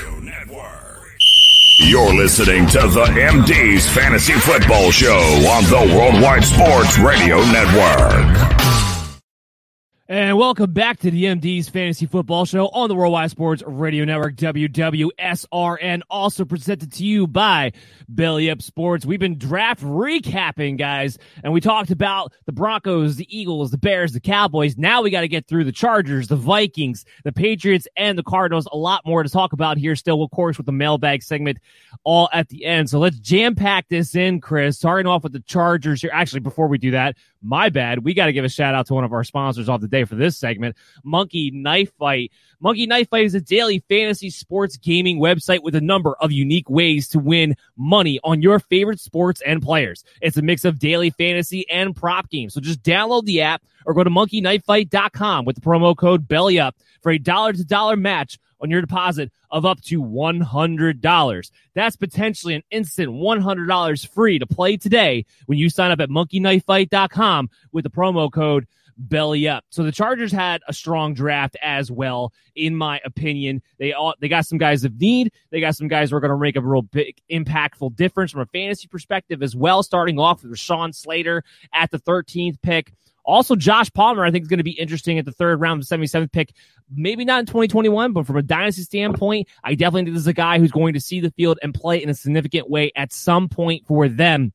You're 1.82 2.14
listening 2.14 2.66
to 2.66 2.78
the 2.78 3.06
MD's 3.06 3.88
Fantasy 3.88 4.34
Football 4.34 4.90
Show 4.90 5.16
on 5.16 5.64
the 5.64 5.96
Worldwide 5.96 6.44
Sports 6.44 6.98
Radio 6.98 7.38
Network. 7.50 8.89
And 10.10 10.36
welcome 10.36 10.72
back 10.72 10.98
to 11.02 11.10
the 11.12 11.26
MD's 11.26 11.68
Fantasy 11.68 12.04
Football 12.04 12.44
Show 12.44 12.66
on 12.70 12.88
the 12.88 12.96
Worldwide 12.96 13.30
Sports 13.30 13.62
Radio 13.64 14.04
Network, 14.04 14.34
WWSRN, 14.34 16.00
also 16.10 16.44
presented 16.44 16.92
to 16.94 17.04
you 17.04 17.28
by 17.28 17.70
Belly 18.08 18.50
Up 18.50 18.60
Sports. 18.60 19.06
We've 19.06 19.20
been 19.20 19.38
draft 19.38 19.80
recapping, 19.84 20.78
guys, 20.78 21.16
and 21.44 21.52
we 21.52 21.60
talked 21.60 21.92
about 21.92 22.32
the 22.44 22.50
Broncos, 22.50 23.14
the 23.14 23.38
Eagles, 23.38 23.70
the 23.70 23.78
Bears, 23.78 24.12
the 24.12 24.18
Cowboys. 24.18 24.76
Now 24.76 25.00
we 25.00 25.10
got 25.10 25.20
to 25.20 25.28
get 25.28 25.46
through 25.46 25.62
the 25.62 25.70
Chargers, 25.70 26.26
the 26.26 26.34
Vikings, 26.34 27.04
the 27.22 27.30
Patriots, 27.30 27.86
and 27.96 28.18
the 28.18 28.24
Cardinals. 28.24 28.66
A 28.72 28.76
lot 28.76 29.06
more 29.06 29.22
to 29.22 29.28
talk 29.28 29.52
about 29.52 29.76
here 29.76 29.94
still, 29.94 30.24
of 30.24 30.32
course, 30.32 30.56
with 30.56 30.66
the 30.66 30.72
mailbag 30.72 31.22
segment 31.22 31.58
all 32.02 32.28
at 32.32 32.48
the 32.48 32.64
end. 32.64 32.90
So 32.90 32.98
let's 32.98 33.20
jam 33.20 33.54
pack 33.54 33.86
this 33.88 34.16
in, 34.16 34.40
Chris. 34.40 34.76
Starting 34.76 35.06
off 35.06 35.22
with 35.22 35.34
the 35.34 35.40
Chargers 35.42 36.00
here. 36.02 36.10
Actually, 36.12 36.40
before 36.40 36.66
we 36.66 36.78
do 36.78 36.90
that, 36.90 37.16
my 37.42 37.68
bad. 37.68 38.04
We 38.04 38.14
got 38.14 38.26
to 38.26 38.32
give 38.32 38.44
a 38.44 38.48
shout 38.48 38.74
out 38.74 38.86
to 38.86 38.94
one 38.94 39.04
of 39.04 39.12
our 39.12 39.24
sponsors 39.24 39.68
of 39.68 39.80
the 39.80 39.88
day 39.88 40.04
for 40.04 40.14
this 40.14 40.36
segment, 40.36 40.76
Monkey 41.04 41.50
Knife 41.50 41.92
Fight. 41.98 42.32
Monkey 42.60 42.86
Knife 42.86 43.08
Fight 43.08 43.24
is 43.24 43.34
a 43.34 43.40
daily 43.40 43.82
fantasy 43.88 44.30
sports 44.30 44.76
gaming 44.76 45.18
website 45.18 45.62
with 45.62 45.74
a 45.74 45.80
number 45.80 46.14
of 46.20 46.32
unique 46.32 46.68
ways 46.68 47.08
to 47.08 47.18
win 47.18 47.56
money 47.76 48.20
on 48.24 48.42
your 48.42 48.58
favorite 48.58 49.00
sports 49.00 49.40
and 49.46 49.62
players. 49.62 50.04
It's 50.20 50.36
a 50.36 50.42
mix 50.42 50.64
of 50.64 50.78
daily 50.78 51.10
fantasy 51.10 51.68
and 51.70 51.96
prop 51.96 52.28
games. 52.30 52.54
So 52.54 52.60
just 52.60 52.82
download 52.82 53.24
the 53.24 53.40
app 53.40 53.62
or 53.86 53.94
go 53.94 54.04
to 54.04 54.10
monkeyknifefight.com 54.10 55.44
with 55.44 55.56
the 55.56 55.62
promo 55.62 55.96
code 55.96 56.28
BELLYUP 56.28 56.72
for 57.02 57.12
a 57.12 57.18
dollar 57.18 57.52
to 57.52 57.64
dollar 57.64 57.96
match 57.96 58.38
on 58.60 58.70
your 58.70 58.80
deposit 58.80 59.30
of 59.50 59.64
up 59.66 59.80
to 59.82 60.02
$100. 60.02 61.50
That's 61.74 61.96
potentially 61.96 62.54
an 62.54 62.62
instant 62.70 63.10
$100 63.10 64.08
free 64.08 64.38
to 64.38 64.46
play 64.46 64.76
today 64.76 65.26
when 65.46 65.58
you 65.58 65.70
sign 65.70 65.90
up 65.90 66.00
at 66.00 66.08
monkeyknifefight.com 66.08 67.50
with 67.72 67.84
the 67.84 67.90
promo 67.90 68.30
code 68.30 68.66
belly 69.00 69.48
up. 69.48 69.64
So 69.70 69.82
the 69.82 69.92
Chargers 69.92 70.30
had 70.30 70.60
a 70.68 70.72
strong 70.72 71.14
draft 71.14 71.56
as 71.62 71.90
well, 71.90 72.32
in 72.54 72.76
my 72.76 73.00
opinion. 73.04 73.62
They 73.78 73.92
all 73.92 74.14
they 74.20 74.28
got 74.28 74.46
some 74.46 74.58
guys 74.58 74.84
of 74.84 75.00
need. 75.00 75.32
They 75.50 75.60
got 75.60 75.76
some 75.76 75.88
guys 75.88 76.10
who 76.10 76.16
are 76.16 76.20
going 76.20 76.32
to 76.32 76.38
make 76.38 76.56
a 76.56 76.60
real 76.60 76.82
big 76.82 77.20
impactful 77.30 77.96
difference 77.96 78.32
from 78.32 78.42
a 78.42 78.46
fantasy 78.46 78.88
perspective 78.88 79.42
as 79.42 79.56
well. 79.56 79.82
Starting 79.82 80.18
off 80.18 80.42
with 80.42 80.52
Rashawn 80.52 80.94
Slater 80.94 81.42
at 81.72 81.90
the 81.90 81.98
13th 81.98 82.60
pick. 82.62 82.92
Also, 83.30 83.54
Josh 83.54 83.92
Palmer, 83.92 84.24
I 84.24 84.30
think, 84.30 84.42
is 84.42 84.48
going 84.48 84.58
to 84.58 84.64
be 84.64 84.72
interesting 84.72 85.18
at 85.18 85.24
the 85.24 85.32
third 85.32 85.60
round, 85.60 85.82
the 85.82 85.86
77th 85.86 86.32
pick. 86.32 86.52
Maybe 86.90 87.24
not 87.24 87.40
in 87.40 87.46
2021, 87.46 88.12
but 88.12 88.26
from 88.26 88.36
a 88.36 88.42
dynasty 88.42 88.82
standpoint, 88.82 89.48
I 89.62 89.76
definitely 89.76 90.06
think 90.06 90.14
this 90.14 90.22
is 90.22 90.26
a 90.26 90.32
guy 90.32 90.58
who's 90.58 90.72
going 90.72 90.94
to 90.94 91.00
see 91.00 91.20
the 91.20 91.30
field 91.30 91.58
and 91.62 91.72
play 91.72 92.02
in 92.02 92.08
a 92.08 92.14
significant 92.14 92.68
way 92.68 92.90
at 92.96 93.12
some 93.12 93.48
point 93.48 93.86
for 93.86 94.08
them. 94.08 94.52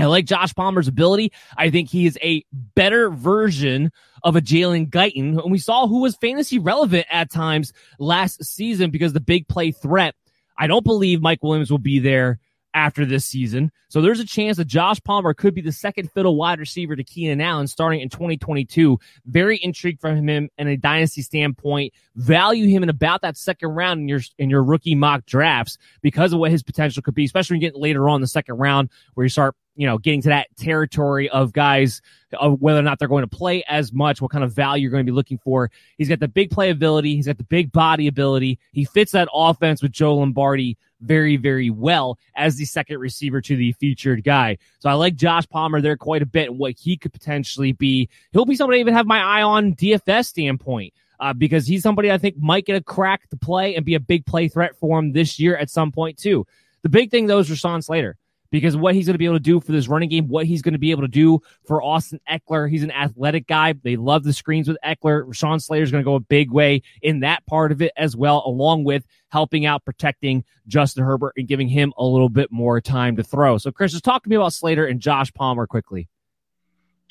I 0.00 0.06
like 0.06 0.24
Josh 0.24 0.54
Palmer's 0.54 0.88
ability. 0.88 1.32
I 1.56 1.70
think 1.70 1.88
he 1.88 2.06
is 2.06 2.18
a 2.22 2.42
better 2.74 3.10
version 3.10 3.92
of 4.24 4.34
a 4.34 4.40
Jalen 4.40 4.90
Guyton. 4.90 5.40
And 5.40 5.52
we 5.52 5.58
saw 5.58 5.86
who 5.86 6.00
was 6.00 6.16
fantasy 6.16 6.58
relevant 6.58 7.06
at 7.10 7.30
times 7.30 7.72
last 7.98 8.42
season 8.44 8.90
because 8.90 9.12
the 9.12 9.20
big 9.20 9.46
play 9.46 9.72
threat. 9.72 10.14
I 10.58 10.66
don't 10.66 10.84
believe 10.84 11.22
Mike 11.22 11.42
Williams 11.42 11.70
will 11.70 11.78
be 11.78 11.98
there 11.98 12.40
after 12.74 13.04
this 13.04 13.24
season. 13.24 13.72
So 13.88 14.00
there's 14.00 14.20
a 14.20 14.26
chance 14.26 14.56
that 14.58 14.66
Josh 14.66 15.00
Palmer 15.02 15.34
could 15.34 15.54
be 15.54 15.60
the 15.60 15.72
second 15.72 16.10
fiddle 16.10 16.36
wide 16.36 16.60
receiver 16.60 16.96
to 16.96 17.04
Keenan 17.04 17.40
Allen 17.40 17.66
starting 17.66 18.00
in 18.00 18.08
2022. 18.08 18.98
Very 19.26 19.58
intrigued 19.62 20.00
from 20.00 20.28
him 20.28 20.48
in 20.56 20.68
a 20.68 20.76
dynasty 20.76 21.22
standpoint. 21.22 21.92
Value 22.16 22.66
him 22.66 22.82
in 22.82 22.88
about 22.88 23.22
that 23.22 23.36
second 23.36 23.70
round 23.70 24.00
in 24.00 24.08
your 24.08 24.20
in 24.38 24.50
your 24.50 24.62
rookie 24.62 24.94
mock 24.94 25.26
drafts 25.26 25.78
because 26.02 26.32
of 26.32 26.38
what 26.38 26.50
his 26.50 26.62
potential 26.62 27.02
could 27.02 27.14
be, 27.14 27.24
especially 27.24 27.54
when 27.54 27.62
you 27.62 27.68
get 27.68 27.76
later 27.76 28.08
on 28.08 28.20
the 28.20 28.26
second 28.26 28.56
round 28.56 28.90
where 29.14 29.24
you 29.24 29.30
start 29.30 29.54
you 29.80 29.86
know, 29.86 29.96
getting 29.96 30.20
to 30.20 30.28
that 30.28 30.54
territory 30.58 31.30
of 31.30 31.54
guys, 31.54 32.02
of 32.38 32.60
whether 32.60 32.78
or 32.78 32.82
not 32.82 32.98
they're 32.98 33.08
going 33.08 33.22
to 33.22 33.36
play 33.36 33.64
as 33.66 33.94
much, 33.94 34.20
what 34.20 34.30
kind 34.30 34.44
of 34.44 34.52
value 34.52 34.82
you're 34.82 34.90
going 34.90 35.06
to 35.06 35.10
be 35.10 35.14
looking 35.14 35.38
for. 35.38 35.70
He's 35.96 36.10
got 36.10 36.20
the 36.20 36.28
big 36.28 36.50
play 36.50 36.68
ability. 36.68 37.16
He's 37.16 37.26
got 37.26 37.38
the 37.38 37.44
big 37.44 37.72
body 37.72 38.06
ability. 38.06 38.58
He 38.72 38.84
fits 38.84 39.12
that 39.12 39.30
offense 39.32 39.80
with 39.80 39.90
Joe 39.90 40.16
Lombardi 40.16 40.76
very, 41.00 41.38
very 41.38 41.70
well 41.70 42.18
as 42.36 42.56
the 42.56 42.66
second 42.66 42.98
receiver 42.98 43.40
to 43.40 43.56
the 43.56 43.72
featured 43.72 44.22
guy. 44.22 44.58
So 44.80 44.90
I 44.90 44.92
like 44.92 45.16
Josh 45.16 45.48
Palmer 45.48 45.80
there 45.80 45.96
quite 45.96 46.20
a 46.20 46.26
bit 46.26 46.50
and 46.50 46.58
what 46.58 46.74
he 46.78 46.98
could 46.98 47.14
potentially 47.14 47.72
be. 47.72 48.10
He'll 48.32 48.44
be 48.44 48.56
somebody 48.56 48.80
I 48.80 48.80
even 48.80 48.92
have 48.92 49.06
my 49.06 49.22
eye 49.22 49.42
on 49.42 49.74
DFS 49.74 50.26
standpoint. 50.26 50.92
Uh, 51.18 51.34
because 51.34 51.66
he's 51.66 51.82
somebody 51.82 52.10
I 52.10 52.16
think 52.16 52.38
might 52.38 52.64
get 52.64 52.76
a 52.76 52.82
crack 52.82 53.28
to 53.28 53.36
play 53.36 53.76
and 53.76 53.84
be 53.84 53.94
a 53.94 54.00
big 54.00 54.24
play 54.24 54.48
threat 54.48 54.74
for 54.76 54.98
him 54.98 55.12
this 55.12 55.38
year 55.38 55.54
at 55.54 55.68
some 55.68 55.92
point 55.92 56.16
too. 56.16 56.46
The 56.82 56.88
big 56.88 57.10
thing 57.10 57.26
though 57.26 57.40
is 57.40 57.50
Rashawn 57.50 57.84
Slater 57.84 58.16
because 58.50 58.76
what 58.76 58.94
he's 58.94 59.06
going 59.06 59.14
to 59.14 59.18
be 59.18 59.24
able 59.24 59.36
to 59.36 59.40
do 59.40 59.60
for 59.60 59.72
this 59.72 59.88
running 59.88 60.08
game, 60.08 60.28
what 60.28 60.46
he's 60.46 60.62
going 60.62 60.72
to 60.72 60.78
be 60.78 60.90
able 60.90 61.02
to 61.02 61.08
do 61.08 61.40
for 61.66 61.82
Austin 61.82 62.20
Ekeler. 62.28 62.68
He's 62.68 62.82
an 62.82 62.90
athletic 62.90 63.46
guy. 63.46 63.72
They 63.72 63.96
love 63.96 64.24
the 64.24 64.32
screens 64.32 64.68
with 64.68 64.76
Ekeler. 64.84 65.26
Rashawn 65.26 65.62
Slater 65.62 65.84
is 65.84 65.90
going 65.90 66.02
to 66.02 66.08
go 66.08 66.14
a 66.14 66.20
big 66.20 66.50
way 66.50 66.82
in 67.02 67.20
that 67.20 67.46
part 67.46 67.72
of 67.72 67.82
it 67.82 67.92
as 67.96 68.16
well, 68.16 68.42
along 68.44 68.84
with 68.84 69.04
helping 69.28 69.66
out 69.66 69.84
protecting 69.84 70.44
Justin 70.66 71.04
Herbert 71.04 71.34
and 71.36 71.46
giving 71.48 71.68
him 71.68 71.92
a 71.96 72.04
little 72.04 72.28
bit 72.28 72.50
more 72.50 72.80
time 72.80 73.16
to 73.16 73.22
throw. 73.22 73.58
So, 73.58 73.70
Chris, 73.70 73.92
just 73.92 74.04
talk 74.04 74.24
to 74.24 74.30
me 74.30 74.36
about 74.36 74.52
Slater 74.52 74.86
and 74.86 75.00
Josh 75.00 75.32
Palmer 75.32 75.66
quickly. 75.66 76.08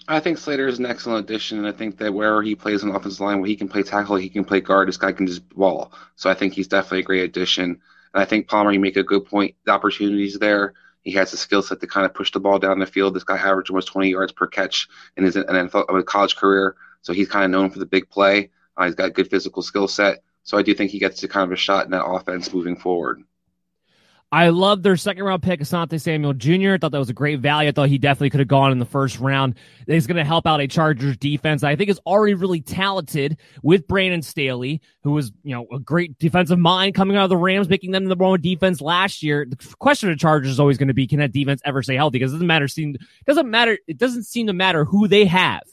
I 0.08 0.20
think 0.20 0.38
Slater 0.38 0.68
is 0.68 0.80
an 0.80 0.86
excellent 0.86 1.30
addition, 1.30 1.60
and 1.60 1.68
I 1.68 1.72
think 1.72 1.98
that 1.98 2.14
wherever 2.14 2.42
he 2.42 2.56
plays 2.56 2.84
on 2.84 2.90
offensive 2.90 3.20
line, 3.20 3.40
where 3.40 3.48
he 3.48 3.56
can 3.56 3.68
play 3.68 3.84
tackle, 3.84 4.16
he 4.16 4.30
can 4.30 4.44
play 4.44 4.60
guard. 4.60 4.88
This 4.88 4.98
guy 4.98 5.12
can 5.12 5.28
just 5.28 5.48
ball. 5.50 5.92
So 6.16 6.30
I 6.30 6.34
think 6.34 6.54
he's 6.54 6.68
definitely 6.68 7.00
a 7.00 7.04
great 7.04 7.24
addition. 7.24 7.64
And 8.14 8.24
I 8.24 8.26
think 8.26 8.48
Palmer, 8.48 8.72
you 8.72 8.80
make 8.80 8.98
a 8.98 9.04
good 9.04 9.26
point. 9.26 9.56
The 9.66 9.72
opportunities 9.72 10.40
there. 10.40 10.74
He 11.04 11.12
has 11.14 11.32
the 11.32 11.38
skill 11.38 11.62
set 11.62 11.80
to 11.80 11.88
kind 11.88 12.06
of 12.06 12.14
push 12.14 12.32
the 12.32 12.40
ball 12.40 12.60
down 12.60 12.80
the 12.80 12.86
field. 12.86 13.14
This 13.14 13.24
guy 13.24 13.38
averaged 13.38 13.70
almost 13.70 13.88
20 13.88 14.10
yards 14.10 14.32
per 14.32 14.48
catch 14.48 14.88
in 15.18 15.24
his 15.24 15.36
NFL, 15.36 16.06
college 16.06 16.36
career, 16.36 16.76
so 17.02 17.14
he's 17.14 17.30
kind 17.30 17.46
of 17.46 17.52
known 17.52 17.70
for 17.70 17.80
the 17.80 17.86
big 17.86 18.10
play. 18.10 18.52
Uh, 18.78 18.86
he's 18.86 18.96
got 18.96 19.14
good 19.14 19.30
physical 19.30 19.62
skill 19.62 19.88
set, 19.88 20.24
so 20.44 20.58
I 20.58 20.62
do 20.62 20.74
think 20.74 20.92
he 20.92 21.00
gets 21.00 21.20
to 21.22 21.28
kind 21.28 21.46
of 21.46 21.52
a 21.52 21.58
shot 21.58 21.86
in 21.86 21.92
that 21.92 22.06
offense 22.06 22.54
moving 22.54 22.76
forward. 22.76 23.24
I 24.32 24.50
love 24.50 24.84
their 24.84 24.96
second 24.96 25.24
round 25.24 25.42
pick, 25.42 25.60
Asante 25.60 26.00
Samuel 26.00 26.34
Jr. 26.34 26.74
I 26.74 26.78
thought 26.78 26.92
that 26.92 27.00
was 27.00 27.10
a 27.10 27.14
great 27.14 27.40
value. 27.40 27.70
I 27.70 27.72
thought 27.72 27.90
he 27.90 27.98
definitely 27.98 28.30
could 28.30 28.42
have 28.42 28.48
gone 28.48 28.72
in 28.72 28.78
the 28.78 28.86
first 28.86 29.20
round. 29.20 29.56
He's 29.88 30.06
going 30.06 30.18
to 30.18 30.24
help 30.24 30.46
out 30.46 30.62
a 30.62 30.68
Chargers 30.68 31.18
defense. 31.18 31.64
I 31.64 31.76
think 31.76 31.90
is 31.90 32.00
already 32.06 32.36
really 32.36 32.62
talented 32.62 33.38
with 33.64 33.88
Brandon 33.88 34.22
Staley, 34.22 34.82
who 35.02 35.12
was, 35.12 35.32
you 35.44 35.56
know, 35.56 35.66
a 35.74 35.80
great 35.80 36.20
defensive 36.20 36.60
mind 36.60 36.94
coming 36.94 37.18
out 37.18 37.24
of 37.24 37.30
the 37.30 37.38
Rams, 37.38 37.70
making 37.70 37.90
them 37.90 38.04
the 38.04 38.10
number 38.10 38.26
one 38.26 38.40
defense 38.40 38.82
last 38.82 39.24
year. 39.24 39.48
The 39.50 39.58
question 39.80 40.10
of 40.10 40.16
the 40.16 40.22
Chargers 40.22 40.52
is 40.52 40.60
always 40.60 40.78
going 40.78 40.90
to 40.90 40.94
be, 40.94 41.08
can 41.08 41.20
that 41.20 41.32
defense 41.32 41.62
ever 41.66 41.82
stay 41.82 41.96
healthy? 41.96 42.20
Because 42.20 42.32
it 42.32 42.36
doesn't 42.36 42.48
matter, 42.48 42.68
seem, 42.68 42.98
doesn't 43.26 43.50
matter, 43.50 43.80
it 43.88 43.98
doesn't 43.98 44.24
seem 44.24 44.46
to 44.46 44.54
matter 44.54 44.86
who 44.86 45.08
they 45.08 45.26
have. 45.26 45.64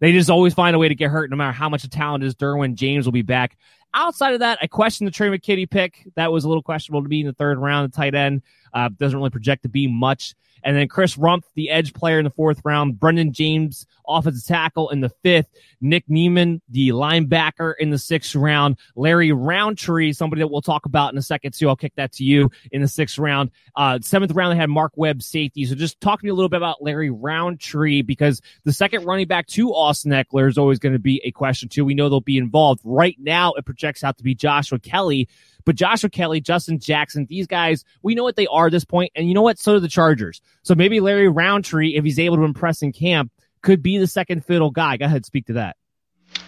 They 0.00 0.10
just 0.10 0.30
always 0.30 0.52
find 0.52 0.74
a 0.74 0.80
way 0.80 0.88
to 0.88 0.96
get 0.96 1.12
hurt 1.12 1.30
no 1.30 1.36
matter 1.36 1.52
how 1.52 1.68
much 1.68 1.82
the 1.82 1.88
talent 1.88 2.24
is. 2.24 2.34
Derwin 2.34 2.74
James 2.74 3.04
will 3.04 3.12
be 3.12 3.22
back. 3.22 3.56
Outside 3.94 4.34
of 4.34 4.40
that, 4.40 4.58
I 4.62 4.66
question 4.66 5.04
the 5.04 5.10
Tre' 5.10 5.28
McKitty 5.28 5.68
pick. 5.68 6.08
That 6.14 6.32
was 6.32 6.44
a 6.44 6.48
little 6.48 6.62
questionable 6.62 7.02
to 7.02 7.08
be 7.08 7.20
in 7.20 7.26
the 7.26 7.34
third 7.34 7.58
round, 7.58 7.92
the 7.92 7.96
tight 7.96 8.14
end. 8.14 8.42
Uh, 8.72 8.88
doesn't 8.88 9.16
really 9.16 9.30
project 9.30 9.62
to 9.64 9.68
be 9.68 9.86
much. 9.86 10.34
And 10.64 10.76
then 10.76 10.88
Chris 10.88 11.16
Rumph, 11.16 11.42
the 11.54 11.70
edge 11.70 11.92
player 11.94 12.18
in 12.18 12.24
the 12.24 12.30
fourth 12.30 12.60
round. 12.64 12.94
Brenden 12.94 13.32
Jaimes, 13.32 13.86
offensive 14.06 14.46
tackle 14.46 14.90
in 14.90 15.00
the 15.00 15.08
fifth. 15.08 15.48
Nick 15.80 16.04
Niemann, 16.08 16.60
the 16.68 16.90
linebacker 16.90 17.74
in 17.78 17.90
the 17.90 17.98
sixth 17.98 18.34
round. 18.34 18.76
Larry 18.94 19.32
Rountree, 19.32 20.12
somebody 20.12 20.40
that 20.40 20.48
we'll 20.48 20.62
talk 20.62 20.86
about 20.86 21.12
in 21.12 21.18
a 21.18 21.22
second 21.22 21.52
too. 21.52 21.68
I'll 21.68 21.76
kick 21.76 21.94
that 21.96 22.12
to 22.12 22.24
you 22.24 22.50
in 22.70 22.82
the 22.82 22.88
sixth 22.88 23.18
round. 23.18 23.50
Uh, 23.76 23.98
seventh 24.00 24.32
round, 24.32 24.52
they 24.52 24.56
had 24.56 24.70
Mark 24.70 24.92
Webb 24.96 25.22
safety. 25.22 25.64
So 25.64 25.74
just 25.74 26.00
talk 26.00 26.20
to 26.20 26.24
me 26.24 26.30
a 26.30 26.34
little 26.34 26.48
bit 26.48 26.58
about 26.58 26.82
Larry 26.82 27.10
Rountree 27.10 28.02
because 28.02 28.40
the 28.64 28.72
second 28.72 29.04
running 29.04 29.26
back 29.26 29.46
to 29.48 29.70
Austin 29.70 30.12
Ekeler 30.12 30.48
is 30.48 30.58
always 30.58 30.78
going 30.78 30.92
to 30.92 30.98
be 30.98 31.20
a 31.24 31.30
question 31.32 31.68
too. 31.68 31.84
We 31.84 31.94
know 31.94 32.08
they'll 32.08 32.20
be 32.20 32.38
involved. 32.38 32.80
Right 32.84 33.16
now, 33.18 33.52
it 33.54 33.64
projects 33.64 34.04
out 34.04 34.18
to 34.18 34.24
be 34.24 34.34
Joshua 34.34 34.78
Kelley. 34.78 35.28
But 35.64 35.76
Joshua 35.76 36.10
Kelley, 36.10 36.40
Justin 36.40 36.78
Jackson, 36.78 37.26
these 37.28 37.46
guys, 37.46 37.84
we 38.02 38.14
know 38.14 38.22
what 38.22 38.36
they 38.36 38.46
are 38.46 38.66
at 38.66 38.72
this 38.72 38.84
point, 38.84 39.12
And 39.14 39.28
you 39.28 39.34
know 39.34 39.42
what? 39.42 39.58
So 39.58 39.74
do 39.74 39.80
the 39.80 39.88
Chargers. 39.88 40.40
So 40.62 40.74
maybe 40.74 41.00
Larry 41.00 41.28
Rountree, 41.28 41.94
if 41.94 42.04
he's 42.04 42.18
able 42.18 42.36
to 42.36 42.44
impress 42.44 42.82
in 42.82 42.92
camp, 42.92 43.30
could 43.62 43.82
be 43.82 43.98
the 43.98 44.06
second 44.06 44.44
fiddle 44.44 44.70
guy. 44.70 44.96
Go 44.96 45.06
ahead, 45.06 45.24
speak 45.24 45.46
to 45.46 45.52
that. 45.54 45.76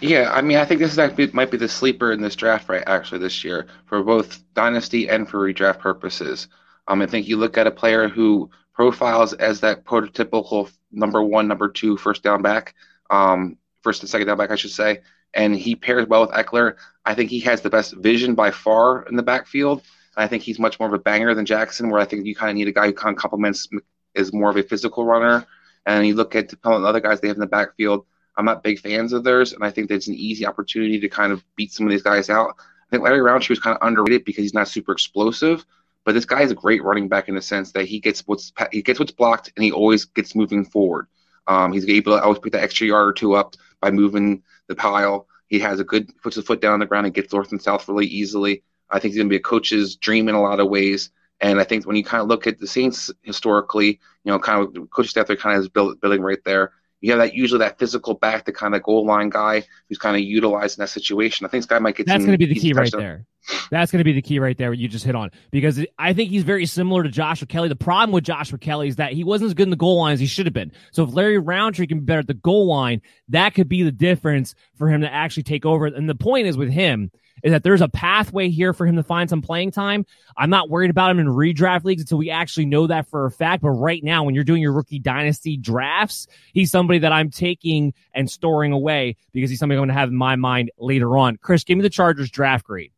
Yeah, 0.00 0.30
I 0.32 0.42
mean, 0.42 0.56
I 0.56 0.64
think 0.64 0.80
this 0.80 0.92
is 0.92 0.98
actually 0.98 1.30
might 1.32 1.50
be 1.50 1.56
the 1.56 1.68
sleeper 1.68 2.12
in 2.12 2.20
this 2.20 2.36
draft 2.36 2.68
right 2.68 2.82
actually 2.86 3.18
this 3.18 3.44
year 3.44 3.66
for 3.86 4.02
both 4.02 4.42
dynasty 4.54 5.08
and 5.08 5.28
for 5.28 5.38
redraft 5.38 5.78
purposes. 5.78 6.48
Um, 6.88 7.00
I 7.00 7.06
think 7.06 7.28
you 7.28 7.36
look 7.36 7.56
at 7.56 7.66
a 7.66 7.70
player 7.70 8.08
who 8.08 8.50
profiles 8.74 9.32
as 9.34 9.60
that 9.60 9.84
prototypical 9.84 10.70
number 10.90 11.22
one, 11.22 11.48
number 11.48 11.68
two, 11.68 11.96
first 11.96 12.22
down 12.22 12.42
back, 12.42 12.74
um, 13.10 13.56
first 13.82 14.02
and 14.02 14.10
second 14.10 14.26
down 14.26 14.36
back, 14.36 14.50
I 14.50 14.56
should 14.56 14.70
say, 14.70 15.00
and 15.32 15.54
he 15.54 15.76
pairs 15.76 16.06
well 16.08 16.22
with 16.22 16.30
Ekeler. 16.30 16.76
I 17.04 17.14
think 17.14 17.30
he 17.30 17.40
has 17.40 17.60
the 17.60 17.70
best 17.70 17.94
vision 17.96 18.34
by 18.34 18.50
far 18.50 19.02
in 19.04 19.16
the 19.16 19.22
backfield. 19.22 19.82
I 20.16 20.26
think 20.26 20.42
he's 20.42 20.58
much 20.58 20.78
more 20.78 20.88
of 20.88 20.94
a 20.94 20.98
banger 20.98 21.34
than 21.34 21.44
Jackson, 21.44 21.90
where 21.90 22.00
I 22.00 22.04
think 22.04 22.24
you 22.24 22.34
kind 22.34 22.50
of 22.50 22.56
need 22.56 22.68
a 22.68 22.72
guy 22.72 22.86
who 22.86 22.92
kind 22.92 23.16
of 23.16 23.20
complements 23.20 23.68
is 24.14 24.32
more 24.32 24.50
of 24.50 24.56
a 24.56 24.62
physical 24.62 25.04
runner. 25.04 25.46
And 25.86 26.06
you 26.06 26.14
look 26.14 26.34
at 26.34 26.48
the 26.48 26.58
other 26.70 27.00
guys 27.00 27.20
they 27.20 27.28
have 27.28 27.36
in 27.36 27.40
the 27.40 27.46
backfield. 27.46 28.06
I'm 28.36 28.44
not 28.44 28.62
big 28.62 28.80
fans 28.80 29.12
of 29.12 29.22
theirs, 29.22 29.52
and 29.52 29.64
I 29.64 29.70
think 29.70 29.88
that's 29.88 30.08
an 30.08 30.14
easy 30.14 30.46
opportunity 30.46 30.98
to 30.98 31.08
kind 31.08 31.32
of 31.32 31.44
beat 31.56 31.72
some 31.72 31.86
of 31.86 31.92
these 31.92 32.02
guys 32.02 32.30
out. 32.30 32.54
I 32.58 32.90
think 32.90 33.02
Larry 33.02 33.20
Rountree 33.20 33.52
was 33.52 33.60
kind 33.60 33.76
of 33.76 33.86
underrated 33.86 34.24
because 34.24 34.42
he's 34.42 34.54
not 34.54 34.68
super 34.68 34.92
explosive, 34.92 35.64
but 36.04 36.12
this 36.12 36.24
guy 36.24 36.42
is 36.42 36.50
a 36.50 36.54
great 36.54 36.82
running 36.82 37.08
back 37.08 37.28
in 37.28 37.34
the 37.34 37.42
sense 37.42 37.72
that 37.72 37.86
he 37.86 38.00
gets 38.00 38.20
what's 38.26 38.52
he 38.72 38.82
gets 38.82 38.98
what's 38.98 39.12
blocked 39.12 39.52
and 39.56 39.64
he 39.64 39.72
always 39.72 40.04
gets 40.04 40.34
moving 40.34 40.64
forward. 40.64 41.06
Um, 41.46 41.72
he's 41.72 41.88
able 41.88 42.16
to 42.16 42.22
always 42.22 42.38
pick 42.38 42.52
that 42.52 42.62
extra 42.62 42.86
yard 42.86 43.08
or 43.08 43.12
two 43.12 43.34
up 43.34 43.54
by 43.80 43.90
moving 43.90 44.42
the 44.66 44.74
pile. 44.74 45.28
He 45.54 45.60
has 45.60 45.78
a 45.78 45.84
good 45.84 46.10
puts 46.20 46.34
his 46.34 46.44
foot 46.44 46.60
down 46.60 46.72
on 46.72 46.80
the 46.80 46.86
ground 46.86 47.06
and 47.06 47.14
gets 47.14 47.32
north 47.32 47.52
and 47.52 47.62
south 47.62 47.86
really 47.86 48.06
easily. 48.06 48.64
I 48.90 48.98
think 48.98 49.12
he's 49.12 49.18
going 49.18 49.28
to 49.28 49.32
be 49.32 49.36
a 49.36 49.40
coach's 49.40 49.94
dream 49.94 50.28
in 50.28 50.34
a 50.34 50.42
lot 50.42 50.58
of 50.58 50.68
ways. 50.68 51.10
And 51.40 51.60
I 51.60 51.64
think 51.64 51.86
when 51.86 51.94
you 51.94 52.02
kind 52.02 52.20
of 52.20 52.26
look 52.26 52.48
at 52.48 52.58
the 52.58 52.66
Saints 52.66 53.08
historically, 53.22 54.00
you 54.24 54.32
know, 54.32 54.40
kind 54.40 54.76
of 54.76 54.90
coach 54.90 55.10
staff 55.10 55.28
they're 55.28 55.36
kind 55.36 55.56
of 55.56 55.72
build, 55.72 56.00
building 56.00 56.22
right 56.22 56.42
there. 56.44 56.72
You 57.04 57.10
have 57.10 57.18
that 57.20 57.34
usually 57.34 57.58
that 57.58 57.78
physical 57.78 58.14
back, 58.14 58.46
the 58.46 58.52
kind 58.52 58.74
of 58.74 58.82
goal 58.82 59.04
line 59.04 59.28
guy 59.28 59.64
who's 59.90 59.98
kind 59.98 60.16
of 60.16 60.22
utilized 60.22 60.78
in 60.78 60.82
that 60.82 60.88
situation. 60.88 61.44
I 61.44 61.50
think 61.50 61.62
this 61.62 61.68
guy 61.68 61.78
might 61.78 61.96
get. 61.96 62.06
That's 62.06 62.24
going 62.24 62.32
to 62.32 62.38
be 62.38 62.46
the 62.46 62.58
key 62.58 62.72
right 62.72 62.90
there. 62.90 63.26
That's 63.70 63.92
going 63.92 63.98
to 63.98 64.04
be 64.04 64.14
the 64.14 64.22
key 64.22 64.38
right 64.38 64.56
there. 64.56 64.70
What 64.70 64.78
you 64.78 64.88
just 64.88 65.04
hit 65.04 65.14
on 65.14 65.30
because 65.50 65.84
I 65.98 66.14
think 66.14 66.30
he's 66.30 66.44
very 66.44 66.64
similar 66.64 67.02
to 67.02 67.10
Joshua 67.10 67.46
Kelley. 67.46 67.68
The 67.68 67.76
problem 67.76 68.12
with 68.12 68.24
Joshua 68.24 68.56
Kelley 68.56 68.88
is 68.88 68.96
that 68.96 69.12
he 69.12 69.22
wasn't 69.22 69.48
as 69.48 69.54
good 69.54 69.64
in 69.64 69.70
the 69.70 69.76
goal 69.76 69.98
line 69.98 70.14
as 70.14 70.20
he 70.20 70.24
should 70.24 70.46
have 70.46 70.54
been. 70.54 70.72
So 70.92 71.04
if 71.04 71.12
Larry 71.12 71.36
Rountree 71.36 71.86
can 71.86 71.98
be 71.98 72.06
better 72.06 72.20
at 72.20 72.26
the 72.26 72.32
goal 72.32 72.66
line, 72.68 73.02
that 73.28 73.52
could 73.52 73.68
be 73.68 73.82
the 73.82 73.92
difference 73.92 74.54
for 74.78 74.88
him 74.88 75.02
to 75.02 75.12
actually 75.12 75.42
take 75.42 75.66
over. 75.66 75.84
And 75.84 76.08
the 76.08 76.14
point 76.14 76.46
is 76.46 76.56
with 76.56 76.70
him 76.70 77.10
is 77.42 77.52
that 77.52 77.62
there's 77.62 77.80
a 77.80 77.88
pathway 77.88 78.48
here 78.48 78.72
for 78.72 78.86
him 78.86 78.96
to 78.96 79.02
find 79.02 79.28
some 79.28 79.42
playing 79.42 79.70
time. 79.70 80.06
I'm 80.36 80.50
not 80.50 80.70
worried 80.70 80.90
about 80.90 81.10
him 81.10 81.18
in 81.18 81.26
redraft 81.26 81.84
leagues 81.84 82.02
until 82.02 82.18
we 82.18 82.30
actually 82.30 82.66
know 82.66 82.86
that 82.86 83.08
for 83.08 83.26
a 83.26 83.30
fact. 83.30 83.62
But 83.62 83.70
right 83.70 84.02
now, 84.02 84.24
when 84.24 84.34
you're 84.34 84.44
doing 84.44 84.62
your 84.62 84.72
rookie 84.72 84.98
dynasty 84.98 85.56
drafts, 85.56 86.26
he's 86.52 86.70
somebody 86.70 87.00
that 87.00 87.12
I'm 87.12 87.30
taking 87.30 87.92
and 88.14 88.30
storing 88.30 88.72
away 88.72 89.16
because 89.32 89.50
he's 89.50 89.58
somebody 89.58 89.76
I'm 89.76 89.80
going 89.80 89.88
to 89.88 89.94
have 89.94 90.08
in 90.08 90.16
my 90.16 90.36
mind 90.36 90.70
later 90.78 91.18
on. 91.18 91.36
Chris, 91.36 91.64
give 91.64 91.76
me 91.76 91.82
the 91.82 91.90
Chargers 91.90 92.30
draft 92.30 92.64
grade. 92.64 92.92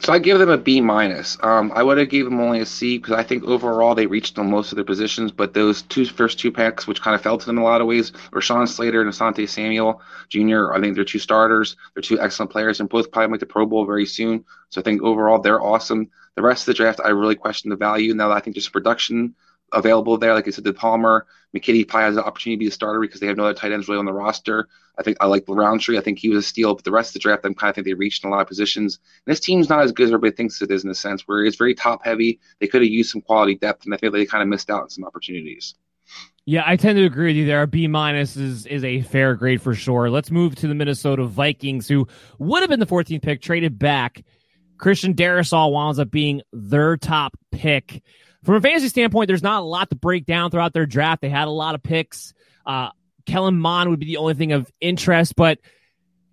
So 0.00 0.12
I 0.12 0.20
give 0.20 0.38
them 0.38 0.48
a 0.48 0.56
B 0.56 0.80
minus. 0.80 1.36
Um, 1.42 1.72
I 1.74 1.82
would 1.82 1.98
have 1.98 2.08
gave 2.08 2.24
them 2.24 2.40
only 2.40 2.60
a 2.60 2.66
C 2.66 2.98
because 2.98 3.14
I 3.14 3.24
think 3.24 3.42
overall 3.44 3.96
they 3.96 4.06
reached 4.06 4.38
on 4.38 4.48
most 4.48 4.70
of 4.70 4.76
their 4.76 4.84
positions, 4.84 5.32
but 5.32 5.54
those 5.54 5.82
two 5.82 6.04
first 6.06 6.38
two 6.38 6.52
picks, 6.52 6.86
which 6.86 7.02
kind 7.02 7.16
of 7.16 7.20
fell 7.20 7.36
to 7.36 7.44
them 7.44 7.58
in 7.58 7.62
a 7.62 7.66
lot 7.66 7.80
of 7.80 7.88
ways, 7.88 8.12
Rashawn 8.32 8.68
Slater 8.68 9.02
and 9.02 9.10
Asante 9.10 9.48
Samuel 9.48 10.00
Jr. 10.28 10.72
I 10.72 10.80
think 10.80 10.94
they're 10.94 11.04
two 11.04 11.18
starters. 11.18 11.76
They're 11.94 12.02
two 12.02 12.20
excellent 12.20 12.52
players, 12.52 12.78
and 12.78 12.88
both 12.88 13.10
probably 13.10 13.32
make 13.32 13.40
the 13.40 13.46
Pro 13.46 13.66
Bowl 13.66 13.86
very 13.86 14.06
soon. 14.06 14.44
So 14.70 14.80
I 14.80 14.84
think 14.84 15.02
overall 15.02 15.40
they're 15.40 15.60
awesome. 15.60 16.10
The 16.36 16.42
rest 16.42 16.62
of 16.62 16.66
the 16.66 16.74
draft, 16.74 17.00
I 17.04 17.08
really 17.08 17.34
question 17.34 17.70
the 17.70 17.76
value. 17.76 18.14
Now 18.14 18.30
I 18.30 18.38
think 18.38 18.54
just 18.54 18.72
production 18.72 19.34
available 19.72 20.18
there. 20.18 20.34
Like 20.34 20.48
I 20.48 20.50
said, 20.50 20.64
the 20.64 20.72
Palmer, 20.72 21.26
McKitty 21.54 21.86
probably 21.88 22.04
has 22.06 22.14
the 22.16 22.24
opportunity 22.24 22.56
to 22.56 22.60
be 22.60 22.68
a 22.68 22.72
starter 22.72 23.00
because 23.00 23.20
they 23.20 23.26
have 23.26 23.36
no 23.36 23.44
other 23.44 23.58
tight 23.58 23.72
ends 23.72 23.88
really 23.88 23.98
on 23.98 24.04
the 24.04 24.12
roster. 24.12 24.68
I 24.98 25.02
think 25.02 25.16
I 25.20 25.26
like 25.26 25.44
Rountree. 25.46 25.98
I 25.98 26.00
think 26.00 26.18
he 26.18 26.28
was 26.28 26.44
a 26.44 26.48
steal, 26.48 26.74
but 26.74 26.84
the 26.84 26.90
rest 26.90 27.10
of 27.10 27.14
the 27.14 27.20
draft, 27.20 27.44
I'm 27.44 27.54
kind 27.54 27.70
of 27.70 27.74
think 27.76 27.86
they 27.86 27.94
reached 27.94 28.24
in 28.24 28.30
a 28.30 28.32
lot 28.32 28.40
of 28.40 28.48
positions. 28.48 28.98
And 29.26 29.32
this 29.32 29.40
team's 29.40 29.68
not 29.68 29.82
as 29.82 29.92
good 29.92 30.04
as 30.04 30.10
everybody 30.10 30.34
thinks 30.34 30.60
it 30.60 30.70
is 30.70 30.84
in 30.84 30.90
a 30.90 30.94
sense, 30.94 31.22
where 31.26 31.44
it's 31.44 31.56
very 31.56 31.74
top 31.74 32.04
heavy. 32.04 32.40
They 32.58 32.66
could 32.66 32.82
have 32.82 32.90
used 32.90 33.10
some 33.10 33.22
quality 33.22 33.54
depth, 33.54 33.84
and 33.84 33.94
I 33.94 33.96
think 33.96 34.12
they 34.12 34.26
kind 34.26 34.42
of 34.42 34.48
missed 34.48 34.70
out 34.70 34.82
on 34.82 34.90
some 34.90 35.04
opportunities. 35.04 35.74
Yeah, 36.46 36.62
I 36.64 36.76
tend 36.76 36.96
to 36.96 37.04
agree 37.04 37.26
with 37.26 37.36
you 37.36 37.46
there. 37.46 37.66
B 37.66 37.86
minus 37.86 38.36
is 38.36 38.64
is 38.66 38.82
a 38.82 39.02
fair 39.02 39.34
grade 39.34 39.60
for 39.60 39.74
sure. 39.74 40.08
Let's 40.08 40.30
move 40.30 40.54
to 40.56 40.66
the 40.66 40.74
Minnesota 40.74 41.24
Vikings, 41.24 41.86
who 41.86 42.08
would 42.38 42.62
have 42.62 42.70
been 42.70 42.80
the 42.80 42.86
14th 42.86 43.22
pick, 43.22 43.42
traded 43.42 43.78
back. 43.78 44.24
Christian 44.78 45.12
Darrisaw 45.12 45.70
winds 45.70 45.98
up 45.98 46.10
being 46.10 46.40
their 46.52 46.96
top 46.96 47.36
pick. 47.52 48.02
From 48.44 48.54
a 48.54 48.60
fantasy 48.60 48.88
standpoint, 48.88 49.28
there's 49.28 49.42
not 49.42 49.62
a 49.62 49.66
lot 49.66 49.90
to 49.90 49.96
break 49.96 50.26
down 50.26 50.50
throughout 50.50 50.72
their 50.72 50.86
draft. 50.86 51.22
They 51.22 51.28
had 51.28 51.48
a 51.48 51.52
lot 51.52 51.74
of 51.74 51.82
picks. 51.82 52.34
Uh, 52.64 52.90
Kellen 53.26 53.58
Mond 53.58 53.90
would 53.90 53.98
be 53.98 54.06
the 54.06 54.18
only 54.18 54.34
thing 54.34 54.52
of 54.52 54.70
interest, 54.80 55.34
but 55.36 55.58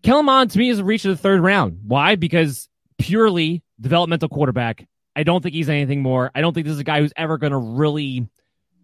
Kellen 0.04 0.26
Mond 0.26 0.52
to 0.52 0.60
me 0.60 0.70
is 0.70 0.80
a 0.80 0.84
reach 0.84 1.04
of 1.06 1.10
the 1.10 1.22
third 1.22 1.42
round. 1.42 1.80
Why? 1.88 2.16
Because 2.16 2.70
purely 2.98 3.64
developmental 3.80 4.30
quarterback. 4.30 4.88
I 5.16 5.24
don't 5.24 5.42
think 5.42 5.56
he's 5.56 5.70
anything 5.70 6.02
more. 6.02 6.32
I 6.36 6.42
don't 6.42 6.54
think 6.54 6.66
this 6.66 6.74
is 6.74 6.80
a 6.80 6.86
guy 6.86 7.00
who's 7.00 7.14
ever 7.16 7.38
going 7.38 7.52
to 7.52 7.58
really 7.58 8.28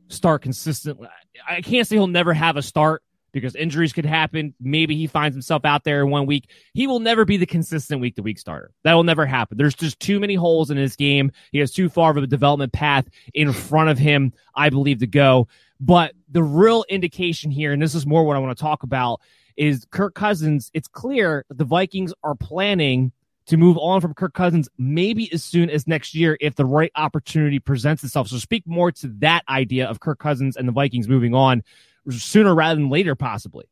start 0.08 0.42
consistently. 0.42 1.08
I 1.48 1.62
can't 1.62 1.88
say 1.88 1.96
he'll 1.96 2.08
never 2.08 2.34
have 2.34 2.58
a 2.58 2.62
start 2.62 3.04
because 3.32 3.56
injuries 3.56 3.94
could 3.94 4.06
happen. 4.06 4.54
Maybe 4.60 4.96
he 4.96 5.08
finds 5.08 5.36
himself 5.36 5.66
out 5.66 5.84
there 5.84 6.02
in 6.02 6.10
one 6.10 6.26
week. 6.26 6.50
He 6.74 6.88
will 6.88 7.00
never 7.00 7.26
be 7.26 7.38
the 7.38 7.46
consistent 7.46 8.02
week 8.02 8.16
to 8.16 8.22
week 8.22 8.40
starter. 8.40 8.72
That 8.84 8.94
will 8.94 9.04
never 9.04 9.26
happen. 9.26 9.58
There's 9.58 9.76
just 9.76 10.00
too 10.00 10.20
many 10.20 10.36
holes 10.36 10.72
in 10.72 10.78
his 10.78 10.96
game. 10.96 11.32
He 11.52 11.60
has 11.60 11.72
too 11.72 11.90
far 11.90 12.12
of 12.12 12.18
a 12.18 12.28
development 12.28 12.74
path 12.74 13.08
in 13.34 13.54
front 13.54 13.90
of 13.90 13.98
him, 13.98 14.34
I 14.56 14.70
believe, 14.70 15.00
to 15.00 15.08
go. 15.08 15.48
But 15.80 16.14
the 16.30 16.44
real 16.44 16.86
indication 16.90 17.52
here, 17.52 17.74
and 17.74 17.82
this 17.82 17.96
is 17.96 18.06
more 18.06 18.24
what 18.24 18.36
I 18.36 18.40
want 18.40 18.56
to 18.58 18.62
talk 18.62 18.84
about, 18.84 19.22
is 19.58 19.86
Kirk 19.92 20.14
Cousins. 20.14 20.70
It's 20.74 20.88
clear 20.88 21.46
the 21.50 21.66
Vikings 21.66 22.14
are 22.24 22.36
planning 22.36 23.12
to 23.48 23.58
move 23.58 23.78
on 23.78 24.00
from 24.02 24.14
Kirk 24.14 24.34
Cousins 24.34 24.70
maybe 24.78 25.32
as 25.34 25.44
soon 25.44 25.70
as 25.70 25.88
next 25.88 26.14
year 26.14 26.38
if 26.40 26.56
the 26.56 26.66
right 26.66 26.92
opportunity 26.96 27.60
presents 27.60 28.04
itself. 28.04 28.28
So 28.28 28.38
speak 28.38 28.66
more 28.68 28.92
to 28.94 29.08
that 29.20 29.44
idea 29.50 29.88
of 29.88 30.00
Kirk 30.00 30.20
Cousins 30.20 30.56
and 30.56 30.68
the 30.68 30.72
Vikings 30.72 31.08
moving 31.08 31.34
on 31.34 31.64
sooner 32.10 32.54
rather 32.54 32.80
than 32.80 32.90
later, 32.90 33.16
possibly. 33.16 33.66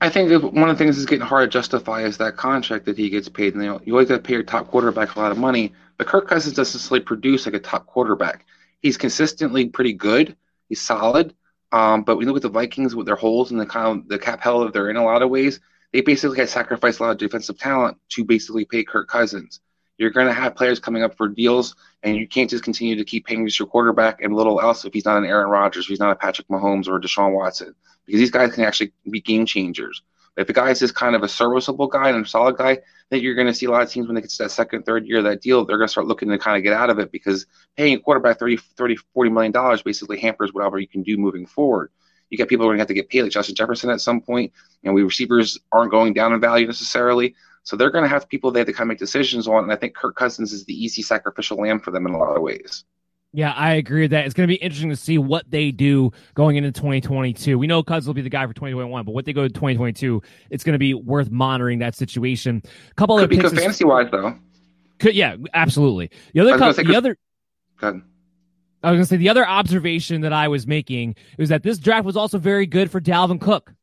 I 0.00 0.08
think 0.08 0.30
one 0.42 0.70
of 0.70 0.78
the 0.78 0.82
things 0.82 0.96
that's 0.96 1.08
getting 1.08 1.26
hard 1.26 1.50
to 1.50 1.58
justify 1.58 2.02
is 2.02 2.16
that 2.18 2.36
contract 2.36 2.86
that 2.86 2.96
he 2.96 3.10
gets 3.10 3.28
paid. 3.28 3.54
And 3.54 3.62
you, 3.62 3.68
know, 3.68 3.80
you 3.84 3.92
always 3.92 4.08
got 4.08 4.16
to 4.16 4.22
pay 4.22 4.32
your 4.32 4.42
top 4.42 4.68
quarterback 4.68 5.14
a 5.14 5.18
lot 5.18 5.30
of 5.30 5.36
money, 5.36 5.74
but 5.98 6.06
Kirk 6.06 6.26
Cousins 6.26 6.56
doesn't 6.56 6.78
necessarily 6.78 7.04
produce 7.04 7.44
like 7.44 7.54
a 7.54 7.58
top 7.58 7.86
quarterback. 7.86 8.46
He's 8.80 8.96
consistently 8.96 9.66
pretty 9.68 9.92
good. 9.92 10.36
He's 10.68 10.80
solid. 10.80 11.34
Um, 11.72 12.02
but 12.02 12.16
we 12.16 12.24
look 12.24 12.36
at 12.36 12.42
the 12.42 12.48
Vikings 12.48 12.96
with 12.96 13.06
their 13.06 13.16
holes 13.16 13.50
and 13.50 13.60
the 13.60 13.66
kind 13.66 14.00
of 14.00 14.08
the 14.08 14.18
cap 14.18 14.40
hell 14.40 14.60
that 14.60 14.72
they're 14.72 14.90
in 14.90 14.96
a 14.96 15.04
lot 15.04 15.22
of 15.22 15.28
ways. 15.28 15.60
They 15.92 16.00
basically 16.00 16.38
had 16.38 16.48
sacrificed 16.48 17.00
a 17.00 17.02
lot 17.02 17.10
of 17.10 17.18
defensive 17.18 17.58
talent 17.58 17.98
to 18.10 18.24
basically 18.24 18.64
pay 18.64 18.84
Kirk 18.84 19.06
Cousins. 19.06 19.60
You're 20.00 20.08
going 20.08 20.28
to 20.28 20.32
have 20.32 20.56
players 20.56 20.80
coming 20.80 21.02
up 21.02 21.14
for 21.14 21.28
deals, 21.28 21.76
and 22.02 22.16
you 22.16 22.26
can't 22.26 22.48
just 22.48 22.64
continue 22.64 22.96
to 22.96 23.04
keep 23.04 23.26
paying 23.26 23.46
just 23.46 23.58
your 23.58 23.68
quarterback 23.68 24.22
and 24.22 24.34
little 24.34 24.58
else 24.58 24.86
if 24.86 24.94
he's 24.94 25.04
not 25.04 25.18
an 25.18 25.26
Aaron 25.26 25.50
Rodgers, 25.50 25.84
if 25.84 25.88
he's 25.88 26.00
not 26.00 26.10
a 26.10 26.16
Patrick 26.16 26.48
Mahomes 26.48 26.88
or 26.88 26.96
a 26.96 27.00
Deshaun 27.02 27.34
Watson, 27.34 27.74
because 28.06 28.18
these 28.18 28.30
guys 28.30 28.54
can 28.54 28.64
actually 28.64 28.92
be 29.10 29.20
game 29.20 29.44
changers. 29.44 30.00
If 30.38 30.48
a 30.48 30.54
guy 30.54 30.70
is 30.70 30.78
just 30.78 30.94
kind 30.94 31.14
of 31.14 31.22
a 31.22 31.28
serviceable 31.28 31.86
guy 31.86 32.08
and 32.08 32.24
a 32.24 32.26
solid 32.26 32.56
guy, 32.56 32.70
I 32.70 32.78
think 33.10 33.22
you're 33.22 33.34
going 33.34 33.48
to 33.48 33.52
see 33.52 33.66
a 33.66 33.70
lot 33.70 33.82
of 33.82 33.90
teams 33.90 34.06
when 34.06 34.14
they 34.14 34.22
get 34.22 34.30
to 34.30 34.44
that 34.44 34.52
second, 34.52 34.86
third 34.86 35.06
year 35.06 35.18
of 35.18 35.24
that 35.24 35.42
deal, 35.42 35.66
they're 35.66 35.76
going 35.76 35.88
to 35.88 35.92
start 35.92 36.06
looking 36.06 36.30
to 36.30 36.38
kind 36.38 36.56
of 36.56 36.62
get 36.62 36.72
out 36.72 36.88
of 36.88 36.98
it 36.98 37.12
because 37.12 37.44
paying 37.76 37.94
a 37.94 38.00
quarterback 38.00 38.38
30, 38.38 38.56
30 38.56 38.96
40 39.12 39.30
million 39.30 39.52
dollars 39.52 39.82
basically 39.82 40.18
hampers 40.18 40.54
whatever 40.54 40.78
you 40.78 40.88
can 40.88 41.02
do 41.02 41.18
moving 41.18 41.44
forward. 41.44 41.90
You 42.30 42.38
got 42.38 42.48
people 42.48 42.64
who 42.64 42.70
are 42.70 42.72
going 42.72 42.78
to 42.78 42.82
have 42.82 42.88
to 42.88 42.94
get 42.94 43.10
paid, 43.10 43.22
like 43.24 43.32
Justin 43.32 43.54
Jefferson 43.54 43.90
at 43.90 44.00
some 44.00 44.22
know, 44.82 44.92
we 44.92 45.02
receivers 45.02 45.58
aren't 45.72 45.90
going 45.90 46.14
down 46.14 46.32
in 46.32 46.40
value 46.40 46.66
necessarily. 46.66 47.34
So 47.62 47.76
they're 47.76 47.90
going 47.90 48.04
to 48.04 48.08
have 48.08 48.28
people 48.28 48.50
they 48.50 48.60
have 48.60 48.66
to 48.66 48.72
kind 48.72 48.82
of 48.82 48.88
make 48.88 48.98
decisions 48.98 49.46
on. 49.46 49.64
And 49.64 49.72
I 49.72 49.76
think 49.76 49.94
Kirk 49.94 50.16
Cousins 50.16 50.52
is 50.52 50.64
the 50.64 50.72
easy 50.72 51.02
sacrificial 51.02 51.58
lamb 51.58 51.80
for 51.80 51.90
them 51.90 52.06
in 52.06 52.14
a 52.14 52.18
lot 52.18 52.36
of 52.36 52.42
ways. 52.42 52.84
Yeah, 53.32 53.52
I 53.52 53.74
agree 53.74 54.02
with 54.02 54.10
that. 54.10 54.24
It's 54.24 54.34
going 54.34 54.48
to 54.48 54.52
be 54.52 54.60
interesting 54.60 54.90
to 54.90 54.96
see 54.96 55.16
what 55.16 55.48
they 55.48 55.70
do 55.70 56.10
going 56.34 56.56
into 56.56 56.72
2022. 56.72 57.58
We 57.58 57.68
know 57.68 57.82
Cousins 57.82 58.08
will 58.08 58.14
be 58.14 58.22
the 58.22 58.30
guy 58.30 58.44
for 58.44 58.52
2021, 58.54 59.04
but 59.04 59.12
what 59.12 59.24
they 59.24 59.32
go 59.32 59.42
to 59.42 59.48
2022, 59.48 60.20
it's 60.50 60.64
going 60.64 60.72
to 60.72 60.80
be 60.80 60.94
worth 60.94 61.30
monitoring 61.30 61.78
that 61.78 61.94
situation. 61.94 62.62
A 62.90 62.94
couple 62.94 63.18
Could 63.18 63.24
other 63.24 63.42
picks 63.42 63.52
fantasy 63.52 63.84
wise 63.84 64.08
though. 64.10 64.36
Could, 64.98 65.14
yeah, 65.14 65.36
absolutely. 65.54 66.10
The 66.32 66.40
other, 66.40 66.50
I 66.50 66.66
was 66.66 66.76
gonna 66.76 66.88
say, 66.88 66.94
other, 66.96 67.16
Go 67.80 67.88
ahead. 67.88 68.02
I 68.82 68.90
was 68.90 68.96
going 68.96 69.04
to 69.04 69.08
say 69.08 69.16
the 69.16 69.28
other 69.28 69.46
observation 69.46 70.22
that 70.22 70.32
I 70.32 70.48
was 70.48 70.66
making 70.66 71.16
was 71.38 71.50
that 71.50 71.62
this 71.62 71.78
draft 71.78 72.04
was 72.04 72.16
also 72.16 72.38
very 72.38 72.66
good 72.66 72.90
for 72.90 73.00
Dalvin 73.00 73.40
Cook. 73.40 73.74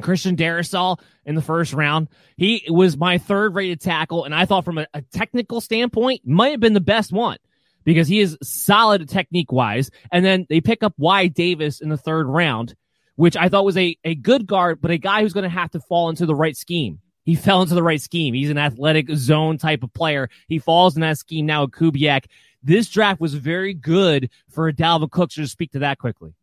Christian 0.00 0.36
Darrisaw 0.36 0.98
in 1.24 1.34
the 1.34 1.42
first 1.42 1.72
round. 1.72 2.08
He 2.36 2.64
was 2.68 2.96
my 2.96 3.18
third 3.18 3.54
rated 3.54 3.80
tackle, 3.80 4.24
and 4.24 4.34
I 4.34 4.46
thought 4.46 4.64
from 4.64 4.78
a, 4.78 4.86
a 4.94 5.02
technical 5.02 5.60
standpoint, 5.60 6.22
might 6.26 6.50
have 6.50 6.60
been 6.60 6.74
the 6.74 6.80
best 6.80 7.12
one 7.12 7.38
because 7.84 8.08
he 8.08 8.20
is 8.20 8.38
solid 8.42 9.08
technique 9.08 9.52
wise. 9.52 9.90
And 10.12 10.24
then 10.24 10.46
they 10.48 10.60
pick 10.60 10.82
up 10.82 10.94
Y 10.98 11.28
Davis 11.28 11.80
in 11.80 11.88
the 11.88 11.96
third 11.96 12.26
round, 12.26 12.74
which 13.16 13.36
I 13.36 13.48
thought 13.48 13.64
was 13.64 13.76
a, 13.76 13.96
a 14.04 14.14
good 14.14 14.46
guard, 14.46 14.80
but 14.80 14.90
a 14.90 14.98
guy 14.98 15.22
who's 15.22 15.32
going 15.32 15.44
to 15.44 15.50
have 15.50 15.70
to 15.72 15.80
fall 15.80 16.08
into 16.08 16.26
the 16.26 16.34
right 16.34 16.56
scheme. 16.56 17.00
He 17.24 17.34
fell 17.34 17.62
into 17.62 17.74
the 17.74 17.82
right 17.82 18.00
scheme. 18.00 18.34
He's 18.34 18.50
an 18.50 18.58
athletic 18.58 19.08
zone 19.10 19.58
type 19.58 19.82
of 19.82 19.92
player. 19.92 20.30
He 20.48 20.58
falls 20.58 20.96
in 20.96 21.02
that 21.02 21.18
scheme 21.18 21.46
now 21.46 21.62
with 21.62 21.72
Kubiak. 21.72 22.24
This 22.62 22.88
draft 22.88 23.20
was 23.20 23.34
very 23.34 23.74
good 23.74 24.30
for 24.50 24.72
Dalvin 24.72 25.10
Cook. 25.10 25.30
Just 25.30 25.52
speak 25.52 25.72
to 25.72 25.78
that 25.80 25.98
quickly. 25.98 26.34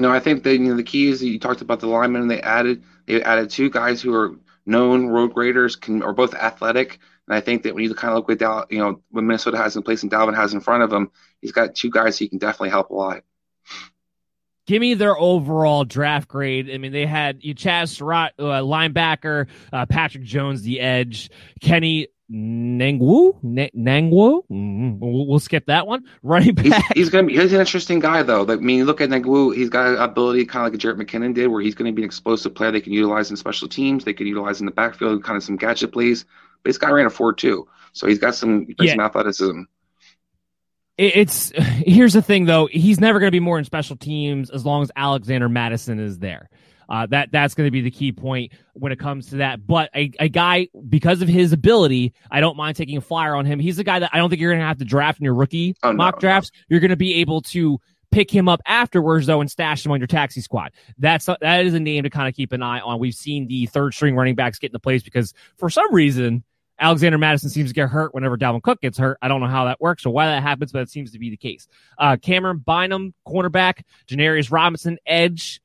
No, 0.00 0.10
I 0.10 0.18
think 0.18 0.44
that 0.44 0.52
you 0.52 0.60
know 0.60 0.76
the 0.76 0.82
key 0.82 1.08
is 1.08 1.20
that 1.20 1.28
you 1.28 1.38
talked 1.38 1.60
about 1.60 1.80
the 1.80 1.86
linemen 1.86 2.22
and 2.22 2.30
they 2.30 2.40
added. 2.40 2.82
They 3.04 3.22
added 3.22 3.50
two 3.50 3.68
guys 3.68 4.00
who 4.00 4.14
are 4.14 4.34
known 4.64 5.08
road 5.08 5.34
graders, 5.34 5.76
can 5.76 6.02
are 6.02 6.14
both 6.14 6.34
athletic. 6.34 6.98
And 7.28 7.36
I 7.36 7.42
think 7.42 7.64
that 7.64 7.74
when 7.74 7.84
you 7.84 7.94
kind 7.94 8.10
of 8.12 8.16
look 8.16 8.28
what 8.28 8.38
Dal, 8.38 8.64
you 8.70 8.78
know, 8.78 9.02
what 9.10 9.24
Minnesota 9.24 9.58
has 9.58 9.76
in 9.76 9.82
place 9.82 10.02
and 10.02 10.10
Dalvin 10.10 10.34
has 10.34 10.54
in 10.54 10.60
front 10.60 10.84
of 10.84 10.92
him, 10.92 11.10
he's 11.42 11.52
got 11.52 11.74
two 11.74 11.90
guys 11.90 12.16
he 12.16 12.30
can 12.30 12.38
definitely 12.38 12.70
help 12.70 12.88
a 12.88 12.94
lot. 12.94 13.22
Give 14.66 14.80
me 14.80 14.94
their 14.94 15.18
overall 15.18 15.84
draft 15.84 16.28
grade. 16.28 16.70
I 16.70 16.78
mean, 16.78 16.92
they 16.92 17.04
had 17.04 17.44
you 17.44 17.54
Chaz 17.54 17.88
Surratt, 17.88 18.32
uh, 18.38 18.62
linebacker, 18.62 19.48
uh, 19.70 19.84
Patrick 19.84 20.24
Jones, 20.24 20.62
the 20.62 20.80
edge, 20.80 21.30
Kenny 21.60 22.08
Nangwu, 22.30 23.34
N- 23.44 23.70
Nangwu. 23.76 24.42
Mm, 24.50 24.98
we'll, 25.00 25.26
we'll 25.26 25.38
skip 25.40 25.66
that 25.66 25.86
one. 25.86 26.04
Running 26.22 26.56
He's, 26.56 26.70
back. 26.70 26.92
he's 26.94 27.10
gonna 27.10 27.26
be 27.26 27.36
he's 27.36 27.52
an 27.52 27.60
interesting 27.60 27.98
guy 27.98 28.22
though. 28.22 28.42
Like, 28.42 28.58
I 28.58 28.62
mean, 28.62 28.84
look 28.84 29.00
at 29.00 29.08
Nagu, 29.10 29.54
he's 29.54 29.68
got 29.68 29.86
an 29.88 29.96
ability 29.96 30.46
kind 30.46 30.66
of 30.66 30.72
like 30.72 30.80
Jarrett 30.80 30.98
McKinnon 30.98 31.34
did, 31.34 31.48
where 31.48 31.60
he's 31.60 31.74
going 31.74 31.90
to 31.90 31.94
be 31.94 32.02
an 32.02 32.06
explosive 32.06 32.54
player 32.54 32.70
they 32.70 32.80
can 32.80 32.92
utilize 32.92 33.30
in 33.30 33.36
special 33.36 33.66
teams, 33.68 34.04
they 34.04 34.12
can 34.12 34.26
utilize 34.26 34.60
in 34.60 34.66
the 34.66 34.72
backfield, 34.72 35.24
kind 35.24 35.36
of 35.36 35.42
some 35.42 35.56
gadget 35.56 35.92
plays. 35.92 36.24
But 36.62 36.70
this 36.70 36.78
guy 36.78 36.90
ran 36.90 37.06
a 37.06 37.10
four 37.10 37.32
two, 37.32 37.66
so 37.92 38.06
he's 38.06 38.18
got 38.18 38.34
some, 38.34 38.66
he's 38.66 38.76
got 38.76 38.86
Yeah. 38.86 38.92
some 38.92 39.00
athleticism. 39.00 39.60
It- 40.98 41.16
it's 41.16 41.52
here's 41.56 42.12
the 42.12 42.22
thing 42.22 42.44
though. 42.44 42.66
He's 42.70 43.00
never 43.00 43.18
going 43.18 43.28
to 43.28 43.32
be 43.34 43.40
more 43.40 43.58
in 43.58 43.64
special 43.64 43.96
teams 43.96 44.50
as 44.50 44.64
long 44.64 44.82
as 44.82 44.90
Alexander 44.94 45.48
Mattison 45.48 45.98
is 45.98 46.18
there. 46.18 46.48
Uh, 46.90 47.06
that 47.06 47.30
that's 47.30 47.54
going 47.54 47.66
to 47.66 47.70
be 47.70 47.80
the 47.80 47.90
key 47.90 48.10
point 48.10 48.52
when 48.74 48.90
it 48.90 48.98
comes 48.98 49.28
to 49.30 49.36
that. 49.36 49.64
But 49.66 49.90
a, 49.94 50.10
a 50.18 50.28
guy 50.28 50.68
because 50.88 51.22
of 51.22 51.28
his 51.28 51.52
ability, 51.52 52.12
I 52.30 52.40
don't 52.40 52.56
mind 52.56 52.76
taking 52.76 52.96
a 52.96 53.00
flyer 53.00 53.34
on 53.36 53.46
him. 53.46 53.60
He's 53.60 53.78
a 53.78 53.84
guy 53.84 54.00
that 54.00 54.10
I 54.12 54.18
don't 54.18 54.28
think 54.28 54.40
you're 54.42 54.50
going 54.50 54.60
to 54.60 54.66
have 54.66 54.78
to 54.78 54.84
draft 54.84 55.20
in 55.20 55.24
your 55.24 55.34
rookie 55.34 55.76
Oh, 55.84 55.92
mock 55.92 56.16
no. 56.16 56.20
drafts. 56.20 56.50
You're 56.68 56.80
going 56.80 56.90
to 56.90 56.96
be 56.96 57.14
able 57.20 57.42
to 57.42 57.78
pick 58.10 58.28
him 58.28 58.48
up 58.48 58.60
afterwards 58.66 59.26
though 59.28 59.40
and 59.40 59.48
stash 59.48 59.86
him 59.86 59.92
on 59.92 60.00
your 60.00 60.08
taxi 60.08 60.40
squad. 60.40 60.72
That's 60.98 61.26
that 61.26 61.64
is 61.64 61.74
a 61.74 61.80
name 61.80 62.02
to 62.02 62.10
kind 62.10 62.26
of 62.28 62.34
keep 62.34 62.50
an 62.52 62.60
eye 62.60 62.80
on. 62.80 62.98
We've 62.98 63.14
seen 63.14 63.46
the 63.46 63.66
third 63.66 63.94
string 63.94 64.16
running 64.16 64.34
backs 64.34 64.58
get 64.58 64.70
into 64.70 64.80
place 64.80 65.04
because 65.04 65.32
for 65.58 65.70
some 65.70 65.94
reason 65.94 66.42
Alexander 66.80 67.18
Mattison 67.18 67.50
seems 67.50 67.70
to 67.70 67.74
get 67.74 67.88
hurt 67.88 68.14
whenever 68.14 68.36
Dalvin 68.36 68.62
Cook 68.62 68.80
gets 68.80 68.98
hurt. 68.98 69.16
I 69.22 69.28
don't 69.28 69.40
know 69.40 69.46
how 69.46 69.66
that 69.66 69.80
works 69.80 70.04
or 70.06 70.10
why 70.10 70.26
that 70.26 70.42
happens, 70.42 70.72
but 70.72 70.80
it 70.82 70.88
seems 70.88 71.12
to 71.12 71.18
be 71.20 71.30
the 71.30 71.36
case. 71.36 71.68
Uh, 71.98 72.16
Camryn 72.16 72.64
Bynum, 72.64 73.14
cornerback, 73.28 73.82
Janarius 74.08 74.50
Robinson, 74.50 74.98
edge. 75.06 75.60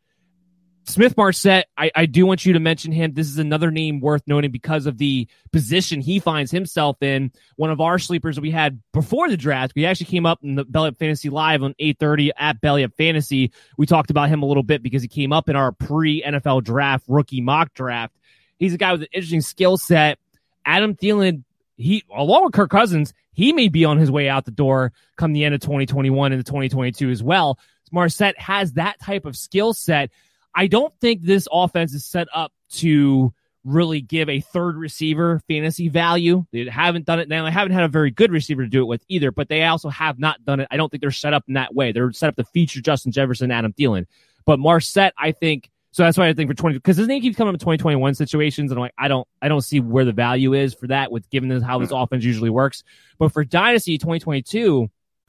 Smith 0.87 1.17
Marsette, 1.17 1.67
I, 1.75 1.89
I 1.95 2.05
do 2.05 2.27
want 2.27 2.45
you 2.45 2.53
to 2.53 2.59
mention 2.59 2.91
him. 2.91 3.13
This 3.13 3.27
is 3.27 3.39
another 3.39 3.71
name 3.71 3.99
worth 4.01 4.21
noting 4.27 4.51
because 4.51 4.85
of 4.85 4.99
the 4.99 5.27
position 5.51 5.99
he 5.99 6.19
finds 6.19 6.51
himself 6.51 7.01
in. 7.01 7.31
One 7.55 7.71
of 7.71 7.81
our 7.81 7.97
sleepers 7.97 8.39
we 8.39 8.51
had 8.51 8.79
before 8.93 9.27
the 9.27 9.35
draft. 9.35 9.73
We 9.75 9.85
actually 9.85 10.05
came 10.07 10.27
up 10.27 10.43
in 10.43 10.55
the 10.55 10.63
Belly 10.63 10.89
Up 10.89 10.97
Fantasy 10.97 11.29
Live 11.29 11.63
on 11.63 11.73
8:30 11.79 12.31
at 12.37 12.61
Belly 12.61 12.83
Up 12.83 12.93
Fantasy. 12.97 13.51
We 13.77 13.87
talked 13.87 14.11
about 14.11 14.29
him 14.29 14.43
a 14.43 14.45
little 14.45 14.63
bit 14.63 14.83
because 14.83 15.01
he 15.01 15.07
came 15.07 15.33
up 15.33 15.49
in 15.49 15.55
our 15.55 15.71
pre 15.71 16.21
NFL 16.21 16.63
draft 16.63 17.05
rookie 17.07 17.41
mock 17.41 17.73
draft. 17.73 18.15
He's 18.59 18.75
a 18.75 18.77
guy 18.77 18.91
with 18.91 19.01
an 19.01 19.07
interesting 19.11 19.41
skill 19.41 19.77
set. 19.77 20.19
Adam 20.65 20.95
Thielen, 20.95 21.43
he 21.77 22.03
along 22.15 22.43
with 22.43 22.53
Kirk 22.53 22.69
Cousins, 22.69 23.11
he 23.33 23.53
may 23.53 23.69
be 23.69 23.85
on 23.85 23.97
his 23.97 24.11
way 24.11 24.29
out 24.29 24.45
the 24.45 24.51
door 24.51 24.93
come 25.17 25.33
the 25.33 25.45
end 25.45 25.55
of 25.55 25.61
2021 25.61 26.31
into 26.31 26.43
2022 26.43 27.09
as 27.09 27.23
well. 27.23 27.57
Marsette 27.91 28.37
has 28.39 28.73
that 28.73 28.99
type 28.99 29.25
of 29.25 29.35
skill 29.35 29.73
set. 29.73 30.11
I 30.55 30.67
don't 30.67 30.93
think 31.01 31.21
this 31.21 31.47
offense 31.51 31.93
is 31.93 32.05
set 32.05 32.27
up 32.33 32.51
to 32.75 33.33
really 33.65 33.99
give 33.99 34.29
a 34.29 34.39
third 34.39 34.77
receiver 34.77 35.41
fantasy 35.47 35.89
value. 35.89 36.45
They 36.53 36.65
haven't 36.65 37.05
done 37.05 37.19
it 37.19 37.27
now. 37.27 37.43
They 37.43 37.51
haven't 37.51 37.73
had 37.73 37.83
a 37.83 37.89
very 37.89 38.11
good 38.11 38.31
receiver 38.31 38.63
to 38.63 38.69
do 38.69 38.81
it 38.81 38.85
with 38.85 39.03
either, 39.09 39.31
but 39.31 39.49
they 39.49 39.63
also 39.63 39.89
have 39.89 40.19
not 40.19 40.45
done 40.45 40.59
it. 40.59 40.67
I 40.71 40.77
don't 40.77 40.89
think 40.89 41.01
they're 41.01 41.11
set 41.11 41.33
up 41.33 41.43
in 41.47 41.55
that 41.55 41.73
way. 41.75 41.91
They're 41.91 42.13
set 42.13 42.29
up 42.29 42.35
to 42.37 42.43
feature 42.45 42.79
Justin 42.79 43.11
Jefferson, 43.11 43.51
Adam 43.51 43.73
Thielen. 43.73 44.05
But 44.45 44.59
Marsette, 44.59 45.13
I 45.17 45.31
think, 45.31 45.71
so 45.91 46.03
that's 46.03 46.17
why 46.17 46.27
I 46.27 46.33
think 46.33 46.49
for 46.49 46.53
20, 46.53 46.75
because 46.75 46.97
his 46.97 47.07
name 47.07 47.21
keeps 47.21 47.37
coming 47.37 47.49
up 47.49 47.55
in 47.55 47.59
2021 47.59 48.13
situations. 48.13 48.71
And 48.71 48.77
I'm 48.77 48.83
like, 48.83 48.93
I 48.97 49.07
don't, 49.07 49.27
I 49.41 49.47
don't 49.47 49.61
see 49.61 49.79
where 49.79 50.05
the 50.05 50.13
value 50.13 50.53
is 50.53 50.73
for 50.73 50.87
that 50.87 51.11
with 51.11 51.27
given 51.31 51.49
this, 51.49 51.63
how 51.63 51.79
this 51.79 51.89
hmm. 51.89 51.95
offense 51.95 52.23
usually 52.23 52.51
works. 52.51 52.83
But 53.17 53.33
for 53.33 53.43
Dynasty 53.43 53.97
2022, 53.97 54.89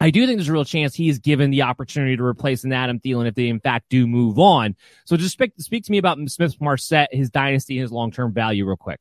I 0.00 0.10
do 0.10 0.26
think 0.26 0.38
there's 0.38 0.48
a 0.48 0.52
real 0.52 0.64
chance 0.64 0.94
he's 0.94 1.18
given 1.18 1.50
the 1.50 1.62
opportunity 1.62 2.16
to 2.16 2.22
replace 2.22 2.64
an 2.64 2.72
Adam 2.72 3.00
Thielen 3.00 3.26
if 3.26 3.34
they 3.34 3.48
in 3.48 3.60
fact 3.60 3.86
do 3.88 4.06
move 4.06 4.38
on. 4.38 4.76
So 5.06 5.16
just 5.16 5.32
speak, 5.32 5.52
speak 5.58 5.84
to 5.84 5.92
me 5.92 5.98
about 5.98 6.18
Smith 6.28 6.60
Marsette, 6.60 7.08
his 7.12 7.30
dynasty, 7.30 7.78
and 7.78 7.82
his 7.82 7.92
long 7.92 8.10
term 8.10 8.32
value, 8.32 8.66
real 8.66 8.76
quick. 8.76 9.00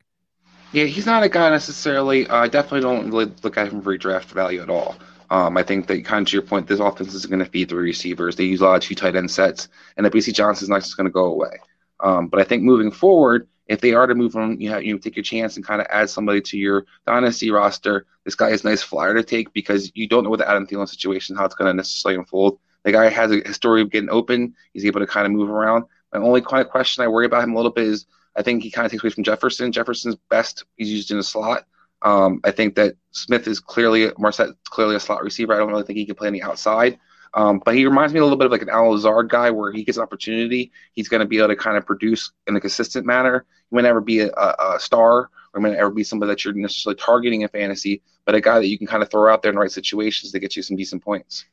Yeah, 0.72 0.86
he's 0.86 1.06
not 1.06 1.24
a 1.24 1.30
guy 1.30 1.50
necessarily. 1.50 2.28
Uh, 2.28 2.38
I 2.38 2.48
definitely 2.48 2.82
don't 2.82 3.12
really 3.12 3.32
look 3.44 3.58
at 3.58 3.72
him 3.72 3.82
for 3.82 3.98
draft 3.98 4.32
value 4.32 4.62
at 4.62 4.70
all. 4.70 4.96
Um, 5.30 5.58
I 5.58 5.64
think 5.64 5.88
that 5.88 6.06
kind 6.06 6.26
of 6.26 6.30
to 6.30 6.34
your 6.34 6.44
point, 6.44 6.68
this 6.68 6.80
offense 6.80 7.14
isn't 7.14 7.30
going 7.30 7.44
to 7.44 7.50
feed 7.50 7.70
three 7.70 7.84
receivers. 7.84 8.36
They 8.36 8.44
use 8.44 8.62
a 8.62 8.66
lot 8.66 8.76
of 8.76 8.82
two 8.82 8.96
tight 8.96 9.16
end 9.16 9.32
sets, 9.32 9.68
and 9.98 10.06
that 10.06 10.14
BC 10.14 10.34
Johnson's 10.34 10.70
not 10.70 10.82
just 10.82 10.98
going 10.98 11.08
to 11.08 11.12
go 11.12 11.26
away. 11.26 11.60
Um, 12.00 12.28
but 12.28 12.40
I 12.40 12.44
think 12.44 12.64
moving 12.64 12.92
forward, 12.92 13.48
if 13.68 13.82
they 13.82 13.94
are 13.94 14.06
to 14.06 14.16
move 14.16 14.36
on, 14.36 14.60
you 14.60 14.70
have 14.70 14.84
you 14.84 14.98
take 15.00 15.16
your 15.16 15.24
chance 15.24 15.56
and 15.56 15.66
kind 15.66 15.82
of 15.82 15.88
add 15.90 16.10
somebody 16.10 16.42
to 16.42 16.58
your 16.58 16.86
dynasty 17.06 17.50
roster. 17.52 18.06
This 18.24 18.36
guy 18.36 18.50
is 18.50 18.64
a 18.64 18.68
nice 18.68 18.84
flyer 18.84 19.14
to 19.14 19.24
take 19.24 19.54
because 19.54 19.92
you 19.96 20.08
don't 20.08 20.24
know 20.24 20.30
what 20.30 20.40
the 20.40 20.50
Adam 20.50 20.68
Thielen 20.68 20.88
situation 20.88 21.36
how 21.36 21.46
it's 21.46 21.56
going 21.56 21.70
to 21.70 21.74
necessarily 21.74 22.20
unfold. 22.20 22.60
The 22.84 22.92
guy 22.92 23.10
has 23.10 23.32
a 23.32 23.42
history 23.46 23.82
of 23.82 23.90
getting 23.90 24.10
open. 24.10 24.54
He's 24.74 24.86
able 24.86 25.00
to 25.00 25.08
kind 25.08 25.26
of 25.26 25.32
move 25.32 25.50
around. 25.50 25.86
My 26.14 26.20
only 26.20 26.42
kind 26.42 26.62
of 26.62 26.70
question 26.70 27.04
I 27.04 27.08
worry 27.08 27.26
about 27.26 27.44
him 27.44 27.54
a 27.54 27.56
little 27.56 27.72
bit 27.72 27.88
is 27.88 28.06
I 28.36 28.44
think 28.44 28.62
he 28.62 28.70
kind 28.70 28.86
of 28.86 28.92
takes 28.92 29.04
away 29.04 29.10
from 29.10 29.24
Jefferson. 29.24 29.72
Jefferson's 29.72 30.18
best 30.30 30.66
he's 30.78 30.92
used 30.92 31.12
in 31.12 31.18
a 31.18 31.24
slot. 31.24 31.66
Um, 32.02 32.42
I 32.44 32.52
think 32.52 32.76
that 32.76 32.96
Smith 33.12 33.48
is 33.48 33.60
clearly 33.60 34.12
Marsette 34.20 34.50
clearly 34.66 34.96
a 34.96 35.00
slot 35.00 35.24
receiver. 35.24 35.54
I 35.54 35.58
don't 35.58 35.70
really 35.70 35.84
think 35.84 35.98
he 35.98 36.06
can 36.06 36.16
play 36.16 36.30
the 36.30 36.44
outside. 36.44 37.00
Um, 37.36 37.62
but 37.64 37.76
he 37.76 37.86
reminds 37.86 38.14
me 38.14 38.22
a 38.22 38.24
little 38.24 38.38
bit 38.38 38.46
of 38.46 38.52
like 38.52 38.62
an 38.62 38.70
Al 38.70 39.24
guy 39.24 39.52
where 39.52 39.72
he 39.72 39.84
gets 39.84 39.98
an 39.98 40.04
opportunity. 40.04 40.72
He's 40.94 41.10
going 41.10 41.20
to 41.20 41.28
be 41.28 41.38
able 41.38 41.50
to 41.50 41.56
kind 41.58 41.76
of 41.76 41.86
produce 41.86 42.32
in 42.48 42.56
a 42.56 42.62
consistent 42.62 43.06
manner. 43.06 43.46
He 43.70 43.76
may 43.76 43.82
never 43.82 44.00
be 44.00 44.22
a, 44.22 44.30
a, 44.30 44.76
a 44.76 44.80
star 44.80 45.30
or 45.54 45.62
may 45.62 45.72
never 45.72 45.90
be 45.90 46.04
somebody 46.04 46.32
that 46.32 46.46
you're 46.46 46.54
necessarily 46.54 46.98
targeting 46.98 47.42
in 47.42 47.50
fantasy, 47.50 48.02
but 48.24 48.36
a 48.36 48.42
guy 48.42 48.60
that 48.60 48.68
you 48.68 48.78
can 48.78 48.88
kind 48.88 49.04
of 49.04 49.12
throw 49.12 49.32
out 49.32 49.42
there 49.42 49.52
in 49.52 49.56
the 49.56 49.62
right 49.62 49.72
situations 49.72 50.32
to 50.32 50.40
get 50.40 50.56
you 50.56 50.64
some 50.64 50.78
decent 50.78 51.04
points. 51.04 51.46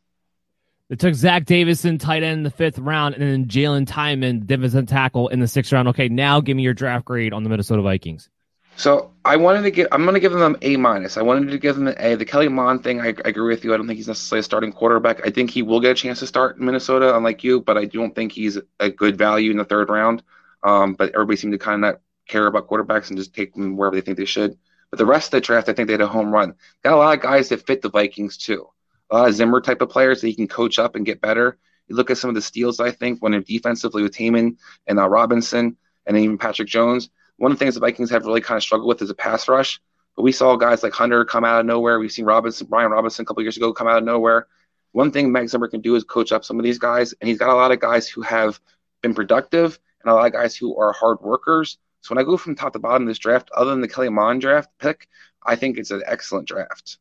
They 0.89 0.97
took 0.97 1.15
Zach 1.15 1.47
Davidson, 1.47 1.99
tight 1.99 2.23
end 2.23 2.39
in 2.39 2.43
the 2.43 2.51
fifth 2.51 2.79
round, 2.79 3.15
and 3.15 3.23
then 3.23 3.47
Jaylen 3.47 3.87
Twyman, 3.87 4.47
defensive 4.47 4.87
tackle 4.87 5.29
in 5.29 5.41
the 5.41 5.49
sixth 5.49 5.73
round. 5.73 5.89
Okay, 5.89 6.09
now 6.09 6.41
give 6.41 6.57
me 6.57 6.63
your 6.63 6.75
draft 6.75 7.07
grade 7.07 7.33
on 7.33 7.43
the 7.43 7.49
Minnesota 7.49 7.83
Vikings. 7.83 8.29
So 8.77 9.13
I 9.25 9.37
wanted 9.37 9.63
to 9.63 9.71
give. 9.71 9.89
I'm 9.93 10.03
going 10.03 10.15
to 10.15 10.21
give 10.21 10.33
them 10.33 10.57
A 10.63 10.77
minus. 10.77 11.17
I 11.17 11.23
wanted 11.23 11.51
to 11.51 11.59
give 11.59 11.77
them 11.77 11.89
an 11.89 11.95
A. 11.99 12.15
The 12.17 12.25
Kellen 12.25 12.53
Mond 12.53 12.83
thing, 12.83 13.01
I, 13.01 13.09
I, 13.09 13.29
agree 13.29 13.55
with 13.55 13.65
you. 13.65 13.73
I 13.73 13.77
don't 13.77 13.87
think 13.87 13.99
he's 13.99 14.09
necessarily 14.09 14.41
a 14.41 14.45
starting 14.45 14.73
quarterback. 14.73 15.27
I 15.27 15.31
think 15.31 15.51
he 15.51 15.63
will 15.63 15.81
get 15.81 15.93
a 15.93 15.95
chance 15.95 16.21
to 16.21 16.27
start 16.27 16.57
in 16.57 16.65
Minnesota, 16.65 17.17
unlike 17.17 17.45
you, 17.45 17.61
but 17.61 17.77
I 17.77 17.85
don't 17.85 18.15
think 18.15 18.33
he's 18.33 18.59
a 18.81 18.91
good 18.91 19.17
value 19.17 19.51
in 19.51 19.59
the 19.59 19.65
third 19.65 19.91
round. 19.91 20.23
Um, 20.65 20.95
but 20.95 21.15
everybody 21.15 21.37
seemed 21.37 21.53
to 21.53 21.59
kind 21.59 21.75
of 21.75 21.81
not 21.81 22.01
care 22.29 22.47
about 22.47 22.69
quarterbacks 22.69 23.09
and 23.09 23.19
just 23.19 23.35
take 23.35 23.55
them 23.55 23.77
wherever 23.77 23.95
they 23.95 24.01
think 24.01 24.17
they 24.17 24.25
should. 24.25 24.57
But 24.91 24.99
the 24.99 25.07
rest 25.07 25.29
of 25.29 25.33
the 25.33 25.41
draft, 25.41 25.69
I 25.69 25.73
think 25.73 25.87
they 25.87 25.95
had 25.95 26.01
a 26.01 26.07
home 26.07 26.33
run. 26.33 26.55
Got 26.83 26.95
a 26.95 26.97
lot 26.97 27.17
of 27.17 27.23
guys 27.23 27.49
that 27.49 27.67
fit 27.67 27.83
the 27.83 27.91
Vikings 27.91 28.37
too. 28.37 28.69
A 29.11 29.17
lot 29.17 29.29
of 29.29 29.35
Zimmer 29.35 29.61
type 29.61 29.81
of 29.81 29.91
players 29.91 30.21
that 30.21 30.29
he 30.29 30.35
can 30.35 30.49
coach 30.49 30.79
up 30.79 30.97
and 30.97 31.07
get 31.07 31.21
better. 31.21 31.59
You 31.89 31.97
look 31.97 32.11
at 32.11 32.19
some 32.19 32.31
of 32.31 32.35
the 32.35 32.43
steals, 32.43 32.81
I 32.81 32.91
think, 32.91 33.21
when 33.21 33.33
they're 33.33 33.43
defensively 33.43 34.03
with 34.03 34.15
Twyman 34.15 34.57
and 34.87 34.99
uh, 34.99 35.09
Robinson 35.09 35.77
and 36.07 36.17
even 36.17 36.39
Patrick 36.39 36.69
Jones 36.69 37.11
one 37.43 37.51
of 37.51 37.59
the 37.59 37.65
things 37.65 37.75
the 37.75 37.81
Vikings 37.81 38.09
have 38.11 38.25
really 38.25 38.41
kind 38.41 38.57
of 38.57 38.63
struggled 38.63 38.87
with 38.87 39.03
is 39.03 39.11
a 39.11 39.17
pass 39.17 39.49
rush. 39.49 39.81
But 40.15 40.23
we 40.23 40.31
saw 40.31 40.55
guys 40.55 40.85
like 40.85 40.93
Hunter 40.93 41.25
come 41.25 41.45
out 41.45 41.59
of 41.59 41.67
nowhere. 41.67 41.99
We've 41.99 42.13
seen 42.13 42.25
Robinson, 42.25 42.69
Brian 42.71 42.93
Robinson 42.93 43.25
a 43.25 43.27
couple 43.27 43.43
years 43.43 43.57
ago 43.57 43.73
come 43.73 43.89
out 43.89 43.99
of 43.99 44.05
nowhere. 44.05 44.47
One 44.93 45.11
thing 45.11 45.33
Max 45.33 45.51
Zimmer 45.51 45.67
can 45.67 45.81
do 45.81 45.97
is 45.97 46.05
coach 46.05 46.31
up 46.31 46.45
some 46.45 46.61
of 46.61 46.63
these 46.63 46.79
guys, 46.79 47.15
and 47.21 47.27
he's 47.27 47.39
got 47.39 47.51
a 47.51 47.57
lot 47.57 47.73
of 47.73 47.81
guys 47.81 48.07
who 48.07 48.23
have 48.23 48.61
been 49.01 49.13
productive 49.13 49.77
and 50.05 50.13
a 50.13 50.15
lot 50.15 50.27
of 50.27 50.33
guys 50.33 50.55
who 50.55 50.79
are 50.79 50.93
hard 50.93 51.21
workers. 51.21 51.79
So 52.03 52.15
when 52.15 52.23
I 52.23 52.25
go 52.25 52.37
from 52.37 52.55
top 52.55 52.75
to 52.75 52.79
bottom 52.79 53.03
of 53.03 53.09
this 53.09 53.19
draft, 53.19 53.51
other 53.57 53.73
than 53.73 53.81
the 53.81 53.89
Kellen 53.89 54.15
Mond 54.15 54.41
draft 54.41 54.71
pick, 54.79 55.09
I 55.45 55.57
think 55.57 55.79
it's 55.79 55.91
an 55.91 56.05
excellent 56.07 56.47
draft. 56.47 56.99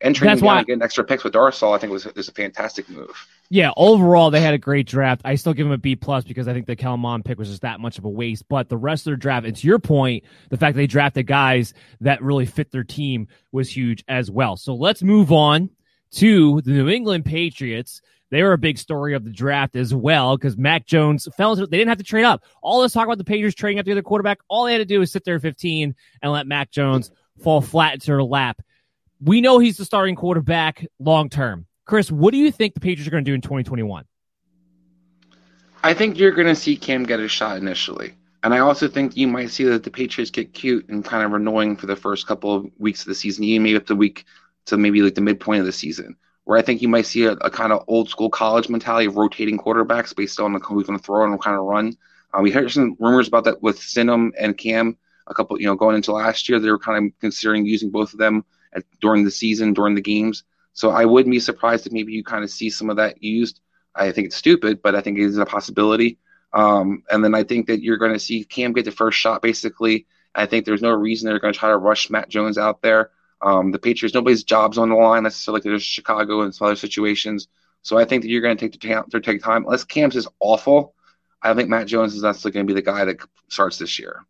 Entering 0.00 0.30
That's 0.30 0.42
why 0.42 0.64
getting 0.64 0.82
extra 0.82 1.04
picks 1.04 1.22
with 1.22 1.34
Darrisaw, 1.34 1.76
I 1.76 1.78
think 1.78 1.92
was 1.92 2.06
is 2.06 2.28
a 2.28 2.32
fantastic 2.32 2.88
move. 2.88 3.16
Yeah, 3.48 3.70
overall 3.76 4.30
they 4.30 4.40
had 4.40 4.54
a 4.54 4.58
great 4.58 4.86
draft. 4.86 5.22
I 5.24 5.36
still 5.36 5.52
give 5.52 5.66
them 5.66 5.72
a 5.72 5.78
B 5.78 5.96
plus 5.96 6.24
because 6.24 6.48
I 6.48 6.52
think 6.52 6.66
the 6.66 6.76
Kellen 6.76 7.22
pick 7.22 7.38
was 7.38 7.48
just 7.48 7.62
that 7.62 7.80
much 7.80 7.98
of 7.98 8.04
a 8.04 8.08
waste. 8.08 8.48
But 8.48 8.68
the 8.68 8.76
rest 8.76 9.02
of 9.02 9.10
their 9.12 9.16
draft, 9.16 9.46
and 9.46 9.56
to 9.56 9.66
your 9.66 9.78
point, 9.78 10.24
the 10.50 10.56
fact 10.56 10.76
they 10.76 10.86
drafted 10.86 11.26
guys 11.26 11.74
that 12.00 12.22
really 12.22 12.46
fit 12.46 12.70
their 12.70 12.84
team 12.84 13.28
was 13.52 13.74
huge 13.74 14.04
as 14.08 14.30
well. 14.30 14.56
So 14.56 14.74
let's 14.74 15.02
move 15.02 15.32
on 15.32 15.70
to 16.12 16.60
the 16.62 16.72
New 16.72 16.88
England 16.88 17.24
Patriots. 17.24 18.02
They 18.30 18.42
were 18.42 18.54
a 18.54 18.58
big 18.58 18.78
story 18.78 19.14
of 19.14 19.24
the 19.24 19.30
draft 19.30 19.76
as 19.76 19.94
well 19.94 20.36
because 20.36 20.56
Mac 20.56 20.84
Jones 20.86 21.28
fell 21.36 21.52
into 21.52 21.66
they 21.66 21.78
didn't 21.78 21.90
have 21.90 21.98
to 21.98 22.04
trade 22.04 22.24
up. 22.24 22.42
All 22.60 22.82
this 22.82 22.92
talk 22.92 23.06
about 23.06 23.18
the 23.18 23.24
Patriots 23.24 23.54
trading 23.54 23.78
up 23.78 23.86
the 23.86 23.92
other 23.92 24.02
quarterback, 24.02 24.38
all 24.48 24.64
they 24.64 24.72
had 24.72 24.78
to 24.78 24.84
do 24.84 24.98
was 24.98 25.12
sit 25.12 25.24
there 25.24 25.36
at 25.36 25.42
15 25.42 25.94
and 26.22 26.32
let 26.32 26.46
Mac 26.46 26.72
Jones 26.72 27.12
fall 27.42 27.60
flat 27.60 27.94
into 27.94 28.06
their 28.06 28.22
lap 28.22 28.60
we 29.20 29.40
know 29.40 29.58
he's 29.58 29.76
the 29.76 29.84
starting 29.84 30.16
quarterback 30.16 30.86
long 30.98 31.28
term. 31.28 31.65
Chris, 31.86 32.10
what 32.10 32.32
do 32.32 32.38
you 32.38 32.50
think 32.50 32.74
the 32.74 32.80
Patriots 32.80 33.06
are 33.06 33.12
going 33.12 33.24
to 33.24 33.30
do 33.30 33.34
in 33.34 33.40
2021? 33.40 34.04
I 35.84 35.94
think 35.94 36.18
you're 36.18 36.32
going 36.32 36.48
to 36.48 36.56
see 36.56 36.76
Cam 36.76 37.04
get 37.04 37.20
a 37.20 37.28
shot 37.28 37.58
initially. 37.58 38.14
And 38.42 38.52
I 38.52 38.58
also 38.58 38.88
think 38.88 39.16
you 39.16 39.28
might 39.28 39.50
see 39.50 39.64
that 39.64 39.84
the 39.84 39.90
Patriots 39.90 40.32
get 40.32 40.52
cute 40.52 40.88
and 40.88 41.04
kind 41.04 41.24
of 41.24 41.32
annoying 41.32 41.76
for 41.76 41.86
the 41.86 41.94
first 41.94 42.26
couple 42.26 42.54
of 42.54 42.66
weeks 42.78 43.02
of 43.02 43.06
the 43.06 43.14
season, 43.14 43.44
even 43.44 43.62
maybe 43.62 43.76
up 43.76 43.86
to 43.86 43.94
week 43.94 44.24
to 44.66 44.76
maybe 44.76 45.00
like 45.00 45.14
the 45.14 45.20
midpoint 45.20 45.60
of 45.60 45.66
the 45.66 45.72
season, 45.72 46.16
where 46.44 46.58
I 46.58 46.62
think 46.62 46.82
you 46.82 46.88
might 46.88 47.06
see 47.06 47.24
a, 47.24 47.32
a 47.32 47.50
kind 47.50 47.72
of 47.72 47.84
old 47.86 48.08
school 48.08 48.30
college 48.30 48.68
mentality 48.68 49.06
of 49.06 49.16
rotating 49.16 49.56
quarterbacks 49.56 50.14
based 50.14 50.40
on 50.40 50.60
who's 50.60 50.86
going 50.86 50.98
to 50.98 51.04
throw 51.04 51.24
and 51.24 51.40
kind 51.40 51.56
of 51.56 51.64
run. 51.64 51.96
Uh, 52.34 52.40
we 52.40 52.50
heard 52.50 52.70
some 52.70 52.96
rumors 52.98 53.28
about 53.28 53.44
that 53.44 53.62
with 53.62 53.78
Stidham 53.78 54.32
and 54.38 54.58
Cam 54.58 54.96
a 55.28 55.34
couple, 55.34 55.60
you 55.60 55.66
know, 55.66 55.76
going 55.76 55.94
into 55.94 56.12
last 56.12 56.48
year. 56.48 56.58
They 56.58 56.70
were 56.70 56.78
kind 56.78 57.06
of 57.06 57.12
considering 57.20 57.64
using 57.64 57.90
both 57.90 58.12
of 58.12 58.18
them 58.18 58.44
at, 58.72 58.82
during 59.00 59.24
the 59.24 59.30
season, 59.30 59.72
during 59.72 59.94
the 59.94 60.00
games. 60.00 60.42
So 60.76 60.90
I 60.90 61.06
wouldn't 61.06 61.32
be 61.32 61.40
surprised 61.40 61.86
if 61.86 61.92
maybe 61.94 62.12
you 62.12 62.22
kind 62.22 62.44
of 62.44 62.50
see 62.50 62.68
some 62.68 62.90
of 62.90 62.96
that 62.96 63.22
used. 63.22 63.60
I 63.94 64.12
think 64.12 64.26
it's 64.26 64.36
stupid, 64.36 64.82
but 64.82 64.94
I 64.94 65.00
think 65.00 65.18
it 65.18 65.24
is 65.24 65.38
a 65.38 65.46
possibility. 65.46 66.18
Um, 66.52 67.02
and 67.10 67.24
then 67.24 67.34
I 67.34 67.44
think 67.44 67.66
that 67.68 67.82
you're 67.82 67.96
going 67.96 68.12
to 68.12 68.18
see 68.18 68.44
Cam 68.44 68.74
get 68.74 68.84
the 68.84 68.90
first 68.90 69.18
shot, 69.18 69.40
basically. 69.40 70.06
I 70.34 70.44
think 70.44 70.66
there's 70.66 70.82
no 70.82 70.90
reason 70.90 71.30
they're 71.30 71.40
going 71.40 71.54
to 71.54 71.58
try 71.58 71.70
to 71.70 71.78
rush 71.78 72.10
Mac 72.10 72.28
Jones 72.28 72.58
out 72.58 72.82
there. 72.82 73.10
Um, 73.40 73.72
the 73.72 73.78
Patriots, 73.78 74.14
nobody's 74.14 74.44
jobs 74.44 74.76
on 74.76 74.90
the 74.90 74.96
line 74.96 75.22
necessarily. 75.22 75.60
Like 75.60 75.64
there's 75.64 75.82
Chicago 75.82 76.42
and 76.42 76.54
some 76.54 76.66
other 76.66 76.76
situations. 76.76 77.48
So 77.80 77.96
I 77.96 78.04
think 78.04 78.22
that 78.22 78.28
you're 78.28 78.42
going 78.42 78.56
to 78.56 78.60
take 78.62 78.78
the 78.78 78.86
time. 78.86 79.04
Take 79.22 79.42
time. 79.42 79.64
Unless 79.64 79.84
Cam's 79.84 80.14
is 80.14 80.28
awful, 80.40 80.94
I 81.40 81.54
think 81.54 81.70
Mac 81.70 81.86
Jones 81.86 82.14
is 82.14 82.22
necessarily 82.22 82.52
going 82.52 82.66
to 82.66 82.74
be 82.74 82.78
the 82.78 82.84
guy 82.84 83.06
that 83.06 83.16
starts 83.48 83.78
this 83.78 83.98
year. 83.98 84.26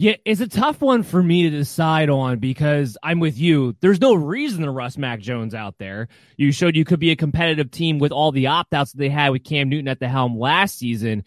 Yeah, 0.00 0.14
it's 0.24 0.40
a 0.40 0.46
tough 0.46 0.80
one 0.80 1.02
for 1.02 1.20
me 1.20 1.42
to 1.42 1.50
decide 1.50 2.08
on 2.08 2.38
because 2.38 2.96
I'm 3.02 3.18
with 3.18 3.36
you. 3.36 3.74
There's 3.80 4.00
no 4.00 4.14
reason 4.14 4.62
to 4.62 4.70
rush 4.70 4.96
Mac 4.96 5.18
Jones 5.18 5.54
out 5.54 5.74
there. 5.78 6.06
You 6.36 6.52
showed 6.52 6.76
you 6.76 6.84
could 6.84 7.00
be 7.00 7.10
a 7.10 7.16
competitive 7.16 7.72
team 7.72 7.98
with 7.98 8.12
all 8.12 8.30
the 8.30 8.46
opt 8.46 8.72
outs 8.72 8.92
that 8.92 8.98
they 8.98 9.08
had 9.08 9.30
with 9.30 9.42
Cam 9.42 9.68
Newton 9.68 9.88
at 9.88 9.98
the 9.98 10.06
helm 10.06 10.38
last 10.38 10.78
season. 10.78 11.24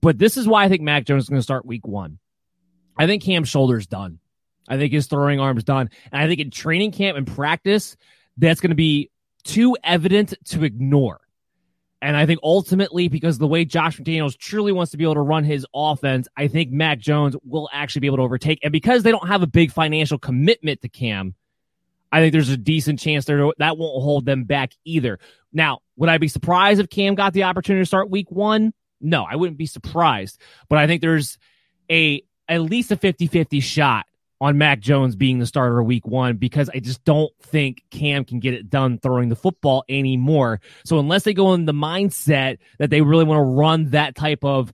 But 0.00 0.18
this 0.18 0.38
is 0.38 0.48
why 0.48 0.64
I 0.64 0.70
think 0.70 0.80
Mac 0.80 1.04
Jones 1.04 1.24
is 1.24 1.28
going 1.28 1.38
to 1.38 1.42
start 1.42 1.66
week 1.66 1.86
one. 1.86 2.18
I 2.96 3.06
think 3.06 3.22
Cam's 3.22 3.50
shoulder's 3.50 3.86
done. 3.86 4.20
I 4.66 4.78
think 4.78 4.94
his 4.94 5.06
throwing 5.06 5.38
arm's 5.38 5.64
done. 5.64 5.90
And 6.10 6.22
I 6.22 6.26
think 6.26 6.40
in 6.40 6.50
training 6.50 6.92
camp 6.92 7.18
and 7.18 7.26
practice, 7.26 7.94
that's 8.38 8.60
going 8.62 8.70
to 8.70 8.74
be 8.74 9.10
too 9.42 9.76
evident 9.84 10.32
to 10.46 10.64
ignore. 10.64 11.20
And 12.04 12.18
I 12.18 12.26
think 12.26 12.38
ultimately, 12.42 13.08
because 13.08 13.38
the 13.38 13.46
way 13.46 13.64
Josh 13.64 13.98
McDaniels 13.98 14.36
truly 14.36 14.72
wants 14.72 14.92
to 14.92 14.98
be 14.98 15.04
able 15.04 15.14
to 15.14 15.22
run 15.22 15.42
his 15.42 15.66
offense, 15.74 16.28
I 16.36 16.48
think 16.48 16.70
Mac 16.70 16.98
Jones 16.98 17.34
will 17.46 17.66
actually 17.72 18.00
be 18.00 18.08
able 18.08 18.18
to 18.18 18.24
overtake. 18.24 18.58
And 18.62 18.72
because 18.72 19.02
they 19.02 19.10
don't 19.10 19.26
have 19.26 19.42
a 19.42 19.46
big 19.46 19.72
financial 19.72 20.18
commitment 20.18 20.82
to 20.82 20.90
Cam, 20.90 21.34
I 22.12 22.20
think 22.20 22.34
there's 22.34 22.50
a 22.50 22.58
decent 22.58 23.00
chance 23.00 23.24
there 23.24 23.50
that 23.56 23.78
won't 23.78 24.02
hold 24.02 24.26
them 24.26 24.44
back 24.44 24.72
either. 24.84 25.18
Now, 25.50 25.78
would 25.96 26.10
I 26.10 26.18
be 26.18 26.28
surprised 26.28 26.78
if 26.78 26.90
Cam 26.90 27.14
got 27.14 27.32
the 27.32 27.44
opportunity 27.44 27.80
to 27.80 27.86
start 27.86 28.10
week 28.10 28.30
one? 28.30 28.74
No, 29.00 29.24
I 29.24 29.36
wouldn't 29.36 29.56
be 29.56 29.64
surprised. 29.64 30.38
But 30.68 30.80
I 30.80 30.86
think 30.86 31.00
there's 31.00 31.38
a 31.90 32.22
at 32.50 32.60
least 32.60 32.92
a 32.92 32.98
50 32.98 33.28
50 33.28 33.60
shot 33.60 34.04
on 34.44 34.58
Mac 34.58 34.78
Jones 34.80 35.16
being 35.16 35.38
the 35.38 35.46
starter 35.46 35.82
week 35.82 36.06
one 36.06 36.36
because 36.36 36.68
I 36.68 36.78
just 36.78 37.02
don't 37.04 37.32
think 37.40 37.82
Cam 37.90 38.26
can 38.26 38.40
get 38.40 38.52
it 38.52 38.68
done 38.68 38.98
throwing 38.98 39.30
the 39.30 39.36
football 39.36 39.84
anymore. 39.88 40.60
So 40.84 40.98
unless 40.98 41.22
they 41.22 41.32
go 41.32 41.54
in 41.54 41.64
the 41.64 41.72
mindset 41.72 42.58
that 42.78 42.90
they 42.90 43.00
really 43.00 43.24
want 43.24 43.38
to 43.38 43.42
run 43.42 43.90
that 43.90 44.14
type 44.14 44.44
of 44.44 44.70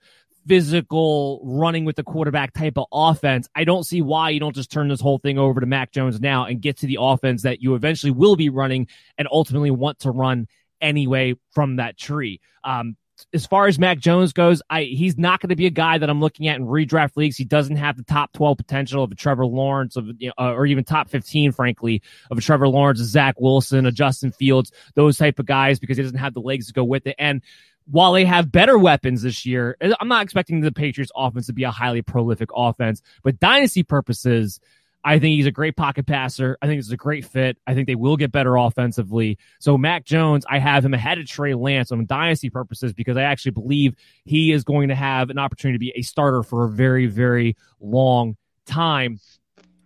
physical 0.48 1.40
running 1.44 1.84
with 1.84 1.94
the 1.94 2.02
quarterback 2.02 2.52
type 2.52 2.78
of 2.78 2.86
offense, 2.92 3.48
I 3.55 3.62
don't 3.62 3.84
see 3.84 4.02
why 4.02 4.30
you 4.30 4.40
don't 4.40 4.56
just 4.56 4.72
turn 4.72 4.88
this 4.88 5.01
whole 5.01 5.18
thing 5.18 5.38
over 5.38 5.60
to 5.60 5.66
Mac 5.66 5.92
Jones 5.92 6.20
now 6.20 6.47
and 6.47 6.60
get 6.60 6.78
to 6.78 6.88
the 6.88 6.98
offense 7.01 7.42
that 7.42 7.62
you 7.62 7.76
eventually 7.76 8.10
will 8.10 8.34
be 8.34 8.48
running 8.48 8.88
and 9.18 9.28
ultimately 9.30 9.70
want 9.70 10.01
to 10.01 10.10
run 10.10 10.48
anyway 10.80 11.34
from 11.52 11.76
that 11.76 11.97
tree. 11.97 12.40
Um, 12.64 12.97
as 13.32 13.47
far 13.47 13.66
as 13.66 13.78
Mac 13.78 13.98
Jones 13.98 14.32
goes, 14.32 14.62
I 14.70 14.82
he's 14.82 15.18
not 15.18 15.40
going 15.40 15.48
to 15.51 15.56
be 15.56 15.66
a 15.66 15.70
guy 15.70 15.98
that 15.98 16.09
I'm 16.09 16.20
looking 16.20 16.48
at 16.48 16.56
in 16.56 16.66
redraft 16.66 17.16
leagues. 17.16 17.36
He 17.36 17.44
doesn't 17.44 17.76
have 17.76 17.97
the 17.97 18.02
top 18.02 18.32
12 18.32 18.56
potential 18.56 19.05
of 19.05 19.12
a 19.12 19.14
Trevor 19.14 19.47
Lawrence 19.47 19.97
of 19.97 20.09
you 20.18 20.32
know, 20.38 20.52
or 20.55 20.66
even 20.66 20.84
top 20.84 21.09
15, 21.09 21.52
frankly, 21.52 22.02
of 22.30 22.38
a 22.38 22.40
Trevor 22.40 22.68
Lawrence, 22.68 23.01
a 23.01 23.05
Zach 23.05 23.40
Wilson, 23.40 23.86
a 23.86 23.92
Justin 23.92 24.32
Fields, 24.32 24.72
those 24.94 25.18
type 25.18 25.38
of 25.38 25.47
guys 25.47 25.78
because 25.78 25.97
he 25.97 26.02
doesn't 26.02 26.18
have 26.18 26.34
the 26.34 26.40
legs 26.40 26.66
to 26.66 26.72
go 26.72 26.84
with 26.84 27.06
it. 27.06 27.16
And 27.18 27.42
while 27.90 28.12
they 28.12 28.24
have 28.24 28.52
better 28.52 28.78
weapons 28.78 29.22
this 29.22 29.44
year, 29.44 29.76
I'm 30.01 30.09
not 30.09 30.22
expecting 30.22 30.60
the 30.60 30.72
Patriots 30.72 31.12
offense 31.16 31.47
to 31.47 31.52
be 31.52 31.64
a 31.64 31.70
highly 31.70 32.02
prolific 32.02 32.51
offense, 32.55 33.02
but 33.22 33.40
dynasty 33.40 33.82
purposes, 33.82 34.60
I 35.02 35.18
think 35.18 35.36
he's 35.36 35.47
a 35.47 35.51
great 35.51 35.77
pocket 35.77 36.06
passer. 36.06 36.59
I 36.60 36.66
think 36.66 36.78
it's 36.78 36.90
a 36.90 36.97
great 36.97 37.24
fit. 37.24 37.56
I 37.66 37.74
think 37.74 37.86
they 37.86 37.94
will 37.94 38.16
get 38.16 38.32
better 38.32 38.56
offensively. 38.56 39.39
So 39.59 39.78
Mac 39.78 40.05
Jones, 40.05 40.44
I 40.48 40.59
have 40.59 40.85
him 40.85 40.93
ahead 40.93 41.18
of 41.18 41.27
Trey 41.27 41.55
Lance 41.55 41.90
on 41.90 42.05
dynasty 42.05 42.51
purposes 42.51 42.93
because 42.93 43.16
I 43.16 43.22
actually 43.22 43.52
believe 43.52 43.94
he 44.24 44.52
is 44.52 44.62
going 44.62 44.89
to 44.89 44.94
have 44.94 45.31
an 45.31 45.39
opportunity 45.39 45.77
to 45.77 45.81
be 45.81 45.93
a 45.98 46.02
starter 46.02 46.43
for 46.43 46.66
a 46.66 46.68
very, 46.68 47.06
very 47.06 47.56
long 47.81 48.36
time. 48.66 49.18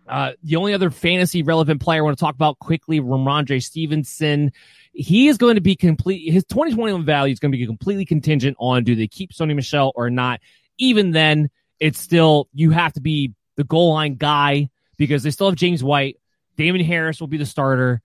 Uh, 0.07 0.33
the 0.43 0.57
only 0.57 0.75
other 0.75 0.91
fantasy 0.91 1.43
relevant 1.43 1.81
player 1.81 2.01
I 2.01 2.03
want 2.03 2.19
to 2.19 2.23
talk 2.23 2.35
about 2.35 2.59
quickly, 2.59 3.01
Rhamondre 3.01 3.63
Stevenson. 3.63 4.53
He 4.93 5.29
is 5.29 5.39
going 5.39 5.55
to 5.55 5.61
be 5.61 5.77
complete. 5.77 6.31
His 6.31 6.45
2021 6.45 7.05
value 7.05 7.33
is 7.33 7.39
going 7.39 7.53
to 7.53 7.59
be 7.59 7.67
completely 7.67 8.05
contingent 8.05 8.57
on 8.61 8.85
do 8.85 8.95
they 8.95 9.07
keep 9.07 9.33
Sony 9.33 9.55
Michel 9.55 9.93
or 9.95 10.11
not. 10.11 10.41
Even 10.77 11.13
then, 11.13 11.49
it's 11.81 11.99
still 11.99 12.49
you 12.53 12.71
have 12.73 12.93
to 12.95 13.01
be 13.01 13.33
the 13.57 13.65
goal 13.65 13.95
line 13.95 14.17
guy 14.17 14.69
because 14.97 15.23
they 15.23 15.31
still 15.31 15.49
have 15.49 15.57
James 15.57 15.83
White. 15.83 16.19
Damien 16.57 16.85
Harris 16.85 17.21
will 17.21 17.27
be 17.27 17.37
the 17.37 17.47
starter. 17.47 18.01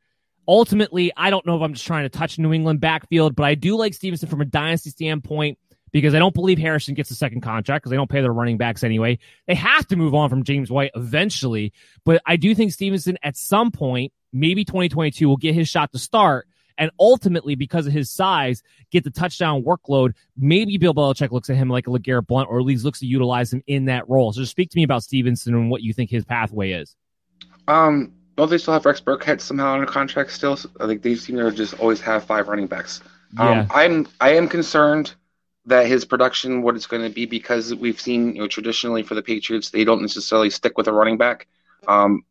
Ultimately, 0.48 1.12
I 1.16 1.30
don't 1.30 1.46
know 1.46 1.56
if 1.56 1.62
I'm 1.62 1.74
just 1.74 1.86
trying 1.86 2.04
to 2.04 2.10
touch 2.10 2.40
New 2.40 2.54
England 2.54 2.82
backfield, 2.82 3.36
but 3.36 3.44
I 3.44 3.56
do 3.56 3.78
like 3.78 3.94
Stevenson 3.94 4.30
from 4.30 4.42
a 4.42 4.46
dynasty 4.46 4.90
standpoint 4.90 5.60
because 5.92 6.16
I 6.16 6.20
don't 6.20 6.34
believe 6.34 6.58
Harrison 6.58 6.96
gets 6.96 7.12
a 7.12 7.16
second 7.16 7.42
contract 7.42 7.84
because 7.84 7.92
they 7.92 7.96
don't 7.96 8.10
pay 8.10 8.22
their 8.22 8.34
running 8.34 8.58
backs 8.58 8.84
anyway. 8.84 9.20
They 9.48 9.56
have 9.56 9.88
to 9.88 9.96
move 9.96 10.16
on 10.16 10.30
from 10.30 10.44
James 10.44 10.72
White 10.72 10.92
eventually, 10.96 11.74
but 12.04 12.22
I 12.26 12.36
do 12.36 12.56
think 12.56 12.72
Stevenson 12.72 13.18
at 13.22 13.38
some 13.38 13.72
point, 13.72 14.12
maybe 14.34 14.66
2022, 14.66 15.28
will 15.28 15.38
get 15.38 15.54
his 15.54 15.70
shot 15.70 15.92
to 15.92 16.00
start 16.00 16.48
and 16.80 16.90
ultimately, 17.00 17.56
because 17.56 17.86
of 17.86 17.94
his 17.94 18.10
size, 18.10 18.64
get 18.90 19.04
the 19.04 19.12
touchdown 19.12 19.64
workload. 19.64 20.14
Maybe 20.38 20.78
Bill 20.78 20.96
Belichick 20.96 21.32
looks 21.32 21.50
at 21.50 21.58
him 21.58 21.70
like 21.70 21.88
a 21.88 21.90
LeGarrette 21.92 22.26
Blount, 22.26 22.50
or 22.50 22.60
at 22.60 22.66
least 22.66 22.86
looks 22.86 23.00
to 23.00 23.06
utilize 23.06 23.54
him 23.54 23.62
in 23.68 23.86
that 23.86 24.10
role. 24.10 24.32
So, 24.32 24.40
just 24.42 24.52
speak 24.52 24.72
to 24.72 24.78
me 24.78 24.84
about 24.84 25.04
Stevenson 25.04 25.54
and 25.54 25.70
what 25.70 25.84
you 25.84 25.94
think 25.94 26.10
his 26.10 26.26
pathway 26.26 26.72
is. 26.72 26.96
Um, 27.68 28.14
don't 28.38 28.50
they 28.50 28.58
still 28.58 28.74
have 28.74 28.86
Rex 28.86 29.02
Burkhead 29.02 29.42
somehow 29.42 29.74
under 29.74 29.86
contract 29.86 30.32
still? 30.32 30.58
I 30.80 30.88
think 30.88 31.02
they 31.04 31.16
seem 31.16 31.36
to 31.36 31.52
just 31.52 31.78
always 31.80 32.00
have 32.02 32.24
five 32.24 32.48
running 32.48 32.68
backs. 32.68 33.02
Um, 33.38 33.68
I'm 33.70 34.08
I 34.22 34.34
am 34.34 34.48
concerned 34.48 35.14
that 35.66 35.86
his 35.86 36.06
production, 36.06 36.62
what 36.64 36.76
it's 36.76 36.88
going 36.88 37.04
to 37.04 37.14
be, 37.14 37.26
because 37.26 37.76
we've 37.76 38.00
seen 38.00 38.36
you 38.36 38.42
know 38.42 38.48
traditionally 38.48 39.04
for 39.04 39.16
the 39.16 39.22
Patriots, 39.22 39.70
they 39.70 39.84
don't 39.84 40.02
necessarily 40.02 40.50
stick 40.50 40.78
with 40.78 40.88
a 40.88 40.94
running 40.94 41.18
back. 41.18 41.48
Um, 41.88 42.24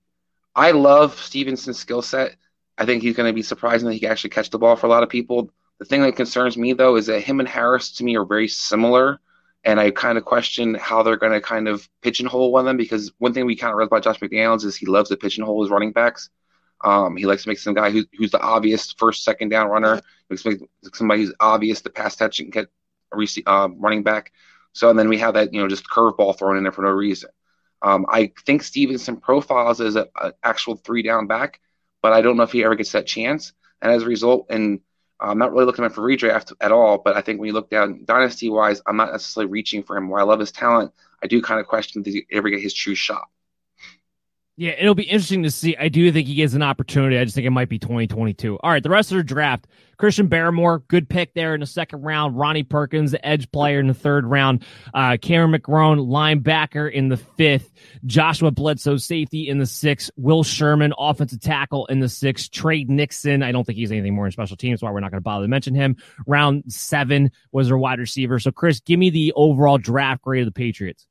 I 0.57 0.73
love 0.73 1.17
Stevenson's 1.21 1.79
skill 1.79 2.03
set. 2.03 2.37
I 2.79 2.87
think 2.87 3.03
he's 3.03 3.17
going 3.17 3.29
to 3.29 3.35
be 3.35 3.43
surprising 3.43 3.87
that 3.89 3.95
he 3.95 4.01
can 4.01 4.11
actually 4.11 4.31
catch 4.31 4.51
the 4.51 4.59
ball 4.59 4.77
for 4.77 4.87
a 4.87 4.91
lot 4.91 5.03
of 5.03 5.09
people. 5.09 5.51
The 5.79 5.85
thing 5.85 6.03
that 6.03 6.17
concerns 6.17 6.57
me 6.57 6.73
though 6.73 6.97
is 6.97 7.07
that 7.07 7.21
him 7.21 7.41
and 7.41 7.49
Harris 7.49 7.93
to 7.93 8.05
me 8.05 8.17
are 8.17 8.25
very 8.25 8.49
similar, 8.49 9.21
and 9.65 9.79
I 9.81 9.91
kind 9.91 10.17
of 10.17 10.25
question 10.25 10.75
how 10.75 11.03
they're 11.03 11.17
going 11.17 11.33
to 11.33 11.41
kind 11.41 11.69
of 11.69 11.89
pigeonhole 12.03 12.53
one 12.53 12.61
of 12.61 12.67
them 12.67 12.77
because 12.77 13.13
one 13.19 13.35
thing 13.35 13.45
we 13.47 13.57
kind 13.57 13.73
of 13.73 13.79
read 13.79 13.87
about 13.87 14.05
Josh 14.05 14.21
McDaniels 14.21 14.65
is 14.65 14.77
he 14.77 14.87
loves 14.87 15.11
to 15.11 15.17
pigeonhole 15.17 15.63
his 15.63 15.71
running 15.71 15.93
backs. 15.93 16.31
Um, 16.85 17.17
he 17.17 17.27
likes 17.27 17.43
to 17.43 17.49
make 17.49 17.59
some 17.59 17.75
guy 17.75 17.91
who, 17.91 18.05
who's 18.17 18.31
the 18.31 18.41
obvious 18.41 18.93
first, 18.93 19.25
second 19.25 19.49
down 19.49 19.69
runner. 19.69 19.97
He 19.97 20.35
likes 20.35 20.43
to 20.45 20.51
make 20.51 20.61
somebody 20.95 21.23
who's 21.23 21.35
obvious 21.41 21.81
the 21.81 21.91
pass 21.91 22.15
catch 22.15 22.39
and 22.39 22.53
get 22.53 22.69
uh, 23.47 23.69
running 23.77 24.05
back. 24.05 24.33
So 24.73 24.91
and 24.91 24.99
then 24.99 25.09
we 25.09 25.19
have 25.19 25.35
that 25.35 25.53
you 25.53 25.61
know 25.61 25.69
just 25.69 25.89
curveball 25.89 26.39
thrown 26.39 26.57
in 26.57 26.63
there 26.63 26.73
for 26.73 26.83
no 26.83 26.91
reason. 26.91 27.31
Um, 27.83 28.07
I 28.09 28.33
think 28.47 28.63
Stevenson 28.63 29.17
profiles 29.17 29.81
as 29.81 29.97
an 29.97 30.07
actual 30.43 30.77
three 30.77 31.03
down 31.03 31.27
back, 31.27 31.61
but 32.03 32.13
I 32.13 32.21
don't 32.21 32.37
know 32.37 32.43
if 32.43 32.53
he 32.53 32.65
ever 32.65 32.75
gets 32.75 32.93
that 32.93 33.07
chance. 33.07 33.53
And 33.83 33.93
as 33.93 34.03
a 34.03 34.07
result, 34.07 34.47
and 34.51 34.81
uh, 35.21 35.27
I'm 35.27 35.39
not 35.39 35.53
really 35.53 35.67
looking 35.67 35.85
at 35.85 35.93
for 35.93 36.03
redraft 36.03 36.53
at 36.61 36.73
all, 36.73 36.99
but 36.99 37.17
I 37.17 37.21
think 37.21 37.41
when 37.41 37.47
you 37.49 37.53
look 37.53 37.71
down 37.71 38.05
dynasty 38.05 38.49
wise, 38.49 38.81
I'm 38.87 38.97
not 38.97 39.13
necessarily 39.13 39.51
reaching 39.51 39.83
for 39.83 39.97
him. 39.97 40.09
While 40.09 40.23
I 40.23 40.29
love 40.29 40.41
his 40.41 40.53
talent, 40.53 40.93
I 41.23 41.27
do 41.27 41.43
kind 41.43 41.61
of 41.61 41.67
question 41.67 42.03
does 42.03 42.15
he 42.15 42.27
ever 42.33 42.51
get 42.51 42.61
his 42.61 42.75
true 42.75 42.95
shot. 42.95 43.29
Yeah, 44.61 44.73
it'll 44.77 44.97
be 44.97 45.05
interesting 45.05 45.45
to 45.45 45.53
see. 45.53 45.77
I 45.77 45.89
do 45.89 46.11
think 46.11 46.27
he 46.27 46.35
gets 46.35 46.53
an 46.55 46.65
opportunity. 46.65 47.17
I 47.17 47.23
just 47.23 47.37
think 47.37 47.47
it 47.47 47.51
might 47.51 47.69
be 47.69 47.79
2022. 47.79 48.59
All 48.59 48.71
right, 48.73 48.83
the 48.83 48.91
rest 48.91 49.13
of 49.13 49.19
the 49.19 49.23
draft. 49.23 49.69
Christian 49.99 50.29
Barmore, 50.29 50.83
good 50.89 51.09
pick 51.09 51.33
there 51.33 51.55
in 51.55 51.61
the 51.61 51.67
second 51.67 52.03
round. 52.03 52.37
Ronnie 52.37 52.65
Perkins, 52.65 53.13
the 53.13 53.25
edge 53.25 53.49
player 53.53 53.79
in 53.79 53.87
the 53.87 53.95
third 53.95 54.27
round. 54.27 54.65
Uh, 54.93 55.17
Cameron 55.23 55.53
McGrone, 55.53 56.09
linebacker 56.09 56.91
in 56.91 57.09
the 57.09 57.17
fifth. 57.17 57.71
Joshua 58.05 58.51
Bledsoe, 58.51 58.97
safety 58.97 59.49
in 59.49 59.59
the 59.59 59.67
sixth. 59.67 60.11
Will 60.17 60.43
Sherman, 60.43 60.93
offensive 60.99 61.41
tackle 61.41 61.87
in 61.87 62.01
the 62.01 62.09
sixth. 62.09 62.51
Tre 62.51 62.83
Nixon, 62.83 63.45
I 63.45 63.53
don't 63.53 63.63
think 63.63 63.79
he's 63.79 63.93
anything 63.93 64.17
more 64.17 64.27
in 64.27 64.33
special 64.33 64.57
teams, 64.57 64.83
why 64.83 64.91
we're 64.91 64.99
not 64.99 65.13
going 65.13 65.21
to 65.21 65.25
bother 65.25 65.45
to 65.45 65.49
mention 65.49 65.77
him. 65.77 65.97
Round 66.27 66.65
seven 66.67 67.31
was 67.53 67.69
their 67.69 67.79
wide 67.79 68.01
receiver. 68.01 68.41
So, 68.41 68.51
Chris, 68.51 68.81
give 68.81 68.99
me 68.99 69.11
the 69.11 69.33
overall 69.37 69.79
draft 69.79 70.23
grade 70.23 70.43
of 70.43 70.53
the 70.53 70.59
Patriots. 70.59 71.07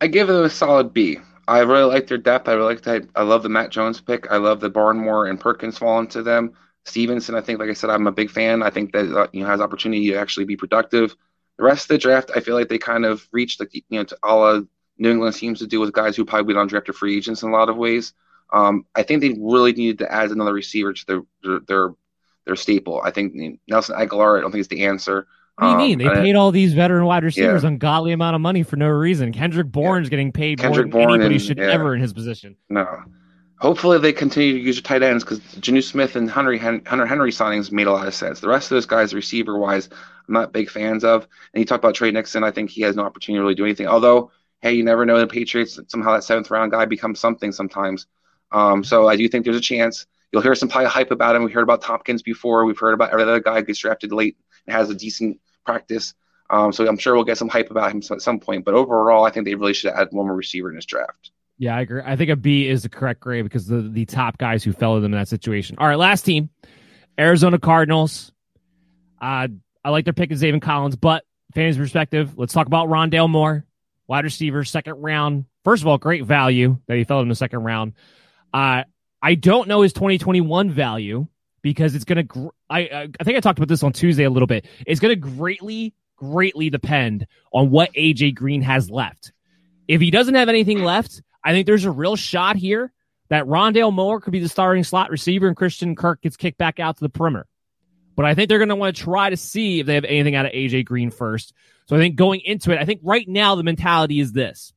I 0.00 0.08
give 0.08 0.26
them 0.26 0.42
a 0.42 0.50
solid 0.50 0.92
B. 0.92 1.20
I 1.50 1.58
really 1.62 1.92
like 1.92 2.06
their 2.06 2.16
depth. 2.16 2.48
I 2.48 2.52
really 2.52 2.74
like 2.74 2.82
that. 2.82 3.08
I 3.16 3.22
love 3.24 3.42
the 3.42 3.48
Mac 3.48 3.70
Jones 3.70 4.00
pick. 4.00 4.30
I 4.30 4.36
love 4.36 4.60
the 4.60 4.70
Barmore 4.70 5.28
and 5.28 5.40
Perkins 5.40 5.78
falling 5.78 6.06
to 6.10 6.22
them. 6.22 6.52
Stevenson, 6.84 7.34
I 7.34 7.40
think, 7.40 7.58
like 7.58 7.68
I 7.68 7.72
said, 7.72 7.90
I'm 7.90 8.06
a 8.06 8.12
big 8.12 8.30
fan. 8.30 8.62
I 8.62 8.70
think 8.70 8.92
that 8.92 9.12
uh, 9.12 9.26
you 9.32 9.42
know 9.42 9.48
has 9.48 9.60
opportunity 9.60 10.08
to 10.10 10.14
actually 10.14 10.44
be 10.46 10.56
productive. 10.56 11.16
The 11.58 11.64
rest 11.64 11.84
of 11.84 11.88
the 11.88 11.98
draft, 11.98 12.30
I 12.36 12.40
feel 12.40 12.54
like 12.54 12.68
they 12.68 12.78
kind 12.78 13.04
of 13.04 13.26
reached 13.32 13.58
like 13.58 13.74
you 13.74 13.82
know 13.90 14.04
to 14.04 14.16
all 14.22 14.46
of 14.46 14.68
New 14.98 15.10
England 15.10 15.34
seems 15.34 15.58
to 15.58 15.66
do 15.66 15.80
with 15.80 15.92
guys 15.92 16.14
who 16.14 16.24
probably 16.24 16.54
been 16.54 16.68
undrafted 16.68 16.94
free 16.94 17.16
agents 17.16 17.42
in 17.42 17.48
a 17.48 17.52
lot 17.52 17.68
of 17.68 17.76
ways. 17.76 18.12
Um, 18.52 18.86
I 18.94 19.02
think 19.02 19.20
they 19.20 19.36
really 19.40 19.72
needed 19.72 19.98
to 19.98 20.12
add 20.12 20.30
another 20.30 20.54
receiver 20.54 20.92
to 20.92 21.06
their 21.06 21.22
their 21.42 21.60
their, 21.66 21.94
their 22.46 22.56
staple. 22.56 23.00
I 23.02 23.10
think 23.10 23.34
Nelson 23.66 23.96
Agholor, 23.96 24.38
I 24.38 24.40
don't 24.40 24.52
think 24.52 24.60
is 24.60 24.68
the 24.68 24.84
answer. 24.84 25.26
What 25.60 25.76
do 25.78 25.82
you 25.84 25.88
mean? 25.88 25.98
They 25.98 26.06
Um, 26.06 26.16
paid 26.16 26.36
all 26.36 26.50
these 26.50 26.72
veteran 26.74 27.04
wide 27.04 27.22
receivers 27.24 27.62
Yeah. 27.62 27.68
ungodly 27.68 28.12
amount 28.12 28.34
of 28.34 28.40
money 28.40 28.62
for 28.62 28.76
no 28.76 28.88
reason. 28.88 29.32
Kendrick 29.32 29.66
Bourne's 29.70 30.08
getting 30.08 30.32
paid 30.32 30.58
Kendrick 30.58 30.86
more 30.92 31.00
than 31.02 31.08
Bourne 31.08 31.20
anybody 31.20 31.34
and- 31.36 31.42
should 31.42 31.58
yeah. 31.58 31.64
ever 31.70 31.94
in 31.94 32.00
his 32.00 32.12
position. 32.12 32.56
No. 32.68 32.86
Hopefully 33.58 33.98
they 33.98 34.12
continue 34.14 34.54
to 34.54 34.58
use 34.58 34.76
your 34.76 34.82
tight 34.82 35.02
ends 35.02 35.22
because 35.22 35.40
Jonnu 35.60 35.82
Smith 35.82 36.16
and 36.16 36.30
Hunter, 36.30 36.56
Hunter 36.56 37.04
Henry 37.04 37.30
signings 37.30 37.70
made 37.70 37.86
a 37.86 37.92
lot 37.92 38.06
of 38.08 38.14
sense. 38.14 38.40
The 38.40 38.48
rest 38.48 38.70
of 38.70 38.76
those 38.76 38.86
guys, 38.86 39.12
receiver 39.12 39.58
wise, 39.58 39.90
I'm 40.26 40.32
not 40.32 40.52
big 40.54 40.70
fans 40.70 41.04
of. 41.04 41.28
And 41.52 41.60
you 41.60 41.66
talk 41.66 41.78
about 41.78 41.94
Tre 41.94 42.10
Nixon, 42.10 42.42
I 42.42 42.50
think 42.52 42.70
he 42.70 42.80
has 42.82 42.96
no 42.96 43.02
opportunity 43.02 43.38
to 43.38 43.42
really 43.42 43.54
do 43.54 43.64
anything. 43.64 43.86
Although, 43.86 44.30
hey, 44.62 44.72
you 44.72 44.82
never 44.82 45.04
know 45.04 45.18
the 45.18 45.26
Patriots 45.26 45.78
somehow 45.88 46.14
that 46.14 46.24
seventh 46.24 46.50
round 46.50 46.70
guy 46.72 46.86
becomes 46.86 47.20
something 47.20 47.52
sometimes. 47.52 48.06
Um, 48.50 48.82
so 48.82 49.08
I 49.08 49.16
do 49.16 49.28
think 49.28 49.44
there's 49.44 49.58
a 49.58 49.60
chance. 49.60 50.06
You'll 50.32 50.42
hear 50.42 50.54
some 50.54 50.70
hype 50.70 51.10
about 51.10 51.36
him. 51.36 51.44
We 51.44 51.52
heard 51.52 51.62
about 51.62 51.82
Tompkins 51.82 52.22
before. 52.22 52.64
We've 52.64 52.78
heard 52.78 52.94
about 52.94 53.10
every 53.10 53.24
other 53.24 53.40
guy 53.40 53.56
who 53.56 53.64
gets 53.64 53.80
drafted 53.80 54.10
late 54.10 54.36
and 54.66 54.74
has 54.74 54.88
a 54.88 54.94
decent 54.94 55.38
practice. 55.70 56.14
Um, 56.50 56.72
so 56.72 56.86
I'm 56.86 56.98
sure 56.98 57.14
we'll 57.14 57.24
get 57.24 57.38
some 57.38 57.48
hype 57.48 57.70
about 57.70 57.92
him 57.92 58.02
at 58.10 58.22
some 58.22 58.40
point. 58.40 58.64
But 58.64 58.74
overall, 58.74 59.24
I 59.24 59.30
think 59.30 59.46
they 59.46 59.54
really 59.54 59.74
should 59.74 59.92
add 59.92 60.08
one 60.10 60.26
more 60.26 60.34
receiver 60.34 60.68
in 60.68 60.74
this 60.74 60.84
draft. 60.84 61.30
Yeah, 61.58 61.76
I 61.76 61.82
agree. 61.82 62.02
I 62.04 62.16
think 62.16 62.30
a 62.30 62.36
B 62.36 62.66
is 62.66 62.82
the 62.82 62.88
correct 62.88 63.20
grade 63.20 63.44
because 63.44 63.66
the 63.66 63.82
the 63.82 64.06
top 64.06 64.38
guys 64.38 64.64
who 64.64 64.72
fell 64.72 64.94
to 64.94 65.00
them 65.00 65.12
in 65.12 65.18
that 65.18 65.28
situation. 65.28 65.76
All 65.78 65.86
right, 65.86 65.98
last 65.98 66.22
team, 66.22 66.50
Arizona 67.18 67.58
Cardinals. 67.58 68.32
Uh, 69.20 69.48
I 69.84 69.90
like 69.90 70.04
their 70.04 70.14
pick 70.14 70.32
of 70.32 70.38
Zaven 70.38 70.62
Collins, 70.62 70.96
but 70.96 71.24
fans' 71.54 71.76
perspective, 71.76 72.36
let's 72.38 72.52
talk 72.52 72.66
about 72.66 72.88
Rondale 72.88 73.28
Moore, 73.28 73.66
wide 74.06 74.24
receiver, 74.24 74.64
second 74.64 74.94
round. 75.02 75.44
First 75.64 75.82
of 75.82 75.88
all, 75.88 75.98
great 75.98 76.24
value 76.24 76.78
that 76.86 76.96
he 76.96 77.04
fell 77.04 77.20
in 77.20 77.28
the 77.28 77.34
second 77.34 77.62
round. 77.62 77.92
Uh, 78.52 78.84
I 79.22 79.34
don't 79.34 79.68
know 79.68 79.82
his 79.82 79.92
2021 79.92 80.70
value 80.70 81.26
because 81.62 81.94
it's 81.94 82.04
going 82.04 82.26
to. 82.26 82.52
I 82.68 83.08
I 83.20 83.24
think 83.24 83.36
I 83.36 83.40
talked 83.40 83.58
about 83.58 83.68
this 83.68 83.82
on 83.82 83.92
Tuesday 83.92 84.24
a 84.24 84.30
little 84.30 84.46
bit. 84.46 84.66
It's 84.86 85.00
going 85.00 85.14
to 85.14 85.20
greatly 85.20 85.94
greatly 86.16 86.70
depend 86.70 87.26
on 87.52 87.70
what 87.70 87.92
AJ 87.94 88.34
Green 88.34 88.62
has 88.62 88.90
left. 88.90 89.32
If 89.88 90.00
he 90.00 90.10
doesn't 90.10 90.34
have 90.34 90.48
anything 90.48 90.84
left, 90.84 91.22
I 91.42 91.52
think 91.52 91.66
there's 91.66 91.86
a 91.86 91.90
real 91.90 92.14
shot 92.14 92.56
here 92.56 92.92
that 93.30 93.46
Rondale 93.46 93.92
Moore 93.92 94.20
could 94.20 94.32
be 94.32 94.40
the 94.40 94.48
starting 94.48 94.84
slot 94.84 95.10
receiver 95.10 95.48
and 95.48 95.56
Christian 95.56 95.96
Kirk 95.96 96.20
gets 96.20 96.36
kicked 96.36 96.58
back 96.58 96.78
out 96.78 96.98
to 96.98 97.04
the 97.04 97.08
perimeter. 97.08 97.46
But 98.16 98.26
I 98.26 98.34
think 98.34 98.48
they're 98.48 98.58
going 98.58 98.68
to 98.68 98.76
want 98.76 98.94
to 98.94 99.02
try 99.02 99.30
to 99.30 99.36
see 99.36 99.80
if 99.80 99.86
they 99.86 99.94
have 99.94 100.04
anything 100.04 100.34
out 100.34 100.44
of 100.44 100.52
AJ 100.52 100.84
Green 100.84 101.10
first. 101.10 101.54
So 101.86 101.96
I 101.96 101.98
think 101.98 102.16
going 102.16 102.40
into 102.40 102.70
it, 102.70 102.78
I 102.78 102.84
think 102.84 103.00
right 103.02 103.26
now 103.26 103.54
the 103.54 103.62
mentality 103.62 104.20
is 104.20 104.32
this. 104.32 104.74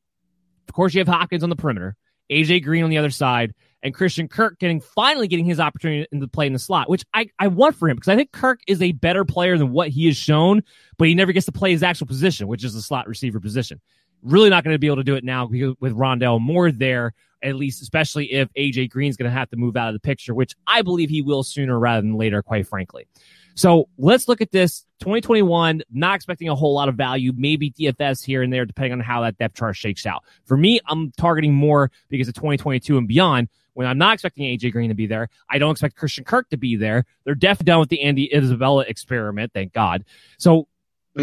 Of 0.66 0.74
course, 0.74 0.94
you 0.94 1.00
have 1.00 1.08
Hopkins 1.08 1.42
on 1.42 1.50
the 1.50 1.56
perimeter, 1.56 1.94
AJ 2.30 2.64
Green 2.64 2.84
on 2.84 2.90
the 2.90 2.98
other 2.98 3.10
side, 3.10 3.54
and 3.84 3.94
Christian 3.94 4.26
Kirk 4.26 4.58
getting 4.58 4.80
finally 4.80 5.28
getting 5.28 5.44
his 5.44 5.60
opportunity 5.60 6.08
to 6.18 6.26
play 6.26 6.46
in 6.46 6.54
the 6.54 6.58
slot, 6.58 6.88
which 6.88 7.04
I, 7.12 7.28
I 7.38 7.48
want 7.48 7.76
for 7.76 7.88
him 7.88 7.96
because 7.96 8.08
I 8.08 8.16
think 8.16 8.32
Kirk 8.32 8.60
is 8.66 8.80
a 8.80 8.92
better 8.92 9.24
player 9.24 9.58
than 9.58 9.70
what 9.70 9.90
he 9.90 10.06
has 10.06 10.16
shown, 10.16 10.62
but 10.96 11.06
he 11.06 11.14
never 11.14 11.32
gets 11.32 11.46
to 11.46 11.52
play 11.52 11.70
his 11.70 11.82
actual 11.82 12.06
position, 12.06 12.48
which 12.48 12.64
is 12.64 12.72
the 12.72 12.80
slot 12.80 13.06
receiver 13.06 13.38
position. 13.38 13.80
Really 14.22 14.48
not 14.48 14.64
going 14.64 14.74
to 14.74 14.78
be 14.78 14.86
able 14.86 14.96
to 14.96 15.04
do 15.04 15.16
it 15.16 15.22
now 15.22 15.46
with 15.46 15.94
Rondale 15.94 16.40
Moore 16.40 16.72
there, 16.72 17.12
at 17.42 17.56
least, 17.56 17.82
especially 17.82 18.32
if 18.32 18.48
AJ 18.54 18.88
Green's 18.88 19.18
going 19.18 19.30
to 19.30 19.38
have 19.38 19.50
to 19.50 19.56
move 19.56 19.76
out 19.76 19.88
of 19.88 19.94
the 19.94 20.00
picture, 20.00 20.34
which 20.34 20.54
I 20.66 20.80
believe 20.80 21.10
he 21.10 21.20
will 21.20 21.42
sooner 21.42 21.78
rather 21.78 22.00
than 22.00 22.14
later, 22.14 22.42
quite 22.42 22.66
frankly. 22.66 23.06
So 23.54 23.88
let's 23.98 24.26
look 24.26 24.40
at 24.40 24.50
this 24.50 24.86
2021, 25.00 25.82
not 25.92 26.16
expecting 26.16 26.48
a 26.48 26.54
whole 26.54 26.74
lot 26.74 26.88
of 26.88 26.94
value, 26.94 27.32
maybe 27.36 27.70
DFS 27.70 28.24
here 28.24 28.42
and 28.42 28.50
there, 28.50 28.64
depending 28.64 28.94
on 28.94 29.00
how 29.00 29.20
that 29.20 29.36
depth 29.36 29.56
chart 29.56 29.76
shakes 29.76 30.06
out. 30.06 30.24
For 30.46 30.56
me, 30.56 30.80
I'm 30.88 31.12
targeting 31.12 31.54
more 31.54 31.90
because 32.08 32.26
of 32.26 32.34
2022 32.34 32.96
and 32.96 33.06
beyond. 33.06 33.48
When 33.74 33.86
I'm 33.86 33.98
not 33.98 34.14
expecting 34.14 34.44
AJ 34.44 34.72
Green 34.72 34.88
to 34.88 34.94
be 34.94 35.06
there, 35.06 35.28
I 35.50 35.58
don't 35.58 35.72
expect 35.72 35.96
Christian 35.96 36.24
Kirk 36.24 36.48
to 36.50 36.56
be 36.56 36.76
there. 36.76 37.04
They're 37.24 37.34
definitely 37.34 37.70
done 37.70 37.80
with 37.80 37.88
the 37.88 38.02
Andy 38.02 38.34
Isabella 38.34 38.84
experiment, 38.86 39.52
thank 39.52 39.72
God. 39.72 40.04
So, 40.38 40.68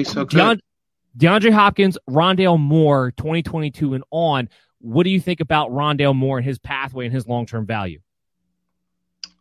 so 0.03 0.25
Deon- 0.25 0.61
DeAndre 1.17 1.51
Hopkins, 1.51 1.97
Rondale 2.09 2.59
Moore, 2.59 3.11
2022 3.17 3.93
and 3.93 4.03
on. 4.11 4.49
What 4.79 5.03
do 5.03 5.09
you 5.09 5.19
think 5.19 5.39
about 5.39 5.71
Rondale 5.71 6.15
Moore 6.15 6.37
and 6.37 6.45
his 6.45 6.59
pathway 6.59 7.05
and 7.05 7.13
his 7.13 7.27
long 7.27 7.45
term 7.45 7.65
value? 7.65 7.99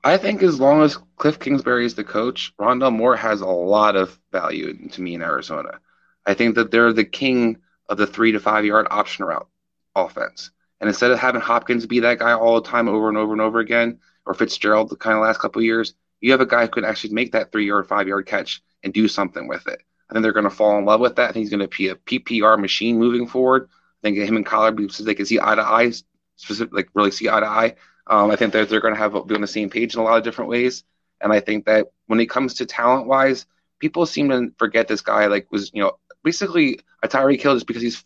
I 0.03 0.17
think 0.17 0.43
as 0.43 0.59
long 0.59 0.83
as 0.83 0.99
Cliff 1.17 1.39
Kingsbury 1.39 1.85
is 1.85 1.95
the 1.95 2.05
coach, 2.05 2.53
Rondale 2.59 2.93
Moore 2.93 3.17
has 3.17 3.43
a 3.43 3.47
lot 3.47 3.97
of 3.97 4.19
value 4.33 4.89
to 4.89 5.03
me 5.03 5.15
in 5.15 5.23
Arizona. 5.23 5.79
I 6.25 6.35
think 6.35 6.55
that 6.55 6.71
they're 6.71 6.93
the 6.93 7.05
king 7.05 7.59
of 7.89 7.99
the 7.99 8.07
three 8.07 8.33
to 8.33 8.41
five 8.41 8.65
yard 8.65 8.87
option 8.91 9.25
route 9.27 9.49
offense. 9.95 10.51
And 10.81 10.89
instead 10.89 11.11
of 11.11 11.19
having 11.19 11.41
Hopkins 11.41 11.87
be 11.87 12.01
that 12.01 12.19
guy 12.19 12.33
all 12.33 12.61
the 12.61 12.69
time 12.69 12.89
over 12.89 13.09
and 13.09 13.19
over 13.19 13.33
and 13.33 13.41
over 13.41 13.61
again, 13.61 13.99
or 14.27 14.35
Fitzgerald 14.35 14.91
the 14.91 14.97
kind 14.97 15.17
of 15.17 15.23
last 15.23 15.41
couple 15.41 15.61
of 15.61 15.65
years, 15.65 15.95
you 16.21 16.33
have 16.33 16.41
a 16.41 16.47
guy 16.47 16.63
who 16.63 16.69
can 16.69 16.85
actually 16.85 17.15
make 17.15 17.33
that 17.33 17.53
three 17.53 17.67
yard, 17.67 17.87
five 17.87 18.09
yard 18.09 18.27
catch 18.27 18.63
and 18.83 18.93
do 18.93 19.09
something 19.09 19.49
with 19.49 19.67
it. 19.67 19.83
I 20.09 20.15
think 20.15 20.23
they're 20.23 20.33
going 20.33 20.45
to 20.45 20.51
fall 20.51 20.79
in 20.79 20.85
love 20.85 21.01
with 21.01 21.17
that. 21.17 21.31
I 21.31 21.33
think 21.33 21.45
he's 21.45 21.51
going 21.51 21.69
to 21.69 21.77
be 21.77 21.89
a 21.89 21.95
PPR 21.95 22.59
machine 22.59 22.99
moving 22.99 23.27
forward. 23.27 23.69
I 24.03 24.09
think 24.09 24.19
him 24.19 24.37
and 24.37 24.47
Kyler, 24.47 24.91
so 24.91 25.05
they 25.05 25.15
can 25.15 25.27
see 25.27 25.39
eye 25.41 25.55
to 25.55 25.63
eye, 25.63 25.93
specific, 26.37 26.73
like 26.73 26.89
really 26.95 27.11
see 27.11 27.29
eye 27.29 27.41
to 27.41 27.47
eye. 27.47 27.77
Um, 28.07 28.31
I 28.31 28.37
think 28.37 28.53
that 28.53 28.69
they're 28.69 28.81
going 28.81 28.95
to 28.95 28.99
have 29.01 29.13
be 29.27 29.35
on 29.35 29.41
the 29.41 29.47
same 29.47 29.71
page 29.71 29.95
in 29.95 30.01
a 30.01 30.05
lot 30.05 30.19
of 30.19 30.25
different 30.25 30.51
ways. 30.51 30.85
And 31.21 31.33
I 31.33 31.41
think 31.41 31.67
that 31.67 31.89
when 32.07 32.19
it 32.19 32.31
comes 32.31 32.55
to 32.55 32.67
talent 32.67 33.07
wise, 33.07 33.47
people 33.79 34.07
seem 34.07 34.31
to 34.31 34.53
forget 34.59 34.89
this 34.89 35.01
guy 35.01 35.27
like 35.27 35.51
was 35.53 35.71
you 35.75 35.83
know 35.83 35.93
basically 36.25 36.81
a 37.03 37.09
Tyreek 37.09 37.41
Hill 37.41 37.55
just 37.55 37.67
because 37.67 37.83
he's 37.83 38.05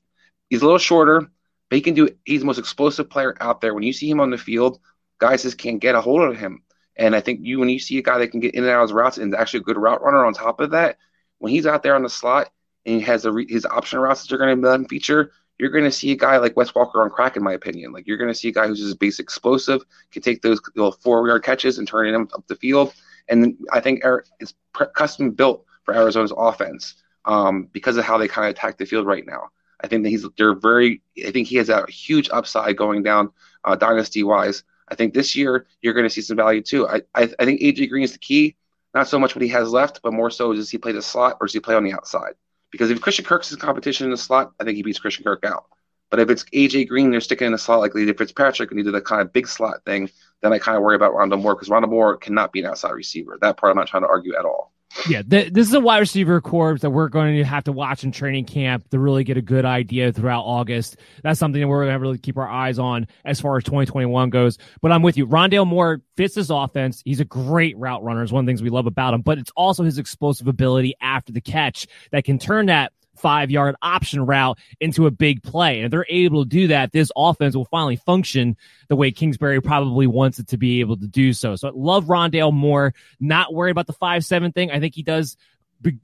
he's 0.50 0.62
a 0.62 0.64
little 0.64 0.78
shorter, 0.78 1.30
but 1.68 1.76
he 1.76 1.82
can 1.82 1.94
do. 1.94 2.08
He's 2.24 2.40
the 2.40 2.46
most 2.46 2.58
explosive 2.58 3.10
player 3.10 3.36
out 3.40 3.60
there. 3.60 3.74
When 3.74 3.82
you 3.82 3.92
see 3.92 4.08
him 4.08 4.20
on 4.20 4.30
the 4.30 4.38
field, 4.38 4.78
guys 5.18 5.42
just 5.42 5.58
can't 5.58 5.80
get 5.80 5.94
a 5.94 6.00
hold 6.00 6.22
of 6.22 6.36
him. 6.36 6.62
And 6.96 7.16
I 7.16 7.20
think 7.20 7.40
you 7.42 7.58
when 7.58 7.68
you 7.68 7.78
see 7.78 7.98
a 7.98 8.02
guy 8.02 8.18
that 8.18 8.28
can 8.28 8.40
get 8.40 8.54
in 8.54 8.62
and 8.62 8.70
out 8.70 8.82
of 8.82 8.88
his 8.88 8.92
routes 8.92 9.18
and 9.18 9.34
actually 9.34 9.60
a 9.60 9.64
good 9.64 9.78
route 9.78 10.02
runner 10.02 10.24
on 10.24 10.32
top 10.32 10.60
of 10.60 10.70
that, 10.70 10.98
when 11.38 11.52
he's 11.52 11.66
out 11.66 11.82
there 11.82 11.96
on 11.96 12.02
the 12.02 12.08
slot 12.08 12.50
and 12.86 12.96
he 12.96 13.00
has 13.02 13.24
re, 13.24 13.46
his 13.48 13.66
option 13.66 13.98
routes 13.98 14.22
that 14.22 14.30
you're 14.30 14.38
going 14.38 14.60
to 14.60 14.68
let 14.68 14.88
feature, 14.88 15.32
you're 15.58 15.70
going 15.70 15.84
to 15.84 15.92
see 15.92 16.12
a 16.12 16.16
guy 16.16 16.36
like 16.36 16.56
Wes 16.56 16.72
Welker 16.72 17.02
on 17.02 17.10
crack, 17.10 17.36
in 17.36 17.42
my 17.42 17.52
opinion. 17.52 17.92
Like 17.92 18.06
you're 18.06 18.16
going 18.16 18.32
to 18.32 18.34
see 18.34 18.48
a 18.48 18.52
guy 18.52 18.66
who's 18.66 18.80
just 18.80 18.98
basic 18.98 19.24
explosive, 19.24 19.82
can 20.12 20.22
take 20.22 20.42
those 20.42 20.60
little 20.76 20.92
four 20.92 21.26
yard 21.26 21.42
catches 21.42 21.78
and 21.78 21.86
turn 21.86 22.12
them 22.12 22.28
up 22.34 22.46
the 22.46 22.56
field. 22.56 22.92
And 23.28 23.56
I 23.72 23.80
think 23.80 24.04
it's 24.40 24.54
custom 24.94 25.30
built 25.30 25.64
for 25.84 25.94
Arizona's 25.94 26.32
offense 26.36 26.94
um, 27.24 27.68
because 27.72 27.96
of 27.96 28.04
how 28.04 28.18
they 28.18 28.28
kind 28.28 28.46
of 28.46 28.50
attack 28.50 28.78
the 28.78 28.86
field 28.86 29.06
right 29.06 29.26
now. 29.26 29.50
I 29.84 29.86
think 29.86 30.02
that 30.02 30.08
he's 30.08 30.26
they're 30.38 30.54
very. 30.54 31.02
I 31.24 31.30
think 31.30 31.46
he 31.46 31.56
has 31.56 31.68
a 31.68 31.84
huge 31.90 32.30
upside 32.32 32.76
going 32.76 33.02
down 33.02 33.30
uh, 33.64 33.76
dynasty 33.76 34.24
wise. 34.24 34.64
I 34.88 34.94
think 34.94 35.12
this 35.12 35.36
year 35.36 35.66
you're 35.82 35.92
going 35.92 36.06
to 36.06 36.10
see 36.10 36.22
some 36.22 36.38
value 36.38 36.62
too. 36.62 36.88
I, 36.88 37.02
I, 37.14 37.28
I 37.38 37.44
think 37.44 37.60
AJ 37.60 37.90
Green 37.90 38.02
is 38.02 38.12
the 38.12 38.18
key. 38.18 38.56
Not 38.94 39.08
so 39.08 39.18
much 39.18 39.34
what 39.34 39.42
he 39.42 39.48
has 39.48 39.70
left, 39.70 40.00
but 40.02 40.12
more 40.12 40.30
so 40.30 40.54
does 40.54 40.70
he 40.70 40.78
play 40.78 40.92
the 40.92 41.02
slot 41.02 41.36
or 41.40 41.46
does 41.46 41.54
he 41.54 41.60
play 41.60 41.74
on 41.74 41.84
the 41.84 41.92
outside? 41.92 42.34
Because 42.70 42.90
if 42.90 43.00
Christian 43.00 43.24
Kirk's 43.24 43.52
in 43.52 43.58
competition 43.58 44.06
in 44.06 44.10
the 44.10 44.16
slot, 44.16 44.52
I 44.58 44.64
think 44.64 44.76
he 44.76 44.82
beats 44.82 44.98
Christian 44.98 45.24
Kirk 45.24 45.44
out. 45.44 45.66
But 46.10 46.20
if 46.20 46.30
it's 46.30 46.44
AJ 46.44 46.88
Green, 46.88 47.10
they're 47.10 47.20
sticking 47.20 47.46
in 47.46 47.52
the 47.52 47.58
slot 47.58 47.80
like 47.80 47.92
if 47.94 48.16
Fitzpatrick 48.16 48.70
and 48.70 48.78
he 48.78 48.84
did 48.84 48.94
the 48.94 49.00
kind 49.00 49.20
of 49.20 49.32
big 49.32 49.48
slot 49.48 49.84
thing, 49.84 50.10
then 50.42 50.52
I 50.52 50.58
kind 50.58 50.76
of 50.76 50.82
worry 50.82 50.96
about 50.96 51.12
Rondale 51.12 51.42
Moore 51.42 51.54
because 51.54 51.68
Rondale 51.68 51.90
Moore 51.90 52.16
cannot 52.16 52.52
be 52.52 52.60
an 52.60 52.66
outside 52.66 52.92
receiver. 52.92 53.36
That 53.40 53.56
part 53.56 53.70
I'm 53.70 53.76
not 53.76 53.88
trying 53.88 54.04
to 54.04 54.08
argue 54.08 54.36
at 54.36 54.44
all. 54.44 54.73
Yeah, 55.08 55.22
th- 55.22 55.52
this 55.52 55.68
is 55.68 55.74
a 55.74 55.80
wide 55.80 55.98
receiver 55.98 56.40
corps 56.40 56.78
that 56.78 56.90
we're 56.90 57.08
going 57.08 57.36
to 57.36 57.44
have 57.44 57.64
to 57.64 57.72
watch 57.72 58.04
in 58.04 58.12
training 58.12 58.44
camp 58.46 58.88
to 58.90 58.98
really 58.98 59.24
get 59.24 59.36
a 59.36 59.42
good 59.42 59.64
idea 59.64 60.12
throughout 60.12 60.42
August. 60.42 60.96
That's 61.22 61.38
something 61.38 61.60
that 61.60 61.68
we're 61.68 61.84
going 61.84 61.94
to 61.94 62.00
really 62.00 62.18
keep 62.18 62.38
our 62.38 62.48
eyes 62.48 62.78
on 62.78 63.06
as 63.24 63.40
far 63.40 63.56
as 63.56 63.64
2021 63.64 64.30
goes. 64.30 64.58
But 64.80 64.92
I'm 64.92 65.02
with 65.02 65.16
you. 65.16 65.26
Rondale 65.26 65.66
Moore 65.66 66.00
fits 66.16 66.34
this 66.34 66.50
offense. 66.50 67.02
He's 67.04 67.20
a 67.20 67.24
great 67.24 67.76
route 67.76 68.02
runner. 68.02 68.22
Is 68.22 68.32
one 68.32 68.40
of 68.40 68.46
the 68.46 68.50
things 68.50 68.62
we 68.62 68.70
love 68.70 68.86
about 68.86 69.14
him. 69.14 69.22
But 69.22 69.38
it's 69.38 69.50
also 69.56 69.84
his 69.84 69.98
explosive 69.98 70.48
ability 70.48 70.94
after 71.00 71.32
the 71.32 71.40
catch 71.40 71.86
that 72.12 72.24
can 72.24 72.38
turn 72.38 72.66
that 72.66 72.92
five 73.16 73.50
yard 73.50 73.76
option 73.82 74.24
route 74.24 74.58
into 74.80 75.06
a 75.06 75.10
big 75.10 75.42
play. 75.42 75.78
And 75.78 75.86
if 75.86 75.90
they're 75.90 76.06
able 76.08 76.44
to 76.44 76.48
do 76.48 76.68
that, 76.68 76.92
this 76.92 77.10
offense 77.16 77.56
will 77.56 77.64
finally 77.64 77.96
function 77.96 78.56
the 78.88 78.96
way 78.96 79.10
Kingsbury 79.10 79.60
probably 79.60 80.06
wants 80.06 80.38
it 80.38 80.48
to 80.48 80.56
be 80.56 80.80
able 80.80 80.96
to 80.96 81.06
do 81.06 81.32
so. 81.32 81.56
So 81.56 81.68
I 81.68 81.72
love 81.74 82.06
Rondale 82.06 82.52
Moore, 82.52 82.94
not 83.20 83.54
worried 83.54 83.72
about 83.72 83.86
the 83.86 83.92
five 83.92 84.24
seven 84.24 84.52
thing. 84.52 84.70
I 84.70 84.80
think 84.80 84.94
he 84.94 85.02
does 85.02 85.36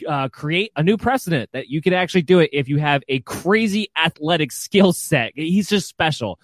uh, 0.07 0.28
create 0.28 0.73
a 0.77 0.82
new 0.82 0.97
precedent 0.97 1.51
that 1.53 1.69
you 1.69 1.81
can 1.81 1.93
actually 1.93 2.23
do 2.23 2.39
it 2.39 2.51
if 2.53 2.69
you 2.69 2.78
have 2.78 3.03
a 3.09 3.20
crazy 3.20 3.91
athletic 3.97 4.53
skill 4.53 4.93
set. 4.93 5.32
He's 5.35 5.69
just 5.69 5.89
special 5.89 6.39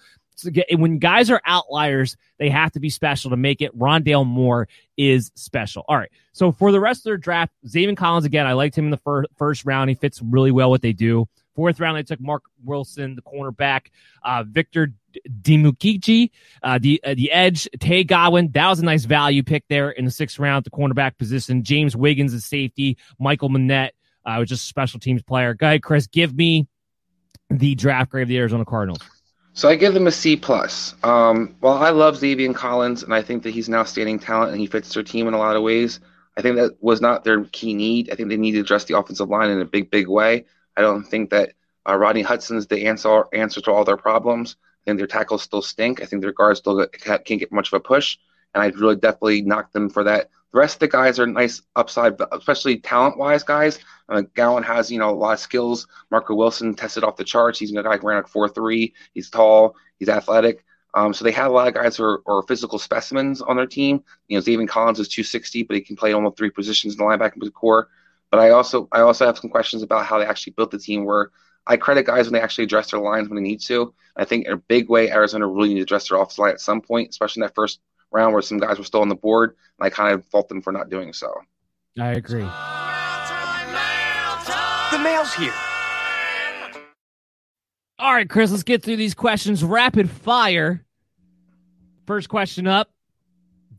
when 0.71 0.99
guys 0.99 1.29
are 1.29 1.41
outliers, 1.45 2.17
they 2.37 2.49
have 2.49 2.71
to 2.73 2.79
be 2.79 2.89
special 2.89 3.31
to 3.31 3.37
make 3.37 3.61
it. 3.61 3.77
Rondale 3.77 4.25
Moore 4.25 4.67
is 4.97 5.31
special. 5.35 5.85
All 5.87 5.97
right. 5.97 6.11
So 6.33 6.51
for 6.51 6.71
the 6.71 6.79
rest 6.79 7.01
of 7.01 7.05
their 7.05 7.17
draft, 7.17 7.53
Zaven 7.65 7.97
Collins, 7.97 8.25
again, 8.25 8.45
I 8.45 8.53
liked 8.53 8.77
him 8.77 8.85
in 8.85 8.91
the 8.91 8.97
fir- 8.97 9.25
first 9.37 9.65
round. 9.65 9.89
He 9.89 9.95
fits 9.95 10.21
really 10.21 10.51
well 10.51 10.69
what 10.69 10.81
they 10.81 10.93
do. 10.93 11.27
Fourth 11.55 11.79
round, 11.79 11.97
they 11.97 12.03
took 12.03 12.21
Mark 12.21 12.43
Wilson, 12.63 13.15
the 13.15 13.23
cornerback, 13.23 13.87
uh, 14.23 14.43
Victor 14.47 14.93
Dimukeje, 15.41 16.29
uh, 16.61 16.77
the 16.77 17.01
uh, 17.03 17.15
the 17.15 17.31
edge, 17.31 17.67
Tay 17.79 18.03
Godwin. 18.03 18.51
That 18.51 18.69
was 18.69 18.79
a 18.79 18.85
nice 18.85 19.05
value 19.05 19.41
pick 19.41 19.63
there 19.67 19.89
in 19.89 20.05
the 20.05 20.11
sixth 20.11 20.37
round, 20.37 20.65
the 20.65 20.69
cornerback 20.69 21.17
position. 21.17 21.63
James 21.63 21.95
Wiggins, 21.95 22.31
the 22.31 22.41
safety. 22.41 22.99
Michael 23.17 23.49
Menet, 23.49 23.89
uh, 24.23 24.35
was 24.37 24.49
just 24.49 24.65
a 24.65 24.67
special 24.67 24.99
teams 24.99 25.23
player. 25.23 25.55
Guy, 25.55 25.79
Chris. 25.79 26.05
Give 26.05 26.35
me 26.35 26.67
the 27.49 27.73
draft 27.73 28.11
grade 28.11 28.23
of 28.23 28.29
the 28.29 28.37
Arizona 28.37 28.63
Cardinals. 28.63 29.01
So 29.57 29.67
I 29.67 29.75
give 29.75 29.95
them 29.95 30.05
a 30.05 30.11
C 30.11 30.35
plus. 30.35 30.93
Um, 31.01 31.55
well, 31.61 31.73
I 31.73 31.89
love 31.89 32.17
Zaven 32.19 32.53
Collins, 32.53 33.01
and 33.01 33.11
I 33.11 33.23
think 33.23 33.41
that 33.41 33.55
he's 33.55 33.67
now 33.67 33.83
standing 33.83 34.19
talent, 34.19 34.51
and 34.51 34.61
he 34.61 34.67
fits 34.67 34.93
their 34.93 35.01
team 35.01 35.27
in 35.27 35.33
a 35.33 35.39
lot 35.39 35.55
of 35.55 35.63
ways. 35.63 35.99
I 36.37 36.43
think 36.43 36.57
that 36.57 36.77
was 36.79 37.01
not 37.01 37.23
their 37.23 37.43
key 37.45 37.73
need. 37.73 38.11
I 38.11 38.15
think 38.15 38.29
they 38.29 38.37
need 38.37 38.51
to 38.51 38.59
address 38.59 38.83
the 38.83 38.95
offensive 38.95 39.29
line 39.29 39.49
in 39.49 39.59
a 39.59 39.65
big, 39.65 39.89
big 39.89 40.07
way. 40.07 40.45
I 40.75 40.81
don't 40.81 41.03
think 41.03 41.31
that 41.31 41.53
uh, 41.89 41.97
Rodney 41.97 42.21
Hudson's 42.21 42.67
the 42.67 42.85
answer 42.85 43.23
answer 43.33 43.59
to 43.61 43.71
all 43.71 43.83
their 43.83 43.97
problems. 43.97 44.57
I 44.61 44.91
think 44.91 44.99
their 44.99 45.07
tackles 45.07 45.41
still 45.41 45.63
stink. 45.63 46.03
I 46.03 46.05
think 46.05 46.21
their 46.21 46.33
guards 46.33 46.59
still 46.59 46.85
can't 46.85 47.25
get 47.25 47.51
much 47.51 47.73
of 47.73 47.77
a 47.77 47.79
push, 47.79 48.19
and 48.53 48.63
I'd 48.63 48.77
really 48.77 48.95
definitely 48.95 49.41
knock 49.41 49.71
them 49.71 49.89
for 49.89 50.03
that. 50.03 50.29
The 50.53 50.59
rest 50.59 50.75
of 50.75 50.79
the 50.79 50.87
guys 50.87 51.19
are 51.19 51.27
nice 51.27 51.61
upside, 51.75 52.15
especially 52.31 52.79
talent 52.79 53.17
wise 53.17 53.43
guys. 53.43 53.79
Uh, 54.09 54.23
Gowan 54.33 54.63
has, 54.63 54.89
you 54.89 54.99
know, 54.99 55.09
a 55.09 55.11
lot 55.11 55.33
of 55.33 55.39
skills. 55.39 55.87
Marco 56.09 56.33
Wilson 56.33 56.73
tested 56.73 57.03
off 57.03 57.17
the 57.17 57.23
charts. 57.23 57.59
He's 57.59 57.71
a 57.71 57.83
guy 57.83 57.97
who 57.97 58.07
ran 58.07 58.17
like 58.17 58.27
4 58.27 58.49
3. 58.49 58.93
He's 59.13 59.29
tall. 59.29 59.75
He's 59.99 60.09
athletic. 60.09 60.63
Um, 60.93 61.13
so 61.13 61.25
they 61.25 61.31
have 61.31 61.51
a 61.51 61.53
lot 61.53 61.67
of 61.67 61.73
guys 61.73 61.97
who 61.97 62.03
are, 62.05 62.23
are, 62.25 62.43
physical 62.43 62.79
specimens 62.79 63.41
on 63.41 63.57
their 63.57 63.67
team. 63.67 64.03
You 64.29 64.37
know, 64.37 64.41
Zaven 64.41 64.67
Collins 64.67 64.99
is 64.99 65.09
260, 65.09 65.63
but 65.63 65.75
he 65.75 65.81
can 65.81 65.95
play 65.95 66.13
almost 66.13 66.37
three 66.37 66.49
positions 66.49 66.93
in 66.93 66.97
the 66.97 67.03
linebacking 67.03 67.53
core. 67.53 67.89
But 68.31 68.39
I 68.39 68.51
also 68.51 68.87
I 68.91 69.01
also 69.01 69.25
have 69.25 69.37
some 69.37 69.49
questions 69.49 69.83
about 69.83 70.05
how 70.05 70.17
they 70.17 70.25
actually 70.25 70.53
built 70.53 70.71
the 70.71 70.79
team. 70.79 71.05
Where 71.05 71.31
I 71.67 71.77
credit 71.77 72.05
guys 72.05 72.25
when 72.25 72.33
they 72.33 72.41
actually 72.41 72.63
address 72.63 72.91
their 72.91 72.99
lines 72.99 73.29
when 73.29 73.35
they 73.35 73.47
need 73.47 73.61
to. 73.61 73.93
I 74.15 74.25
think 74.25 74.47
in 74.47 74.53
a 74.53 74.57
big 74.57 74.89
way, 74.89 75.11
Arizona 75.11 75.45
really 75.45 75.69
need 75.69 75.75
to 75.75 75.81
address 75.83 76.09
their 76.09 76.17
offensive 76.17 76.39
line 76.39 76.53
at 76.53 76.61
some 76.61 76.81
point, 76.81 77.09
especially 77.09 77.41
in 77.41 77.47
that 77.47 77.55
first 77.55 77.79
round 78.11 78.33
where 78.33 78.41
some 78.41 78.57
guys 78.57 78.77
were 78.77 78.83
still 78.83 79.01
on 79.01 79.09
the 79.09 79.15
board. 79.15 79.55
And 79.79 79.85
I 79.85 79.89
kind 79.89 80.13
of 80.13 80.25
fault 80.25 80.49
them 80.49 80.61
for 80.61 80.71
not 80.71 80.89
doing 80.89 81.13
so. 81.13 81.33
I 81.99 82.11
agree. 82.11 82.47
The 84.91 84.99
mail's 84.99 85.33
here. 85.33 85.53
All 87.99 88.13
right, 88.13 88.29
Chris, 88.29 88.51
let's 88.51 88.63
get 88.63 88.83
through 88.83 88.97
these 88.97 89.15
questions 89.15 89.63
rapid 89.63 90.09
fire. 90.09 90.85
First 92.05 92.29
question 92.29 92.67
up 92.67 92.89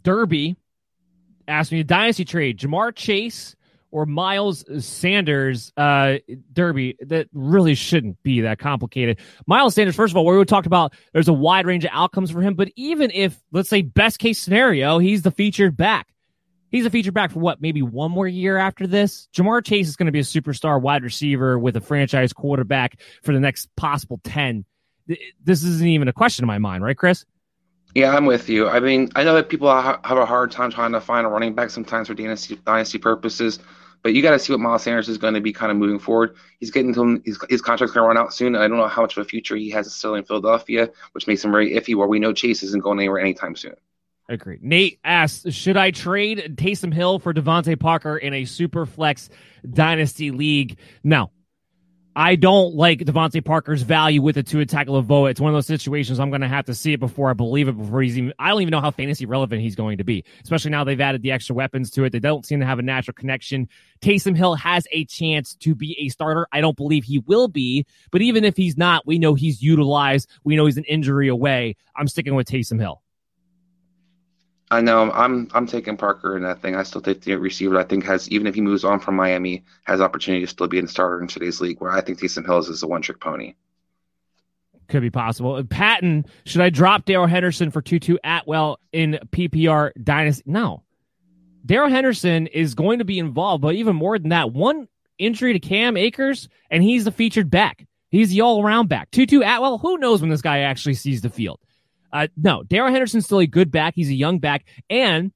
Derby 0.02 0.56
asked 1.46 1.72
me 1.72 1.80
a 1.80 1.84
dynasty 1.84 2.24
trade 2.24 2.58
Ja'Marr 2.58 2.94
Chase 2.94 3.56
or 3.90 4.06
Miles 4.06 4.64
Sanders. 4.84 5.72
Uh, 5.76 6.16
Derby, 6.52 6.96
that 7.00 7.28
really 7.32 7.74
shouldn't 7.74 8.22
be 8.22 8.42
that 8.42 8.58
complicated. 8.58 9.18
Miles 9.46 9.74
Sanders, 9.74 9.96
first 9.96 10.12
of 10.12 10.16
all, 10.16 10.24
where 10.24 10.38
we 10.38 10.44
talked 10.44 10.66
about 10.66 10.94
there's 11.12 11.28
a 11.28 11.32
wide 11.32 11.66
range 11.66 11.84
of 11.84 11.90
outcomes 11.92 12.30
for 12.30 12.42
him, 12.42 12.54
but 12.54 12.70
even 12.76 13.10
if, 13.12 13.38
let's 13.52 13.68
say, 13.68 13.82
best 13.82 14.18
case 14.18 14.38
scenario, 14.38 14.98
he's 14.98 15.22
the 15.22 15.30
featured 15.30 15.76
back 15.76 16.08
He's 16.70 16.84
a 16.84 16.90
feature 16.90 17.12
back 17.12 17.30
for 17.30 17.38
what, 17.38 17.62
maybe 17.62 17.82
one 17.82 18.10
more 18.10 18.28
year 18.28 18.58
after 18.58 18.86
this? 18.86 19.28
Ja'Marr 19.34 19.64
Chase 19.64 19.88
is 19.88 19.96
going 19.96 20.06
to 20.06 20.12
be 20.12 20.18
a 20.18 20.22
superstar 20.22 20.80
wide 20.80 21.02
receiver 21.02 21.58
with 21.58 21.76
a 21.76 21.80
franchise 21.80 22.32
quarterback 22.32 23.00
for 23.22 23.32
the 23.32 23.40
next 23.40 23.74
possible 23.76 24.20
10. 24.24 24.64
This 25.42 25.62
isn't 25.62 25.86
even 25.86 26.08
a 26.08 26.12
question 26.12 26.44
in 26.44 26.46
my 26.46 26.58
mind, 26.58 26.84
right, 26.84 26.96
Chris? 26.96 27.24
Yeah, 27.98 28.14
I'm 28.14 28.26
with 28.26 28.48
you. 28.48 28.68
I 28.68 28.78
mean, 28.78 29.10
I 29.16 29.24
know 29.24 29.34
that 29.34 29.48
people 29.48 29.68
have 29.68 29.98
a 30.04 30.24
hard 30.24 30.52
time 30.52 30.70
trying 30.70 30.92
to 30.92 31.00
find 31.00 31.26
a 31.26 31.28
running 31.28 31.52
back 31.56 31.70
sometimes 31.70 32.06
for 32.06 32.14
dynasty, 32.14 32.54
dynasty 32.64 32.96
purposes, 32.96 33.58
but 34.04 34.14
you 34.14 34.22
got 34.22 34.30
to 34.30 34.38
see 34.38 34.52
what 34.52 34.60
Miles 34.60 34.84
Sanders 34.84 35.08
is 35.08 35.18
going 35.18 35.34
to 35.34 35.40
be 35.40 35.52
kind 35.52 35.72
of 35.72 35.78
moving 35.78 35.98
forward. 35.98 36.36
He's 36.60 36.70
getting 36.70 36.94
to 36.94 37.20
his, 37.24 37.44
his 37.50 37.60
contract's 37.60 37.92
going 37.92 38.04
to 38.04 38.06
run 38.06 38.16
out 38.16 38.32
soon. 38.32 38.54
I 38.54 38.68
don't 38.68 38.76
know 38.76 38.86
how 38.86 39.02
much 39.02 39.16
of 39.16 39.26
a 39.26 39.28
future 39.28 39.56
he 39.56 39.68
has 39.70 39.92
still 39.92 40.14
in 40.14 40.22
Philadelphia, 40.22 40.90
which 41.10 41.26
makes 41.26 41.44
him 41.44 41.50
very 41.50 41.72
iffy, 41.72 41.96
where 41.96 42.06
we 42.06 42.20
know 42.20 42.32
Chase 42.32 42.62
isn't 42.62 42.84
going 42.84 43.00
anywhere 43.00 43.18
anytime 43.18 43.56
soon. 43.56 43.74
Agreed. 44.28 44.62
Nate 44.62 45.00
asks, 45.02 45.52
should 45.52 45.76
I 45.76 45.90
trade 45.90 46.54
Taysom 46.56 46.94
Hill 46.94 47.18
for 47.18 47.34
DeVante 47.34 47.80
Parker 47.80 48.16
in 48.16 48.32
a 48.32 48.44
super 48.44 48.86
flex 48.86 49.28
dynasty 49.68 50.30
league? 50.30 50.78
No. 51.02 51.32
I 52.16 52.34
don't 52.34 52.74
like 52.74 53.00
DeVante 53.00 53.44
Parker's 53.44 53.82
value 53.82 54.22
with 54.22 54.34
the 54.34 54.42
Tua 54.42 54.66
Tagovailoa. 54.66 55.30
It's 55.30 55.40
one 55.40 55.50
of 55.50 55.56
those 55.56 55.66
situations 55.66 56.18
I'm 56.18 56.30
going 56.30 56.40
to 56.40 56.48
have 56.48 56.64
to 56.66 56.74
see 56.74 56.92
it 56.92 57.00
before 57.00 57.30
I 57.30 57.32
believe 57.32 57.68
it. 57.68 57.78
Before 57.78 58.02
he's 58.02 58.18
even, 58.18 58.32
I 58.38 58.48
don't 58.48 58.62
even 58.62 58.72
know 58.72 58.80
how 58.80 58.90
fantasy 58.90 59.24
relevant 59.24 59.62
he's 59.62 59.76
going 59.76 59.98
to 59.98 60.04
be. 60.04 60.24
Especially 60.42 60.72
now 60.72 60.82
they've 60.82 61.00
added 61.00 61.22
the 61.22 61.30
extra 61.30 61.54
weapons 61.54 61.90
to 61.92 62.04
it. 62.04 62.10
They 62.10 62.18
don't 62.18 62.44
seem 62.44 62.60
to 62.60 62.66
have 62.66 62.80
a 62.80 62.82
natural 62.82 63.14
connection. 63.14 63.68
Taysom 64.00 64.36
Hill 64.36 64.56
has 64.56 64.86
a 64.90 65.04
chance 65.04 65.54
to 65.56 65.74
be 65.74 65.96
a 66.00 66.08
starter. 66.08 66.48
I 66.52 66.60
don't 66.60 66.76
believe 66.76 67.04
he 67.04 67.20
will 67.20 67.46
be, 67.46 67.86
but 68.10 68.20
even 68.20 68.44
if 68.44 68.56
he's 68.56 68.76
not, 68.76 69.06
we 69.06 69.18
know 69.18 69.34
he's 69.34 69.62
utilized. 69.62 70.28
We 70.42 70.56
know 70.56 70.66
he's 70.66 70.78
an 70.78 70.84
injury 70.84 71.28
away. 71.28 71.76
I'm 71.94 72.08
sticking 72.08 72.34
with 72.34 72.48
Taysom 72.48 72.80
Hill. 72.80 73.00
I 74.70 74.80
know 74.80 75.10
I'm 75.10 75.48
I'm 75.54 75.66
taking 75.66 75.96
Parker 75.96 76.36
in 76.36 76.42
that 76.42 76.60
thing. 76.60 76.76
I 76.76 76.82
still 76.82 77.00
think 77.00 77.22
the 77.22 77.36
receiver 77.36 77.78
I 77.78 77.84
think 77.84 78.04
has 78.04 78.28
even 78.30 78.46
if 78.46 78.54
he 78.54 78.60
moves 78.60 78.84
on 78.84 79.00
from 79.00 79.16
Miami 79.16 79.64
has 79.84 80.00
opportunity 80.00 80.44
to 80.44 80.50
still 80.50 80.68
be 80.68 80.78
a 80.78 80.86
starter 80.86 81.20
in 81.20 81.28
today's 81.28 81.60
league. 81.60 81.80
Where 81.80 81.90
I 81.90 82.00
think 82.00 82.18
Taysom 82.18 82.44
Hills 82.44 82.68
is 82.68 82.82
a 82.82 82.86
one 82.86 83.02
trick 83.02 83.20
pony. 83.20 83.54
Could 84.88 85.02
be 85.02 85.10
possible. 85.10 85.54
Uh, 85.54 85.62
Patton, 85.64 86.26
should 86.44 86.62
I 86.62 86.70
drop 86.70 87.04
Darrell 87.04 87.26
Henderson 87.26 87.70
for 87.70 87.82
Tutu 87.82 88.16
Atwell 88.24 88.78
in 88.92 89.18
PPR 89.30 89.92
Dynasty? 90.02 90.44
No. 90.46 90.82
Darrell 91.64 91.90
Henderson 91.90 92.46
is 92.46 92.74
going 92.74 92.98
to 92.98 93.04
be 93.04 93.18
involved, 93.18 93.60
but 93.60 93.74
even 93.74 93.94
more 93.94 94.18
than 94.18 94.30
that, 94.30 94.52
one 94.52 94.88
injury 95.18 95.52
to 95.52 95.58
Cam 95.58 95.96
Akers, 95.98 96.48
and 96.70 96.82
he's 96.82 97.04
the 97.04 97.12
featured 97.12 97.50
back. 97.50 97.86
He's 98.10 98.30
the 98.30 98.40
all 98.40 98.64
around 98.64 98.88
back. 98.88 99.10
Tutu 99.10 99.40
Atwell, 99.40 99.76
who 99.76 99.98
knows 99.98 100.22
when 100.22 100.30
this 100.30 100.40
guy 100.40 100.60
actually 100.60 100.94
sees 100.94 101.20
the 101.20 101.28
field? 101.28 101.60
Uh, 102.12 102.28
no, 102.36 102.62
Darrell 102.62 102.90
Henderson's 102.90 103.24
still 103.24 103.40
a 103.40 103.46
good 103.46 103.70
back. 103.70 103.94
He's 103.94 104.08
a 104.08 104.14
young 104.14 104.38
back. 104.38 104.64
And 104.88 105.32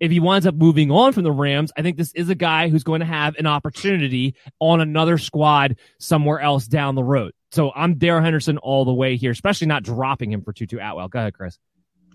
if 0.00 0.10
he 0.10 0.20
winds 0.20 0.46
up 0.46 0.54
moving 0.54 0.90
on 0.90 1.12
from 1.12 1.24
the 1.24 1.32
Rams, 1.32 1.72
I 1.76 1.82
think 1.82 1.96
this 1.96 2.12
is 2.14 2.28
a 2.28 2.34
guy 2.34 2.68
who's 2.68 2.84
going 2.84 3.00
to 3.00 3.06
have 3.06 3.36
an 3.36 3.46
opportunity 3.46 4.34
on 4.60 4.80
another 4.80 5.18
squad 5.18 5.76
somewhere 5.98 6.40
else 6.40 6.66
down 6.66 6.94
the 6.94 7.04
road. 7.04 7.32
So 7.52 7.72
I'm 7.74 7.96
Darrell 7.96 8.22
Henderson 8.22 8.58
all 8.58 8.84
the 8.84 8.92
way 8.92 9.16
here, 9.16 9.30
especially 9.30 9.66
not 9.66 9.82
dropping 9.82 10.32
him 10.32 10.42
for 10.42 10.52
Tutu 10.52 10.78
Atwell. 10.78 11.08
Go 11.08 11.20
ahead, 11.20 11.34
Chris. 11.34 11.58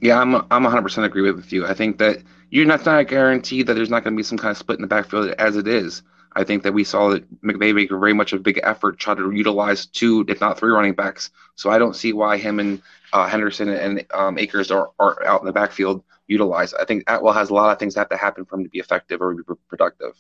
Yeah, 0.02 0.20
I'm 0.20 0.36
I'm 0.36 0.64
100% 0.64 1.04
agree 1.04 1.32
with 1.32 1.54
you. 1.54 1.66
I 1.66 1.74
think 1.74 2.00
that 2.00 2.24
you're 2.50 2.66
not, 2.66 2.86
not 2.86 3.08
guaranteed 3.08 3.68
that 3.68 3.76
there's 3.76 3.90
not 3.90 4.04
going 4.04 4.16
to 4.16 4.18
be 4.18 4.24
some 4.24 4.38
kind 4.38 4.52
of 4.52 4.58
split 4.58 4.80
in 4.80 4.82
the 4.82 4.88
backfield 4.88 5.30
as 5.38 5.56
it 5.56 5.68
is. 5.68 6.04
I 6.34 6.44
think 6.44 6.64
that 6.64 6.74
we 6.74 6.84
saw 6.84 7.10
that 7.10 7.42
McVay 7.42 7.76
make 7.76 7.90
very 7.90 8.14
much 8.14 8.34
a 8.34 8.40
big 8.40 8.60
effort 8.64 8.98
try 8.98 9.16
to 9.16 9.32
utilize 9.32 9.86
two, 9.86 10.26
if 10.28 10.40
not 10.40 10.58
three, 10.58 10.72
running 10.72 10.94
backs. 10.94 11.30
So 11.56 11.70
I 11.70 11.78
don't 11.78 11.96
see 11.96 12.14
why 12.14 12.38
him 12.38 12.60
and 12.60 12.82
uh, 13.14 13.28
Henderson 13.28 13.70
and 13.70 14.06
um, 14.14 14.38
Akers 14.38 14.72
are, 14.72 14.92
are 15.00 15.26
out 15.26 15.42
in 15.42 15.48
the 15.48 15.54
backfield 15.54 16.04
utilized. 16.28 16.76
I 16.80 16.86
think 16.86 17.04
Atwell 17.08 17.34
has 17.34 17.50
a 17.50 17.54
lot 17.54 17.72
of 17.72 17.80
things 17.80 17.96
that 17.96 18.02
have 18.02 18.10
to 18.10 18.18
happen 18.18 18.46
for 18.46 18.56
him 18.58 18.64
to 18.64 18.70
be 18.70 18.80
effective 18.80 19.22
or 19.22 19.34
be 19.34 19.44
productive. 19.68 20.14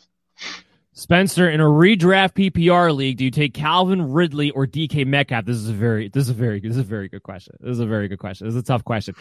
Spencer, 0.93 1.49
in 1.49 1.61
a 1.61 1.65
redraft 1.65 2.34
PPR 2.34 2.93
league, 2.93 3.18
do 3.18 3.23
you 3.23 3.31
take 3.31 3.53
Calvin 3.53 4.11
Ridley 4.11 4.51
or 4.51 4.68
DK 4.68 5.07
Metcalf? 5.07 5.45
This 5.45 5.55
is 5.55 5.69
a 5.69 5.73
very, 5.73 6.09
this 6.09 6.23
is 6.23 6.30
a 6.30 6.34
very, 6.34 6.59
this 6.59 6.72
is 6.72 6.80
a 6.80 6.84
very 6.84 7.07
good 7.07 7.23
question. 7.23 7.55
This 7.61 7.72
is 7.72 7.80
a 7.80 7.85
very 7.85 8.09
good 8.09 8.19
question. 8.19 8.45
This 8.45 8.55
is 8.55 8.61
a 8.61 8.65
tough 8.65 8.84
question. 8.84 9.15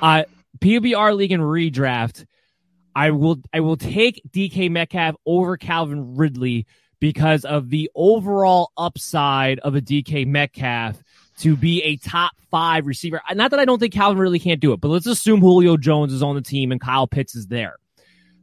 Uh, 0.00 0.24
PPR 0.60 1.14
league 1.16 1.32
and 1.32 1.42
redraft. 1.42 2.24
I 2.94 3.10
will 3.10 3.40
I 3.52 3.60
will 3.60 3.76
take 3.76 4.22
DK 4.30 4.70
Metcalf 4.70 5.16
over 5.26 5.56
Calvin 5.56 6.16
Ridley 6.16 6.66
because 7.00 7.44
of 7.44 7.70
the 7.70 7.90
overall 7.94 8.72
upside 8.76 9.58
of 9.60 9.76
a 9.76 9.80
DK 9.80 10.26
Metcalf 10.26 11.02
to 11.40 11.56
be 11.56 11.82
a 11.82 11.96
top 11.96 12.32
five 12.50 12.86
receiver. 12.86 13.20
Not 13.34 13.50
that 13.50 13.60
I 13.60 13.64
don't 13.64 13.78
think 13.78 13.92
Calvin 13.92 14.18
Ridley 14.18 14.38
can't 14.38 14.60
do 14.60 14.72
it, 14.72 14.80
but 14.80 14.88
let's 14.88 15.06
assume 15.06 15.40
Julio 15.40 15.76
Jones 15.76 16.12
is 16.12 16.22
on 16.22 16.34
the 16.34 16.42
team 16.42 16.72
and 16.72 16.80
Kyle 16.80 17.06
Pitts 17.06 17.34
is 17.34 17.46
there. 17.46 17.76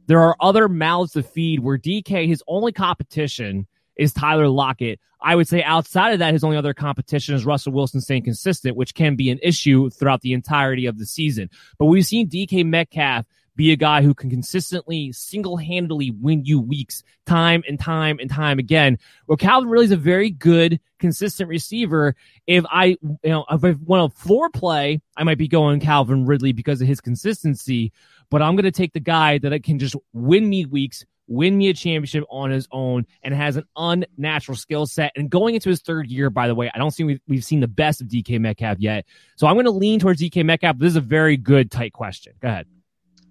There 0.06 0.20
are 0.20 0.36
other 0.40 0.68
mouths 0.68 1.12
to 1.12 1.22
feed 1.22 1.60
where 1.60 1.78
DK, 1.78 2.28
his 2.28 2.42
only 2.46 2.72
competition 2.72 3.66
is 3.96 4.12
Tyler 4.12 4.48
Lockett. 4.48 5.00
I 5.20 5.34
would 5.34 5.48
say 5.48 5.62
outside 5.62 6.12
of 6.12 6.18
that, 6.20 6.34
his 6.34 6.44
only 6.44 6.56
other 6.56 6.74
competition 6.74 7.34
is 7.34 7.44
Russell 7.44 7.72
Wilson 7.72 8.00
staying 8.00 8.24
consistent, 8.24 8.76
which 8.76 8.94
can 8.94 9.16
be 9.16 9.30
an 9.30 9.40
issue 9.42 9.90
throughout 9.90 10.20
the 10.20 10.32
entirety 10.32 10.86
of 10.86 10.98
the 10.98 11.06
season. 11.06 11.50
But 11.78 11.86
we've 11.86 12.06
seen 12.06 12.28
DK 12.28 12.64
Metcalf 12.64 13.26
be 13.56 13.72
a 13.72 13.76
guy 13.76 14.02
who 14.02 14.14
can 14.14 14.30
consistently, 14.30 15.10
single 15.12 15.56
handedly 15.56 16.10
win 16.10 16.44
you 16.44 16.60
weeks 16.60 17.02
time 17.24 17.62
and 17.66 17.80
time 17.80 18.18
and 18.20 18.30
time 18.30 18.58
again. 18.58 18.98
Well, 19.26 19.36
Calvin 19.36 19.70
Ridley 19.70 19.86
is 19.86 19.92
a 19.92 19.96
very 19.96 20.30
good, 20.30 20.78
consistent 20.98 21.48
receiver. 21.48 22.14
If 22.46 22.64
I, 22.70 22.96
you 23.02 23.18
know, 23.24 23.44
if 23.50 23.64
I 23.64 23.72
want 23.84 24.12
a 24.12 24.16
floor 24.16 24.50
play, 24.50 25.00
I 25.16 25.24
might 25.24 25.38
be 25.38 25.48
going 25.48 25.80
Calvin 25.80 26.26
Ridley 26.26 26.52
because 26.52 26.80
of 26.80 26.86
his 26.86 27.00
consistency, 27.00 27.92
but 28.30 28.42
I'm 28.42 28.54
going 28.54 28.64
to 28.64 28.70
take 28.70 28.92
the 28.92 29.00
guy 29.00 29.38
that 29.38 29.62
can 29.64 29.78
just 29.78 29.96
win 30.12 30.48
me 30.48 30.66
weeks, 30.66 31.04
win 31.26 31.56
me 31.56 31.68
a 31.68 31.74
championship 31.74 32.24
on 32.30 32.50
his 32.50 32.68
own 32.70 33.06
and 33.22 33.34
has 33.34 33.56
an 33.56 33.64
unnatural 33.76 34.56
skill 34.56 34.86
set. 34.86 35.12
And 35.16 35.30
going 35.30 35.54
into 35.54 35.70
his 35.70 35.80
third 35.80 36.08
year, 36.08 36.30
by 36.30 36.46
the 36.46 36.54
way, 36.54 36.70
I 36.74 36.78
don't 36.78 36.90
see 36.90 37.04
we've, 37.04 37.20
we've 37.26 37.44
seen 37.44 37.60
the 37.60 37.68
best 37.68 38.00
of 38.00 38.08
DK 38.08 38.38
Metcalf 38.38 38.78
yet. 38.78 39.06
So 39.36 39.46
I'm 39.46 39.54
going 39.54 39.64
to 39.64 39.72
lean 39.72 39.98
towards 39.98 40.20
DK 40.20 40.44
Metcalf. 40.44 40.78
This 40.78 40.90
is 40.90 40.96
a 40.96 41.00
very 41.00 41.36
good, 41.36 41.70
tight 41.70 41.92
question. 41.92 42.34
Go 42.40 42.48
ahead. 42.48 42.66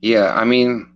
Yeah, 0.01 0.33
I 0.33 0.45
mean, 0.45 0.91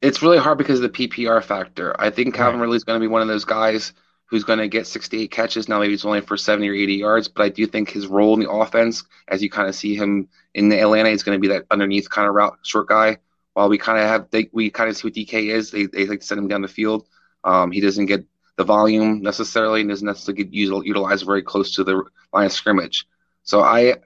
it's 0.00 0.22
really 0.22 0.38
hard 0.38 0.58
because 0.58 0.80
of 0.80 0.92
the 0.92 1.08
PPR 1.08 1.42
factor. 1.42 1.98
I 2.00 2.10
think 2.10 2.34
Calvin 2.34 2.60
right. 2.60 2.64
Ridley 2.64 2.76
is 2.76 2.84
going 2.84 3.00
to 3.00 3.04
be 3.04 3.10
one 3.10 3.22
of 3.22 3.28
those 3.28 3.44
guys 3.44 3.92
who's 4.26 4.44
going 4.44 4.58
to 4.58 4.68
get 4.68 4.86
68 4.86 5.30
catches. 5.30 5.68
Now, 5.68 5.80
maybe 5.80 5.94
it's 5.94 6.04
only 6.04 6.20
for 6.20 6.36
70 6.36 6.68
or 6.68 6.74
80 6.74 6.94
yards, 6.94 7.28
but 7.28 7.42
I 7.42 7.48
do 7.48 7.66
think 7.66 7.90
his 7.90 8.06
role 8.06 8.34
in 8.34 8.40
the 8.40 8.50
offense, 8.50 9.04
as 9.28 9.42
you 9.42 9.50
kind 9.50 9.68
of 9.68 9.74
see 9.74 9.96
him 9.96 10.28
in 10.54 10.68
the 10.68 10.78
Atlanta, 10.78 11.08
is 11.08 11.22
going 11.22 11.36
to 11.36 11.40
be 11.40 11.48
that 11.48 11.64
underneath 11.70 12.10
kind 12.10 12.28
of 12.28 12.34
route 12.34 12.58
short 12.62 12.88
guy. 12.88 13.18
While 13.54 13.68
we 13.70 13.78
kind 13.78 13.98
of 13.98 14.04
have, 14.04 14.30
they, 14.30 14.50
we 14.52 14.70
kind 14.70 14.90
of 14.90 14.96
see 14.96 15.08
what 15.08 15.14
DK 15.14 15.50
is, 15.50 15.70
they, 15.70 15.86
they 15.86 16.06
like 16.06 16.20
to 16.20 16.26
send 16.26 16.38
him 16.38 16.48
down 16.48 16.62
the 16.62 16.68
field. 16.68 17.08
Um, 17.42 17.72
he 17.72 17.80
doesn't 17.80 18.06
get 18.06 18.24
the 18.56 18.64
volume 18.64 19.22
necessarily 19.22 19.80
and 19.80 19.88
doesn't 19.88 20.06
necessarily 20.06 20.44
get 20.44 20.52
utilized 20.52 21.24
very 21.24 21.42
close 21.42 21.74
to 21.74 21.84
the 21.84 22.04
line 22.32 22.46
of 22.46 22.52
scrimmage. 22.52 23.06
So 23.42 23.62
I, 23.62 23.96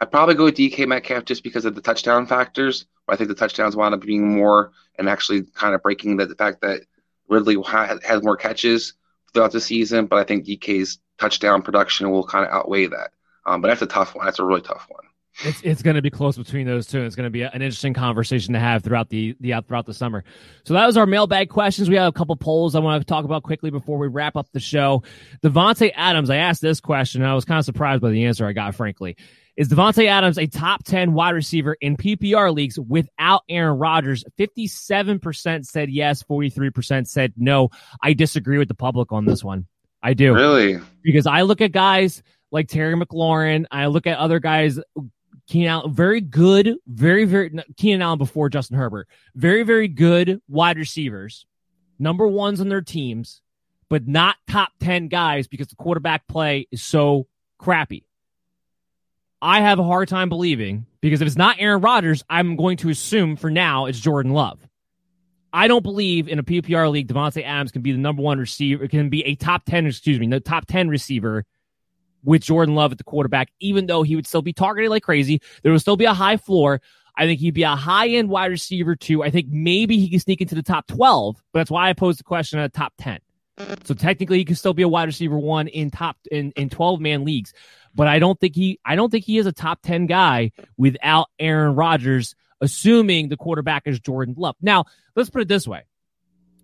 I'd 0.00 0.10
probably 0.10 0.34
go 0.34 0.44
with 0.44 0.56
DK 0.56 0.86
Metcalf 0.86 1.24
just 1.24 1.42
because 1.42 1.64
of 1.64 1.74
the 1.74 1.80
touchdown 1.80 2.26
factors. 2.26 2.86
I 3.08 3.16
think 3.16 3.28
the 3.28 3.34
touchdowns 3.34 3.74
wound 3.74 3.94
up 3.94 4.02
being 4.02 4.36
more 4.36 4.72
and 4.96 5.08
actually 5.08 5.42
kind 5.42 5.74
of 5.74 5.82
breaking 5.82 6.16
the, 6.16 6.26
the 6.26 6.34
fact 6.34 6.60
that 6.60 6.82
Ridley 7.28 7.56
ha- 7.60 7.98
has 8.04 8.22
more 8.22 8.36
catches 8.36 8.94
throughout 9.32 9.52
the 9.52 9.60
season, 9.60 10.06
but 10.06 10.18
I 10.18 10.24
think 10.24 10.46
DK's 10.46 10.98
touchdown 11.18 11.62
production 11.62 12.10
will 12.10 12.24
kind 12.24 12.46
of 12.46 12.52
outweigh 12.52 12.86
that. 12.86 13.10
Um, 13.44 13.60
but 13.60 13.68
that's 13.68 13.82
a 13.82 13.86
tough 13.86 14.14
one. 14.14 14.24
That's 14.24 14.38
a 14.38 14.44
really 14.44 14.60
tough 14.60 14.86
one. 14.88 15.04
It's 15.44 15.60
it's 15.62 15.82
going 15.82 15.96
to 15.96 16.02
be 16.02 16.10
close 16.10 16.36
between 16.36 16.66
those 16.66 16.86
two. 16.86 17.02
It's 17.02 17.14
going 17.14 17.24
to 17.24 17.30
be 17.30 17.42
an 17.42 17.62
interesting 17.62 17.94
conversation 17.94 18.54
to 18.54 18.60
have 18.60 18.82
throughout 18.82 19.08
the 19.08 19.36
the 19.40 19.54
throughout 19.66 19.86
the 19.86 19.94
summer. 19.94 20.24
So 20.64 20.74
that 20.74 20.84
was 20.84 20.96
our 20.96 21.06
mailbag 21.06 21.48
questions. 21.48 21.88
We 21.88 21.96
have 21.96 22.08
a 22.08 22.12
couple 22.12 22.34
polls 22.36 22.74
I 22.74 22.80
want 22.80 23.00
to 23.00 23.06
talk 23.06 23.24
about 23.24 23.44
quickly 23.44 23.70
before 23.70 23.98
we 23.98 24.08
wrap 24.08 24.36
up 24.36 24.48
the 24.52 24.60
show. 24.60 25.02
Davante 25.42 25.92
Adams, 25.94 26.30
I 26.30 26.36
asked 26.36 26.60
this 26.60 26.80
question. 26.80 27.22
and 27.22 27.30
I 27.30 27.34
was 27.34 27.44
kind 27.44 27.58
of 27.58 27.64
surprised 27.64 28.02
by 28.02 28.10
the 28.10 28.24
answer 28.24 28.46
I 28.46 28.52
got. 28.52 28.74
Frankly, 28.74 29.16
is 29.58 29.68
Davante 29.68 30.06
Adams 30.06 30.38
a 30.38 30.46
top 30.46 30.84
10 30.84 31.14
wide 31.14 31.34
receiver 31.34 31.76
in 31.80 31.96
PPR 31.96 32.54
leagues 32.54 32.78
without 32.78 33.42
Aaron 33.48 33.76
Rodgers? 33.76 34.24
57% 34.38 35.66
said 35.66 35.90
yes, 35.90 36.22
43% 36.22 37.08
said 37.08 37.32
no. 37.36 37.70
I 38.00 38.12
disagree 38.12 38.58
with 38.58 38.68
the 38.68 38.74
public 38.74 39.10
on 39.12 39.24
this 39.24 39.42
one. 39.42 39.66
I 40.00 40.14
do. 40.14 40.32
Really? 40.32 40.78
Because 41.02 41.26
I 41.26 41.42
look 41.42 41.60
at 41.60 41.72
guys 41.72 42.22
like 42.52 42.68
Terry 42.68 42.94
McLaurin, 42.94 43.66
I 43.70 43.86
look 43.86 44.06
at 44.06 44.18
other 44.18 44.38
guys 44.38 44.78
Keenan 45.48 45.68
Allen, 45.68 45.94
very 45.94 46.20
good, 46.20 46.76
very, 46.86 47.24
very 47.24 47.50
Keenan 47.76 48.02
Allen 48.02 48.18
before 48.18 48.50
Justin 48.50 48.76
Herbert. 48.76 49.08
Very, 49.34 49.62
very 49.62 49.88
good 49.88 50.42
wide 50.46 50.76
receivers, 50.76 51.46
number 51.98 52.28
ones 52.28 52.60
on 52.60 52.68
their 52.68 52.82
teams, 52.82 53.40
but 53.88 54.06
not 54.06 54.36
top 54.46 54.72
10 54.80 55.08
guys 55.08 55.48
because 55.48 55.68
the 55.68 55.76
quarterback 55.76 56.26
play 56.28 56.68
is 56.70 56.82
so 56.82 57.26
crappy. 57.58 58.04
I 59.40 59.60
have 59.62 59.78
a 59.78 59.84
hard 59.84 60.08
time 60.08 60.28
believing 60.28 60.86
because 61.00 61.22
if 61.22 61.26
it's 61.26 61.36
not 61.36 61.56
Aaron 61.58 61.80
Rodgers, 61.80 62.22
I'm 62.28 62.56
going 62.56 62.76
to 62.78 62.90
assume 62.90 63.36
for 63.36 63.50
now 63.50 63.86
it's 63.86 64.00
Jordan 64.00 64.32
Love. 64.32 64.58
I 65.50 65.66
don't 65.66 65.82
believe 65.82 66.28
in 66.28 66.38
a 66.38 66.42
PPR 66.42 66.90
league 66.90 67.08
Davante 67.08 67.42
Adams 67.42 67.72
can 67.72 67.80
be 67.80 67.92
the 67.92 67.98
number 67.98 68.20
one 68.20 68.38
receiver, 68.38 68.86
can 68.86 69.08
be 69.08 69.24
a 69.24 69.34
top 69.34 69.64
10, 69.64 69.86
excuse 69.86 70.20
me, 70.20 70.26
the 70.26 70.40
top 70.40 70.66
10 70.66 70.88
receiver 70.88 71.46
with 72.28 72.42
Jordan 72.42 72.74
Love 72.74 72.92
at 72.92 72.98
the 72.98 73.04
quarterback, 73.04 73.50
even 73.58 73.86
though 73.86 74.02
he 74.02 74.14
would 74.14 74.26
still 74.26 74.42
be 74.42 74.52
targeted 74.52 74.90
like 74.90 75.02
crazy. 75.02 75.40
There 75.62 75.72
would 75.72 75.80
still 75.80 75.96
be 75.96 76.04
a 76.04 76.14
high 76.14 76.36
floor. 76.36 76.80
I 77.16 77.26
think 77.26 77.40
he'd 77.40 77.54
be 77.54 77.64
a 77.64 77.74
high 77.74 78.08
end 78.08 78.28
wide 78.28 78.50
receiver 78.50 78.94
too. 78.94 79.22
I 79.22 79.30
think 79.30 79.48
maybe 79.50 79.98
he 79.98 80.08
can 80.08 80.20
sneak 80.20 80.40
into 80.40 80.54
the 80.54 80.62
top 80.62 80.86
12, 80.86 81.42
but 81.52 81.60
that's 81.60 81.70
why 81.70 81.88
I 81.88 81.92
posed 81.94 82.20
the 82.20 82.24
question 82.24 82.58
at 82.58 82.72
the 82.72 82.78
top 82.78 82.92
10. 82.98 83.18
So 83.84 83.94
technically 83.94 84.38
he 84.38 84.44
could 84.44 84.58
still 84.58 84.74
be 84.74 84.82
a 84.82 84.88
wide 84.88 85.06
receiver 85.08 85.36
one 85.36 85.66
in 85.66 85.90
top 85.90 86.16
in, 86.30 86.52
in 86.52 86.68
12 86.70 87.00
man 87.00 87.24
leagues 87.24 87.52
but 87.98 88.06
I 88.06 88.20
don't 88.20 88.38
think 88.38 88.54
he 88.54 88.78
I 88.84 88.94
don't 88.94 89.10
think 89.10 89.24
he 89.24 89.38
is 89.38 89.46
a 89.46 89.52
top 89.52 89.82
10 89.82 90.06
guy 90.06 90.52
without 90.76 91.28
Aaron 91.38 91.74
Rodgers, 91.74 92.36
assuming 92.60 93.28
the 93.28 93.36
quarterback 93.36 93.82
is 93.86 93.98
Jordan 93.98 94.34
Love. 94.38 94.54
Now, 94.62 94.84
let's 95.16 95.30
put 95.30 95.42
it 95.42 95.48
this 95.48 95.66
way. 95.66 95.82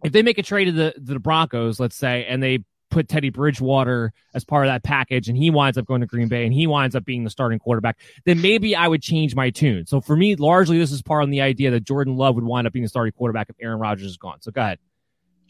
If 0.05 0.13
they 0.13 0.23
make 0.23 0.39
a 0.39 0.45
trade 0.45 0.67
to 0.67 0.73
the, 0.73 0.95
the 0.97 1.19
Broncos, 1.19 1.81
let's 1.81 1.97
say, 1.97 2.27
and 2.27 2.41
they 2.41 2.65
put 2.95 3.09
Teddy 3.09 3.31
Bridgewater 3.31 4.13
as 4.35 4.45
part 4.45 4.67
of 4.67 4.73
that 4.73 4.85
package 4.85 5.29
and 5.29 5.37
he 5.37 5.51
winds 5.51 5.77
up 5.77 5.85
going 5.85 6.01
to 6.01 6.07
Green 6.07 6.29
Bay 6.29 6.45
and 6.45 6.55
he 6.55 6.67
winds 6.67 6.95
up 6.95 7.05
being 7.05 7.25
the 7.25 7.31
starting 7.31 7.59
quarterback, 7.59 7.99
then 8.25 8.41
maybe 8.41 8.75
I 8.77 8.89
would 8.89 9.03
change 9.03 9.35
my 9.35 9.51
tune. 9.51 9.87
So 9.87 10.01
for 10.01 10.17
me, 10.17 10.37
largely 10.37 10.79
this 10.79 10.93
is 10.93 11.03
part 11.03 11.23
on 11.23 11.31
the 11.31 11.41
idea 11.41 11.71
that 11.73 11.81
Jordan 11.81 12.17
Love 12.17 12.37
would 12.37 12.45
wind 12.45 12.67
up 12.67 12.73
being 12.73 12.85
the 12.85 12.89
starting 12.89 13.13
quarterback 13.13 13.51
if 13.51 13.57
Aaron 13.61 13.79
Rodgers 13.79 14.07
is 14.07 14.17
gone. 14.17 14.41
So 14.41 14.51
go 14.53 14.61
ahead. 14.61 14.79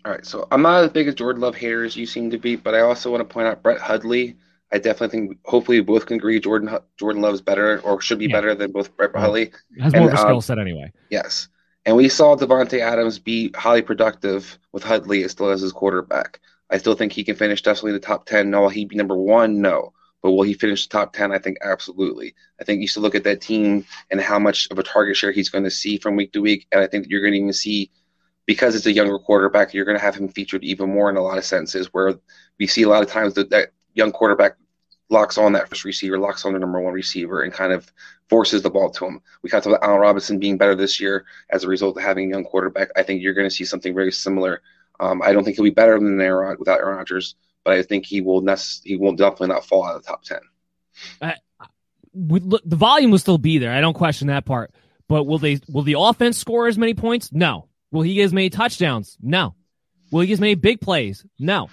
All 0.04 0.12
right. 0.12 0.24
So 0.24 0.48
I'm 0.50 0.62
not 0.62 0.84
as 0.84 0.90
big 0.90 1.06
as 1.06 1.14
Jordan 1.14 1.42
Love 1.42 1.54
hater 1.54 1.84
as 1.84 1.96
you 1.96 2.06
seem 2.06 2.30
to 2.30 2.38
be, 2.38 2.56
but 2.56 2.74
I 2.74 2.80
also 2.80 3.10
want 3.10 3.20
to 3.20 3.32
point 3.32 3.46
out 3.46 3.62
Brett 3.62 3.80
Hundley 3.80 4.36
I 4.72 4.78
definitely 4.78 5.08
think 5.08 5.38
hopefully 5.44 5.78
we 5.78 5.84
both 5.84 6.06
can 6.06 6.16
agree 6.16 6.40
Jordan 6.40 6.76
Jordan 6.98 7.22
Love's 7.22 7.40
better 7.40 7.80
or 7.82 8.00
should 8.00 8.18
be 8.18 8.26
yeah. 8.26 8.36
better 8.36 8.54
than 8.56 8.72
both 8.72 8.94
Brett 8.96 9.14
Hundley. 9.14 9.52
Has 9.80 9.92
more 9.92 10.02
and, 10.02 10.10
of 10.10 10.14
a 10.14 10.18
skill 10.18 10.34
um, 10.36 10.40
set 10.40 10.58
anyway. 10.58 10.90
Yes. 11.10 11.48
And 11.86 11.96
we 11.96 12.08
saw 12.08 12.34
Davante 12.34 12.80
Adams 12.80 13.18
be 13.18 13.52
highly 13.54 13.82
productive 13.82 14.58
with 14.72 14.82
Hundley 14.82 15.22
as 15.22 15.32
still 15.32 15.50
as 15.50 15.60
his 15.60 15.70
quarterback. 15.70 16.40
I 16.74 16.78
still 16.78 16.96
think 16.96 17.12
he 17.12 17.22
can 17.22 17.36
finish 17.36 17.62
definitely 17.62 17.90
in 17.90 18.00
the 18.00 18.00
top 18.00 18.26
10. 18.26 18.50
No, 18.50 18.62
will 18.62 18.68
he 18.68 18.84
be 18.84 18.96
number 18.96 19.16
one? 19.16 19.60
No. 19.60 19.92
But 20.22 20.32
will 20.32 20.42
he 20.42 20.54
finish 20.54 20.88
the 20.88 20.92
top 20.92 21.12
10? 21.12 21.30
I 21.30 21.38
think 21.38 21.58
absolutely. 21.62 22.34
I 22.60 22.64
think 22.64 22.80
you 22.80 22.88
should 22.88 23.02
look 23.04 23.14
at 23.14 23.22
that 23.24 23.40
team 23.40 23.86
and 24.10 24.20
how 24.20 24.40
much 24.40 24.66
of 24.72 24.78
a 24.80 24.82
target 24.82 25.16
share 25.16 25.30
he's 25.30 25.50
going 25.50 25.62
to 25.62 25.70
see 25.70 25.98
from 25.98 26.16
week 26.16 26.32
to 26.32 26.42
week. 26.42 26.66
And 26.72 26.82
I 26.82 26.88
think 26.88 27.06
you're 27.08 27.20
going 27.20 27.34
to 27.34 27.38
even 27.38 27.52
see, 27.52 27.92
because 28.44 28.74
it's 28.74 28.86
a 28.86 28.92
younger 28.92 29.20
quarterback, 29.20 29.72
you're 29.72 29.84
going 29.84 29.96
to 29.96 30.02
have 30.02 30.16
him 30.16 30.26
featured 30.28 30.64
even 30.64 30.92
more 30.92 31.08
in 31.08 31.16
a 31.16 31.22
lot 31.22 31.38
of 31.38 31.44
senses 31.44 31.94
where 31.94 32.14
we 32.58 32.66
see 32.66 32.82
a 32.82 32.88
lot 32.88 33.04
of 33.04 33.08
times 33.08 33.34
that, 33.34 33.50
that 33.50 33.68
young 33.94 34.10
quarterback 34.10 34.56
locks 35.10 35.38
on 35.38 35.52
that 35.52 35.68
first 35.68 35.84
receiver, 35.84 36.18
locks 36.18 36.44
on 36.44 36.54
the 36.54 36.58
number 36.58 36.80
one 36.80 36.92
receiver, 36.92 37.42
and 37.42 37.52
kind 37.52 37.72
of 37.72 37.92
forces 38.28 38.62
the 38.62 38.70
ball 38.70 38.90
to 38.90 39.06
him. 39.06 39.20
We 39.42 39.50
talked 39.50 39.66
about 39.66 39.84
Allen 39.84 40.00
Robinson 40.00 40.40
being 40.40 40.58
better 40.58 40.74
this 40.74 40.98
year 40.98 41.24
as 41.50 41.62
a 41.62 41.68
result 41.68 41.96
of 41.96 42.02
having 42.02 42.32
a 42.32 42.34
young 42.34 42.44
quarterback. 42.44 42.88
I 42.96 43.04
think 43.04 43.22
you're 43.22 43.34
going 43.34 43.48
to 43.48 43.54
see 43.54 43.64
something 43.64 43.94
very 43.94 44.10
similar. 44.10 44.60
Um, 45.00 45.22
I 45.22 45.32
don't 45.32 45.44
think 45.44 45.56
he'll 45.56 45.64
be 45.64 45.70
better 45.70 45.98
than 45.98 46.20
Aaron 46.20 46.56
without 46.58 46.78
Aaron 46.78 46.96
Rodgers, 46.96 47.34
but 47.64 47.74
I 47.74 47.82
think 47.82 48.06
he 48.06 48.20
will. 48.20 48.40
Nec- 48.40 48.58
he 48.84 48.96
will 48.96 49.14
definitely 49.14 49.48
not 49.48 49.66
fall 49.66 49.84
out 49.84 49.96
of 49.96 50.02
the 50.02 50.08
top 50.08 50.22
ten. 50.22 50.40
Look, 52.14 52.62
the 52.64 52.76
volume 52.76 53.10
will 53.10 53.18
still 53.18 53.38
be 53.38 53.58
there. 53.58 53.72
I 53.72 53.80
don't 53.80 53.94
question 53.94 54.28
that 54.28 54.44
part. 54.44 54.72
But 55.08 55.24
will 55.24 55.38
they? 55.38 55.60
Will 55.68 55.82
the 55.82 55.96
offense 55.98 56.38
score 56.38 56.68
as 56.68 56.78
many 56.78 56.94
points? 56.94 57.32
No. 57.32 57.68
Will 57.90 58.02
he 58.02 58.14
get 58.14 58.24
as 58.24 58.32
many 58.32 58.50
touchdowns? 58.50 59.16
No. 59.20 59.54
Will 60.10 60.20
he 60.20 60.28
get 60.28 60.34
as 60.34 60.40
many 60.40 60.54
big 60.54 60.80
plays? 60.80 61.24
No. 61.38 61.68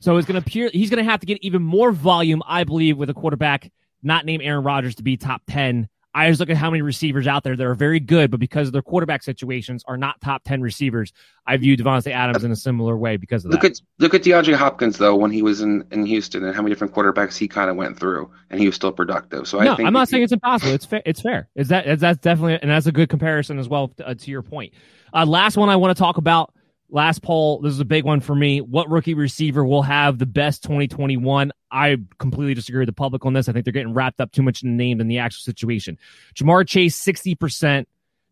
So 0.00 0.16
it's 0.16 0.26
going 0.26 0.40
to 0.40 0.46
appear 0.46 0.70
he's 0.72 0.90
going 0.90 1.04
to 1.04 1.10
have 1.10 1.20
to 1.20 1.26
get 1.26 1.38
even 1.42 1.62
more 1.62 1.90
volume, 1.92 2.42
I 2.46 2.64
believe, 2.64 2.98
with 2.98 3.10
a 3.10 3.14
quarterback 3.14 3.70
not 4.02 4.24
named 4.24 4.42
Aaron 4.42 4.62
Rodgers 4.62 4.96
to 4.96 5.02
be 5.02 5.16
top 5.16 5.42
10. 5.48 5.88
I 6.16 6.28
just 6.30 6.40
look 6.40 6.48
at 6.48 6.56
how 6.56 6.70
many 6.70 6.80
receivers 6.80 7.26
out 7.26 7.44
there 7.44 7.54
that 7.54 7.62
are 7.66 7.74
very 7.74 8.00
good, 8.00 8.30
but 8.30 8.40
because 8.40 8.68
of 8.68 8.72
their 8.72 8.80
quarterback 8.80 9.22
situations 9.22 9.84
are 9.86 9.98
not 9.98 10.18
top 10.22 10.44
10 10.44 10.62
receivers. 10.62 11.12
I 11.46 11.58
view 11.58 11.76
Davante 11.76 12.10
Adams 12.10 12.42
in 12.42 12.50
a 12.50 12.56
similar 12.56 12.96
way 12.96 13.18
because 13.18 13.44
of 13.44 13.50
Look 13.50 13.60
that. 13.60 13.72
at 13.72 13.80
look 13.98 14.14
at 14.14 14.22
DeAndre 14.22 14.54
Hopkins 14.54 14.96
though 14.96 15.14
when 15.14 15.30
he 15.30 15.42
was 15.42 15.60
in, 15.60 15.84
in 15.90 16.06
Houston 16.06 16.42
and 16.42 16.56
how 16.56 16.62
many 16.62 16.74
different 16.74 16.94
quarterbacks 16.94 17.36
he 17.36 17.46
kind 17.48 17.68
of 17.68 17.76
went 17.76 18.00
through 18.00 18.30
and 18.50 18.58
he 18.58 18.64
was 18.66 18.74
still 18.74 18.92
productive. 18.92 19.46
So 19.46 19.60
no, 19.60 19.74
I 19.74 19.76
think 19.76 19.86
I'm 19.86 19.92
not 19.92 20.08
saying 20.08 20.22
you- 20.22 20.24
it's 20.24 20.32
impossible. 20.32 20.72
It's 20.72 20.86
fair. 20.86 21.02
It's 21.04 21.20
fair. 21.20 21.48
Is 21.54 21.68
that 21.68 21.86
is 21.86 22.00
that's 22.00 22.18
definitely 22.18 22.58
and 22.62 22.70
that's 22.70 22.86
a 22.86 22.92
good 22.92 23.10
comparison 23.10 23.58
as 23.58 23.68
well 23.68 23.92
uh, 24.02 24.14
to 24.14 24.30
your 24.30 24.42
point. 24.42 24.72
Uh, 25.12 25.26
last 25.26 25.56
one 25.58 25.68
I 25.68 25.76
want 25.76 25.94
to 25.96 26.00
talk 26.02 26.16
about. 26.16 26.52
Last 26.88 27.22
poll. 27.22 27.60
This 27.60 27.72
is 27.72 27.80
a 27.80 27.84
big 27.84 28.04
one 28.04 28.20
for 28.20 28.34
me. 28.34 28.60
What 28.60 28.88
rookie 28.88 29.14
receiver 29.14 29.64
will 29.64 29.82
have 29.82 30.18
the 30.18 30.26
best 30.26 30.62
2021? 30.62 31.52
I 31.70 31.96
completely 32.18 32.54
disagree 32.54 32.80
with 32.80 32.88
the 32.88 32.92
public 32.92 33.26
on 33.26 33.32
this. 33.32 33.48
I 33.48 33.52
think 33.52 33.64
they're 33.64 33.72
getting 33.72 33.92
wrapped 33.92 34.20
up 34.20 34.30
too 34.30 34.42
much 34.42 34.62
in 34.62 34.70
the 34.70 34.76
name 34.76 34.98
than 34.98 35.08
the 35.08 35.18
actual 35.18 35.42
situation. 35.42 35.98
Ja'Marr 36.34 36.66
Chase 36.66 36.98
60%, 37.02 37.86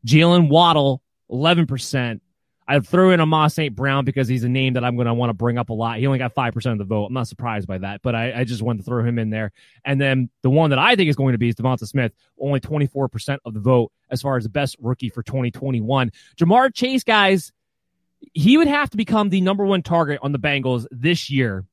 Jaylen 0.06 0.48
Waddle 0.48 1.02
11%. 1.30 2.20
I 2.66 2.80
threw 2.80 3.10
in 3.10 3.20
Amon-Ra 3.20 3.48
St. 3.48 3.74
Brown 3.74 4.04
because 4.04 4.26
he's 4.26 4.44
a 4.44 4.48
name 4.48 4.74
that 4.74 4.84
I'm 4.84 4.96
going 4.96 5.06
to 5.06 5.12
want 5.12 5.30
to 5.30 5.34
bring 5.34 5.58
up 5.58 5.68
a 5.68 5.74
lot. 5.74 5.98
He 5.98 6.06
only 6.06 6.18
got 6.18 6.34
5% 6.34 6.72
of 6.72 6.78
the 6.78 6.84
vote. 6.84 7.06
I'm 7.06 7.12
not 7.12 7.28
surprised 7.28 7.68
by 7.68 7.78
that, 7.78 8.00
but 8.02 8.14
I, 8.14 8.40
I 8.40 8.44
just 8.44 8.62
wanted 8.62 8.78
to 8.78 8.84
throw 8.84 9.04
him 9.04 9.18
in 9.18 9.28
there. 9.30 9.52
And 9.84 10.00
then 10.00 10.30
the 10.42 10.48
one 10.48 10.70
that 10.70 10.78
I 10.78 10.96
think 10.96 11.10
is 11.10 11.16
going 11.16 11.32
to 11.32 11.38
be 11.38 11.48
is 11.48 11.56
DeVonta 11.56 11.86
Smith, 11.86 12.12
only 12.40 12.60
24% 12.60 13.38
of 13.44 13.52
the 13.52 13.60
vote 13.60 13.92
as 14.10 14.22
far 14.22 14.38
as 14.38 14.44
the 14.44 14.50
best 14.50 14.76
rookie 14.80 15.10
for 15.10 15.22
2021. 15.22 16.10
Ja'Marr 16.38 16.72
Chase, 16.72 17.04
guys, 17.04 17.52
he 18.32 18.56
would 18.56 18.68
have 18.68 18.90
to 18.90 18.96
become 18.96 19.28
the 19.28 19.40
number 19.40 19.64
one 19.64 19.82
target 19.82 20.20
on 20.22 20.32
the 20.32 20.38
Bengals 20.38 20.86
this 20.90 21.30
year 21.30 21.64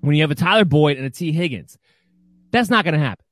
when 0.00 0.14
you 0.14 0.22
have 0.22 0.30
a 0.30 0.34
Tyler 0.36 0.64
Boyd 0.64 0.96
and 0.96 1.06
a 1.06 1.10
Tee 1.10 1.32
Higgins. 1.32 1.78
That's 2.50 2.70
not 2.70 2.84
going 2.84 2.94
to 2.94 3.00
happen. 3.00 3.24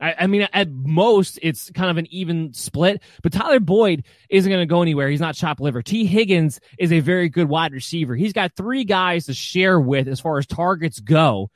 I, 0.00 0.14
I 0.20 0.26
mean, 0.26 0.48
at 0.52 0.70
most, 0.70 1.38
it's 1.42 1.70
kind 1.70 1.90
of 1.90 1.98
an 1.98 2.06
even 2.10 2.54
split, 2.54 3.02
but 3.22 3.32
Tyler 3.32 3.60
Boyd 3.60 4.04
isn't 4.28 4.50
going 4.50 4.62
to 4.62 4.66
go 4.66 4.82
anywhere. 4.82 5.08
He's 5.08 5.20
not 5.20 5.34
chopped 5.34 5.60
liver. 5.60 5.82
Tee 5.82 6.06
Higgins 6.06 6.60
is 6.78 6.92
a 6.92 7.00
very 7.00 7.28
good 7.28 7.48
wide 7.48 7.72
receiver. 7.72 8.16
He's 8.16 8.32
got 8.32 8.56
three 8.56 8.84
guys 8.84 9.26
to 9.26 9.34
share 9.34 9.78
with 9.78 10.08
as 10.08 10.20
far 10.20 10.38
as 10.38 10.46
targets 10.46 11.00
go. 11.00 11.50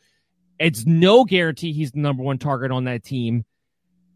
It's 0.59 0.87
no 0.87 1.25
guarantee 1.25 1.73
he's 1.73 1.93
the 1.93 2.01
number 2.01 2.23
one 2.23 2.39
target 2.39 2.71
on 2.71 2.85
that 2.85 3.03
team. 3.03 3.45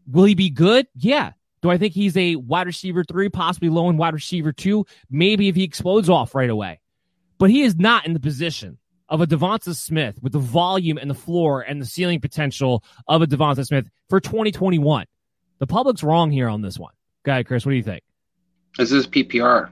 Will 0.07 0.25
he 0.25 0.35
be 0.35 0.49
good? 0.49 0.87
Yeah. 0.95 1.31
Do 1.61 1.69
I 1.69 1.77
think 1.77 1.93
he's 1.93 2.15
a 2.15 2.35
wide 2.35 2.67
receiver 2.67 3.03
three, 3.03 3.29
possibly 3.29 3.69
low 3.69 3.89
in 3.89 3.97
wide 3.97 4.13
receiver 4.13 4.51
two? 4.53 4.85
Maybe 5.09 5.47
if 5.47 5.55
he 5.55 5.63
explodes 5.63 6.09
off 6.09 6.35
right 6.35 6.49
away. 6.49 6.79
But 7.37 7.49
he 7.49 7.61
is 7.61 7.75
not 7.75 8.05
in 8.05 8.13
the 8.13 8.19
position 8.19 8.77
of 9.09 9.21
a 9.21 9.27
DeVonta 9.27 9.75
Smith 9.75 10.17
with 10.21 10.33
the 10.33 10.39
volume 10.39 10.97
and 10.97 11.09
the 11.09 11.15
floor 11.15 11.61
and 11.61 11.81
the 11.81 11.85
ceiling 11.85 12.21
potential 12.21 12.83
of 13.07 13.21
a 13.21 13.27
DeVonta 13.27 13.65
Smith 13.65 13.89
for 14.09 14.19
2021. 14.19 15.05
The 15.59 15.67
public's 15.67 16.03
wrong 16.03 16.31
here 16.31 16.47
on 16.47 16.61
this 16.61 16.77
one. 16.77 16.93
Go 17.23 17.31
ahead, 17.31 17.47
Chris. 17.47 17.65
What 17.65 17.71
do 17.71 17.77
you 17.77 17.83
think? 17.83 18.03
Is 18.77 18.89
this 18.89 19.07
PPR? 19.07 19.69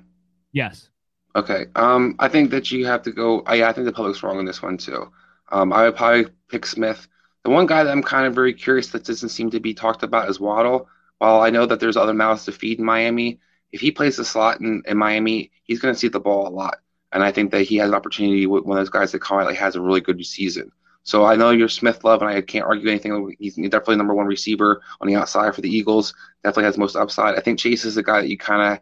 Yes. 0.52 0.90
Okay. 1.36 1.68
Um, 1.76 2.16
I 2.20 2.28
think 2.28 2.50
that 2.52 2.72
you 2.72 2.86
have 2.88 3.04
to 3.04 3.12
go. 3.12 3.42
I, 3.46 3.64
I 3.64 3.72
think 3.72 3.86
the 3.86 3.94
public's 3.94 4.24
wrong 4.24 4.38
on 4.38 4.46
this 4.46 4.62
one 4.62 4.78
too. 4.78 5.12
Um, 5.52 5.72
I 5.72 5.84
would 5.84 5.96
probably 5.96 6.28
pick 6.50 6.66
Smith. 6.66 7.08
The 7.44 7.52
one 7.52 7.68
guy 7.68 7.84
that 7.84 7.92
I'm 7.92 8.04
kind 8.04 8.26
of 8.26 8.36
very 8.36 8.54
curious 8.54 8.88
that 8.88 9.06
doesn't 9.06 9.30
seem 9.30 9.52
to 9.52 9.60
be 9.60 9.74
talked 9.74 10.04
about 10.04 10.30
is 10.30 10.40
Waddle. 10.40 10.90
While 11.20 11.42
I 11.42 11.50
know 11.50 11.66
that 11.66 11.80
there's 11.80 11.98
other 11.98 12.14
mouths 12.14 12.46
to 12.46 12.52
feed 12.52 12.80
in 12.80 12.86
Miami, 12.86 13.40
if 13.72 13.82
he 13.82 13.92
plays 13.92 14.18
the 14.18 14.26
slot 14.26 14.60
in, 14.62 14.84
in 14.88 14.98
Miami, 14.98 15.52
he's 15.64 15.80
going 15.80 15.94
to 15.94 16.00
see 16.00 16.08
the 16.08 16.20
ball 16.20 16.48
a 16.48 16.50
lot. 16.50 16.80
And 17.12 17.24
I 17.24 17.32
think 17.32 17.52
that 17.52 17.64
he 17.64 17.78
has 17.78 17.90
an 17.90 17.96
opportunity 17.96 18.46
with 18.46 18.66
one 18.66 18.78
of 18.78 18.82
those 18.82 18.90
guys 18.90 19.12
that 19.12 19.22
currently 19.22 19.56
has 19.56 19.76
a 19.76 19.82
really 19.82 20.02
good 20.02 20.24
season. 20.26 20.72
So 21.04 21.24
I 21.26 21.38
know 21.38 21.52
you're 21.52 21.70
Smith 21.70 22.04
love, 22.04 22.22
and 22.22 22.30
I 22.30 22.42
can't 22.42 22.66
argue 22.66 22.90
anything. 22.90 23.36
He's 23.40 23.56
definitely 23.56 23.96
number 23.96 24.14
one 24.14 24.28
receiver 24.28 24.82
on 25.00 25.08
the 25.08 25.16
outside 25.16 25.56
for 25.56 25.62
the 25.62 25.70
Eagles. 25.70 26.14
Definitely 26.44 26.66
has 26.66 26.78
most 26.78 26.98
upside. 26.98 27.36
I 27.36 27.42
think 27.42 27.60
Chase 27.60 27.86
is 27.86 27.96
the 27.96 28.04
guy 28.04 28.22
that 28.22 28.30
you 28.30 28.38
kind 28.38 28.74
of 28.74 28.82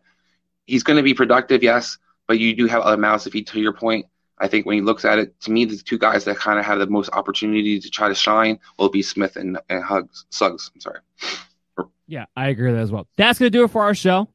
he's 0.66 0.84
going 0.84 0.98
to 0.98 1.04
be 1.04 1.14
productive, 1.14 1.62
yes, 1.62 1.98
but 2.28 2.40
you 2.40 2.56
do 2.56 2.66
have 2.66 2.82
other 2.82 2.98
mouths 2.98 3.26
to 3.26 3.32
feed. 3.32 3.48
To 3.48 3.60
your 3.60 3.74
point, 3.74 4.08
I 4.40 4.48
think 4.48 4.66
when 4.66 4.76
he 4.76 4.82
looks 4.82 5.06
at 5.06 5.20
it, 5.20 5.40
to 5.42 5.52
me, 5.52 5.66
the 5.66 5.78
two 5.78 5.98
guys 5.98 6.26
that 6.26 6.38
kind 6.38 6.60
of 6.60 6.66
have 6.66 6.80
the 6.80 6.88
most 6.88 7.10
opportunity 7.14 7.80
to 7.80 7.90
try 7.90 8.10
to 8.10 8.16
shine 8.16 8.60
will 8.80 8.90
be 8.90 9.02
Smith 9.02 9.36
and, 9.36 9.60
and 9.70 9.84
Hugs, 9.84 10.26
Suggs. 10.30 10.72
I'm 10.74 10.82
sorry. 10.82 11.00
Yeah, 12.08 12.26
I 12.36 12.50
agree 12.50 12.68
with 12.68 12.76
that 12.76 12.84
as 12.84 12.92
well. 12.92 13.08
That's 13.18 13.40
going 13.40 13.52
to 13.52 13.58
do 13.58 13.64
it 13.64 13.72
for 13.72 13.84
our 13.84 13.96
show. 13.96 14.30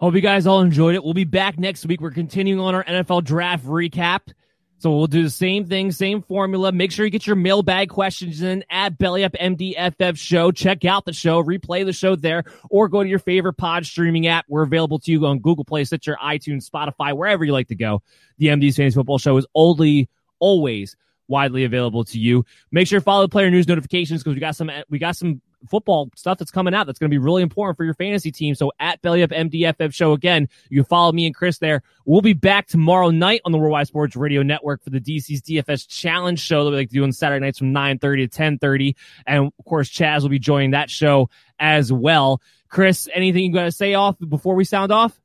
Hope 0.00 0.14
you 0.14 0.20
guys 0.20 0.46
all 0.46 0.60
enjoyed 0.60 0.94
it. 0.94 1.04
We'll 1.04 1.14
be 1.14 1.24
back 1.24 1.58
next 1.58 1.86
week. 1.86 2.00
We're 2.00 2.10
continuing 2.10 2.60
on 2.60 2.74
our 2.74 2.84
NFL 2.84 3.24
draft 3.24 3.64
recap. 3.64 4.32
So 4.78 4.90
we'll 4.94 5.06
do 5.06 5.22
the 5.22 5.30
same 5.30 5.64
thing, 5.64 5.92
same 5.92 6.20
formula. 6.20 6.72
Make 6.72 6.92
sure 6.92 7.06
you 7.06 7.10
get 7.10 7.26
your 7.26 7.36
mailbag 7.36 7.88
questions 7.88 8.42
in 8.42 8.64
at 8.68 8.98
Belly 8.98 9.24
Up 9.24 9.32
MDFF 9.32 10.18
Show. 10.18 10.50
Check 10.50 10.84
out 10.84 11.06
the 11.06 11.12
show, 11.12 11.42
replay 11.42 11.86
the 11.86 11.92
show 11.92 12.16
there, 12.16 12.44
or 12.68 12.88
go 12.88 13.02
to 13.02 13.08
your 13.08 13.20
favorite 13.20 13.54
pod 13.54 13.86
streaming 13.86 14.26
app. 14.26 14.44
We're 14.46 14.64
available 14.64 14.98
to 14.98 15.10
you 15.10 15.24
on 15.24 15.38
Google 15.38 15.64
Play, 15.64 15.84
Stitcher, 15.84 16.18
iTunes, 16.22 16.68
Spotify, 16.68 17.16
wherever 17.16 17.44
you 17.44 17.52
like 17.52 17.68
to 17.68 17.76
go. 17.76 18.02
The 18.36 18.48
MD's 18.48 18.76
Fantasy 18.76 18.96
Football 18.96 19.18
Show 19.18 19.38
is 19.38 19.46
only, 19.54 20.10
always 20.38 20.96
widely 21.28 21.64
available 21.64 22.04
to 22.04 22.18
you. 22.18 22.44
Make 22.70 22.86
sure 22.88 23.00
to 23.00 23.04
follow 23.04 23.22
the 23.22 23.30
player 23.30 23.50
news 23.50 23.66
notifications 23.66 24.22
because 24.22 24.34
we 24.34 24.40
got 24.40 24.56
some 24.56 24.70
we 24.90 24.98
got 24.98 25.16
some 25.16 25.40
football 25.68 26.10
stuff 26.16 26.38
that's 26.38 26.50
coming 26.50 26.74
out 26.74 26.86
that's 26.86 26.98
going 26.98 27.10
to 27.10 27.14
be 27.14 27.18
really 27.18 27.42
important 27.42 27.76
for 27.76 27.84
your 27.84 27.94
fantasy 27.94 28.30
team. 28.30 28.54
So 28.54 28.72
at 28.80 29.00
Belly 29.02 29.22
Up 29.22 29.30
MDFF 29.30 29.92
Show 29.92 30.12
again, 30.12 30.48
you 30.68 30.82
can 30.82 30.88
follow 30.88 31.12
me 31.12 31.26
and 31.26 31.34
Chris 31.34 31.58
there. 31.58 31.82
We'll 32.04 32.20
be 32.20 32.32
back 32.32 32.66
tomorrow 32.66 33.10
night 33.10 33.40
on 33.44 33.52
the 33.52 33.58
Worldwide 33.58 33.86
Sports 33.86 34.16
Radio 34.16 34.42
Network 34.42 34.82
for 34.82 34.90
the 34.90 35.00
DC's 35.00 35.42
DFS 35.42 35.88
Challenge 35.88 36.38
Show 36.38 36.64
that 36.64 36.70
we 36.70 36.76
like 36.76 36.88
to 36.88 36.94
do 36.94 37.04
on 37.04 37.12
Saturday 37.12 37.44
nights 37.44 37.58
from 37.58 37.72
9:30 37.72 38.28
to 38.28 38.28
10:30, 38.28 38.96
and 39.26 39.46
of 39.46 39.64
course 39.64 39.90
Chaz 39.90 40.22
will 40.22 40.28
be 40.28 40.38
joining 40.38 40.72
that 40.72 40.90
show 40.90 41.30
as 41.58 41.92
well. 41.92 42.40
Chris, 42.68 43.08
anything 43.14 43.44
you 43.44 43.52
got 43.52 43.64
to 43.64 43.72
say 43.72 43.94
off 43.94 44.16
before 44.18 44.54
we 44.54 44.64
sound 44.64 44.92
off? 44.92 45.20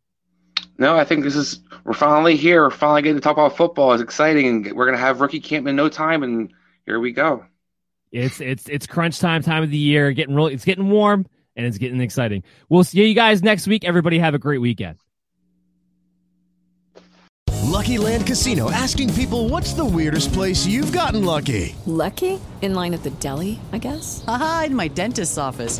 No, 0.78 0.96
I 0.96 1.04
think 1.04 1.24
this 1.24 1.36
is 1.36 1.60
we're 1.84 1.94
finally 1.94 2.38
here. 2.38 2.64
We're 2.64 2.70
finally 2.70 3.02
getting 3.02 3.18
to 3.18 3.22
talk 3.22 3.36
about 3.36 3.58
football. 3.58 3.94
It's 3.94 4.02
exciting, 4.02 4.48
and 4.48 4.74
we're 4.74 4.86
gonna 4.86 4.98
have 4.98 5.20
rookie 5.20 5.42
camp 5.42 5.68
in 5.68 5.76
no 5.76 5.90
time, 5.90 6.24
and 6.24 6.54
here 6.86 7.00
we 7.00 7.12
go. 7.12 7.46
It's 8.12 8.42
it's 8.42 8.68
it's 8.68 8.88
crunch 8.88 9.20
time 9.20 9.42
time 9.44 9.64
of 9.64 9.72
the 9.72 9.78
year. 9.78 10.12
Getting 10.12 10.36
really 10.36 10.54
it's 10.54 10.66
getting 10.66 10.90
warm 10.90 11.26
and 11.56 11.66
it's 11.66 11.78
getting 11.78 12.02
exciting. 12.02 12.44
We'll 12.70 12.84
see 12.84 13.06
you 13.08 13.14
guys 13.14 13.44
next 13.44 13.68
week. 13.68 13.86
Everybody 13.86 14.20
have 14.20 14.34
a 14.34 14.40
great 14.40 14.62
weekend. 14.62 14.98
Lucky 17.70 17.98
Land 17.98 18.26
Casino 18.26 18.72
asking 18.72 19.14
people 19.14 19.48
what's 19.48 19.74
the 19.74 19.86
weirdest 19.86 20.34
place 20.34 20.66
you've 20.66 20.92
gotten 20.92 21.24
lucky? 21.24 21.76
Lucky? 21.86 22.40
In 22.62 22.74
line 22.74 22.94
at 22.94 23.04
the 23.04 23.10
deli, 23.12 23.60
I 23.72 23.78
guess? 23.78 24.24
Haha, 24.26 24.66
in 24.66 24.76
my 24.76 24.90
dentist's 24.90 25.38
office. 25.38 25.80